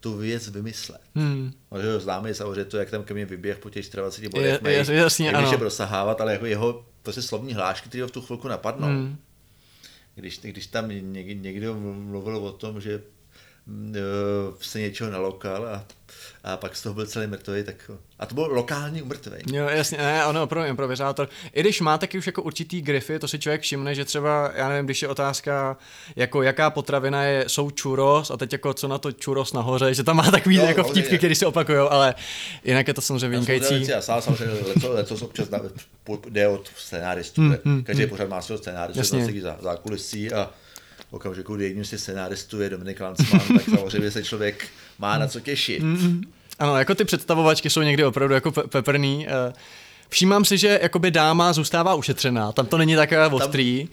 tu 0.00 0.16
věc 0.16 0.48
vymyslet. 0.48 1.00
hm, 1.14 1.52
On 1.68 1.80
je 1.80 2.00
známý 2.00 2.34
samozřejmě 2.34 2.64
to, 2.64 2.76
jak 2.76 2.90
tam 2.90 3.04
ke 3.04 3.14
mně 3.14 3.26
vyběh 3.26 3.58
po 3.58 3.70
těch 3.70 3.90
20 3.90 4.28
bodech, 4.28 4.60
Je- 4.64 4.70
je- 4.72 4.94
jasně, 4.98 5.26
jak 5.26 5.34
ano. 5.34 5.50
je 5.52 5.58
prosahávat, 5.58 6.20
ale 6.20 6.32
jako 6.32 6.46
jeho 6.46 6.86
prostě 7.02 7.22
slovní 7.22 7.54
hlášky, 7.54 7.88
které 7.88 8.02
ho 8.02 8.08
v 8.08 8.12
tu 8.12 8.20
chvilku 8.20 8.48
napadnou. 8.48 8.88
hm. 8.88 9.16
Když, 10.14 10.38
když 10.40 10.66
tam 10.66 10.88
někdo 10.88 11.74
mluvil 11.80 12.36
o 12.36 12.52
tom, 12.52 12.80
že 12.80 13.02
se 14.60 14.80
něčeho 14.80 15.10
nalokal 15.10 15.66
a, 15.66 15.84
a 16.44 16.56
pak 16.56 16.76
z 16.76 16.82
toho 16.82 16.94
byl 16.94 17.06
celý 17.06 17.26
mrtvý, 17.26 17.64
tak 17.64 17.90
a 18.18 18.26
to 18.26 18.34
byl 18.34 18.44
lokální 18.44 19.02
umrtvý. 19.02 19.36
Jo, 19.52 19.68
jasně, 19.68 19.98
ne, 19.98 20.26
ono 20.26 20.42
opravdu 20.42 20.68
improvizátor. 20.68 21.28
I 21.52 21.60
když 21.60 21.80
má 21.80 21.98
taky 21.98 22.18
už 22.18 22.26
jako 22.26 22.42
určitý 22.42 22.82
grify, 22.82 23.18
to 23.18 23.28
si 23.28 23.38
člověk 23.38 23.60
všimne, 23.60 23.94
že 23.94 24.04
třeba, 24.04 24.52
já 24.54 24.68
nevím, 24.68 24.84
když 24.84 25.02
je 25.02 25.08
otázka, 25.08 25.76
jako 26.16 26.42
jaká 26.42 26.70
potravina 26.70 27.22
je, 27.22 27.44
jsou 27.46 27.70
churros 27.82 28.30
a 28.30 28.36
teď 28.36 28.52
jako 28.52 28.74
co 28.74 28.88
na 28.88 28.98
to 28.98 29.10
churros 29.24 29.52
nahoře, 29.52 29.94
že 29.94 30.04
tam 30.04 30.16
má 30.16 30.30
takový 30.30 30.56
Jo, 30.56 30.64
jako 30.64 30.84
vtipky, 30.84 31.18
které 31.18 31.34
se 31.34 31.46
opakují, 31.46 31.78
ale 31.78 32.14
jinak 32.64 32.88
je 32.88 32.94
to 32.94 33.00
samozřejmě 33.00 33.28
vynikající. 33.28 33.86
Já 33.90 34.02
sám 34.02 34.22
samozřejmě 34.22 34.54
leco, 34.74 34.92
leco 34.92 35.14
občas 35.14 35.50
na, 35.50 35.60
jde 36.28 36.48
od 36.48 36.70
scénáristů. 36.76 37.40
Hmm, 37.40 37.56
hmm, 37.64 37.84
Každý 37.84 38.06
pořád 38.06 38.28
má 38.28 38.42
svého 38.42 38.58
scénáristu, 38.58 39.40
za, 39.40 39.56
za 39.60 39.76
kulisí 39.76 40.32
a 40.32 40.50
okamžiku, 41.14 41.56
kdy 41.56 41.64
jedním 41.64 41.84
těch 41.84 42.00
scenáristů 42.00 42.60
je 42.60 42.70
Dominik 42.70 43.00
Lansman, 43.00 43.40
tak 43.56 43.64
samozřejmě 43.78 44.10
se 44.10 44.24
člověk 44.24 44.68
má 44.98 45.18
na 45.18 45.26
co 45.28 45.40
těšit. 45.40 45.82
Ano, 46.58 46.76
jako 46.76 46.94
ty 46.94 47.04
představovačky 47.04 47.70
jsou 47.70 47.82
někdy 47.82 48.04
opravdu 48.04 48.34
jako 48.34 48.50
pe- 48.50 48.66
peprný. 48.68 49.26
eh. 49.28 49.52
Všímám 50.08 50.44
si, 50.44 50.58
že 50.58 50.78
jakoby 50.82 51.10
dáma 51.10 51.52
zůstává 51.52 51.94
ušetřená, 51.94 52.52
tam 52.52 52.66
to 52.66 52.78
není 52.78 52.96
takové 52.96 53.26
ostrý. 53.28 53.88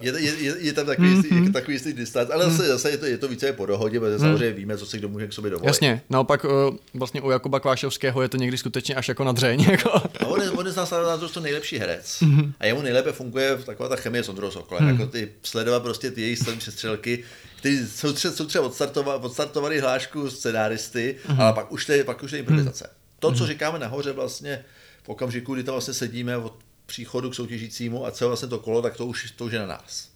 Je, 0.00 0.12
je, 0.20 0.34
je, 0.38 0.54
je 0.58 0.72
tam 0.72 0.86
takový, 0.86 1.10
jistý, 1.10 1.30
mm-hmm. 1.30 1.52
takový 1.52 1.74
jistý 1.74 1.92
distanc, 1.92 2.30
ale 2.30 2.50
zase, 2.50 2.66
zase 2.66 2.90
je, 2.90 2.98
to, 2.98 3.06
je 3.06 3.18
to 3.18 3.28
více 3.28 3.52
po 3.52 3.66
dohodě, 3.66 4.00
protože 4.00 4.18
samozřejmě 4.18 4.52
víme, 4.52 4.78
co 4.78 4.86
si 4.86 4.98
kdo 4.98 5.08
může 5.08 5.26
k 5.26 5.32
sobě 5.32 5.50
dovolit. 5.50 5.66
Jasně, 5.66 6.02
naopak 6.10 6.44
eh, 6.44 6.76
vlastně 6.94 7.20
u 7.20 7.30
Jakuba 7.30 7.60
Kvášovského 7.60 8.22
je 8.22 8.28
to 8.28 8.36
někdy 8.36 8.58
skutečně 8.58 8.94
až 8.94 9.08
jako 9.08 9.24
na 9.24 9.32
dřeň. 9.32 9.60
Jako. 9.70 9.90
A 9.90 10.26
on 10.26 10.42
je, 10.42 10.50
on 10.50 10.66
je 10.66 10.72
z 10.72 10.76
nás 10.76 10.90
na 10.90 11.18
to 11.18 11.40
nejlepší 11.40 11.78
herec. 11.78 12.22
A 12.60 12.66
jemu 12.66 12.82
nejlépe 12.82 13.12
funguje 13.12 13.56
taková 13.56 13.88
ta 13.88 13.96
chemie 13.96 14.24
s 14.24 14.28
Ondrou 14.28 14.50
Sokolem. 14.50 14.88
Jako 14.88 15.06
ty 15.06 15.28
sledovat 15.42 15.82
prostě 15.82 16.10
ty 16.10 16.22
její 16.22 16.36
střední 16.36 16.58
přestřelky, 16.58 17.24
který 17.58 17.78
jsou 17.86 18.12
třeba, 18.12 18.34
jsou 18.34 18.46
třeba 18.46 18.64
odstartova, 18.64 19.16
odstartovali 19.16 19.80
hlášku 19.80 20.30
scenáristy, 20.30 21.16
ale 21.38 21.52
pak 21.52 21.72
už 21.72 21.86
to 21.86 21.92
je, 21.92 22.04
pak 22.04 22.22
už 22.22 22.32
je 22.32 22.38
improvizace. 22.38 22.90
To, 23.18 23.32
co 23.32 23.46
říkáme 23.46 23.78
nahoře 23.78 24.12
vlastně 24.12 24.64
v 25.02 25.08
okamžiku, 25.08 25.54
kdy 25.54 25.64
tam 25.64 25.72
vlastně 25.72 25.94
sedíme 25.94 26.36
od 26.36 26.54
příchodu 26.86 27.30
k 27.30 27.34
soutěžícímu 27.34 28.06
a 28.06 28.10
celé 28.10 28.28
vlastně 28.28 28.48
to 28.48 28.58
kolo, 28.58 28.82
tak 28.82 28.96
to 28.96 29.06
už, 29.06 29.30
to 29.30 29.44
už 29.44 29.52
je 29.52 29.58
na 29.58 29.66
nás. 29.66 30.10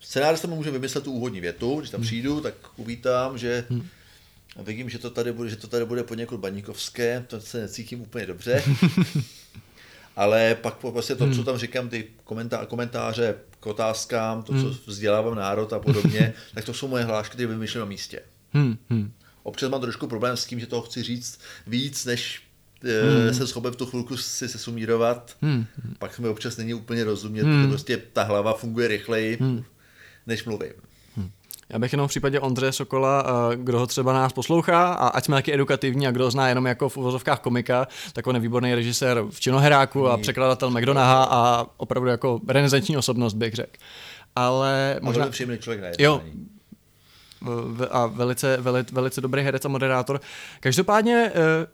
Scénárista 0.00 0.48
mu 0.48 0.56
může 0.56 0.70
vymyslet 0.70 1.04
tu 1.04 1.12
úvodní 1.12 1.40
větu, 1.40 1.78
když 1.78 1.90
tam 1.90 2.00
přijdu, 2.02 2.40
tak 2.40 2.54
uvítám, 2.76 3.38
že 3.38 3.64
a 4.56 4.62
vidím, 4.62 4.90
že 4.90 4.98
to 4.98 5.10
tady 5.10 5.32
bude, 5.32 5.50
že 5.50 5.56
to 5.56 5.66
tady 5.66 5.84
bude 5.84 6.02
poněkud 6.04 6.40
baníkovské, 6.40 7.24
to 7.26 7.40
se 7.40 7.60
necítím 7.60 8.00
úplně 8.00 8.26
dobře. 8.26 8.62
Ale 10.16 10.54
pak 10.54 10.74
po- 10.74 10.92
vlastně 10.92 11.16
to, 11.16 11.34
co 11.34 11.44
tam 11.44 11.56
říkám, 11.58 11.88
ty 11.88 12.08
komentá- 12.26 12.66
komentáře 12.66 13.34
k 13.60 13.66
otázkám, 13.66 14.42
to, 14.42 14.52
co 14.52 14.80
vzdělávám 14.86 15.34
národ 15.34 15.72
a 15.72 15.78
podobně, 15.78 16.34
tak 16.54 16.64
to 16.64 16.74
jsou 16.74 16.88
moje 16.88 17.04
hlášky, 17.04 17.32
které 17.32 17.46
vymýšlím 17.46 17.80
na 17.80 17.86
místě. 17.86 18.22
Hmm, 18.52 18.78
hmm. 18.90 19.12
Občas 19.42 19.70
mám 19.70 19.80
trošku 19.80 20.06
problém 20.06 20.36
s 20.36 20.46
tím, 20.46 20.60
že 20.60 20.66
toho 20.66 20.82
chci 20.82 21.02
říct 21.02 21.40
víc, 21.66 22.04
než 22.04 22.42
hmm. 22.82 23.34
jsem 23.34 23.46
schopen 23.46 23.72
v 23.72 23.76
tu 23.76 23.86
chvilku 23.86 24.16
si 24.16 24.48
se 24.48 24.58
sumírovat. 24.58 25.36
Hmm. 25.42 25.66
Pak 25.98 26.18
mi 26.18 26.28
občas 26.28 26.56
není 26.56 26.74
úplně 26.74 27.04
rozumět, 27.04 27.42
hmm. 27.42 27.68
prostě 27.68 28.02
ta 28.12 28.22
hlava 28.22 28.52
funguje 28.52 28.88
rychleji, 28.88 29.36
hmm. 29.40 29.64
než 30.26 30.44
mluvím. 30.44 30.72
Já 31.72 31.78
bych 31.78 31.92
jenom 31.92 32.08
v 32.08 32.10
případě 32.10 32.40
Ondřeje 32.40 32.72
Sokola, 32.72 33.24
eh, 33.52 33.56
kdo 33.56 33.78
ho 33.78 33.86
třeba 33.86 34.12
nás 34.12 34.32
poslouchá, 34.32 34.92
a 34.92 35.08
ať 35.08 35.24
jsme 35.24 35.36
taky 35.36 35.54
edukativní 35.54 36.06
a 36.06 36.10
kdo 36.10 36.24
ho 36.24 36.30
zná 36.30 36.48
jenom 36.48 36.66
jako 36.66 36.88
v 36.88 36.96
uvozovkách 36.96 37.40
komika, 37.40 37.88
tak 38.12 38.26
on 38.26 38.34
je 38.34 38.40
výborný 38.40 38.74
režisér 38.74 39.22
v 39.30 39.40
Činoheráku 39.40 40.08
a 40.08 40.16
překladatel 40.16 40.70
McDonaha 40.70 41.24
a 41.24 41.66
opravdu 41.76 42.08
jako 42.08 42.40
renesanční 42.48 42.96
osobnost 42.96 43.34
bych 43.34 43.54
řekl. 43.54 43.72
Ale 44.36 44.96
A 45.02 45.04
možná... 45.04 45.28
příjemný 45.28 45.58
člověk 45.58 45.82
na 45.82 45.88
Jo, 45.98 46.22
a 47.90 48.06
velice, 48.06 48.56
velice, 48.60 48.94
velice 48.94 49.20
dobrý 49.20 49.42
herec 49.42 49.64
a 49.64 49.68
moderátor. 49.68 50.20
Každopádně 50.60 51.32
eh, 51.34 51.66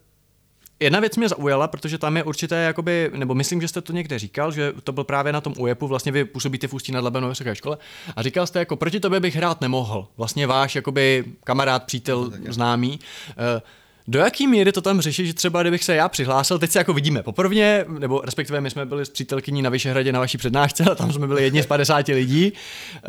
jedna 0.80 1.00
věc 1.00 1.16
mě 1.16 1.28
zaujala, 1.28 1.68
protože 1.68 1.98
tam 1.98 2.16
je 2.16 2.24
určité, 2.24 2.56
jakoby, 2.56 3.10
nebo 3.14 3.34
myslím, 3.34 3.60
že 3.60 3.68
jste 3.68 3.80
to 3.80 3.92
někde 3.92 4.18
říkal, 4.18 4.52
že 4.52 4.72
to 4.84 4.92
byl 4.92 5.04
právě 5.04 5.32
na 5.32 5.40
tom 5.40 5.54
UEPu, 5.58 5.86
vlastně 5.86 6.12
vy 6.12 6.24
působíte 6.24 6.68
v 6.68 6.74
Ústí 6.74 6.92
nad 6.92 7.04
Labem 7.04 7.22
na 7.22 7.28
vysoké 7.28 7.54
škole 7.54 7.78
a 8.16 8.22
říkal 8.22 8.46
jste, 8.46 8.58
jako 8.58 8.76
proti 8.76 9.00
tobě 9.00 9.20
bych 9.20 9.36
hrát 9.36 9.60
nemohl. 9.60 10.08
Vlastně 10.16 10.46
váš 10.46 10.76
jakoby 10.76 11.24
kamarád, 11.44 11.84
přítel, 11.84 12.32
známý. 12.48 13.00
Eh, 13.30 13.62
do 14.08 14.18
jaký 14.18 14.46
míry 14.46 14.72
to 14.72 14.80
tam 14.80 15.00
řeší, 15.00 15.26
že 15.26 15.34
třeba 15.34 15.62
kdybych 15.62 15.84
se 15.84 15.94
já 15.94 16.08
přihlásil, 16.08 16.58
teď 16.58 16.70
se 16.70 16.78
jako 16.78 16.92
vidíme 16.92 17.22
poprvně, 17.22 17.84
nebo 17.98 18.20
respektive 18.24 18.60
my 18.60 18.70
jsme 18.70 18.86
byli 18.86 19.06
s 19.06 19.10
přítelkyní 19.10 19.62
na 19.62 19.70
Vyšehradě 19.70 20.12
na 20.12 20.20
vaší 20.20 20.38
přednášce, 20.38 20.84
a 20.84 20.94
tam 20.94 21.12
jsme 21.12 21.26
byli 21.26 21.42
jedni 21.42 21.62
z 21.62 21.66
50 21.66 22.08
lidí. 22.08 22.52
Eh, 22.96 23.00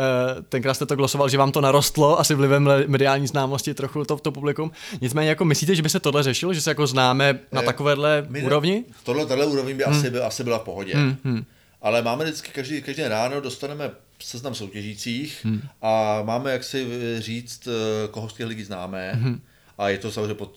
Tenkrát 0.50 0.74
jste 0.74 0.86
to 0.86 0.96
glosoval, 0.96 1.30
že 1.30 1.38
vám 1.38 1.52
to 1.52 1.62
narostlo, 1.62 2.20
asi 2.20 2.36
vlivem 2.36 2.70
mediální 2.88 3.28
známosti 3.28 3.74
trochu 3.74 4.06
to, 4.06 4.18
to 4.18 4.32
publikum. 4.32 4.72
Nicméně 5.02 5.30
jako 5.30 5.46
myslíte, 5.46 5.76
že 5.76 5.82
by 5.82 5.90
se 5.90 6.00
tohle 6.00 6.24
řešilo, 6.24 6.54
že 6.54 6.62
se 6.62 6.70
jako 6.72 6.88
známe 6.88 7.40
na 7.52 7.62
Eh, 7.62 7.66
takovéhle 7.66 8.26
My 8.30 8.40
ne- 8.42 8.46
úrovni? 8.46 8.84
Tohle, 9.04 9.26
tohle 9.26 9.46
úroveň 9.46 9.78
by 9.78 9.84
Hmm. 9.84 9.94
asi, 10.00 10.10
byl, 10.10 10.26
asi 10.26 10.44
byla 10.44 10.58
v 10.60 10.64
pohodě. 10.64 10.94
Ale 11.82 12.02
máme 12.02 12.24
vždycky, 12.26 12.52
každý, 12.52 12.82
každý 12.82 13.04
ráno 13.04 13.42
dostaneme 13.42 13.92
seznam 14.24 14.56
soutěžících 14.56 15.40
Hmm. 15.44 15.62
a 15.82 16.22
máme 16.24 16.52
jak 16.52 16.64
si 16.64 16.88
eh, 17.18 17.22
říct, 17.22 17.68
koho 18.12 18.30
z 18.30 18.34
těch 18.34 18.46
lidí 18.46 18.64
známe. 18.64 19.12
Hmm. 19.14 19.42
A 19.78 19.90
je 19.90 19.98
to 19.98 20.12
samozřejmě 20.12 20.34
pod 20.34 20.52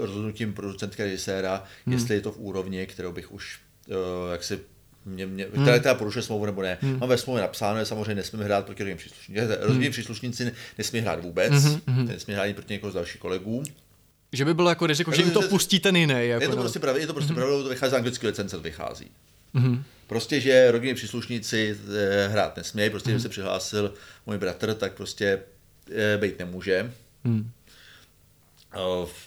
rozhodnutím 0.00 0.54
producentky 0.54 1.02
a 1.02 1.04
režiséra, 1.04 1.64
Hmm. 1.86 1.92
jestli 1.94 2.14
je 2.14 2.20
to 2.20 2.32
v 2.32 2.38
úrovni, 2.38 2.86
kterou 2.86 3.12
bych 3.12 3.32
už 3.32 3.58
eh, 3.88 3.92
jak 4.32 4.44
si 4.44 4.58
mě, 5.04 5.26
mě, 5.26 5.46
Hmm. 5.54 5.62
která, 5.62 5.78
která 5.78 5.94
porušuje 5.94 6.22
smlouvu 6.22 6.46
nebo 6.46 6.62
ne. 6.62 6.78
Mám 6.82 7.08
ve 7.08 7.18
smlouvě 7.18 7.42
napsáno, 7.42 7.78
že 7.78 7.84
samozřejmě 7.86 8.14
nesmíme 8.14 8.44
hrát 8.44 8.64
proti 8.66 8.82
rodiným 8.82 8.98
příslušníkům. 8.98 9.44
Hmm. 9.44 9.54
Rodinní 9.60 9.90
příslušníci 9.90 10.52
nesmí 10.78 11.00
hrát 11.00 11.22
vůbec, 11.22 11.52
nesmí 11.86 12.34
hrát 12.34 12.42
ani 12.44 12.54
proti 12.54 12.72
někoho 12.72 12.90
z 12.90 12.94
dalších 12.94 13.20
kolegů. 13.20 13.62
Že 14.32 14.44
by 14.44 14.54
bylo 14.54 14.68
jako 14.68 14.86
riziko, 14.86 15.12
že 15.12 15.22
jim 15.22 15.30
to 15.30 15.42
pustí 15.42 15.80
ten 15.80 15.96
jiný. 15.96 16.14
Jako 16.28 16.42
Je 16.42 16.48
to 16.48 16.56
no. 16.56 16.62
prostě 16.62 16.78
pravda, 16.78 17.00
je 17.00 17.06
to 17.06 17.14
prostě 17.14 17.34
pravda, 17.34 17.62
to 17.62 17.68
vychází 17.68 17.90
z 17.90 17.94
anglické 17.94 18.26
licence, 18.26 18.56
to 18.56 18.62
vychází. 18.62 19.06
Mhm. 19.52 19.84
Prostě, 20.06 20.40
že 20.40 20.70
rodinní 20.70 20.94
příslušníci 20.94 21.76
eh, 21.96 22.28
hrát 22.28 22.56
nesmějí, 22.56 22.90
prostě, 22.90 23.10
Mhm. 23.10 23.14
když 23.16 23.22
se 23.22 23.28
přihlásil 23.28 23.94
můj 24.26 24.38
bratr, 24.38 24.74
tak 24.74 24.92
prostě 24.92 25.42
eh, 25.94 26.18
být 26.18 26.38
nemůže. 26.38 26.92
Eh, 27.26 28.78
v- 29.06 29.23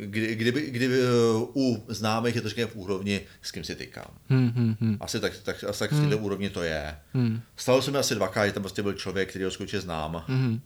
Kdy, 0.00 0.36
kdyby, 0.36 0.70
kdyby 0.70 1.00
eh, 1.00 1.06
u 1.54 1.84
známých 1.88 2.34
je 2.34 2.40
to 2.40 2.48
v 2.48 2.76
úrovni, 2.76 3.20
s 3.42 3.50
kým 3.50 3.64
si 3.64 3.74
tykám. 3.74 4.10
Hmm, 4.28 4.50
hmm, 4.50 4.76
hmm. 4.80 4.96
Asi 5.00 5.20
tak, 5.20 5.32
tak, 5.42 5.64
asi 5.64 5.78
tak 5.78 5.92
v 5.92 6.04
této 6.04 6.18
úrovni 6.18 6.50
to 6.50 6.62
je. 6.62 6.96
Hmm. 7.14 7.40
Stalo 7.56 7.82
se 7.82 7.90
mi 7.90 7.98
asi 7.98 8.14
dvakrát, 8.14 8.46
že 8.46 8.52
tam 8.52 8.62
prostě 8.62 8.82
byl 8.82 8.92
člověk, 8.92 9.28
který 9.28 9.44
ho 9.44 9.50
skutečně 9.50 9.80
znám. 9.80 10.24
Mhm. 10.28 10.60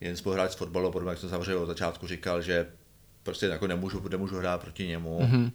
Jen 0.00 0.16
spoluhráč 0.16 0.52
z 0.52 0.54
fotbalu, 0.54 0.92
podobně 0.92 1.10
jak 1.10 1.18
jsem 1.18 1.30
samozřejmě 1.30 1.54
od 1.54 1.66
začátku 1.66 2.06
říkal, 2.06 2.42
že 2.42 2.66
prostě 3.22 3.46
jako 3.46 3.66
nemůžu, 3.66 4.08
nemůžu 4.08 4.38
hrát 4.38 4.60
proti 4.60 4.86
němu. 4.86 5.20
Mm-hmm. 5.20 5.50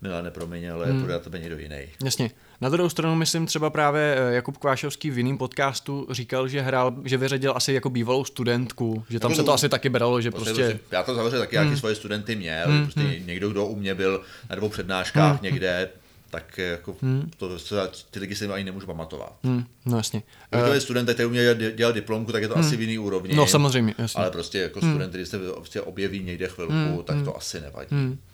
Milá, 0.00 0.22
nepromiň, 0.22 0.72
ale 0.72 0.92
mm. 0.92 1.00
bude 1.00 1.12
na 1.12 1.18
tebe 1.18 1.38
někdo 1.38 1.58
jiný. 1.58 1.88
Jasně. 2.04 2.30
Na 2.62 2.68
druhou 2.68 2.88
stranu 2.88 3.14
myslím 3.14 3.46
třeba 3.46 3.70
právě 3.70 4.16
eh, 4.18 4.34
Jakub 4.34 4.56
Kvášovský 4.58 5.10
v 5.10 5.18
jiném 5.18 5.38
podcastu 5.38 6.06
říkal, 6.10 6.48
že 6.48 6.60
hrál, 6.60 6.94
že 7.04 7.16
vyřadil 7.16 7.52
asi 7.56 7.72
jako 7.72 7.90
bývalou 7.90 8.24
studentku, 8.24 9.04
že 9.08 9.20
tam 9.20 9.30
Jako 9.30 9.42
se 9.42 9.44
to- 9.44 9.52
asi 9.52 9.68
taky 9.68 9.88
bralo, 9.88 10.20
že 10.20 10.30
Prostě, 10.30 10.50
prostě... 10.50 10.64
prostě, 10.64 10.86
já 10.90 11.02
to 11.02 11.14
samozřejmě 11.14 11.38
taky 11.38 11.56
nějaký 11.56 11.76
svoje 11.76 11.94
studenty 11.94 12.36
měl, 12.36 12.68
mm. 12.68 12.82
prostě 12.82 13.20
někdo, 13.26 13.50
kdo 13.50 13.66
u 13.66 13.76
mě 13.76 13.94
byl 13.94 14.22
na 14.50 14.56
dvou 14.56 14.68
přednáškách 14.68 15.32
mm. 15.32 15.38
někde, 15.42 15.88
tak 16.30 16.58
jako 16.58 16.96
to, 17.36 17.58
to, 17.58 17.76
ty 18.10 18.20
lidi 18.20 18.34
si 18.34 18.46
ani 18.46 18.64
nemůžu 18.64 18.86
pamatovat. 18.86 19.32
Hmm, 19.44 19.64
no 19.86 19.96
jasně. 19.96 20.22
Kdyby 20.50 20.66
to 20.68 20.74
je 20.74 20.80
student, 20.80 21.10
který 21.10 21.26
u 21.26 21.30
mě 21.30 21.42
dělal, 21.42 21.72
dělal 21.74 21.92
diplomku, 21.92 22.32
tak 22.32 22.42
je 22.42 22.48
to 22.48 22.58
asi 22.58 22.76
v 22.76 22.80
jiný 22.80 22.98
úrovni. 22.98 23.34
No 23.34 23.46
samozřejmě, 23.46 23.94
jasně. 23.98 24.22
Ale 24.22 24.30
prostě 24.30 24.58
jako 24.58 24.78
student, 24.78 25.08
který 25.08 25.26
se 25.26 25.38
prostě 25.38 25.80
objeví 25.80 26.22
někde 26.22 26.48
chvilku, 26.48 27.02
tak 27.04 27.24
to 27.24 27.36
asi 27.36 27.60
nevadí. 27.60 27.88
Eh, 28.12 28.31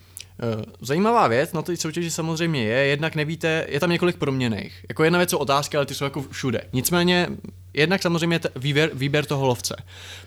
Zajímavá 0.80 1.28
věc 1.28 1.52
na 1.52 1.62
té 1.62 1.76
soutěži 1.76 2.10
samozřejmě 2.10 2.62
je, 2.64 2.86
jednak 2.86 3.14
nevíte, 3.14 3.66
je 3.68 3.80
tam 3.80 3.90
několik 3.90 4.16
proměných. 4.16 4.84
Jako 4.88 5.04
jedna 5.04 5.18
věc 5.18 5.30
jsou 5.30 5.38
otázky, 5.38 5.76
ale 5.76 5.86
ty 5.86 5.94
jsou 5.94 6.04
jako 6.04 6.22
všude. 6.30 6.60
Nicméně, 6.72 7.28
jednak 7.74 8.02
samozřejmě 8.02 8.38
t- 8.38 8.48
výběr, 8.56 8.90
výběr 8.94 9.24
toho 9.24 9.46
lovce. 9.46 9.76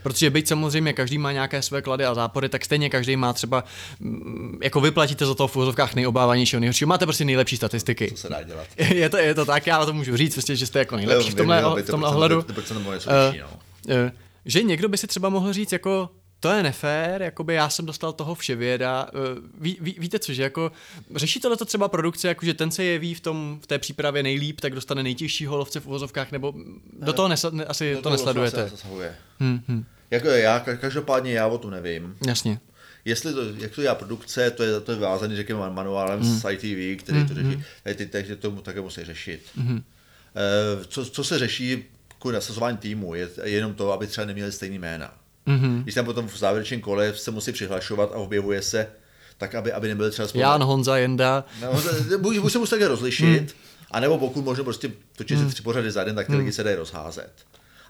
Protože 0.03 0.29
byť 0.29 0.47
samozřejmě 0.47 0.93
každý 0.93 1.17
má 1.17 1.31
nějaké 1.31 1.61
své 1.61 1.81
klady 1.81 2.05
a 2.05 2.13
zápory, 2.13 2.49
tak 2.49 2.65
stejně 2.65 2.89
každý 2.89 3.15
má 3.15 3.33
třeba, 3.33 3.63
mm, 3.99 4.59
jako 4.63 4.81
vyplatíte 4.81 5.25
za 5.25 5.35
to 5.35 5.47
v 5.47 5.55
úvozovkách 5.55 5.95
nejobávanějšího, 5.95 6.59
nejhoršího, 6.59 6.88
máte 6.88 7.05
prostě 7.05 7.25
nejlepší 7.25 7.57
statistiky. 7.57 8.11
Co 8.11 8.17
se 8.17 8.29
dá 8.29 8.43
dělat? 8.43 8.67
Je 8.77 9.09
to, 9.09 9.17
je 9.17 9.35
to 9.35 9.45
tak, 9.45 9.67
já 9.67 9.85
to 9.85 9.93
můžu 9.93 10.17
říct, 10.17 10.33
prostě, 10.33 10.55
že 10.55 10.65
jste 10.65 10.79
jako 10.79 10.95
nejlepší 10.95 11.31
v 11.31 11.35
tomhle, 11.35 11.61
v 11.83 11.85
tomhle 11.85 12.09
ohledu. 12.09 12.45
Eh, 13.07 13.33
no. 13.41 13.59
eh, 13.89 14.11
že 14.45 14.63
někdo 14.63 14.89
by 14.89 14.97
si 14.97 15.07
třeba 15.07 15.29
mohl 15.29 15.53
říct 15.53 15.71
jako 15.71 16.09
to 16.41 16.49
je 16.51 16.63
nefér, 16.63 17.22
jakoby 17.22 17.53
já 17.53 17.69
jsem 17.69 17.85
dostal 17.85 18.13
toho 18.13 18.35
vševěda. 18.35 19.07
Eh, 19.09 19.41
Ví, 19.59 19.77
ví, 19.81 19.95
víte 19.99 20.19
co, 20.19 20.34
že 20.34 20.43
jako 20.43 20.72
řeší 21.15 21.39
tohle 21.39 21.57
to 21.57 21.65
třeba 21.65 21.88
produkce, 21.88 22.27
jako 22.27 22.45
že 22.45 22.53
ten 22.53 22.72
se 22.72 22.84
jeví 22.84 23.13
v, 23.13 23.19
tom, 23.19 23.59
v 23.63 23.68
té 23.68 23.80
přípravě 23.80 24.23
nejlíp, 24.23 24.61
tak 24.61 24.76
dostane 24.76 25.03
nejtěžšího 25.03 25.57
lovce 25.57 25.80
v 25.80 25.88
uvozovkách, 25.88 26.31
nebo 26.31 26.53
do 27.01 27.13
toho 27.13 27.27
nesa, 27.27 27.49
ne, 27.49 27.65
asi 27.65 27.91
Do 27.91 27.97
to 27.97 28.01
toho 28.03 28.13
nesledujete. 28.13 28.63
se 28.63 28.69
zasahuje. 28.69 29.15
Hm, 29.39 29.59
hm, 29.68 29.85
Jako 30.11 30.27
já, 30.27 30.59
ka- 30.59 30.77
každopádně 30.77 31.34
já 31.34 31.47
o 31.47 31.57
tom 31.57 31.72
nevím. 31.72 32.15
jasně. 32.27 32.59
Jestli 33.05 33.34
to, 33.34 33.41
jak 33.57 33.72
to 33.72 33.81
dělá 33.81 33.95
produkce, 33.95 34.51
to 34.51 34.63
je, 34.63 34.80
to 34.80 34.91
je 34.91 34.97
vázaný, 34.99 35.35
řekněme, 35.35 35.69
manuálem 35.69 36.19
mm. 36.19 36.39
z 36.39 36.45
ITV, 36.51 37.03
který 37.03 37.27
to 37.27 37.34
řeší, 37.34 37.47
mm. 37.47 37.63
ty, 37.95 38.05
takže 38.05 38.35
to 38.35 38.51
také 38.51 38.81
musí 38.81 39.03
řešit. 39.03 39.41
Mm. 39.55 39.84
Co, 40.88 41.05
co 41.05 41.23
se 41.23 41.39
řeší 41.39 41.84
kvůli 42.19 42.34
nasazování 42.34 42.77
týmu, 42.77 43.15
je 43.15 43.30
je 43.43 43.49
jenom 43.51 43.73
to, 43.73 43.91
aby 43.91 44.07
třeba 44.07 44.26
neměli 44.26 44.51
stejný 44.51 44.80
jména. 44.80 45.13
Mhm. 45.45 45.84
Když 45.84 45.95
tam 45.95 46.05
potom 46.05 46.27
v 46.27 46.38
závěrečném 46.38 46.81
kole 46.81 47.13
se 47.15 47.31
musí 47.31 47.51
přihlašovat 47.51 48.11
a 48.11 48.15
objevuje 48.15 48.61
se, 48.61 48.88
tak 49.38 49.55
aby, 49.55 49.72
aby 49.72 49.88
nebyly 49.88 50.11
třeba 50.11 50.27
spolu. 50.27 50.41
Jan, 50.41 50.63
Honza, 50.63 50.97
Jenda. 50.97 51.45
No, 51.61 51.81
buď, 52.18 52.38
buď 52.39 52.51
se 52.51 52.59
musí 52.59 52.69
také 52.69 52.88
rozlišit, 52.88 53.55
anebo 53.91 54.18
pokud 54.18 54.45
možno 54.45 54.63
prostě 54.63 54.91
točit 55.15 55.39
si 55.39 55.45
tři 55.45 55.63
pořady 55.63 55.91
za 55.91 56.03
den, 56.03 56.15
tak 56.15 56.27
ty 56.27 56.35
lidi 56.35 56.51
se 56.51 56.63
dají 56.63 56.76
rozházet. 56.76 57.31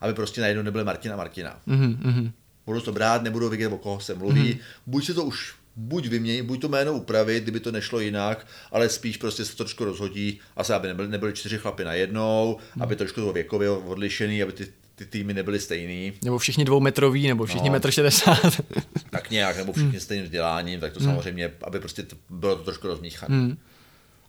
Aby 0.02 0.14
prostě 0.14 0.42
najednou 0.42 0.64
nebyly 0.64 0.84
Martina 0.84 1.16
Martina. 1.16 1.62
Mhm, 1.66 1.98
mhm. 2.02 2.32
Budu 2.66 2.82
to 2.82 2.92
brát, 2.92 3.24
nebudu 3.24 3.50
vědět, 3.50 3.68
o 3.68 3.78
koho 3.78 4.00
se 4.00 4.16
mluví. 4.16 4.60
Buď 4.88 5.06
se 5.06 5.14
to 5.14 5.24
už 5.24 5.54
buď 5.76 6.08
vyměnit, 6.08 6.42
buď 6.42 6.62
to 6.62 6.68
jméno 6.70 6.94
upravit, 6.94 7.44
kdyby 7.44 7.60
to 7.60 7.72
nešlo 7.72 8.00
jinak, 8.00 8.48
ale 8.72 8.90
spíš 8.90 9.18
prostě 9.18 9.46
se 9.46 9.52
to 9.52 9.58
trošku 9.64 9.86
rozhodí, 9.86 10.40
asi 10.58 10.74
aby 10.74 10.88
nebyly, 10.88 11.08
nebyly 11.08 11.34
čtyři 11.34 11.58
chlapy 11.58 11.84
najednou, 11.84 12.58
aby 12.80 12.96
trošku 12.96 13.22
to 13.22 13.34
věkově 13.34 13.70
odlišený, 13.70 14.44
aby 14.44 14.52
ty, 14.52 14.68
ty 15.02 15.08
týmy 15.08 15.34
nebyly 15.34 15.60
stejný, 15.60 16.14
Nebo 16.24 16.38
všichni 16.38 16.66
dvoumetroví, 16.66 17.28
nebo 17.28 17.46
všichni 17.46 17.70
No. 17.70 17.74
metr 17.74 17.92
šedesát. 17.92 18.62
tak 19.10 19.32
nějak, 19.32 19.58
nebo 19.58 19.74
všichni 19.74 20.00
stejným 20.00 20.26
vzděláním, 20.26 20.80
tak 20.80 20.94
to 20.94 21.00
samozřejmě, 21.00 21.52
aby 21.64 21.80
prostě 21.80 22.04
to, 22.04 22.16
bylo 22.30 22.56
to 22.56 22.64
trošku 22.64 22.88
rozmíchané. 22.88 23.58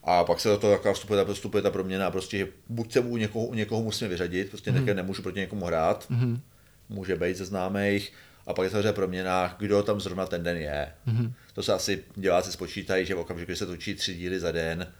A 0.04 0.24
pak 0.24 0.40
se 0.40 0.48
do 0.48 0.58
toho 0.58 0.72
taková 0.72 0.94
vstupuje, 0.94 1.24
ta- 1.24 1.32
vstupuje 1.32 1.62
ta 1.62 1.70
proměna, 1.70 2.10
prostě, 2.10 2.38
že 2.38 2.48
buď 2.68 2.92
se 2.92 3.00
u 3.00 3.16
někoho, 3.16 3.44
u 3.46 3.54
někoho 3.54 3.82
musíme 3.82 4.10
vyřadit, 4.10 4.48
prostě 4.48 4.72
mm. 4.72 4.86
nemůžu 4.86 5.22
proti 5.22 5.40
někomu 5.40 5.66
hrát, 5.66 6.06
mm. 6.08 6.40
může 6.88 7.16
být 7.16 7.36
ze 7.36 7.44
známých, 7.44 8.12
a 8.46 8.54
pak 8.54 8.64
je 8.64 8.70
samozřejmě 8.70 8.92
proměna, 8.92 9.56
kdo 9.58 9.82
tam 9.82 10.00
zrovna 10.00 10.26
ten 10.26 10.42
den 10.42 10.56
je. 10.56 10.88
Mm. 11.06 11.32
To 11.54 11.62
se 11.62 11.72
asi 11.72 12.04
diváci 12.16 12.52
spočítají, 12.52 13.06
že 13.06 13.14
v 13.14 13.18
okamžiku, 13.18 13.46
kdy 13.46 13.56
se 13.56 13.66
točí 13.66 13.94
tři 13.94 14.14
díly 14.14 14.40
za 14.40 14.52
den, 14.52 14.92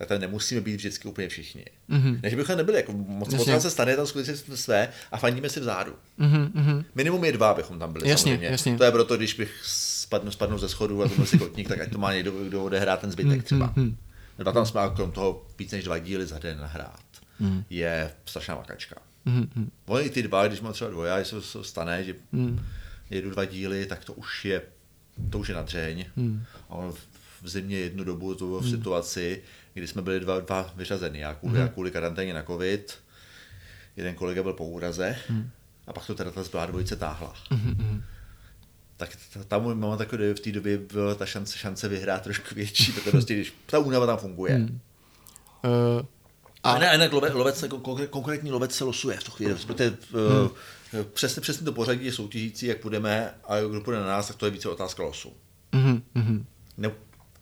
tak 0.00 0.08
tam 0.08 0.20
nemusíme 0.20 0.60
být 0.60 0.76
vždycky 0.76 1.08
úplně 1.08 1.28
všichni. 1.28 1.64
Mm-hmm. 1.90 2.20
Než 2.22 2.34
bychom 2.34 2.56
nebyli, 2.56 2.76
jako 2.76 2.92
moc, 2.92 3.34
moc 3.34 3.62
se 3.62 3.70
stane, 3.70 3.96
tam 3.96 4.06
skutečně 4.06 4.36
jsme 4.36 4.56
své 4.56 4.88
a 5.12 5.16
fandíme 5.16 5.48
si 5.48 5.60
vzadu. 5.60 5.94
Mhm, 6.18 6.84
Minimum 6.94 7.24
je 7.24 7.32
dva, 7.32 7.54
bychom 7.54 7.78
tam 7.78 7.92
byli. 7.92 8.08
Jasně, 8.08 8.32
samozřejmě. 8.32 8.48
jasně. 8.48 8.76
To 8.78 8.84
je 8.84 8.90
proto, 8.90 9.16
když 9.16 9.34
bych 9.34 9.60
spadnu, 9.64 10.30
spadnu 10.30 10.58
ze 10.58 10.68
schodu 10.68 11.02
a 11.02 11.08
to 11.08 11.26
si 11.26 11.38
kotník, 11.38 11.68
tak 11.68 11.80
ať 11.80 11.92
to 11.92 11.98
má 11.98 12.14
někdo, 12.14 12.32
kdo 12.44 12.64
odehrá 12.64 12.96
ten 12.96 13.10
zbytek 13.10 13.42
třeba. 13.44 13.74
Dva 14.38 14.52
tam 14.52 14.66
jsme 14.66 14.80
a 14.80 14.88
krom 14.88 15.12
toho 15.12 15.46
víc 15.58 15.72
než 15.72 15.84
dva 15.84 15.98
díly 15.98 16.26
za 16.26 16.38
den 16.38 16.58
nahrát. 16.58 17.04
Je 17.70 18.10
strašná 18.24 18.54
makačka. 18.54 18.96
Oni 19.86 20.04
i 20.04 20.10
ty 20.10 20.22
dva, 20.22 20.48
když 20.48 20.60
mám 20.60 20.72
třeba 20.72 20.90
dvoje, 20.90 21.12
když 21.16 21.28
se 21.28 21.64
stane, 21.64 22.04
že 22.04 22.14
jedu 23.10 23.30
dva 23.30 23.44
díly, 23.44 23.86
tak 23.86 24.04
to 24.04 24.12
už 24.12 24.44
je, 24.44 24.62
to 25.30 25.38
už 25.38 25.48
je 25.48 25.54
na 25.54 25.62
dřeň. 25.62 26.04
A 26.68 26.74
on 26.74 26.92
v 27.42 27.48
zimě 27.48 27.76
jednu 27.78 28.04
dobu 28.04 28.34
to 28.34 28.46
bylo 28.46 28.60
v 28.60 28.70
situaci, 28.70 29.42
kdy 29.74 29.86
jsme 29.88 30.02
byli 30.02 30.20
dva, 30.20 30.40
dva 30.40 30.72
vyřazení. 30.76 31.18
Já 31.18 31.34
kvůli, 31.34 31.60
já 31.60 31.68
kvůli 31.68 31.90
karanténě 31.90 32.34
na 32.34 32.42
covid, 32.42 32.98
jeden 33.96 34.14
kolega 34.14 34.42
byl 34.42 34.52
po 34.52 34.66
úraze 34.66 35.16
a 35.86 35.92
pak 35.92 36.06
to 36.06 36.14
teda 36.14 36.30
ta 36.30 36.42
zbylá 36.42 36.66
dvojice 36.66 36.96
táhla. 36.96 37.34
Tak 38.96 39.16
t- 39.32 39.44
tam 39.44 39.62
můj 39.62 39.74
mama 39.74 39.96
takový 39.96 40.32
v 40.34 40.40
té 40.40 40.52
době 40.52 40.78
byla 40.78 41.14
ta 41.14 41.26
šance, 41.26 41.58
šance 41.58 41.88
vyhrát 41.88 42.22
trošku 42.22 42.54
větší, 42.54 42.92
protože 42.92 43.10
prostě 43.10 43.34
když 43.34 43.54
ta 43.66 43.78
únava 43.78 44.06
tam 44.06 44.18
funguje. 44.18 44.68
Uh, 45.64 46.06
A 46.62 46.78
ne, 46.78 46.98
ne, 46.98 47.08
lovec, 47.08 47.34
lovec, 47.34 47.64
konkrétní 48.10 48.50
lovec 48.52 48.74
se 48.74 48.84
losuje 48.84 49.16
v 49.16 49.24
tu 49.24 49.30
chvíli, 49.30 49.54
protože 49.54 49.96
hmm. 50.92 51.04
přesně, 51.12 51.42
přesně 51.42 51.64
to 51.64 51.72
pořadí 51.72 52.04
je 52.04 52.12
soutěžící, 52.12 52.66
jak 52.66 52.78
půjdeme 52.80 53.34
a 53.48 53.60
kdo 53.60 53.80
půjde 53.80 54.00
na 54.00 54.06
nás, 54.06 54.28
tak 54.28 54.36
to 54.36 54.46
je 54.46 54.52
více 54.52 54.68
otázka 54.68 55.02
losu. 55.02 55.32
mhm, 55.72 56.02
mhm. 56.14 56.46
Ne, 56.76 56.90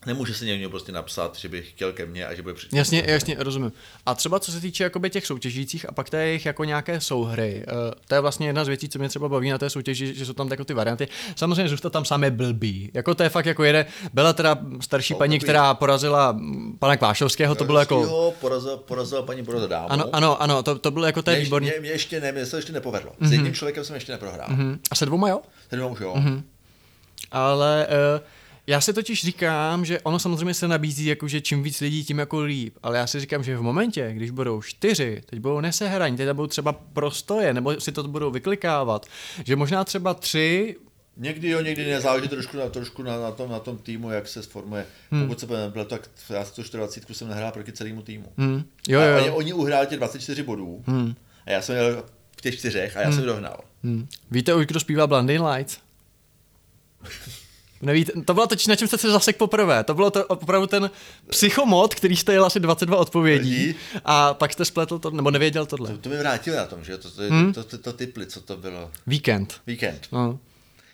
nemůže 0.06 0.34
se 0.34 0.44
někdo 0.44 0.70
prostě 0.70 0.92
napsat, 0.92 1.36
že 1.36 1.48
by 1.48 1.62
chtěl 1.62 1.92
ke 1.92 2.06
mně 2.06 2.26
a 2.26 2.34
že 2.34 2.42
bude 2.42 2.54
přijít. 2.54 2.72
Jasně, 2.72 3.04
jasně, 3.06 3.36
rozumím. 3.38 3.72
A 4.06 4.14
třeba 4.14 4.40
co 4.40 4.52
se 4.52 4.60
týče 4.60 4.84
jakoby 4.84 5.10
těch 5.10 5.26
soutěžících 5.26 5.88
a 5.88 5.92
pak 5.92 6.10
té 6.10 6.26
jejich 6.26 6.46
jako 6.46 6.64
nějaké 6.64 7.00
souhry, 7.00 7.64
uh, 7.72 7.74
to 8.08 8.14
je 8.14 8.20
vlastně 8.20 8.46
jedna 8.46 8.64
z 8.64 8.68
věcí, 8.68 8.88
co 8.88 8.98
mě 8.98 9.08
třeba 9.08 9.28
baví 9.28 9.50
na 9.50 9.58
té 9.58 9.70
soutěži, 9.70 10.14
že 10.14 10.26
jsou 10.26 10.32
tam 10.32 10.48
jako 10.50 10.64
ty 10.64 10.74
varianty. 10.74 11.08
Samozřejmě 11.36 11.68
zůstat 11.68 11.90
tam 11.92 12.04
samé 12.04 12.30
blbý. 12.30 12.90
Jako 12.94 13.14
to 13.14 13.22
je 13.22 13.28
fakt 13.28 13.46
jako 13.46 13.64
jede, 13.64 13.86
byla 14.12 14.32
teda 14.32 14.58
starší 14.80 15.12
No, 15.14 15.18
paní, 15.18 15.38
takový- 15.38 15.46
která 15.46 15.74
porazila 15.74 16.38
pana 16.78 16.96
Kvášovského, 16.96 17.54
to 17.54 17.64
bylo 17.64 17.78
jako... 17.78 18.34
Porazil, 18.40 18.76
porazil 18.76 19.22
paní 19.22 19.42
Boroza 19.42 19.66
dámu. 19.66 19.92
Ano, 19.92 20.04
ano, 20.12 20.42
ano, 20.42 20.62
to, 20.62 20.78
to 20.78 20.90
bylo 20.90 21.06
jako 21.06 21.22
to 21.22 21.30
je 21.30 21.36
Mě, 21.36 21.44
výborný. 21.44 21.68
mě, 21.68 21.80
mě, 21.80 21.90
ještě 21.90 22.20
ne, 22.20 22.32
mě 22.32 22.46
se 22.46 22.58
ještě 22.58 22.72
nepovedlo. 22.72 23.10
Mm-hmm. 23.10 23.28
S 23.28 23.32
jedním 23.32 23.54
člověkem 23.54 23.84
jsem 23.84 23.94
ještě 23.94 24.12
neprohrál. 24.12 24.48
Mm-hmm. 24.48 24.56
Hm, 24.72 24.78
A 24.90 24.94
se 24.94 25.06
dvouma 25.06 25.28
jo? 25.28 25.40
Ten 25.68 25.84
už 25.84 26.00
jo. 26.00 26.12
Mhm. 26.16 26.36
Mm-hmm. 26.36 26.42
Ale 27.32 27.86
uh, 28.14 28.20
já 28.69 28.81
si 28.81 28.93
totiž 28.93 29.24
říkám, 29.24 29.85
že 29.85 30.01
ono 30.01 30.19
samozřejmě 30.19 30.55
se 30.55 30.69
nabízí, 30.69 31.07
jako, 31.07 31.28
že 31.28 31.40
čím 31.40 31.62
víc 31.62 31.81
lidí, 31.81 32.05
tím 32.05 32.19
jako 32.19 32.40
líp. 32.40 32.77
Ale 32.82 32.99
já 32.99 33.07
si 33.07 33.20
říkám, 33.20 33.45
že 33.45 33.57
v 33.57 33.62
momentě, 33.62 34.11
když 34.12 34.31
budou 34.31 34.62
čtyři, 34.62 35.23
teď 35.27 35.39
budou 35.40 35.61
nesehraní, 35.61 36.16
teď 36.16 36.31
budou 36.31 36.47
třeba 36.47 36.73
prostoje, 36.73 37.55
nebo 37.55 37.81
si 37.81 37.93
to 37.93 38.03
budou 38.09 38.31
vyklikávat, 38.31 39.07
že 39.45 39.57
možná 39.57 39.85
třeba 39.85 40.15
tři, 40.15 40.77
Někdy 41.20 41.49
jo, 41.49 41.61
někdy 41.61 41.86
nezáleží 41.86 42.28
trošku 42.28 42.57
na, 42.57 42.69
trošku 42.69 43.03
na, 43.03 43.20
na, 43.20 43.31
tom, 43.31 43.51
na 43.51 43.59
tom 43.59 43.78
týmu, 43.78 44.11
jak 44.11 44.28
se 44.28 44.43
sformuje. 44.43 44.86
Hmm. 45.11 45.23
Pokud 45.23 45.40
se 45.40 45.47
bude, 45.47 45.85
tak 45.86 46.11
já 46.31 46.45
124 46.45 47.15
jsem 47.19 47.28
nehrál 47.28 47.53
proti 47.53 47.73
celému 47.73 48.03
týmu. 48.03 48.32
hm, 48.39 48.62
jo, 48.89 49.01
A 49.01 49.05
jo, 49.05 49.16
oni, 49.19 49.27
jo. 49.27 49.35
oni 49.35 49.53
uhráli 49.53 49.86
těch 49.86 49.99
24 49.99 50.43
bodů 50.43 50.85
Hm, 50.86 51.15
a 51.47 51.51
já 51.51 51.62
jsem 51.62 51.74
měl 51.74 52.05
v 52.36 52.40
těch 52.40 52.59
čtyřech 52.59 52.97
a 52.97 53.01
já 53.01 53.11
jsem 53.12 53.20
je 53.20 53.27
dohnal. 53.27 53.61
hm. 53.85 54.07
Víte 54.31 54.55
už, 54.55 54.66
kdo 54.66 54.81
zpívá 54.81 55.07
Blinding 55.07 55.40
Lights? 55.55 55.78
Nevíte, 57.82 58.12
to 58.24 58.34
bylo 58.34 58.46
totiž, 58.46 58.66
na 58.66 58.76
čem 58.76 58.88
jste 58.88 58.98
se 58.98 59.10
zasek 59.10 59.36
poprvé. 59.36 59.84
To 59.84 59.94
bylo 59.94 60.10
to 60.10 60.26
opravdu 60.26 60.66
ten 60.66 60.90
psychomod, 61.30 61.94
který 61.94 62.16
jste 62.16 62.36
asi 62.38 62.60
22 62.60 62.96
odpovědí. 62.96 63.74
A 64.05 64.34
pak 64.34 64.52
jste 64.52 64.64
spletl 64.64 64.98
to, 64.98 65.10
nebo 65.10 65.30
nevěděl 65.30 65.66
tohle. 65.66 65.90
To, 65.90 65.98
to 65.98 66.09
mi 66.09 66.16
vrátili 66.16 66.56
na 66.56 66.66
tom, 66.66 66.84
že 66.84 66.98
to, 66.98 67.10
to, 67.10 67.22
Hmm. 67.28 67.52
to, 67.52 67.64
to, 67.64 67.70
to, 67.70 67.78
to 67.78 67.92
typli, 67.92 68.26
co 68.26 68.40
to 68.40 68.56
bylo. 68.56 68.90
Víkend. 69.06 69.60
Víkend. 69.66 70.06
No. 70.12 70.38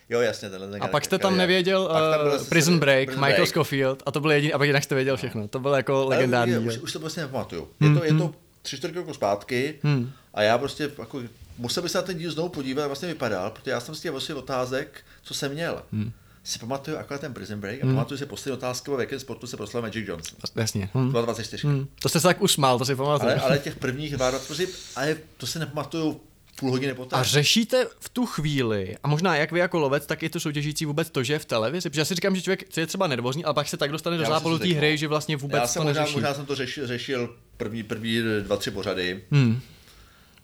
Jo, 0.09 0.19
jasně, 0.21 0.49
tenhle 0.49 0.71
ten 0.71 0.83
A 0.83 0.87
pak 0.87 1.05
jste 1.05 1.17
tam 1.19 1.37
nevěděl 1.37 1.87
Pak 1.87 2.17
tam 2.17 2.27
uh, 2.41 2.47
Prison 2.47 2.79
Break, 2.79 3.05
Prison 3.07 3.23
Michael 3.25 3.37
Break. 3.37 3.49
Scofield 3.49 4.03
a 4.05 4.11
to 4.11 4.19
byl 4.19 4.31
jediný, 4.31 4.53
a 4.53 4.57
pak 4.57 4.67
jinak 4.67 4.83
jste 4.83 4.95
věděl 4.95 5.17
všechno. 5.17 5.47
To 5.47 5.59
bylo 5.59 5.75
jako 5.75 5.95
Ale 6.01 6.15
legendární. 6.15 6.53
je, 6.53 6.59
už, 6.59 6.77
už 6.77 6.93
to 6.93 6.99
prostě 6.99 7.21
nepamatuju. 7.21 7.67
Je 7.81 7.93
to, 7.99 8.03
je 8.03 8.13
to 8.13 8.31
tři 8.61 8.77
čtvrtě 8.77 8.95
roku 8.99 9.13
zpátky 9.13 9.75
Hmm. 9.83 10.11
a 10.33 10.41
já 10.41 10.57
prostě 10.57 10.91
jako, 10.99 11.21
musel 11.57 11.83
bych 11.83 11.91
se 11.91 11.97
na 11.97 12.01
ten 12.01 12.17
díl 12.17 12.31
znovu 12.31 12.49
podívat, 12.49 12.81
jak 12.81 12.89
vlastně 12.89 13.07
vypadal, 13.07 13.49
protože 13.49 13.71
já 13.71 13.79
jsem 13.79 13.95
z 13.95 13.99
těch 14.01 14.11
vlastně 14.11 14.35
otázek, 14.35 15.03
co 15.23 15.33
jsem 15.33 15.51
měl. 15.51 15.81
Hmm. 15.93 16.11
Si 16.45 16.59
pamatuju 16.59 16.97
akorát 16.97 17.21
ten 17.21 17.33
Prison 17.33 17.59
Break 17.59 17.83
a 17.83 17.85
pamatuju 17.85 18.17
si 18.17 18.25
poslední 18.25 18.57
otázku, 18.57 18.95
v 18.95 18.99
jakém 18.99 19.19
sportu 19.19 19.47
se 19.47 19.57
proslal 19.57 19.81
Magic 19.83 20.07
Johnson. 20.07 20.37
Jasně. 20.55 20.89
Hm. 20.95 21.11
24. 21.11 21.67
Hm. 21.67 21.87
To 21.99 22.09
jste 22.09 22.19
se 22.19 22.27
tak 22.27 22.41
usmál, 22.41 22.77
to 22.79 22.85
si 22.85 22.95
pamatuju. 22.95 23.31
Ale, 23.31 23.41
ale 23.41 23.59
těch 23.59 23.75
prvních 23.75 24.11
22, 24.17 24.45
prostě, 24.45 24.67
ale 24.95 25.17
to 25.37 25.47
si 25.47 25.59
nepamatuju 25.59 26.21
půl 26.55 26.71
hodiny 26.71 26.93
poté. 26.93 27.15
A 27.15 27.23
řešíte 27.23 27.87
v 27.99 28.09
tu 28.09 28.25
chvíli, 28.25 28.97
a 29.03 29.07
možná 29.07 29.35
jak 29.35 29.51
vy 29.51 29.59
jako 29.59 29.79
lovec, 29.79 30.05
tak 30.05 30.23
i 30.23 30.29
to 30.29 30.39
soutěžící 30.39 30.85
vůbec 30.85 31.09
to, 31.09 31.23
že 31.23 31.33
je 31.33 31.39
v 31.39 31.45
televizi? 31.45 31.89
Protože 31.89 32.01
já 32.01 32.05
si 32.05 32.15
říkám, 32.15 32.35
že 32.35 32.41
člověk 32.41 32.77
je 32.77 32.87
třeba 32.87 33.07
nervózní, 33.07 33.45
ale 33.45 33.53
pak 33.53 33.67
se 33.67 33.77
tak 33.77 33.91
dostane 33.91 34.17
do 34.17 34.25
zápalu 34.25 34.57
jsem 34.57 34.67
té 34.67 34.73
hry, 34.73 34.97
že 34.97 35.07
vlastně 35.07 35.37
vůbec 35.37 35.59
já 35.61 35.67
to 35.67 35.73
jsem 35.73 35.83
možná, 35.83 36.01
neřeší. 36.01 36.15
možná 36.17 36.33
jsem 36.33 36.45
to 36.45 36.55
řešil, 36.55 36.87
řešil 36.87 37.35
první, 37.57 37.83
první 37.83 38.19
dva, 38.41 38.57
tři 38.57 38.71
pořady, 38.71 39.23
Hmm. 39.31 39.59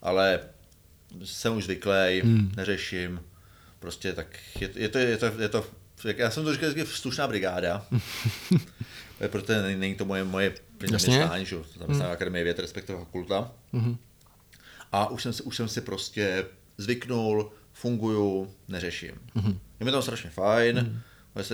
ale 0.02 0.40
jsem 1.24 1.56
už 1.56 1.64
zvyklý, 1.64 2.20
Hmm. 2.22 2.52
neřeším. 2.56 3.20
Prostě 3.78 4.12
tak 4.12 4.26
je, 4.60 4.70
je, 4.74 4.88
to, 4.88 4.98
je, 4.98 5.16
to, 5.16 5.26
je 5.38 5.48
to, 5.48 5.64
jak 6.04 6.18
já 6.18 6.30
jsem 6.30 6.44
to 6.44 6.52
říkal, 6.52 6.70
vždycky 6.70 6.96
slušná 6.96 7.28
brigáda. 7.28 7.86
Protože 9.28 9.62
není, 9.62 9.94
to 9.94 10.04
moje, 10.04 10.24
moje 10.24 10.54
zaměstnání, 10.80 11.46
že 11.46 11.56
zaměstnání 11.56 12.02
hmm. 12.02 12.12
Akademie 12.12 12.44
věd, 12.44 12.58
respektive 12.58 12.98
fakulta. 12.98 13.52
Mhm. 13.72 13.96
A 14.92 15.10
už 15.10 15.22
jsem, 15.22 15.32
si, 15.32 15.42
už 15.42 15.56
jsem 15.56 15.68
si 15.68 15.80
prostě 15.80 16.44
zvyknul, 16.78 17.52
funguju, 17.72 18.54
neřeším. 18.68 19.12
Mhm. 19.34 19.58
Je 19.80 19.84
mi 19.86 19.92
tam 19.92 20.02
strašně 20.02 20.30
fajn, 20.30 20.76
mm. 20.76 21.00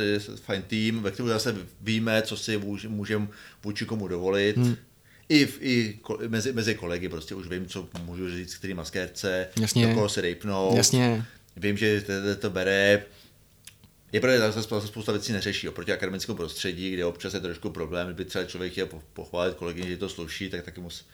je, 0.01 0.05
je 0.05 0.21
fajn 0.21 0.63
tým, 0.63 1.03
ve 1.03 1.11
kterém 1.11 1.29
zase 1.29 1.57
víme, 1.81 2.23
co 2.23 2.37
si 2.37 2.59
můž- 2.59 2.89
můžeme 2.89 3.29
vůči 3.65 3.85
komu 3.85 4.09
dovolit. 4.09 4.57
Mhm. 4.57 4.77
I, 5.29 5.47
v, 5.47 5.59
i 5.61 5.99
ko, 6.03 6.19
mezi, 6.29 6.53
mezi 6.53 6.75
kolegy 6.75 7.09
prostě 7.09 7.35
už 7.35 7.49
vím, 7.49 7.67
co 7.67 7.89
můžu 8.05 8.31
říct, 8.31 8.55
který 8.55 8.75
maskérce, 8.75 9.49
Jasně. 9.61 9.87
do 9.87 9.95
koho 9.95 10.09
se 10.09 10.21
rejpnout. 10.21 10.77
Jasně. 10.77 11.25
Vím, 11.57 11.77
že 11.77 12.01
to, 12.01 12.13
to 12.41 12.51
bere. 12.51 13.05
Je 14.13 14.21
pravda, 14.21 14.47
že 14.47 14.53
se 14.53 14.63
spousta- 14.63 15.13
věcí 15.13 15.33
neřeší 15.33 15.69
oproti 15.69 15.93
akademickému 15.93 16.37
prostředí, 16.37 16.91
kde 16.91 17.05
občas 17.05 17.35
je 17.35 17.41
trošku 17.41 17.71
problém, 17.71 18.07
kdyby 18.07 18.25
třeba 18.25 18.45
člověk 18.45 18.73
chtěl 18.73 18.87
po- 18.87 19.03
pochválit 19.13 19.55
kolegyni, 19.55 19.89
že 19.89 19.97
to 19.97 20.09
sluší, 20.09 20.51
tak 20.51 20.65
taky 20.65 20.81
mus, 20.81 21.07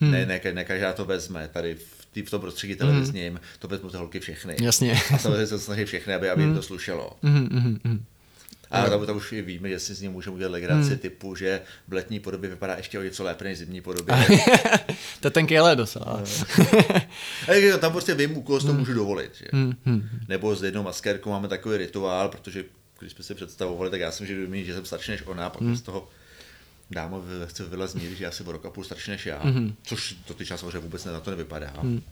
hmm. 0.00 0.10
ne, 0.10 0.26
ne, 0.26 0.40
ne, 0.52 0.64
každá 0.64 0.92
to 0.92 1.04
vezme. 1.04 1.48
Tady 1.52 1.74
v, 1.74 2.06
tý, 2.12 2.22
v 2.22 2.30
tom 2.30 2.40
prostředí 2.40 2.74
televizním 2.74 3.32
hmm. 3.32 3.42
to 3.58 3.68
vezmou 3.68 3.90
ty 3.90 3.96
holky 3.96 4.20
všechny. 4.20 4.56
Jasně. 4.60 5.00
A 5.14 5.18
samozřejmě 5.18 5.46
se 5.46 5.58
snaží 5.58 5.84
všechny, 5.84 6.14
aby, 6.14 6.30
aby 6.30 6.42
jim 6.42 6.54
to 6.54 6.62
slušelo. 6.62 7.12
Mhm, 7.22 7.48
mhm, 7.50 7.78
mhm. 7.84 8.04
A 8.70 8.90
tam, 8.90 9.06
tam 9.06 9.16
už 9.16 9.32
i 9.32 9.42
víme, 9.42 9.68
že 9.68 9.78
si 9.78 9.94
z 9.94 10.02
ní 10.02 10.08
můžeme 10.08 10.34
udělat 10.36 10.52
legraci 10.52 10.96
typu, 10.96 11.34
že 11.34 11.60
v 11.88 11.92
letní 11.92 12.20
podobě 12.20 12.50
vypadá 12.50 12.74
ještě 12.76 12.98
o 12.98 13.02
něco 13.02 13.24
lépe 13.24 13.44
než 13.44 13.56
v 13.56 13.58
zimní 13.58 13.80
podobě. 13.80 14.14
to 15.20 15.26
je 15.26 15.30
ten 15.30 15.46
Kele 15.46 15.76
docela. 15.76 16.22
A 17.48 17.52
jak 17.52 17.80
tam 17.80 17.92
prostě 17.92 18.14
vím, 18.14 18.36
u 18.36 18.42
koho 18.42 18.60
to 18.60 18.72
můžu 18.72 18.94
dovolit. 18.94 19.30
Že? 19.34 19.46
Hm, 19.52 19.72
hm. 19.86 20.08
Nebo 20.28 20.56
s 20.56 20.62
jednou 20.62 20.82
maskérkou 20.82 21.30
máme 21.30 21.48
takový 21.48 21.76
rituál, 21.76 22.28
protože 22.28 22.64
když 22.98 23.12
jsme 23.12 23.24
si 23.24 23.34
představovali, 23.34 23.90
tak 23.90 24.00
já 24.00 24.12
jsem 24.12 24.26
že 24.26 24.64
že 24.64 24.74
jsem 24.74 24.84
starší 24.84 25.10
než 25.10 25.22
ona, 25.26 25.50
pak 25.50 25.62
z 25.62 25.82
toho 25.82 26.08
dáma 26.90 27.22
chce 27.46 27.64
vylez 27.64 27.94
mír, 27.94 28.14
že 28.14 28.24
já 28.24 28.30
jsem 28.30 28.48
o 28.48 28.52
rok 28.52 28.66
a 28.66 28.70
půl 28.70 28.84
starší 28.84 29.10
než 29.10 29.26
já, 29.26 29.44
mm-hmm. 29.44 29.74
což 29.82 30.16
to 30.24 30.34
ty 30.34 30.46
samozřejmě 30.46 30.78
vůbec 30.78 31.04
na 31.04 31.20
to 31.20 31.30
nevypadá. 31.30 31.72
Mm. 31.82 32.02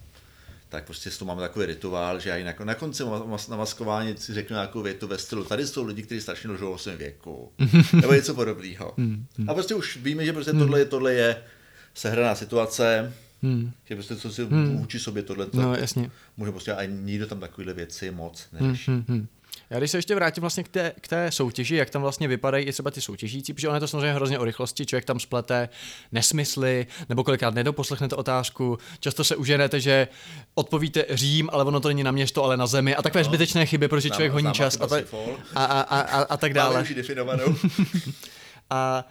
Tak 0.69 0.85
prostě 0.85 1.11
s 1.11 1.19
toho 1.19 1.27
máme 1.29 1.41
takový 1.43 1.67
rituál, 1.67 2.21
že 2.21 2.31
já 2.31 2.45
na, 2.45 2.65
na 2.65 2.75
konci 2.75 3.03
na 3.51 3.57
maskování 3.57 4.17
si 4.17 4.35
řeknu 4.35 4.55
nějakou 4.55 4.83
větu 4.83 5.07
ve 5.07 5.19
stylu, 5.19 5.45
tady 5.45 5.67
jsou 5.67 5.85
lidi, 5.85 6.03
kteří 6.03 6.21
strašně 6.21 6.51
lžou 6.51 6.73
o 6.73 6.79
svém 6.79 6.99
věku, 6.99 7.53
nebo 7.93 8.13
něco 8.13 8.35
podobného. 8.35 8.95
A 9.49 9.55
prostě 9.55 9.75
už 9.75 9.97
víme, 9.97 10.25
že 10.25 10.33
prostě 10.33 10.53
tohle, 10.53 10.79
je- 10.79 10.85
tohle 10.85 11.15
je 11.15 11.37
sehraná 11.95 12.35
situace, 12.35 13.13
že 13.85 13.95
prostě 13.95 14.17
co 14.17 14.33
si 14.33 14.45
vůči 14.45 14.99
sobě 14.99 15.23
tohle, 15.23 15.47
No 15.53 15.75
jasně. 15.75 16.11
může 16.37 16.51
prostě 16.53 16.73
a 16.73 16.85
nikdo 16.85 17.27
tam 17.27 17.41
takovéhle 17.41 17.75
věci 17.75 18.11
moc 18.11 18.49
neřeší. 18.61 18.91
Já 19.71 19.79
když 19.79 19.91
se 19.91 19.99
ještě 19.99 20.15
vrátím 20.15 20.41
vlastně 20.41 20.65
k 20.65 20.69
té, 20.69 20.93
k 21.01 21.09
té 21.09 21.31
soutěži, 21.31 21.77
jak 21.77 21.91
tam 21.91 22.03
vlastně 22.03 22.29
vypadají 22.29 22.67
i 22.67 22.73
třeba 22.73 22.91
ty 22.91 23.01
soutěžící, 23.01 23.53
protože 23.55 23.69
ono 23.69 23.77
je 23.77 23.81
to 23.81 23.89
samozřejmě 23.89 24.13
hrozně 24.13 24.39
o 24.39 24.45
rychlosti, 24.45 24.87
člověk 24.87 25.05
tam 25.05 25.21
splete 25.21 25.69
nesmysly, 26.13 26.87
nebo 27.09 27.25
kolikrát 27.25 27.55
nedoposlechnete 27.55 28.17
otázku, 28.17 28.79
často 29.01 29.25
se 29.25 29.37
uženete, 29.37 29.81
že 29.81 30.09
odpovíte 30.55 31.05
Řím, 31.11 31.51
ale 31.53 31.65
ono 31.65 31.81
to 31.81 31.89
není 31.89 32.03
na 32.05 32.11
město, 32.11 32.45
ale 32.45 32.57
na 32.57 32.67
zemi 32.67 32.97
a 32.97 33.03
takové 33.03 33.21
No. 33.23 33.29
zbytečné 33.29 33.67
chyby, 33.67 33.89
protože 33.89 34.11
člověk 34.11 34.33
honí 34.33 34.53
čas 34.53 34.79
a, 34.81 34.87
ta, 34.87 34.97
a, 35.55 35.65
a, 35.65 35.81
a, 35.81 36.01
a, 36.01 36.23
a 36.23 36.37
tak 36.37 36.53
Máme 36.55 36.61
dále. 36.65 36.83
už 36.83 36.95
definovanou. 36.95 37.55
A 38.71 39.05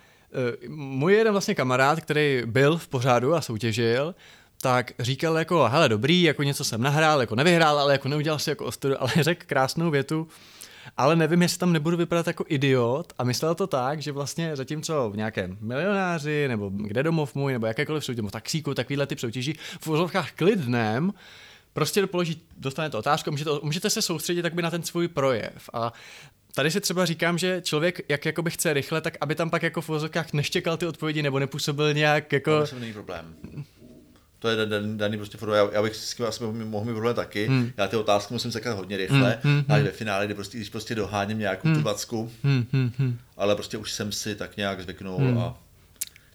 uh, 0.68 0.70
můj 0.76 1.14
jeden 1.14 1.32
vlastně 1.34 1.56
kamarád, 1.56 2.00
který 2.02 2.42
byl 2.46 2.78
v 2.78 2.88
pořádu 2.88 3.34
a 3.36 3.42
soutěžil, 3.42 4.16
tak 4.62 4.92
říkal 5.00 5.38
jako, 5.38 5.68
hele 5.68 5.90
dobrý, 5.90 6.22
jako 6.22 6.44
něco 6.44 6.64
jsem 6.64 6.82
nahrál, 6.82 7.22
jako 7.22 7.36
nevyhrál, 7.36 7.80
ale 7.80 7.94
jako 7.94 8.08
neudělal 8.08 8.40
si 8.40 8.50
jako 8.50 8.66
ostudu, 8.66 8.96
ale 9.02 9.12
řekl 9.20 9.44
krásnou 9.48 9.92
větu, 9.92 10.28
ale 10.98 11.16
nevím, 11.16 11.42
jestli 11.42 11.58
tam 11.58 11.74
nebudu 11.74 11.98
vypadat 11.98 12.28
jako 12.28 12.46
idiot. 12.48 13.14
A 13.18 13.24
myslel 13.24 13.56
to 13.56 13.68
tak, 13.68 14.02
že 14.02 14.12
vlastně 14.12 14.56
zatímco 14.56 15.10
v 15.10 15.18
nějakém 15.18 15.58
milionáři 15.62 16.48
nebo 16.48 16.72
kde 16.74 17.04
domov 17.04 17.36
můj 17.36 17.54
nebo 17.54 17.66
jakékoliv 17.66 18.06
soutěž, 18.06 18.18
nebo 18.18 18.30
taxíku, 18.30 18.74
takovýhle 18.74 19.08
typ 19.08 19.20
soutěží, 19.20 19.54
v 19.82 19.88
úzovkách 19.88 20.32
klidném, 20.32 21.14
prostě 21.74 22.08
položí, 22.08 22.42
dostanete 22.58 22.98
otázku, 22.98 23.32
můžete, 23.32 23.50
můžete 23.62 23.90
se 23.90 24.02
soustředit 24.02 24.42
takby 24.42 24.62
na 24.62 24.72
ten 24.72 24.84
svůj 24.84 25.08
projev. 25.08 25.70
A 25.74 25.94
Tady 26.56 26.72
si 26.72 26.82
třeba 26.82 27.06
říkám, 27.06 27.38
že 27.38 27.62
člověk, 27.62 28.02
jak 28.10 28.26
jakoby 28.26 28.52
chce 28.52 28.74
rychle, 28.74 29.02
tak 29.02 29.18
aby 29.22 29.36
tam 29.36 29.50
pak 29.50 29.64
jako 29.64 29.82
v 29.82 29.88
vozovkách 29.88 30.34
neštěkal 30.34 30.78
ty 30.78 30.86
odpovědi 30.86 31.24
nebo 31.24 31.40
nepůsobil 31.40 31.94
nějak 31.94 32.34
jako... 32.34 32.68
To 32.68 32.80
není 32.80 32.94
problém. 32.94 33.36
To 34.46 34.50
je 34.50 34.66
dan- 34.66 34.98
daný 34.98 35.18
prostě 35.18 35.38
forma. 35.38 35.56
Já, 35.56 35.70
já 35.72 35.82
bych 35.82 35.96
s 35.96 36.16
tím 36.16 36.26
asi 36.26 36.44
mohl, 36.44 36.86
mít 36.86 36.94
problém 36.94 37.16
taky. 37.16 37.48
Hmm. 37.48 37.72
Já 37.78 37.88
ty 37.88 37.96
otázky 37.96 38.34
musím 38.34 38.52
sekat 38.52 38.76
hodně 38.76 38.98
rychle. 38.98 39.40
Hmm, 39.44 39.54
hmm, 39.54 39.66
až 39.70 39.84
ve 39.84 39.92
finále, 39.92 40.26
kdy 40.26 40.34
prostě, 40.34 40.58
když 40.58 40.70
prostě 40.70 40.96
doháním 40.96 41.40
nějakou 41.40 41.68
hmm. 41.68 41.78
tu 41.78 41.84
vacku, 41.84 42.32
Hmm, 42.44 42.66
hmm, 42.74 42.92
hmm. 42.98 43.18
ale 43.38 43.56
prostě 43.56 43.78
už 43.78 43.92
jsem 43.92 44.12
si 44.12 44.36
tak 44.36 44.58
nějak 44.58 44.82
zvyknul 44.82 45.18
hmm. 45.18 45.38
a 45.38 45.58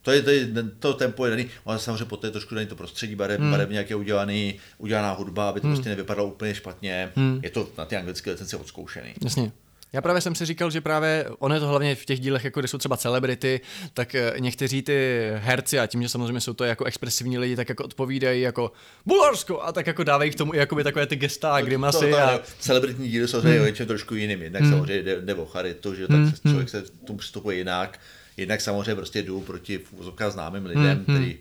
to, 0.03 0.11
je, 0.11 0.23
to, 0.23 0.31
je, 0.31 0.49
to 0.79 0.95
tempo 0.95 1.25
je 1.25 1.31
daný, 1.31 1.47
ale 1.67 1.79
samozřejmě 1.79 2.05
poté 2.05 2.27
je 2.27 2.31
trošku 2.31 2.55
daný 2.55 2.67
to 2.67 2.77
prostředí 2.77 3.15
barev, 3.15 3.41
hmm. 3.41 3.51
barevně, 3.51 3.79
jak 3.79 3.91
je 3.91 3.97
udělaný, 3.97 4.55
udělaná 4.79 5.13
hudba, 5.13 5.49
aby 5.49 5.61
to 5.61 5.67
hmm. 5.67 5.77
prostě 5.77 5.89
nevypadalo 5.89 6.29
úplně 6.29 6.55
špatně. 6.55 7.13
Hmm. 7.17 7.41
Je 7.43 7.51
to 7.51 7.69
na 7.79 7.85
ty 7.85 7.97
anglické 7.97 8.31
licenci 8.31 8.57
odzkoušený. 8.57 9.15
Jasně. 9.25 9.53
Já 9.93 10.01
právě 10.01 10.21
jsem 10.21 10.35
si 10.35 10.47
říkal, 10.47 10.71
že 10.71 10.81
právě 10.81 11.27
ono 11.39 11.55
je 11.55 11.61
to 11.61 11.67
hlavně 11.67 11.95
v 11.95 12.05
těch 12.05 12.21
dílech, 12.21 12.45
jako 12.45 12.61
kde 12.61 12.69
jsou 12.69 12.79
třeba 12.79 12.97
celebrity, 12.97 13.61
tak 13.95 14.15
eh, 14.15 14.35
někteří 14.39 14.83
ty 14.83 15.31
herci 15.35 15.79
a 15.79 15.87
tím, 15.87 16.03
že 16.03 16.09
samozřejmě 16.09 16.41
jsou 16.41 16.53
to 16.53 16.65
jako 16.65 16.85
expresivní 16.85 17.39
lidi, 17.39 17.57
tak 17.57 17.69
jako 17.69 17.85
odpovídají 17.85 18.43
jako 18.43 18.73
Bulharsko 19.07 19.63
a 19.63 19.73
tak 19.73 19.87
jako 19.87 20.05
dávají 20.05 20.31
k 20.31 20.35
tomu 20.35 20.55
i 20.55 20.59
jakoby 20.59 20.85
takové 20.85 21.07
ty 21.07 21.17
gesta 21.17 21.55
a 21.55 21.61
grimasy. 21.61 21.99
to, 21.99 22.11
to, 22.11 22.19
a... 22.19 22.35
a... 22.35 22.41
Celebritní 22.59 23.09
díly 23.09 23.29
jsou 23.29 23.41
hmm. 23.41 23.65
něčem 23.65 23.87
trošku 23.87 24.15
jiným. 24.15 24.43
Jednak 24.43 24.63
hmm. 24.63 24.73
samozřejmě 24.73 25.03
jde, 25.03 25.21
jde 25.21 25.35
o 25.35 25.47
charitu, 25.47 25.95
že 25.95 26.09
tak 26.09 26.17
hmm. 26.17 26.33
člověk 26.49 26.69
se 26.69 26.83
k 26.83 27.07
tomu 27.07 27.19
přistupuje 27.19 27.57
jinak. 27.57 28.01
Jednak 28.37 28.61
samozřejmě 28.61 28.95
prostě 28.95 29.23
jdu 29.23 29.41
proti 29.41 29.81
známým 30.29 30.67
lidem, 30.67 30.97
hmm. 30.97 31.05
který, 31.05 31.39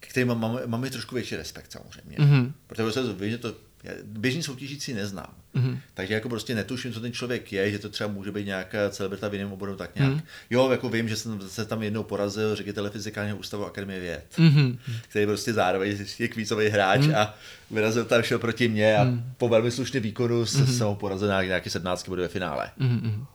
k 0.00 0.06
kterým 0.06 0.28
mám, 0.28 0.60
mám 0.66 0.84
i 0.84 0.90
trošku 0.90 1.14
větší 1.14 1.36
respekt 1.36 1.72
samozřejmě. 1.72 2.16
Hmm. 2.18 2.52
Protože 2.66 2.92
se 2.92 3.12
vím, 3.12 3.30
že 3.30 3.38
to 3.38 3.54
já 3.84 3.92
běžný 4.04 4.42
soutěžící 4.42 4.94
neznám. 4.94 5.34
Mm-hmm. 5.54 5.78
Takže 5.94 6.14
jako 6.14 6.28
prostě 6.28 6.54
netuším, 6.54 6.92
co 6.92 7.00
ten 7.00 7.12
člověk 7.12 7.52
je, 7.52 7.70
že 7.70 7.78
to 7.78 7.88
třeba 7.88 8.10
může 8.10 8.32
být 8.32 8.46
nějaká 8.46 8.90
celebrita 8.90 9.28
v 9.28 9.34
jiném 9.34 9.52
oboru, 9.52 9.76
tak 9.76 9.94
nějak. 9.94 10.12
Mm-hmm. 10.12 10.22
Jo, 10.50 10.70
jako 10.70 10.88
vím, 10.88 11.08
že 11.08 11.16
jsem 11.16 11.48
se 11.48 11.64
tam 11.64 11.82
jednou 11.82 12.02
porazil 12.02 12.56
ředitele 12.56 12.90
fyzikálního 12.90 13.38
ústavu 13.38 13.66
Akademie 13.66 14.00
věd, 14.00 14.24
mm-hmm. 14.38 14.78
který 15.08 15.26
prostě 15.26 15.52
zároveň 15.52 16.06
je 16.18 16.28
kvízový 16.28 16.68
hráč 16.68 17.00
mm-hmm. 17.00 17.18
a 17.18 17.34
vyrazil 17.70 18.04
tam, 18.04 18.22
šel 18.22 18.38
proti 18.38 18.68
mně 18.68 18.96
a 18.96 19.04
mm-hmm. 19.04 19.22
po 19.36 19.48
velmi 19.48 19.70
slušném 19.70 20.02
výkonu 20.02 20.42
mm-hmm. 20.42 20.76
jsem 20.76 20.86
ho 20.86 20.94
porazil 20.94 21.28
na 21.28 21.42
nějaký 21.42 21.70
17 21.70 22.08
body 22.08 22.22
ve 22.22 22.28
finále. 22.28 22.70
Mm-hmm. 22.80 23.26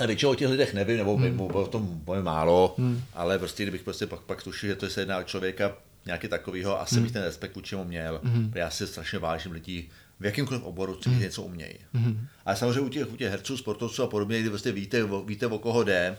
A 0.00 0.06
většinou 0.06 0.32
o 0.32 0.34
těch 0.34 0.48
lidech 0.48 0.74
nevím, 0.74 0.96
nebo 0.96 1.16
hmm. 1.16 1.40
o 1.40 1.66
tom 1.66 2.00
mojím 2.06 2.24
málo, 2.24 2.74
hmm. 2.78 3.02
ale 3.14 3.38
prostě 3.38 3.62
kdybych 3.62 3.82
prostě 3.82 4.06
pak, 4.06 4.20
pak 4.20 4.42
tušil, 4.42 4.68
že 4.68 4.76
to 4.76 4.88
se 4.88 5.00
jedná 5.00 5.18
o 5.18 5.22
člověka 5.22 5.72
nějaký 6.06 6.28
takovýho, 6.28 6.80
asi 6.80 6.94
hmm. 6.94 7.04
bych 7.04 7.12
ten 7.12 7.22
respekt 7.22 7.54
vůči 7.54 7.76
měl. 7.76 8.20
Hmm. 8.24 8.52
Já 8.54 8.70
si 8.70 8.86
strašně 8.86 9.18
vážím 9.18 9.52
lidí 9.52 9.90
v 10.20 10.24
jakýmkoliv 10.24 10.62
oboru, 10.62 10.94
co 10.94 11.10
hmm. 11.10 11.20
něco 11.20 11.42
umějí. 11.42 11.74
Hmm. 11.92 12.26
Ale 12.44 12.56
samozřejmě 12.56 12.80
u 12.80 12.88
těch, 12.88 13.12
u 13.12 13.16
těch 13.16 13.30
herců, 13.30 13.56
sportovců 13.56 14.02
a 14.02 14.06
podobně, 14.06 14.40
kdy 14.40 14.48
prostě 14.48 14.72
víte, 14.72 15.08
víte, 15.24 15.46
o 15.46 15.58
koho 15.58 15.84
jde, 15.84 16.16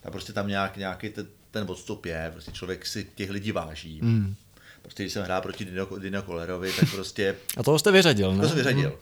tak 0.00 0.12
prostě 0.12 0.32
tam 0.32 0.48
nějak, 0.48 0.76
nějaký 0.76 1.08
ten, 1.08 1.26
ten 1.50 1.66
odstup 1.68 2.06
je, 2.06 2.30
prostě 2.32 2.52
člověk 2.52 2.86
si 2.86 3.06
těch 3.14 3.30
lidí 3.30 3.52
váží. 3.52 4.00
Hmm. 4.00 4.34
Prostě 4.82 5.02
když 5.02 5.12
jsem 5.12 5.22
hrál 5.22 5.40
proti 5.40 5.64
Dino, 5.64 5.86
Dino 5.98 6.22
Kolerovi, 6.22 6.72
tak 6.72 6.90
prostě... 6.90 7.36
A 7.56 7.62
toho 7.62 7.78
jste 7.78 7.92
vyřadil, 7.92 8.34
ne? 8.34 8.42
To 8.42 8.48
jsem 8.48 8.56
vyřadil. 8.56 8.98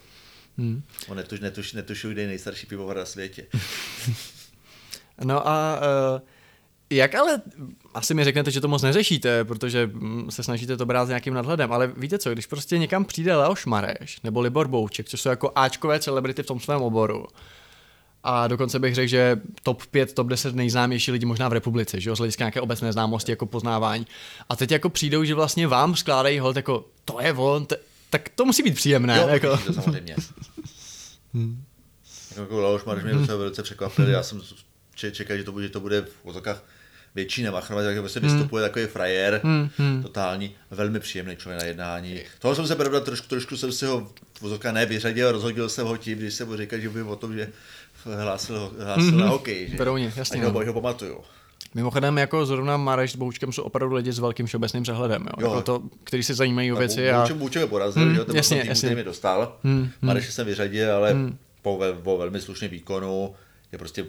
Hmm. 0.59 0.83
On 1.09 1.17
netuš, 1.17 1.41
netuš, 1.41 1.73
netušil, 1.73 2.11
kde 2.11 2.23
je 2.23 2.29
nejstarší 2.29 2.67
pivovar 2.67 2.97
na 2.97 3.05
světě. 3.05 3.47
no 5.25 5.49
a 5.49 5.81
uh, 5.81 6.21
jak 6.91 7.15
ale, 7.15 7.43
asi 7.95 8.15
mi 8.15 8.25
řeknete, 8.25 8.51
že 8.51 8.61
to 8.61 8.69
moc 8.69 8.83
neřešíte, 8.83 9.45
protože 9.45 9.87
mm, 9.87 10.31
se 10.31 10.43
snažíte 10.43 10.77
to 10.77 10.87
brát 10.87 11.05
s 11.07 11.09
nějakým 11.09 11.35
nadhledem, 11.35 11.73
ale 11.73 11.93
víte 11.97 12.19
co, 12.19 12.33
když 12.33 12.47
prostě 12.47 12.79
někam 12.79 13.05
přijde 13.05 13.37
Leoš 13.37 13.67
Mareš 13.67 14.21
nebo 14.25 14.41
Libor 14.41 14.69
Bouček, 14.69 15.09
což 15.09 15.21
jsou 15.21 15.29
jako 15.29 15.53
Ačkové 15.55 16.01
celebrity 16.01 16.43
v 16.43 16.47
tom 16.47 16.61
svém 16.61 16.83
oboru, 16.83 17.27
a 18.29 18.49
dokonce 18.49 18.79
bych 18.79 18.95
řekl, 18.95 19.09
že 19.09 19.41
top 19.63 19.87
5, 19.87 20.13
top 20.13 20.27
10 20.27 20.55
nejznámější 20.55 21.13
lidi 21.13 21.27
možná 21.27 21.49
v 21.49 21.53
republice, 21.53 22.01
že 22.01 22.11
jo, 22.11 22.17
z 22.17 22.19
hlediska 22.19 22.45
nějaké 22.45 22.61
obecné 22.61 22.93
známosti, 22.93 23.33
jako 23.33 23.47
poznávání. 23.47 24.07
A 24.49 24.57
teď 24.57 24.71
jako 24.71 24.89
přijdou, 24.89 25.25
že 25.25 25.35
vlastně 25.35 25.67
vám 25.67 25.97
skládají 25.97 26.39
hold, 26.39 26.57
jako 26.57 26.89
to 27.05 27.21
je 27.21 27.33
on, 27.33 27.67
t- 27.67 27.77
tak 28.11 28.29
to 28.29 28.45
musí 28.45 28.63
být 28.63 28.75
příjemné. 28.75 29.19
Jo, 29.19 29.29
jako. 29.29 29.57
to 29.57 29.73
samozřejmě. 29.73 30.17
hmm. 31.35 31.65
Jako 32.37 32.61
Leoš 32.61 32.85
Mareš 32.85 33.05
mě 33.05 33.15
docela 33.15 33.39
velice 33.39 33.63
překvapil, 33.63 34.09
já 34.09 34.23
jsem 34.23 34.41
čekal, 34.95 35.37
že 35.37 35.45
to 35.45 35.53
bude, 35.53 35.67
že 35.67 35.73
to 35.73 35.81
bude 35.81 36.03
v 36.03 36.15
otokách 36.23 36.65
větší 37.17 37.43
nemachrovat, 37.43 37.85
tak 37.85 37.99
prostě 37.99 38.21
vystupuje 38.21 38.63
hmm. 38.63 38.69
takový 38.69 38.87
frajer, 38.87 39.41
hmm, 39.45 39.69
hmm. 39.79 40.03
totální, 40.03 40.55
velmi 40.71 41.01
příjemný 41.01 41.37
člověk 41.37 41.61
na 41.61 41.67
jednání. 41.67 42.21
Toho 42.39 42.55
jsem 42.55 42.67
se 42.67 42.77
pravda 42.77 43.01
trošku, 43.01 43.29
trošku 43.29 43.57
jsem 43.57 43.73
si 43.73 43.87
ho 43.87 44.09
vozovka 44.41 44.73
nevyřadil, 44.73 45.33
rozhodil 45.33 45.69
jsem 45.69 45.87
ho 45.87 45.97
tím, 45.97 46.19
když 46.19 46.35
jsem 46.35 46.49
mu 46.49 46.57
říkal, 46.57 46.79
že 46.79 46.89
by 46.89 47.03
o 47.03 47.17
tom, 47.17 47.35
že 47.35 47.49
hlásil, 48.05 48.73
hlásil 48.85 49.13
mm-hmm. 49.13 49.17
na 49.17 49.29
hokej. 49.29 49.69
Že? 49.71 49.77
Prvně, 49.77 50.13
jasně. 50.17 50.45
A 50.45 50.49
ho, 50.49 50.65
ho 50.67 50.73
pamatuju. 50.73 51.21
Mimochodem, 51.75 52.19
jako 52.19 52.47
zrovna 52.47 52.77
Mareš 52.77 53.13
s 53.13 53.17
Boučkem 53.17 53.53
jsou 53.53 53.63
opravdu 53.63 53.95
lidi 53.95 54.13
s 54.13 54.19
velkým 54.19 54.47
všeobecným 54.47 54.83
přehledem, 54.83 55.23
jo? 55.23 55.33
jo. 55.41 55.49
Jako 55.49 55.63
to, 55.63 55.83
který 56.05 56.23
se 56.23 56.35
zajímají 56.35 56.73
o 56.73 56.77
věci. 56.77 57.11
A... 57.11 57.29
Bouček 57.35 57.63
mě 57.63 57.67
porazil, 57.67 58.03
hmm, 58.03 58.15
že 58.15 58.19
jo, 58.19 58.25
ten 58.25 58.37
jasně, 58.37 58.61
tým, 58.61 58.69
jasně. 58.69 58.89
který 58.89 58.97
mi 58.97 59.05
dostal. 59.05 59.57
Hmm, 59.65 59.91
Mareš 60.03 60.35
jsem 60.35 60.47
vyřadil, 60.47 60.95
ale 60.95 61.13
hmm. 61.13 61.39
po, 61.63 61.81
po 62.03 62.19
velmi 62.19 62.41
slušném 62.41 62.71
výkonu 62.71 63.35
je 63.73 63.79
prostě 63.79 64.05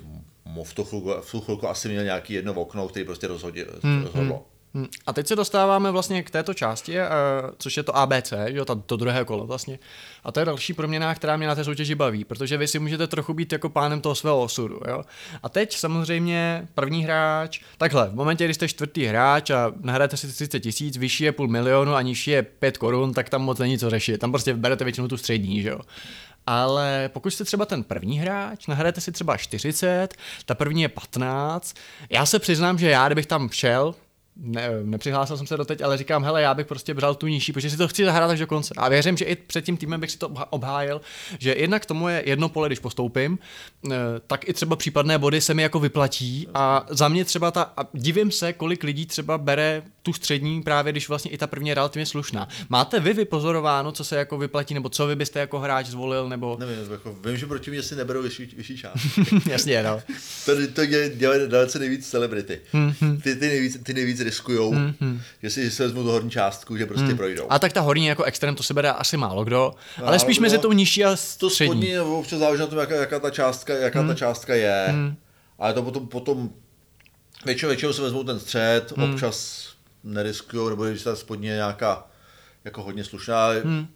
v 0.64 0.74
tu, 0.74 0.84
chvilku, 0.84 1.14
v 1.22 1.32
tu 1.32 1.42
chvilku 1.42 1.70
asi 1.70 1.90
měl 1.90 2.04
nějaký 2.04 2.34
jedno 2.34 2.54
okno, 2.54 2.88
který 2.88 3.06
prostě 3.06 3.28
rozhodil, 3.28 3.68
hmm, 3.84 4.04
rozhodlo. 4.04 4.46
Hmm. 4.74 4.88
A 5.06 5.14
teď 5.14 5.28
se 5.28 5.36
dostáváme 5.36 5.92
vlastně 5.92 6.24
k 6.24 6.30
této 6.30 6.54
části, 6.54 6.98
což 7.58 7.78
je 7.78 7.84
to 7.84 7.96
ABC, 7.96 8.34
jo, 8.46 8.66
to, 8.66 8.76
to 8.76 8.98
druhé 8.98 9.26
kolo 9.26 9.48
vlastně. 9.48 9.80
A 10.24 10.32
to 10.32 10.40
je 10.40 10.46
další 10.46 10.74
proměna, 10.74 11.16
která 11.16 11.38
mě 11.38 11.48
na 11.48 11.56
té 11.56 11.64
soutěži 11.64 11.96
baví, 11.96 12.24
protože 12.24 12.58
vy 12.58 12.68
si 12.68 12.80
můžete 12.80 13.08
trochu 13.08 13.34
být 13.34 13.52
jako 13.52 13.70
pánem 13.70 14.02
toho 14.02 14.16
svého 14.16 14.42
osudu. 14.42 14.80
Jo? 14.88 15.04
A 15.44 15.50
teď 15.50 15.78
samozřejmě 15.78 16.68
první 16.76 17.04
hráč, 17.04 17.60
takhle, 17.78 18.10
v 18.10 18.16
momentě, 18.16 18.46
kdy 18.46 18.54
jste 18.54 18.68
čtvrtý 18.68 19.06
hráč 19.06 19.50
a 19.50 19.74
nahrajete 19.82 20.18
si 20.18 20.28
30 20.28 20.60
tisíc, 20.60 20.98
vyšší 20.98 21.24
je 21.24 21.32
půl 21.32 21.48
milionu 21.48 21.94
a 21.94 22.02
nižší 22.02 22.32
je 22.32 22.44
5 22.44 22.78
korun, 22.78 23.14
tak 23.14 23.30
tam 23.30 23.42
moc 23.42 23.60
není 23.60 23.80
co 23.80 23.90
řešit. 23.90 24.18
Tam 24.18 24.32
prostě 24.32 24.54
berete 24.54 24.84
většinou 24.84 25.08
tu 25.08 25.18
střední, 25.18 25.62
že 25.62 25.70
jo. 25.70 25.80
Ale 26.48 27.10
pokud 27.14 27.30
jste 27.30 27.44
třeba 27.44 27.66
ten 27.66 27.84
první 27.84 28.20
hráč, 28.20 28.68
nahrajete 28.68 29.02
si 29.02 29.12
třeba 29.12 29.38
40, 29.38 30.16
ta 30.46 30.56
první 30.56 30.82
je 30.82 30.90
15. 30.90 31.76
Já 32.10 32.26
se 32.26 32.40
přiznám, 32.40 32.78
že 32.78 32.90
já, 32.90 33.08
kdybych 33.08 33.26
tam 33.26 33.50
šel, 33.50 33.96
ne, 34.40 34.70
nepřihlásil 34.84 35.38
jsem 35.38 35.48
se 35.48 35.58
doteď, 35.58 35.82
ale 35.82 35.98
říkám, 35.98 36.24
hele, 36.24 36.42
já 36.42 36.54
bych 36.54 36.68
prostě 36.68 36.94
bral 36.94 37.16
tu 37.16 37.28
nižší, 37.28 37.54
protože 37.54 37.70
si 37.70 37.78
to 37.78 37.88
chci 37.88 38.06
zahrát 38.06 38.32
až 38.32 38.40
do 38.40 38.48
konce. 38.48 38.74
A 38.78 38.90
věřím, 38.90 39.18
že 39.18 39.26
i 39.26 39.36
před 39.36 39.66
tím 39.66 39.78
týmem 39.78 40.00
bych 40.00 40.12
si 40.12 40.18
to 40.18 40.28
obhájil, 40.50 41.02
že 41.40 41.56
jednak 41.58 41.84
k 41.84 41.86
tomu 41.86 42.08
je 42.08 42.24
jedno 42.26 42.50
pole, 42.50 42.70
když 42.70 42.80
postoupím, 42.80 43.40
tak 44.28 44.50
i 44.50 44.54
třeba 44.54 44.76
případné 44.76 45.18
body 45.18 45.42
se 45.42 45.54
mi 45.54 45.62
jako 45.62 45.80
vyplatí 45.80 46.48
a 46.54 46.86
za 46.90 47.08
mě 47.08 47.26
třeba 47.26 47.52
ta, 47.52 47.74
a 47.78 47.86
divím 47.94 48.32
se, 48.32 48.54
kolik 48.54 48.84
lidí 48.84 49.06
třeba 49.06 49.38
bere 49.38 49.84
tu 50.04 50.14
střední 50.14 50.64
právě, 50.64 50.92
když 50.92 51.10
vlastně 51.10 51.32
i 51.32 51.38
ta 51.38 51.48
první 51.48 51.70
je 51.70 51.76
relativně 51.76 52.06
slušná. 52.06 52.48
Máte 52.70 53.00
vy 53.00 53.14
vypozorováno, 53.14 53.92
co 53.92 54.04
se 54.04 54.16
jako 54.16 54.38
vyplatí, 54.38 54.74
nebo 54.74 54.90
co 54.90 55.08
vy 55.08 55.16
byste 55.16 55.40
jako 55.40 55.60
hráč 55.60 55.86
zvolil, 55.86 56.30
nebo... 56.30 56.58
Nevím, 56.60 56.92
jako, 56.92 57.16
vím, 57.26 57.38
že 57.38 57.46
proti 57.46 57.72
mě 57.72 57.84
si 57.84 57.96
neberou 57.96 58.22
vyšší, 58.22 58.54
vyšší 58.58 58.78
část. 58.78 59.02
Jasně, 59.46 59.84
no. 59.84 60.02
to, 60.46 60.52
to 60.74 60.86
dělají 61.16 61.42
dalece 61.48 61.80
nejvíc 61.80 62.10
celebrity. 62.10 62.62
Mm-hmm. 62.74 63.22
Ty, 63.22 63.36
ty, 63.36 63.48
nejvíc, 63.48 63.78
ty 63.84 63.94
nejvíc 63.94 64.20
riskujou, 64.28 64.74
mm-hmm. 64.74 65.20
že 65.44 65.50
si, 65.50 65.64
že 65.64 65.72
si 65.72 65.84
vezmu 65.84 66.04
tu 66.04 66.12
horní 66.12 66.32
částku, 66.32 66.78
že 66.78 66.86
prostě 66.86 67.12
mm. 67.12 67.18
projdou. 67.18 67.46
A 67.50 67.60
tak 67.60 67.74
ta 67.74 67.82
horní 67.82 68.06
jako 68.06 68.24
extrém, 68.24 68.56
to 68.56 68.64
se 68.64 68.74
bere 68.74 68.92
asi 68.92 69.18
málo 69.18 69.44
kdo, 69.44 69.74
ale 69.98 70.06
málo 70.06 70.20
spíš 70.20 70.38
kdo, 70.38 70.42
mezi 70.42 70.58
tou 70.58 70.72
nižší 70.72 71.06
a 71.06 71.16
To 71.38 71.50
spodní 71.50 72.00
občas 72.00 72.40
záleží 72.40 72.62
na 72.62 72.68
tom, 72.68 72.80
jaká, 72.80 72.96
jaká, 72.96 73.20
ta, 73.20 73.30
částka, 73.30 73.74
jaká 73.74 74.02
mm. 74.02 74.08
ta 74.08 74.14
částka 74.14 74.56
je, 74.56 74.88
mm. 74.92 75.16
ale 75.60 75.74
to 75.74 75.84
potom, 75.84 76.08
potom 76.08 76.50
většinou, 77.46 77.70
většinou 77.70 77.94
se 77.94 78.02
vezmou 78.02 78.24
ten 78.24 78.40
střed, 78.40 78.98
mm. 78.98 79.04
občas 79.04 79.68
neriskujou, 80.04 80.70
nebo 80.70 80.86
když 80.86 81.04
ta 81.04 81.16
spodní 81.16 81.48
je 81.48 81.56
nějaká 81.56 82.08
jako 82.66 82.84
hodně 82.84 83.04
slušná, 83.04 83.50
mm. 83.64 83.88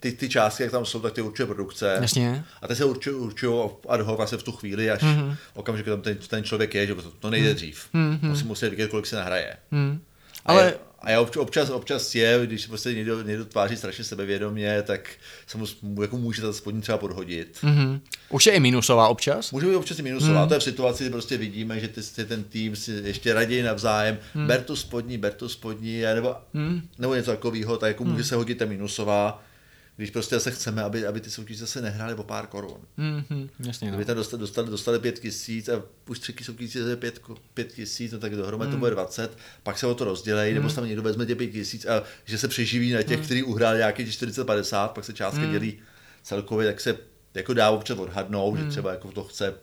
Ty, 0.00 0.12
ty 0.12 0.28
částky, 0.28 0.62
jak 0.62 0.72
tam 0.72 0.84
jsou, 0.84 1.00
tak 1.00 1.12
ty 1.12 1.22
určuje 1.22 1.46
produkce. 1.46 1.98
Jasně. 2.00 2.44
A 2.62 2.68
ty 2.68 2.76
se 2.76 2.84
určují, 2.84 3.16
určují 3.16 3.70
ad 3.88 4.00
hoc 4.00 4.16
vlastně 4.16 4.38
v 4.38 4.42
tu 4.42 4.52
chvíli, 4.52 4.90
až 4.90 5.02
mm-hmm. 5.02 5.36
okamžik 5.54 5.86
tam 5.86 6.00
ten, 6.00 6.16
ten 6.28 6.44
člověk 6.44 6.74
je, 6.74 6.86
že 6.86 6.94
to, 6.94 7.10
to 7.10 7.30
nejde 7.30 7.54
dřív. 7.54 7.88
Mm-hmm. 7.94 8.28
Musí, 8.28 8.44
musí 8.44 8.66
vědět, 8.66 8.90
kolik 8.90 9.06
se 9.06 9.16
nahraje. 9.16 9.56
Hmm. 9.70 10.00
Ale... 10.44 10.62
A, 10.62 10.66
je, 10.66 10.78
a 11.00 11.10
já 11.10 11.22
obč- 11.22 11.40
občas, 11.40 11.70
občas 11.70 12.14
je, 12.14 12.40
když 12.46 12.66
prostě 12.66 12.94
někdo, 12.94 13.22
někdo 13.22 13.44
tváří 13.44 13.76
strašně 13.76 14.04
sebevědomě, 14.04 14.82
tak 14.82 15.10
se 15.46 15.58
mu, 15.82 16.02
jako 16.02 16.18
může 16.18 16.42
ta 16.42 16.52
spodní 16.52 16.80
třeba 16.80 16.98
podhodit. 16.98 17.58
mhm. 17.62 18.00
už 18.30 18.46
je 18.46 18.52
i 18.52 18.60
minusová 18.60 19.08
občas. 19.08 19.52
Může 19.52 19.66
být 19.66 19.74
občas 19.74 19.98
i 19.98 20.02
minusová, 20.02 20.46
to 20.46 20.54
je 20.54 20.60
v 20.60 20.62
situaci, 20.62 21.04
kdy 21.04 21.10
prostě 21.10 21.36
vidíme, 21.36 21.80
že 21.80 21.88
ty, 21.88 22.02
ty 22.02 22.24
ten 22.24 22.44
tým 22.44 22.76
si 22.76 22.92
ještě 23.04 23.34
raději 23.34 23.62
navzájem, 23.62 24.18
ber 24.46 24.62
tu 24.62 24.76
spodní, 24.76 25.18
ber 25.18 25.32
tu 25.32 25.48
spodní, 25.48 26.00
nebo, 26.00 26.36
nebo 26.98 27.14
něco 27.14 27.30
takového, 27.30 27.76
tak 27.76 27.88
jako 27.88 28.04
může 28.04 28.24
se 28.24 28.34
hodit 28.36 28.58
ta 28.58 28.64
minusová, 28.64 29.42
když 29.98 30.10
prostě 30.10 30.40
se 30.40 30.50
chceme, 30.50 30.82
aby, 30.82 31.06
aby 31.06 31.20
ty 31.20 31.30
soutěže 31.30 31.60
zase 31.60 31.82
nehrály 31.82 32.14
o 32.14 32.22
pár 32.22 32.46
korun. 32.46 32.80
Mhm, 32.96 33.48
jasně, 33.66 33.86
no. 33.86 33.96
Kdyby 33.96 34.04
tam 34.04 34.16
dostali, 34.16 34.40
dostali, 34.40 34.70
dostali 34.70 34.98
pět 34.98 35.18
tisíc 35.18 35.68
a 35.68 35.82
už 36.08 36.18
tři 36.18 36.34
soutěže 36.42 36.78
je 36.78 36.96
pět, 36.96 37.20
pět 37.54 37.72
tisíc, 37.72 38.12
no 38.12 38.18
tak 38.18 38.36
dohromady 38.36 38.70
to 38.70 38.76
bude 38.76 38.90
20, 38.90 39.38
pak 39.62 39.78
se 39.78 39.86
o 39.86 39.94
to 39.94 40.04
rozdělej, 40.04 40.54
nebo 40.54 40.70
se 40.70 40.76
tam 40.76 40.86
někdo 40.86 41.02
vezme 41.02 41.26
tě 41.26 41.34
pět 41.34 41.46
tisíc 41.46 41.86
a 41.86 42.02
že 42.24 42.38
se 42.38 42.48
přeživí 42.48 42.92
na 42.92 43.02
těch, 43.02 43.20
kteří 43.20 43.42
uhráli 43.42 43.78
nějaký 43.78 44.04
40-50, 44.04 44.88
pak 44.88 45.04
se 45.04 45.12
částka 45.12 45.46
dělí 45.46 45.78
celkově, 46.22 46.66
tak 46.66 46.80
se 46.80 46.96
jako 47.34 47.54
dá 47.54 47.70
občas 47.70 47.98
odhadnout, 47.98 48.58
že 48.58 48.64
třeba 48.64 48.90
jako 48.90 49.12
to 49.12 49.24
chce 49.24 49.54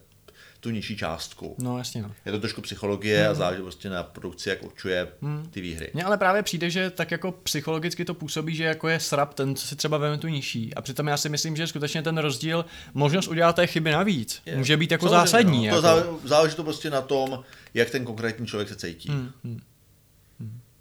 tu 0.66 0.72
nižší 0.72 0.98
částku. 0.98 1.56
No 1.60 1.78
jasně, 1.78 2.02
no. 2.02 2.12
Je 2.26 2.32
to 2.32 2.40
trošku 2.40 2.62
psychologie 2.62 3.28
a 3.28 3.34
záleží 3.34 3.62
prostě 3.62 3.90
na 3.90 4.04
produkci, 4.04 4.50
jak 4.50 4.64
určuje 4.64 5.08
ty 5.52 5.62
výhry. 5.62 5.92
Mně 5.94 6.04
ale 6.04 6.18
právě 6.18 6.44
přijde, 6.44 6.70
že 6.70 6.90
tak 6.90 7.12
jako 7.12 7.32
psychologicky 7.32 8.06
to 8.06 8.14
působí, 8.14 8.56
že 8.56 8.64
jako 8.64 8.88
je 8.88 9.00
srap 9.00 9.34
ten, 9.34 9.56
co 9.56 9.68
si 9.68 9.76
třeba 9.76 9.98
veme 9.98 10.18
tu 10.18 10.28
nižší. 10.28 10.74
A 10.76 10.82
přitom 10.82 11.08
já 11.08 11.18
si 11.18 11.30
myslím, 11.30 11.56
že 11.56 11.68
skutečně 11.68 12.02
ten 12.04 12.18
rozdíl, 12.18 12.66
možnost 12.94 13.28
udělat 13.28 13.56
té 13.56 13.68
chyby 13.68 13.92
navíc, 13.92 14.42
Je. 14.46 14.58
může 14.58 14.78
být 14.78 14.92
jako 14.92 15.10
Samozřejmě, 15.10 15.22
zásadní. 15.28 15.58
No. 15.58 15.64
jako. 15.66 15.82
To 15.82 15.88
zá- 15.88 16.28
záleží 16.28 16.56
to 16.56 16.64
prostě 16.64 16.90
na 16.90 17.02
tom, 17.02 17.44
jak 17.74 17.90
ten 17.90 18.06
konkrétní 18.06 18.48
člověk 18.48 18.70
se 18.70 18.76
cítí. 18.76 19.10
Hmm, 19.10 19.32
A 19.44 19.75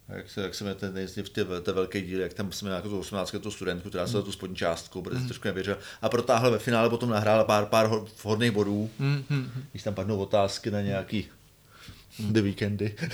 Jak 0.08 0.30
se, 0.30 0.42
jak 0.42 0.54
se 0.54 0.64
mi 0.64 0.74
ten 0.74 0.96
jezdí 0.96 1.22
v 1.22 1.28
té, 1.28 1.44
té 1.60 1.72
velké 1.72 2.00
díly, 2.00 2.22
jak 2.22 2.34
tam 2.34 2.52
jsme 2.52 2.68
nějakou 2.68 2.88
tu 2.88 2.98
18 2.98 3.34
tu 3.42 3.50
studentku, 3.50 3.88
která 3.88 4.06
se 4.06 4.16
hmm. 4.16 4.22
tu 4.22 4.32
spodní 4.32 4.56
částku, 4.56 5.02
protože 5.02 5.18
hmm. 5.18 5.28
trošku 5.28 5.48
nevěřila. 5.48 5.78
A 6.02 6.08
protáhle 6.08 6.50
ve 6.50 6.58
finále 6.58 6.90
potom 6.90 7.10
nahrála 7.10 7.44
pár, 7.44 7.66
pár 7.66 7.86
ho- 7.86 8.06
vhodných 8.22 8.50
bodů, 8.50 8.90
hmm. 8.98 9.50
když 9.70 9.82
tam 9.82 9.94
padnou 9.94 10.18
otázky 10.18 10.70
na 10.70 10.80
nějaký 10.80 11.28
The 12.18 12.40
Weekendy. 12.40 12.94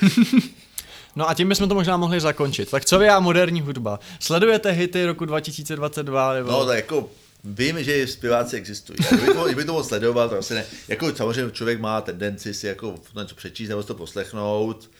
No 1.17 1.29
a 1.29 1.35
tím 1.35 1.49
bychom 1.49 1.69
to 1.69 1.75
možná 1.75 1.97
mohli 1.97 2.21
zakončit. 2.21 2.71
Tak 2.71 2.85
co 2.85 2.99
vy 2.99 3.09
a 3.09 3.21
moderní 3.21 3.61
hudba? 3.61 4.01
Sledujete 4.21 4.71
hity 4.71 5.07
roku 5.07 5.25
2022? 5.25 6.35
Nebo... 6.35 6.51
No 6.51 6.67
tak 6.67 6.77
jako 6.77 7.11
vím, 7.45 7.85
že 7.85 8.07
zpěváci 8.07 8.57
existují. 8.57 8.99
Kdyby 9.09 9.35
to, 9.35 9.45
kdyby 9.45 9.65
to 9.65 9.73
moc 9.73 9.89
sledoval, 9.89 10.29
to 10.29 10.39
asi 10.39 10.55
ne. 10.55 10.65
Jako 10.89 11.15
samozřejmě 11.15 11.53
člověk 11.53 11.81
má 11.81 12.01
tendenci 12.01 12.55
si 12.55 12.67
jako 12.67 12.95
něco 13.17 13.35
přečíst 13.35 13.69
nebo 13.69 13.83
si 13.83 13.89
to 13.89 13.95
poslechnout. 13.95 14.91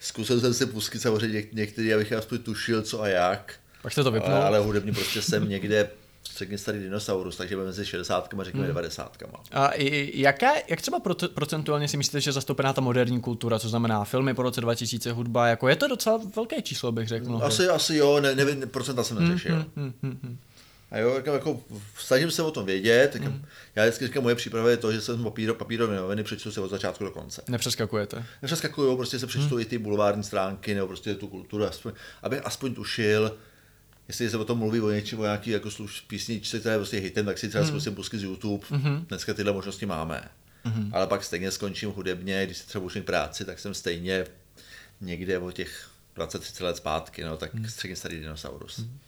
Zkusil 0.00 0.40
jsem 0.40 0.54
si 0.54 0.66
pustit 0.66 0.98
samozřejmě 0.98 1.40
něk- 1.40 1.48
některý, 1.52 1.94
abych 1.94 2.12
aspoň 2.12 2.38
tušil, 2.38 2.82
co 2.82 3.02
a 3.02 3.08
jak. 3.08 3.54
Pak 3.82 3.92
jste 3.92 4.04
to 4.04 4.10
vypnul? 4.10 4.34
Ale, 4.34 4.44
ale 4.46 4.58
hudebně 4.58 4.92
prostě 4.92 5.22
jsem 5.22 5.48
někde 5.48 5.90
řekně 6.38 6.58
starý 6.58 6.78
dinosaurus, 6.78 7.36
takže 7.36 7.56
mezi 7.56 7.86
60 7.86 8.34
a 8.40 8.44
řekněme 8.44 8.64
Hmm. 8.66 8.74
90. 8.74 9.16
A 9.52 9.70
jaké, 10.14 10.48
jak 10.68 10.80
třeba 10.80 11.00
proce- 11.00 11.28
procentuálně 11.28 11.88
si 11.88 11.96
myslíte, 11.96 12.20
že 12.20 12.28
je 12.28 12.32
zastoupená 12.32 12.72
ta 12.72 12.80
moderní 12.80 13.20
kultura, 13.20 13.58
co 13.58 13.68
znamená 13.68 14.04
filmy 14.04 14.34
po 14.34 14.42
roce 14.42 14.60
2000, 14.60 15.12
hudba, 15.12 15.46
jako 15.46 15.68
je 15.68 15.76
to 15.76 15.88
docela 15.88 16.20
velké 16.36 16.62
číslo, 16.62 16.92
bych 16.92 17.08
řekl. 17.08 17.40
Asi, 17.42 17.68
asi 17.68 17.96
jo, 17.96 18.20
ne, 18.20 18.34
nevím, 18.34 18.68
procenta 18.68 19.04
jsem 19.04 19.20
neřešil. 19.28 19.54
Hmm, 19.76 19.92
hmm, 20.02 20.18
hmm. 20.22 20.38
A 20.90 20.98
jo, 20.98 21.14
jako, 21.14 21.30
jako 21.30 21.60
snažím 21.98 22.30
se 22.30 22.42
o 22.42 22.50
tom 22.50 22.66
vědět. 22.66 23.14
Mm. 23.14 23.44
Já 23.76 23.84
vždycky 23.84 24.06
říkám, 24.06 24.22
moje 24.22 24.34
příprava 24.34 24.70
je 24.70 24.76
to, 24.76 24.92
že 24.92 25.00
jsem 25.00 25.24
papíro, 25.24 25.54
papírové 25.54 25.96
noviny 25.96 26.24
přečtu 26.24 26.52
se 26.52 26.60
od 26.60 26.70
začátku 26.70 27.04
do 27.04 27.10
konce. 27.10 27.42
Nepřeskakujete. 27.48 28.24
Nepřeskakuju, 28.42 28.96
prostě 28.96 29.18
se 29.18 29.26
přečtu 29.26 29.58
i 29.58 29.64
ty 29.64 29.78
bulvární 29.78 30.24
stránky, 30.24 30.74
nebo 30.74 30.86
prostě 30.86 31.14
tu 31.14 31.28
kulturu, 31.28 31.64
aspoň, 31.64 31.92
abych 32.22 32.40
aspoň 32.44 32.74
tušil, 32.74 33.36
jestli 34.08 34.30
se 34.30 34.36
o 34.36 34.44
tom 34.44 34.58
mluví 34.58 34.80
o 34.80 34.90
něčem, 34.90 35.20
o 35.20 35.22
nějaký 35.22 35.50
jako 35.50 35.70
služ, 35.70 36.00
písničce, 36.00 36.60
která 36.60 36.72
je 36.72 36.78
prostě 36.78 36.98
hitem, 36.98 37.26
tak 37.26 37.38
si 37.38 37.48
třeba 37.48 37.64
hmm. 37.64 37.72
zkusím 37.72 37.94
pustit 37.94 38.18
z 38.18 38.22
YouTube. 38.22 38.66
Hmm. 38.70 39.04
Dneska 39.08 39.34
tyhle 39.34 39.52
možnosti 39.52 39.86
máme. 39.86 40.28
Hmm. 40.64 40.90
Ale 40.94 41.06
pak 41.06 41.24
stejně 41.24 41.50
skončím 41.50 41.90
hudebně, 41.90 42.46
když 42.46 42.56
se 42.56 42.66
třeba 42.66 42.84
už 42.84 42.98
práci, 43.04 43.44
tak 43.44 43.58
jsem 43.58 43.74
stejně 43.74 44.26
někde 45.00 45.38
o 45.38 45.50
těch 45.50 45.90
20-30 46.16 46.64
let 46.64 46.76
zpátky, 46.76 47.24
no, 47.24 47.36
tak 47.36 47.54
hmm. 47.54 47.68
středně 47.68 47.96
starý 47.96 48.20
dinosaurus. 48.20 48.78
Hmm. 48.78 48.98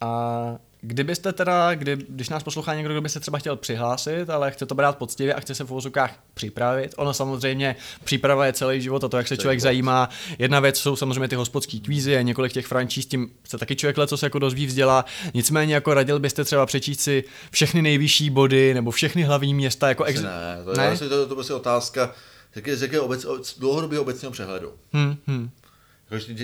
A 0.00 0.58
kdybyste 0.80 1.32
teda, 1.32 1.74
kdy, 1.74 1.96
když 2.08 2.28
nás 2.28 2.42
poslouchá 2.42 2.74
někdo, 2.74 2.94
kdo 2.94 3.00
by 3.00 3.08
se 3.08 3.20
třeba 3.20 3.38
chtěl 3.38 3.56
přihlásit, 3.56 4.30
ale 4.30 4.50
chce 4.50 4.66
to 4.66 4.74
brát 4.74 4.98
poctivě 4.98 5.34
a 5.34 5.40
chce 5.40 5.54
se 5.54 5.64
v 5.64 5.70
uvozovkách 5.70 6.18
připravit, 6.34 6.94
ono 6.96 7.14
samozřejmě 7.14 7.76
příprava 8.04 8.46
je 8.46 8.52
celý 8.52 8.80
život 8.80 9.04
a 9.04 9.08
to, 9.08 9.16
jak 9.16 9.28
se 9.28 9.36
člověk 9.36 9.60
zajímá. 9.60 10.08
Jedna 10.38 10.60
věc 10.60 10.78
jsou 10.78 10.96
samozřejmě 10.96 11.28
ty 11.28 11.36
hospodský 11.36 11.80
kvízy 11.80 12.16
a 12.16 12.22
několik 12.22 12.52
těch 12.52 12.66
frančí, 12.66 13.02
s 13.02 13.06
tím 13.06 13.30
se 13.44 13.58
taky 13.58 13.76
člověk 13.76 13.98
leco 13.98 14.16
se 14.16 14.26
jako 14.26 14.38
dozví 14.38 14.66
vzdělá. 14.66 15.04
Nicméně 15.34 15.74
jako 15.74 15.94
radil 15.94 16.18
byste 16.18 16.44
třeba 16.44 16.66
přečíst 16.66 17.00
si 17.00 17.24
všechny 17.50 17.82
nejvyšší 17.82 18.30
body 18.30 18.74
nebo 18.74 18.90
všechny 18.90 19.22
hlavní 19.22 19.54
města 19.54 19.88
jako 19.88 20.04
ex... 20.04 20.22
ne, 20.22 20.58
to, 20.64 20.72
ne? 20.72 20.98
To, 20.98 21.08
to, 21.08 21.26
to 21.26 21.34
prostě 21.34 21.54
otázka 21.54 22.14
řekně, 22.54 22.76
řekně 22.76 23.00
obec, 23.00 23.26
dlouhodobého 23.58 24.02
obecného 24.02 24.32
přehledu. 24.32 24.72
Hmm, 24.92 25.16
hmm. 25.26 25.50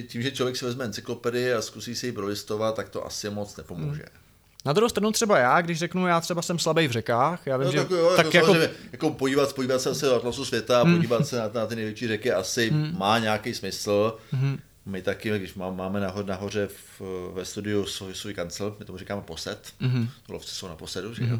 Tím, 0.08 0.22
že 0.22 0.30
člověk 0.30 0.56
si 0.56 0.64
vezme 0.64 0.84
encyklopedii 0.84 1.52
a 1.52 1.62
zkusí 1.62 1.94
si 1.94 2.06
ji 2.06 2.12
prolistovat, 2.12 2.74
tak 2.74 2.88
to 2.88 3.06
asi 3.06 3.30
moc 3.30 3.56
nepomůže. 3.56 4.02
Hmm. 4.02 4.25
Na 4.66 4.72
druhou 4.72 4.88
stranu 4.88 5.12
třeba 5.12 5.38
já, 5.38 5.60
když 5.60 5.78
řeknu, 5.78 6.06
já 6.06 6.20
třeba 6.20 6.42
jsem 6.42 6.58
slabý 6.58 6.88
v 6.88 6.90
řekách, 6.90 7.46
já 7.46 7.56
vím, 7.56 7.66
No, 7.66 7.72
že 7.72 7.78
tak, 7.78 7.90
jo, 7.90 8.12
tak 8.16 8.34
jako, 8.34 8.54
jako, 8.92 9.10
podívat, 9.10 9.52
podívat 9.52 9.80
se 9.80 9.90
asi 9.90 10.04
do 10.06 10.16
atlasu 10.16 10.44
světa, 10.44 10.82
hmm. 10.82 10.96
podívat 10.96 11.26
se 11.26 11.36
na, 11.36 11.50
na 11.54 11.66
ty 11.66 11.76
největší 11.76 12.08
řeky 12.08 12.32
asi 12.32 12.70
hmm. 12.70 12.98
má 12.98 13.18
nějaký 13.18 13.54
smysl. 13.54 14.16
Hmm. 14.30 14.58
My 14.86 15.02
taky, 15.02 15.38
když 15.38 15.54
má, 15.54 15.70
máme 15.70 16.00
nahoře, 16.00 16.28
nahoře 16.28 16.68
v, 17.00 17.02
ve 17.34 17.44
studiu 17.44 17.86
svůj, 17.86 18.14
svůj 18.14 18.34
kancel, 18.34 18.76
my 18.78 18.84
tomu 18.84 18.98
říkáme 18.98 19.22
posed, 19.22 19.72
mm-hmm. 19.80 20.08
lovci 20.28 20.54
jsou 20.54 20.68
na 20.68 20.74
posedu, 20.74 21.14
že 21.14 21.24
jo? 21.24 21.38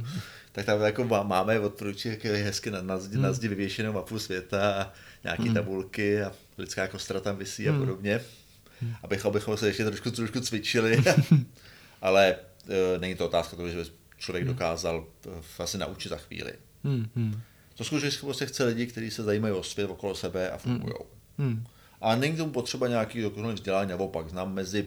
tak 0.53 0.67
tam 0.67 0.81
jako 0.81 1.05
má- 1.05 1.23
máme 1.23 1.61
od 1.61 1.75
průčí 1.75 2.09
hezky 2.25 2.71
na, 2.71 2.83
na, 2.83 2.99
zdi, 2.99 3.19
na 3.19 3.33
zdi 3.33 3.49
vyvěšenou 3.49 3.93
mapu 3.93 4.19
světa 4.19 4.83
a 4.83 4.93
nějaký 5.25 5.55
tabulky 5.55 6.23
a 6.23 6.33
lidská 6.59 6.89
kostra 6.89 7.21
tam 7.21 7.37
visí 7.37 7.69
a 7.69 7.73
podobně, 7.73 8.21
abychom, 9.03 9.29
abychom 9.29 9.57
se 9.57 9.67
ještě 9.67 9.85
trošku, 9.85 10.11
trošku 10.11 10.41
cvičili, 10.41 11.05
ale 12.03 12.37
není 13.01 13.15
to 13.15 13.27
otázka 13.27 13.57
toho, 13.57 13.69
že 13.69 13.77
by 13.77 13.85
člověk 14.19 14.45
dokázal 14.45 15.07
e, 15.59 15.63
asi 15.63 15.79
naučit 15.79 16.09
za 16.09 16.17
chvíli. 16.17 16.53
hmm, 16.85 17.07
hmm, 17.17 17.41
To 17.75 17.85
skutečně 17.85 18.21
prostě 18.21 18.47
chce 18.47 18.65
lidi, 18.65 18.87
kteří 18.87 19.11
se 19.11 19.23
zajímají 19.23 19.55
o 19.55 19.63
svět 19.63 19.91
okolo 19.91 20.15
sebe 20.15 20.51
a 20.51 20.59
fungují. 20.59 20.95
hmm. 21.39 21.65
A 22.01 22.17
není 22.17 22.37
tomu 22.37 22.53
potřeba 22.53 22.89
nějaký 22.89 23.23
dokonalý 23.23 23.55
vzdělání, 23.55 23.91
naopak 23.91 24.29
znám 24.31 24.55
mezi 24.55 24.87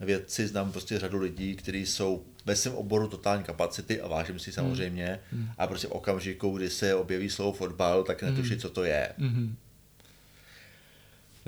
vědci, 0.00 0.48
znám 0.48 0.72
prostě 0.72 0.98
řadu 0.98 1.18
lidí, 1.18 1.56
kteří 1.56 1.86
jsou 1.86 2.24
ve 2.46 2.56
svém 2.56 2.74
oboru 2.74 3.08
totální 3.08 3.44
kapacity 3.44 4.00
a 4.00 4.08
vážím 4.08 4.38
si 4.38 4.52
samozřejmě. 4.52 5.20
Hmm. 5.32 5.48
A 5.58 5.66
prostě 5.66 5.88
v 5.88 5.90
okamžiku, 5.92 6.56
kdy 6.56 6.70
se 6.70 6.94
objeví 6.94 7.30
slovo 7.30 7.52
fotbal, 7.52 8.02
tak 8.04 8.22
netuší, 8.22 8.56
co 8.58 8.70
to 8.70 8.84
je. 8.84 9.12
Hmm. 9.18 9.56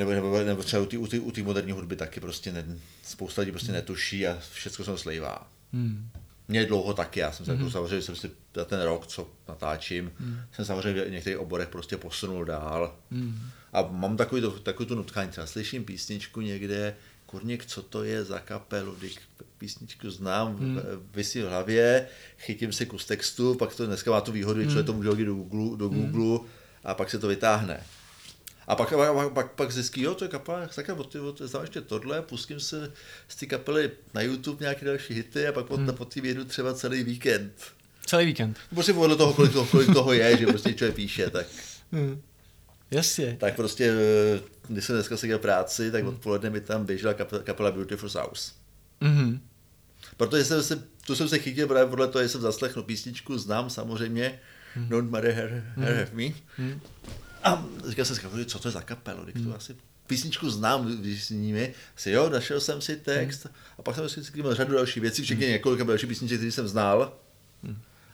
Nebo, 0.00 0.10
nebo, 0.10 0.38
nebo 0.44 0.62
třeba 0.62 0.82
u 0.82 0.86
té 0.86 0.98
u 0.98 1.30
u 1.40 1.44
moderní 1.44 1.72
hudby 1.72 1.96
taky 1.96 2.20
prostě 2.20 2.52
ne, 2.52 2.64
spousta 3.02 3.40
lidí 3.42 3.52
prostě 3.52 3.72
netuší 3.72 4.26
a 4.26 4.38
všechno 4.52 4.84
se 4.84 4.98
slejvá. 4.98 5.50
Hmm. 5.72 6.08
Mě 6.48 6.66
dlouho 6.66 6.94
taky, 6.94 7.20
já 7.20 7.32
jsem 7.32 7.46
se 7.46 7.52
mm-hmm. 7.52 7.70
samozřejmě 7.70 8.02
jsem 8.02 8.16
si 8.16 8.30
za 8.54 8.64
ten 8.64 8.82
rok, 8.82 9.06
co 9.06 9.28
natáčím, 9.48 10.12
mm. 10.20 10.40
jsem 10.52 10.64
samozřejmě 10.64 11.04
v 11.04 11.10
některých 11.10 11.38
oborech 11.38 11.68
prostě 11.68 11.96
posunul 11.96 12.44
dál. 12.44 12.96
Mm. 13.10 13.40
A 13.72 13.82
mám 13.82 14.16
takový, 14.16 14.40
to, 14.40 14.50
takový 14.50 14.88
tu 14.88 14.94
nutkání, 14.94 15.30
třeba 15.30 15.46
slyším 15.46 15.84
písničku 15.84 16.40
někde, 16.40 16.96
kurník, 17.26 17.66
co 17.66 17.82
to 17.82 18.04
je 18.04 18.24
za 18.24 18.38
kapelu, 18.38 18.94
když 18.98 19.18
písničku 19.58 20.10
znám, 20.10 20.56
mm. 20.56 20.80
vysí 21.14 21.42
v 21.42 21.48
hlavě, 21.48 22.06
chytím 22.38 22.72
si 22.72 22.86
kus 22.86 23.04
textu, 23.04 23.54
pak 23.54 23.74
to 23.74 23.86
dneska 23.86 24.10
má 24.10 24.20
tu 24.20 24.32
výhodu, 24.32 24.60
že 24.60 24.66
člověk 24.66 24.86
to 24.86 24.92
může 24.92 25.08
hodit 25.08 25.24
do 25.24 25.34
Google, 25.34 25.76
do 25.76 25.88
Google 25.88 26.48
a 26.84 26.94
pak 26.94 27.10
se 27.10 27.18
to 27.18 27.28
vytáhne. 27.28 27.80
A 28.70 28.76
pak, 28.76 28.92
pak, 29.14 29.32
pak, 29.32 29.52
pak 29.52 29.72
zjistí, 29.72 30.02
jo, 30.02 30.14
to 30.14 30.24
je 30.24 30.28
kapela, 30.28 30.68
sakra, 30.68 30.94
od, 30.94 31.14
od, 31.14 31.42
znám 31.42 31.62
ještě 31.62 31.80
tohle, 31.80 32.22
pustím 32.22 32.60
se 32.60 32.92
z 33.28 33.36
té 33.36 33.46
kapely 33.46 33.90
na 34.14 34.20
YouTube 34.20 34.60
nějaké 34.60 34.86
další 34.86 35.14
hity 35.14 35.46
a 35.46 35.52
pak 35.52 35.66
pod, 35.66 35.80
hmm. 35.80 35.94
pod 35.94 36.14
tím 36.14 36.24
jedu 36.24 36.44
třeba 36.44 36.74
celý 36.74 37.04
víkend. 37.04 37.52
Celý 38.06 38.26
víkend. 38.26 38.58
Prostě 38.74 38.92
podle 38.92 39.16
toho, 39.16 39.34
kolik 39.34 39.52
toho, 39.52 39.66
kolik 39.66 39.92
toho 39.92 40.12
je, 40.12 40.36
že 40.36 40.46
prostě 40.46 40.74
člověk 40.74 40.94
píše, 40.94 41.30
tak, 41.30 41.46
Hmm. 41.92 42.22
Jasně. 42.90 43.36
tak 43.40 43.56
prostě, 43.56 43.84
eh, 43.84 44.40
když 44.68 44.84
jsem 44.84 44.94
dneska 44.96 45.16
seděl 45.16 45.38
práci, 45.38 45.90
tak 45.90 46.04
odpoledne 46.04 46.50
mi 46.50 46.60
tam 46.60 46.86
běžela 46.86 47.14
kapela, 47.14 47.42
kapela 47.42 47.72
Beautiful 47.72 48.08
South. 48.08 48.52
Mhm. 49.00 49.40
Protože 50.16 50.44
jsem 50.44 50.62
se, 50.62 50.82
tu 51.06 51.16
jsem 51.16 51.28
se 51.28 51.38
chytil 51.38 51.66
právě 51.68 51.90
podle 51.90 52.08
toho, 52.08 52.22
že 52.22 52.28
jsem 52.28 52.40
zaslechl 52.40 52.82
písničku, 52.82 53.38
znám 53.38 53.70
samozřejmě, 53.70 54.40
Hmm. 54.74 54.88
Don't 54.88 55.10
Matter 55.10 55.30
Her, 55.30 55.64
her 55.76 55.96
Have 55.96 56.10
Me. 56.12 56.34
A 57.44 57.64
říkal 57.88 58.04
jsem 58.04 58.16
si, 58.16 58.44
co 58.46 58.58
to 58.58 58.68
je 58.68 58.72
za 58.72 58.80
kapelu, 58.82 59.24
když 59.24 59.44
to 59.44 59.56
asi 59.56 59.76
písničku 60.06 60.50
znám 60.50 60.86
když 60.86 61.24
s 61.24 61.30
nimi, 61.30 61.74
si 61.96 62.10
jo, 62.10 62.30
našel 62.30 62.60
jsem 62.60 62.80
si 62.80 62.96
text. 62.96 63.46
A 63.78 63.82
pak 63.82 63.94
jsem 63.96 64.08
si 64.08 64.20
měl 64.34 64.54
řadu 64.54 64.74
dalších 64.74 65.02
věcí, 65.02 65.22
včetně 65.22 65.46
několika 65.48 65.84
dalších 65.84 66.08
písniček, 66.08 66.38
které 66.38 66.52
jsem 66.52 66.68
znal. 66.68 67.12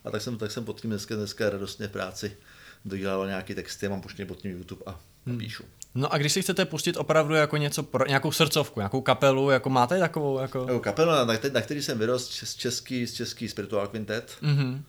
A 0.04 0.10
tak 0.10 0.22
jsem, 0.22 0.38
tak 0.38 0.50
jsem 0.50 0.64
pod 0.64 0.80
tím 0.80 0.90
dneska, 0.90 1.16
dneska 1.16 1.50
radostně 1.50 1.86
v 1.88 1.90
práci 1.90 2.36
dodělával 2.84 3.26
nějaký 3.26 3.54
texty, 3.54 3.88
mám 3.88 4.00
puštěný 4.00 4.28
pod 4.28 4.38
tím 4.38 4.50
YouTube 4.50 4.82
a, 4.86 4.90
a 4.90 5.36
píšu. 5.38 5.64
No 5.94 6.12
a 6.12 6.18
když 6.18 6.32
si 6.32 6.42
chcete 6.42 6.64
pustit 6.64 6.96
opravdu 6.96 7.34
jako 7.34 7.56
něco 7.56 7.82
pro, 7.82 8.06
nějakou 8.06 8.32
srdcovku, 8.32 8.80
nějakou 8.80 9.00
kapelu, 9.00 9.50
jako 9.50 9.70
máte 9.70 9.98
takovou 9.98 10.38
jako... 10.38 10.58
Jako 10.58 10.80
kapelu, 10.80 11.10
na, 11.10 11.24
na, 11.24 11.34
na 11.52 11.60
který 11.60 11.82
jsem 11.82 11.98
vyrost, 11.98 12.32
z 12.32 12.54
český, 12.54 13.06
z 13.06 13.14
český 13.14 13.48
Spiritual 13.48 13.86
Quintet, 13.88 14.36
Mhm. 14.42 14.84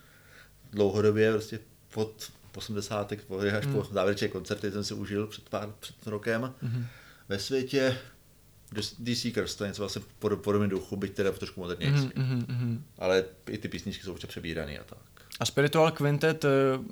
dlouhodobě, 0.71 1.31
prostě 1.31 1.59
pod 1.93 2.31
80. 2.57 3.13
až 3.57 3.65
po 3.65 3.87
závěrečné 3.91 4.27
koncerty 4.27 4.71
jsem 4.71 4.83
si 4.83 4.93
užil 4.93 5.27
před 5.27 5.49
pár 5.49 5.73
před 5.79 6.07
rokem. 6.07 6.53
Ve 7.29 7.39
světě 7.39 7.97
The 8.99 9.13
Seekers, 9.15 9.55
to 9.55 9.63
je 9.63 9.67
něco 9.67 9.81
vlastně 9.81 10.01
pod, 10.19 10.33
podobný 10.33 10.69
duchu, 10.69 10.95
byť 10.95 11.13
teda 11.13 11.31
trošku 11.31 11.59
modernější. 11.59 12.11
Mhm, 12.15 12.45
mhm. 12.47 12.83
Ale 12.99 13.23
i 13.49 13.57
ty 13.57 13.67
písničky 13.67 14.03
jsou 14.03 14.11
určitě 14.11 14.27
přebíraný 14.27 14.79
a 14.79 14.83
tak. 14.83 14.99
A 15.39 15.45
Spiritual 15.45 15.91
Quintet, 15.91 16.45
eh, 16.45 16.49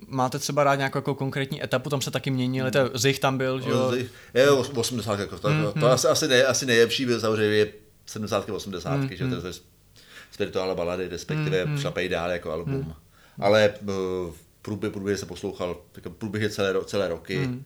máte 0.07 0.39
třeba 0.39 0.63
rád 0.63 0.75
nějakou 0.75 0.97
jako 0.97 1.15
konkrétní 1.15 1.63
etapu, 1.63 1.89
tam 1.89 2.01
se 2.01 2.11
taky 2.11 2.31
měnili, 2.31 2.71
to 2.71 2.89
Zich 2.93 3.19
tam 3.19 3.37
byl, 3.37 3.61
že 3.61 3.69
jo? 3.69 3.93
Je 4.33 4.51
80 4.51 5.19
jako 5.19 5.39
to, 5.39 5.49
to, 5.49 5.79
to 5.79 5.91
asi, 5.91 6.07
asi, 6.07 6.27
ne, 6.27 6.43
asi 6.43 6.65
nejlepší 6.65 7.05
byl 7.05 7.19
samozřejmě 7.19 7.55
je 7.55 7.73
70 8.05 8.49
80 8.49 8.97
mm, 8.97 9.09
že 9.11 9.27
to 9.27 9.47
je 9.47 9.53
spirituála 10.31 10.75
balady, 10.75 11.07
respektive 11.07 11.65
mm, 11.65 11.79
šlapej 11.79 12.09
dál 12.09 12.31
jako 12.31 12.51
album. 12.51 12.93
Ale 13.39 13.63
eh, 13.63 14.31
v 14.65 14.67
průběhu, 14.67 14.93
průběhu 14.93 15.17
se 15.19 15.25
poslouchal 15.25 15.77
jako 15.95 16.09
průběh 16.09 16.51
celé, 16.53 16.73
ro- 16.73 16.83
celé 16.85 17.07
roky. 17.07 17.37
Hmm. 17.45 17.63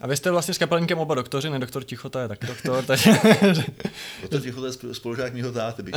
A 0.00 0.06
vy 0.06 0.16
jste 0.16 0.30
vlastně 0.30 0.54
s 0.54 0.58
kapelníkem 0.58 0.98
oba 0.98 1.14
doktoři, 1.14 1.50
ne 1.50 1.58
doktor 1.58 1.84
Tichota 1.84 2.22
je 2.22 2.28
taky 2.28 2.46
doktor, 2.46 2.84
takže... 2.84 3.10
Proto 4.20 4.40
Tichota 4.42 4.66
je 4.66 4.72
spolu- 4.72 4.92
spolužák 4.94 5.32
mýho 5.34 5.52
táty, 5.52 5.82
bych 5.82 5.94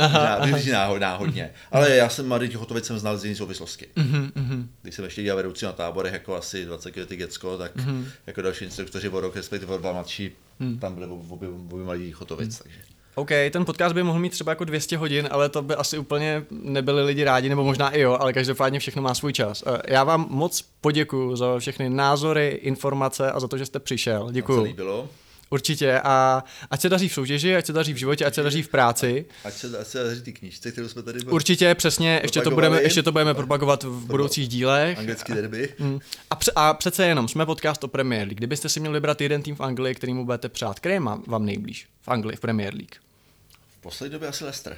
náhod, 0.72 0.98
náhodně. 0.98 1.50
Ale 1.72 1.90
já 1.96 2.08
jsem 2.08 2.28
Mladý 2.28 2.48
Tichotovic 2.48 2.84
jsem 2.86 2.98
znal 2.98 3.18
z 3.18 3.24
jiné 3.24 3.36
souvislosti. 3.36 3.86
Mhm, 3.96 4.68
Když 4.82 4.94
jsem 4.94 5.04
ještě 5.04 5.22
dělal 5.22 5.36
vedoucí 5.36 5.64
na 5.64 5.72
táborech 5.72 6.12
jako 6.12 6.36
asi 6.36 6.64
20 6.64 6.96
letý 6.96 7.16
Gecko, 7.16 7.58
tak 7.58 7.76
Mhm. 7.76 8.08
jako 8.26 8.42
další 8.42 8.64
instruktoři 8.64 9.08
o 9.08 9.20
rok, 9.20 9.36
respektive 9.36 9.74
o 9.74 9.78
dva 9.78 9.92
mladší, 9.92 10.30
tam 10.80 10.94
byli 10.94 11.06
obě, 11.06 11.48
obě 11.48 11.84
Mladí 11.84 12.06
Tichotovic. 12.06 12.58
Takže. 12.58 12.78
OK, 13.14 13.28
ten 13.50 13.64
podcast 13.64 13.94
by 13.94 14.02
mohl 14.02 14.18
mít 14.18 14.30
třeba 14.30 14.52
jako 14.52 14.64
200 14.64 14.96
hodin, 14.96 15.28
ale 15.30 15.48
to 15.48 15.62
by 15.62 15.74
asi 15.74 15.98
úplně 15.98 16.44
nebyli 16.50 17.04
lidi 17.04 17.24
rádi, 17.24 17.48
nebo 17.48 17.64
možná 17.64 17.90
i 17.90 18.00
jo, 18.00 18.16
ale 18.20 18.32
každopádně 18.32 18.78
všechno 18.78 19.02
má 19.02 19.14
svůj 19.14 19.32
čas. 19.32 19.64
Eh, 19.66 19.92
Já 19.92 20.04
vám 20.04 20.26
moc 20.30 20.64
poděkuji 20.80 21.36
za 21.36 21.58
všechny 21.58 21.90
názory, 21.90 22.48
informace 22.62 23.32
a 23.32 23.40
za 23.40 23.48
to, 23.48 23.58
že 23.58 23.66
jste 23.66 23.78
přišel. 23.78 24.18
Vám 24.20 24.28
se 24.28 24.34
Děkuji. 24.34 24.62
líbilo. 24.62 25.08
Určitě 25.52 26.00
a 26.04 26.44
ať 26.70 26.80
se 26.80 26.88
daří 26.88 27.08
v 27.08 27.14
soutěži, 27.14 27.56
ať 27.56 27.66
se 27.66 27.72
daří 27.72 27.92
v 27.92 27.96
životě, 27.96 28.24
ať 28.24 28.34
se 28.34 28.42
daří 28.42 28.62
v 28.62 28.68
práci. 28.68 29.24
Ať 29.44 29.54
se, 29.54 29.78
ať 29.78 29.86
se 29.86 30.04
daří 30.04 30.22
ty 30.22 30.32
knížce, 30.32 30.72
kterou 30.72 30.88
jsme 30.88 31.02
tady 31.02 31.20
Určitě, 31.20 31.74
přesně, 31.74 32.20
ještě 32.22 32.40
to, 32.40 32.50
budeme, 32.50 32.82
ještě 32.82 33.02
to 33.02 33.12
budeme 33.12 33.34
propagovat 33.34 33.82
v 33.82 34.06
budoucích 34.06 34.48
dílech. 34.48 34.98
anglický 34.98 35.32
derby. 35.32 35.74
Mm. 35.78 35.98
A, 36.30 36.36
pře- 36.36 36.52
a 36.56 36.74
přece 36.74 37.06
jenom, 37.06 37.28
jsme 37.28 37.46
podcast 37.46 37.84
o 37.84 37.88
Premier 37.88 38.22
League. 38.22 38.36
Kdybyste 38.38 38.68
si 38.68 38.80
měli 38.80 38.92
vybrat 38.92 39.20
jeden 39.20 39.42
tým 39.42 39.54
v 39.54 39.60
Anglii, 39.60 39.94
kterýmu 39.94 40.24
budete 40.24 40.48
přát, 40.48 40.80
který 40.80 40.98
má- 40.98 41.22
vám 41.26 41.46
nejblíž 41.46 41.86
v 42.02 42.08
Anglii, 42.08 42.36
v 42.36 42.40
Premier 42.40 42.74
League? 42.74 42.94
V 43.78 43.82
poslední 43.82 44.12
době 44.12 44.28
asi 44.28 44.44
Leicester. 44.44 44.76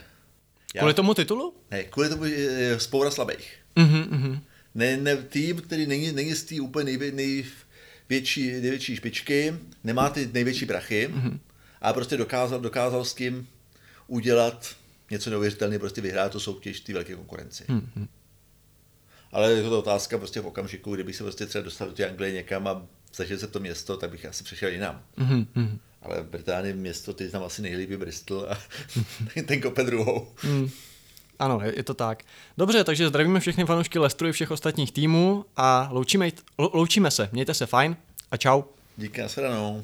Já, 0.74 0.78
Kvůli 0.80 0.94
tomu 0.94 1.14
titulu? 1.14 1.54
Ne, 1.70 1.82
kvůli 1.84 2.08
tomu 2.08 2.24
spoura 2.78 3.10
slabých. 3.10 3.52
Mhm, 3.76 4.06
mhm. 4.10 4.40
Ne, 4.74 4.96
ne, 4.96 5.16
tým, 5.16 5.56
který 5.56 5.86
není, 5.86 6.12
není 6.12 6.34
z 6.34 6.44
té 6.44 6.60
úplně 6.60 6.84
nejvě, 6.84 7.12
největší, 8.10 8.52
největší 8.52 8.96
špičky, 8.96 9.54
nemá 9.84 10.10
ty 10.10 10.30
největší 10.32 10.66
prachy, 10.66 11.08
mm-hmm. 11.08 11.38
a 11.80 11.92
prostě 11.92 12.16
dokázal, 12.16 12.60
dokázal 12.60 13.04
s 13.04 13.14
tím 13.14 13.48
udělat 14.06 14.76
něco 15.10 15.30
neuvěřitelného, 15.30 15.80
prostě 15.80 16.00
vyhrát 16.00 16.32
tu 16.32 16.40
soutěž 16.40 16.80
té 16.80 16.92
velké 16.92 17.14
konkurenci. 17.14 17.64
Mm-hmm. 17.64 18.08
Ale 19.32 19.52
je 19.52 19.62
to 19.62 19.78
otázka 19.78 20.18
prostě 20.18 20.40
v 20.40 20.46
okamžiku, 20.46 20.94
kdybych 20.94 21.16
se 21.16 21.24
prostě 21.24 21.46
třeba 21.46 21.64
dostal 21.64 21.88
do 21.88 21.94
té 21.94 22.08
Anglie 22.08 22.32
někam 22.32 22.66
a 22.66 22.86
zažil 23.14 23.38
se 23.38 23.46
to 23.46 23.60
město, 23.60 23.96
tak 23.96 24.10
bych 24.10 24.26
asi 24.26 24.44
přešel 24.44 24.68
jinam. 24.68 25.02
Mhm, 25.16 25.46
mhm. 25.54 25.78
Ale 26.02 26.22
v 26.22 26.26
Británii 26.26 26.74
město, 26.74 27.14
ty 27.14 27.30
tam 27.30 27.42
asi 27.42 27.62
nejlíbí 27.62 27.96
Bristol 27.96 28.46
a 28.50 28.58
ten 29.46 29.60
kope 29.60 29.82
druhou. 29.82 30.32
Mm. 30.44 30.70
Ano, 31.38 31.60
je, 31.76 31.82
to 31.82 31.94
tak. 31.94 32.22
Dobře, 32.58 32.84
takže 32.84 33.08
zdravíme 33.08 33.40
všechny 33.40 33.64
fanoušky 33.64 33.98
Lestru 33.98 34.28
i 34.28 34.32
všech 34.32 34.50
ostatních 34.50 34.92
týmů 34.92 35.44
a 35.56 35.88
loučíme, 35.92 36.28
lou- 36.58 36.70
loučíme 36.72 37.10
se. 37.10 37.28
Mějte 37.32 37.54
se 37.54 37.66
fajn 37.66 37.96
a 38.30 38.36
čau. 38.36 38.62
Díky, 38.96 39.20
nashledanou. 39.20 39.82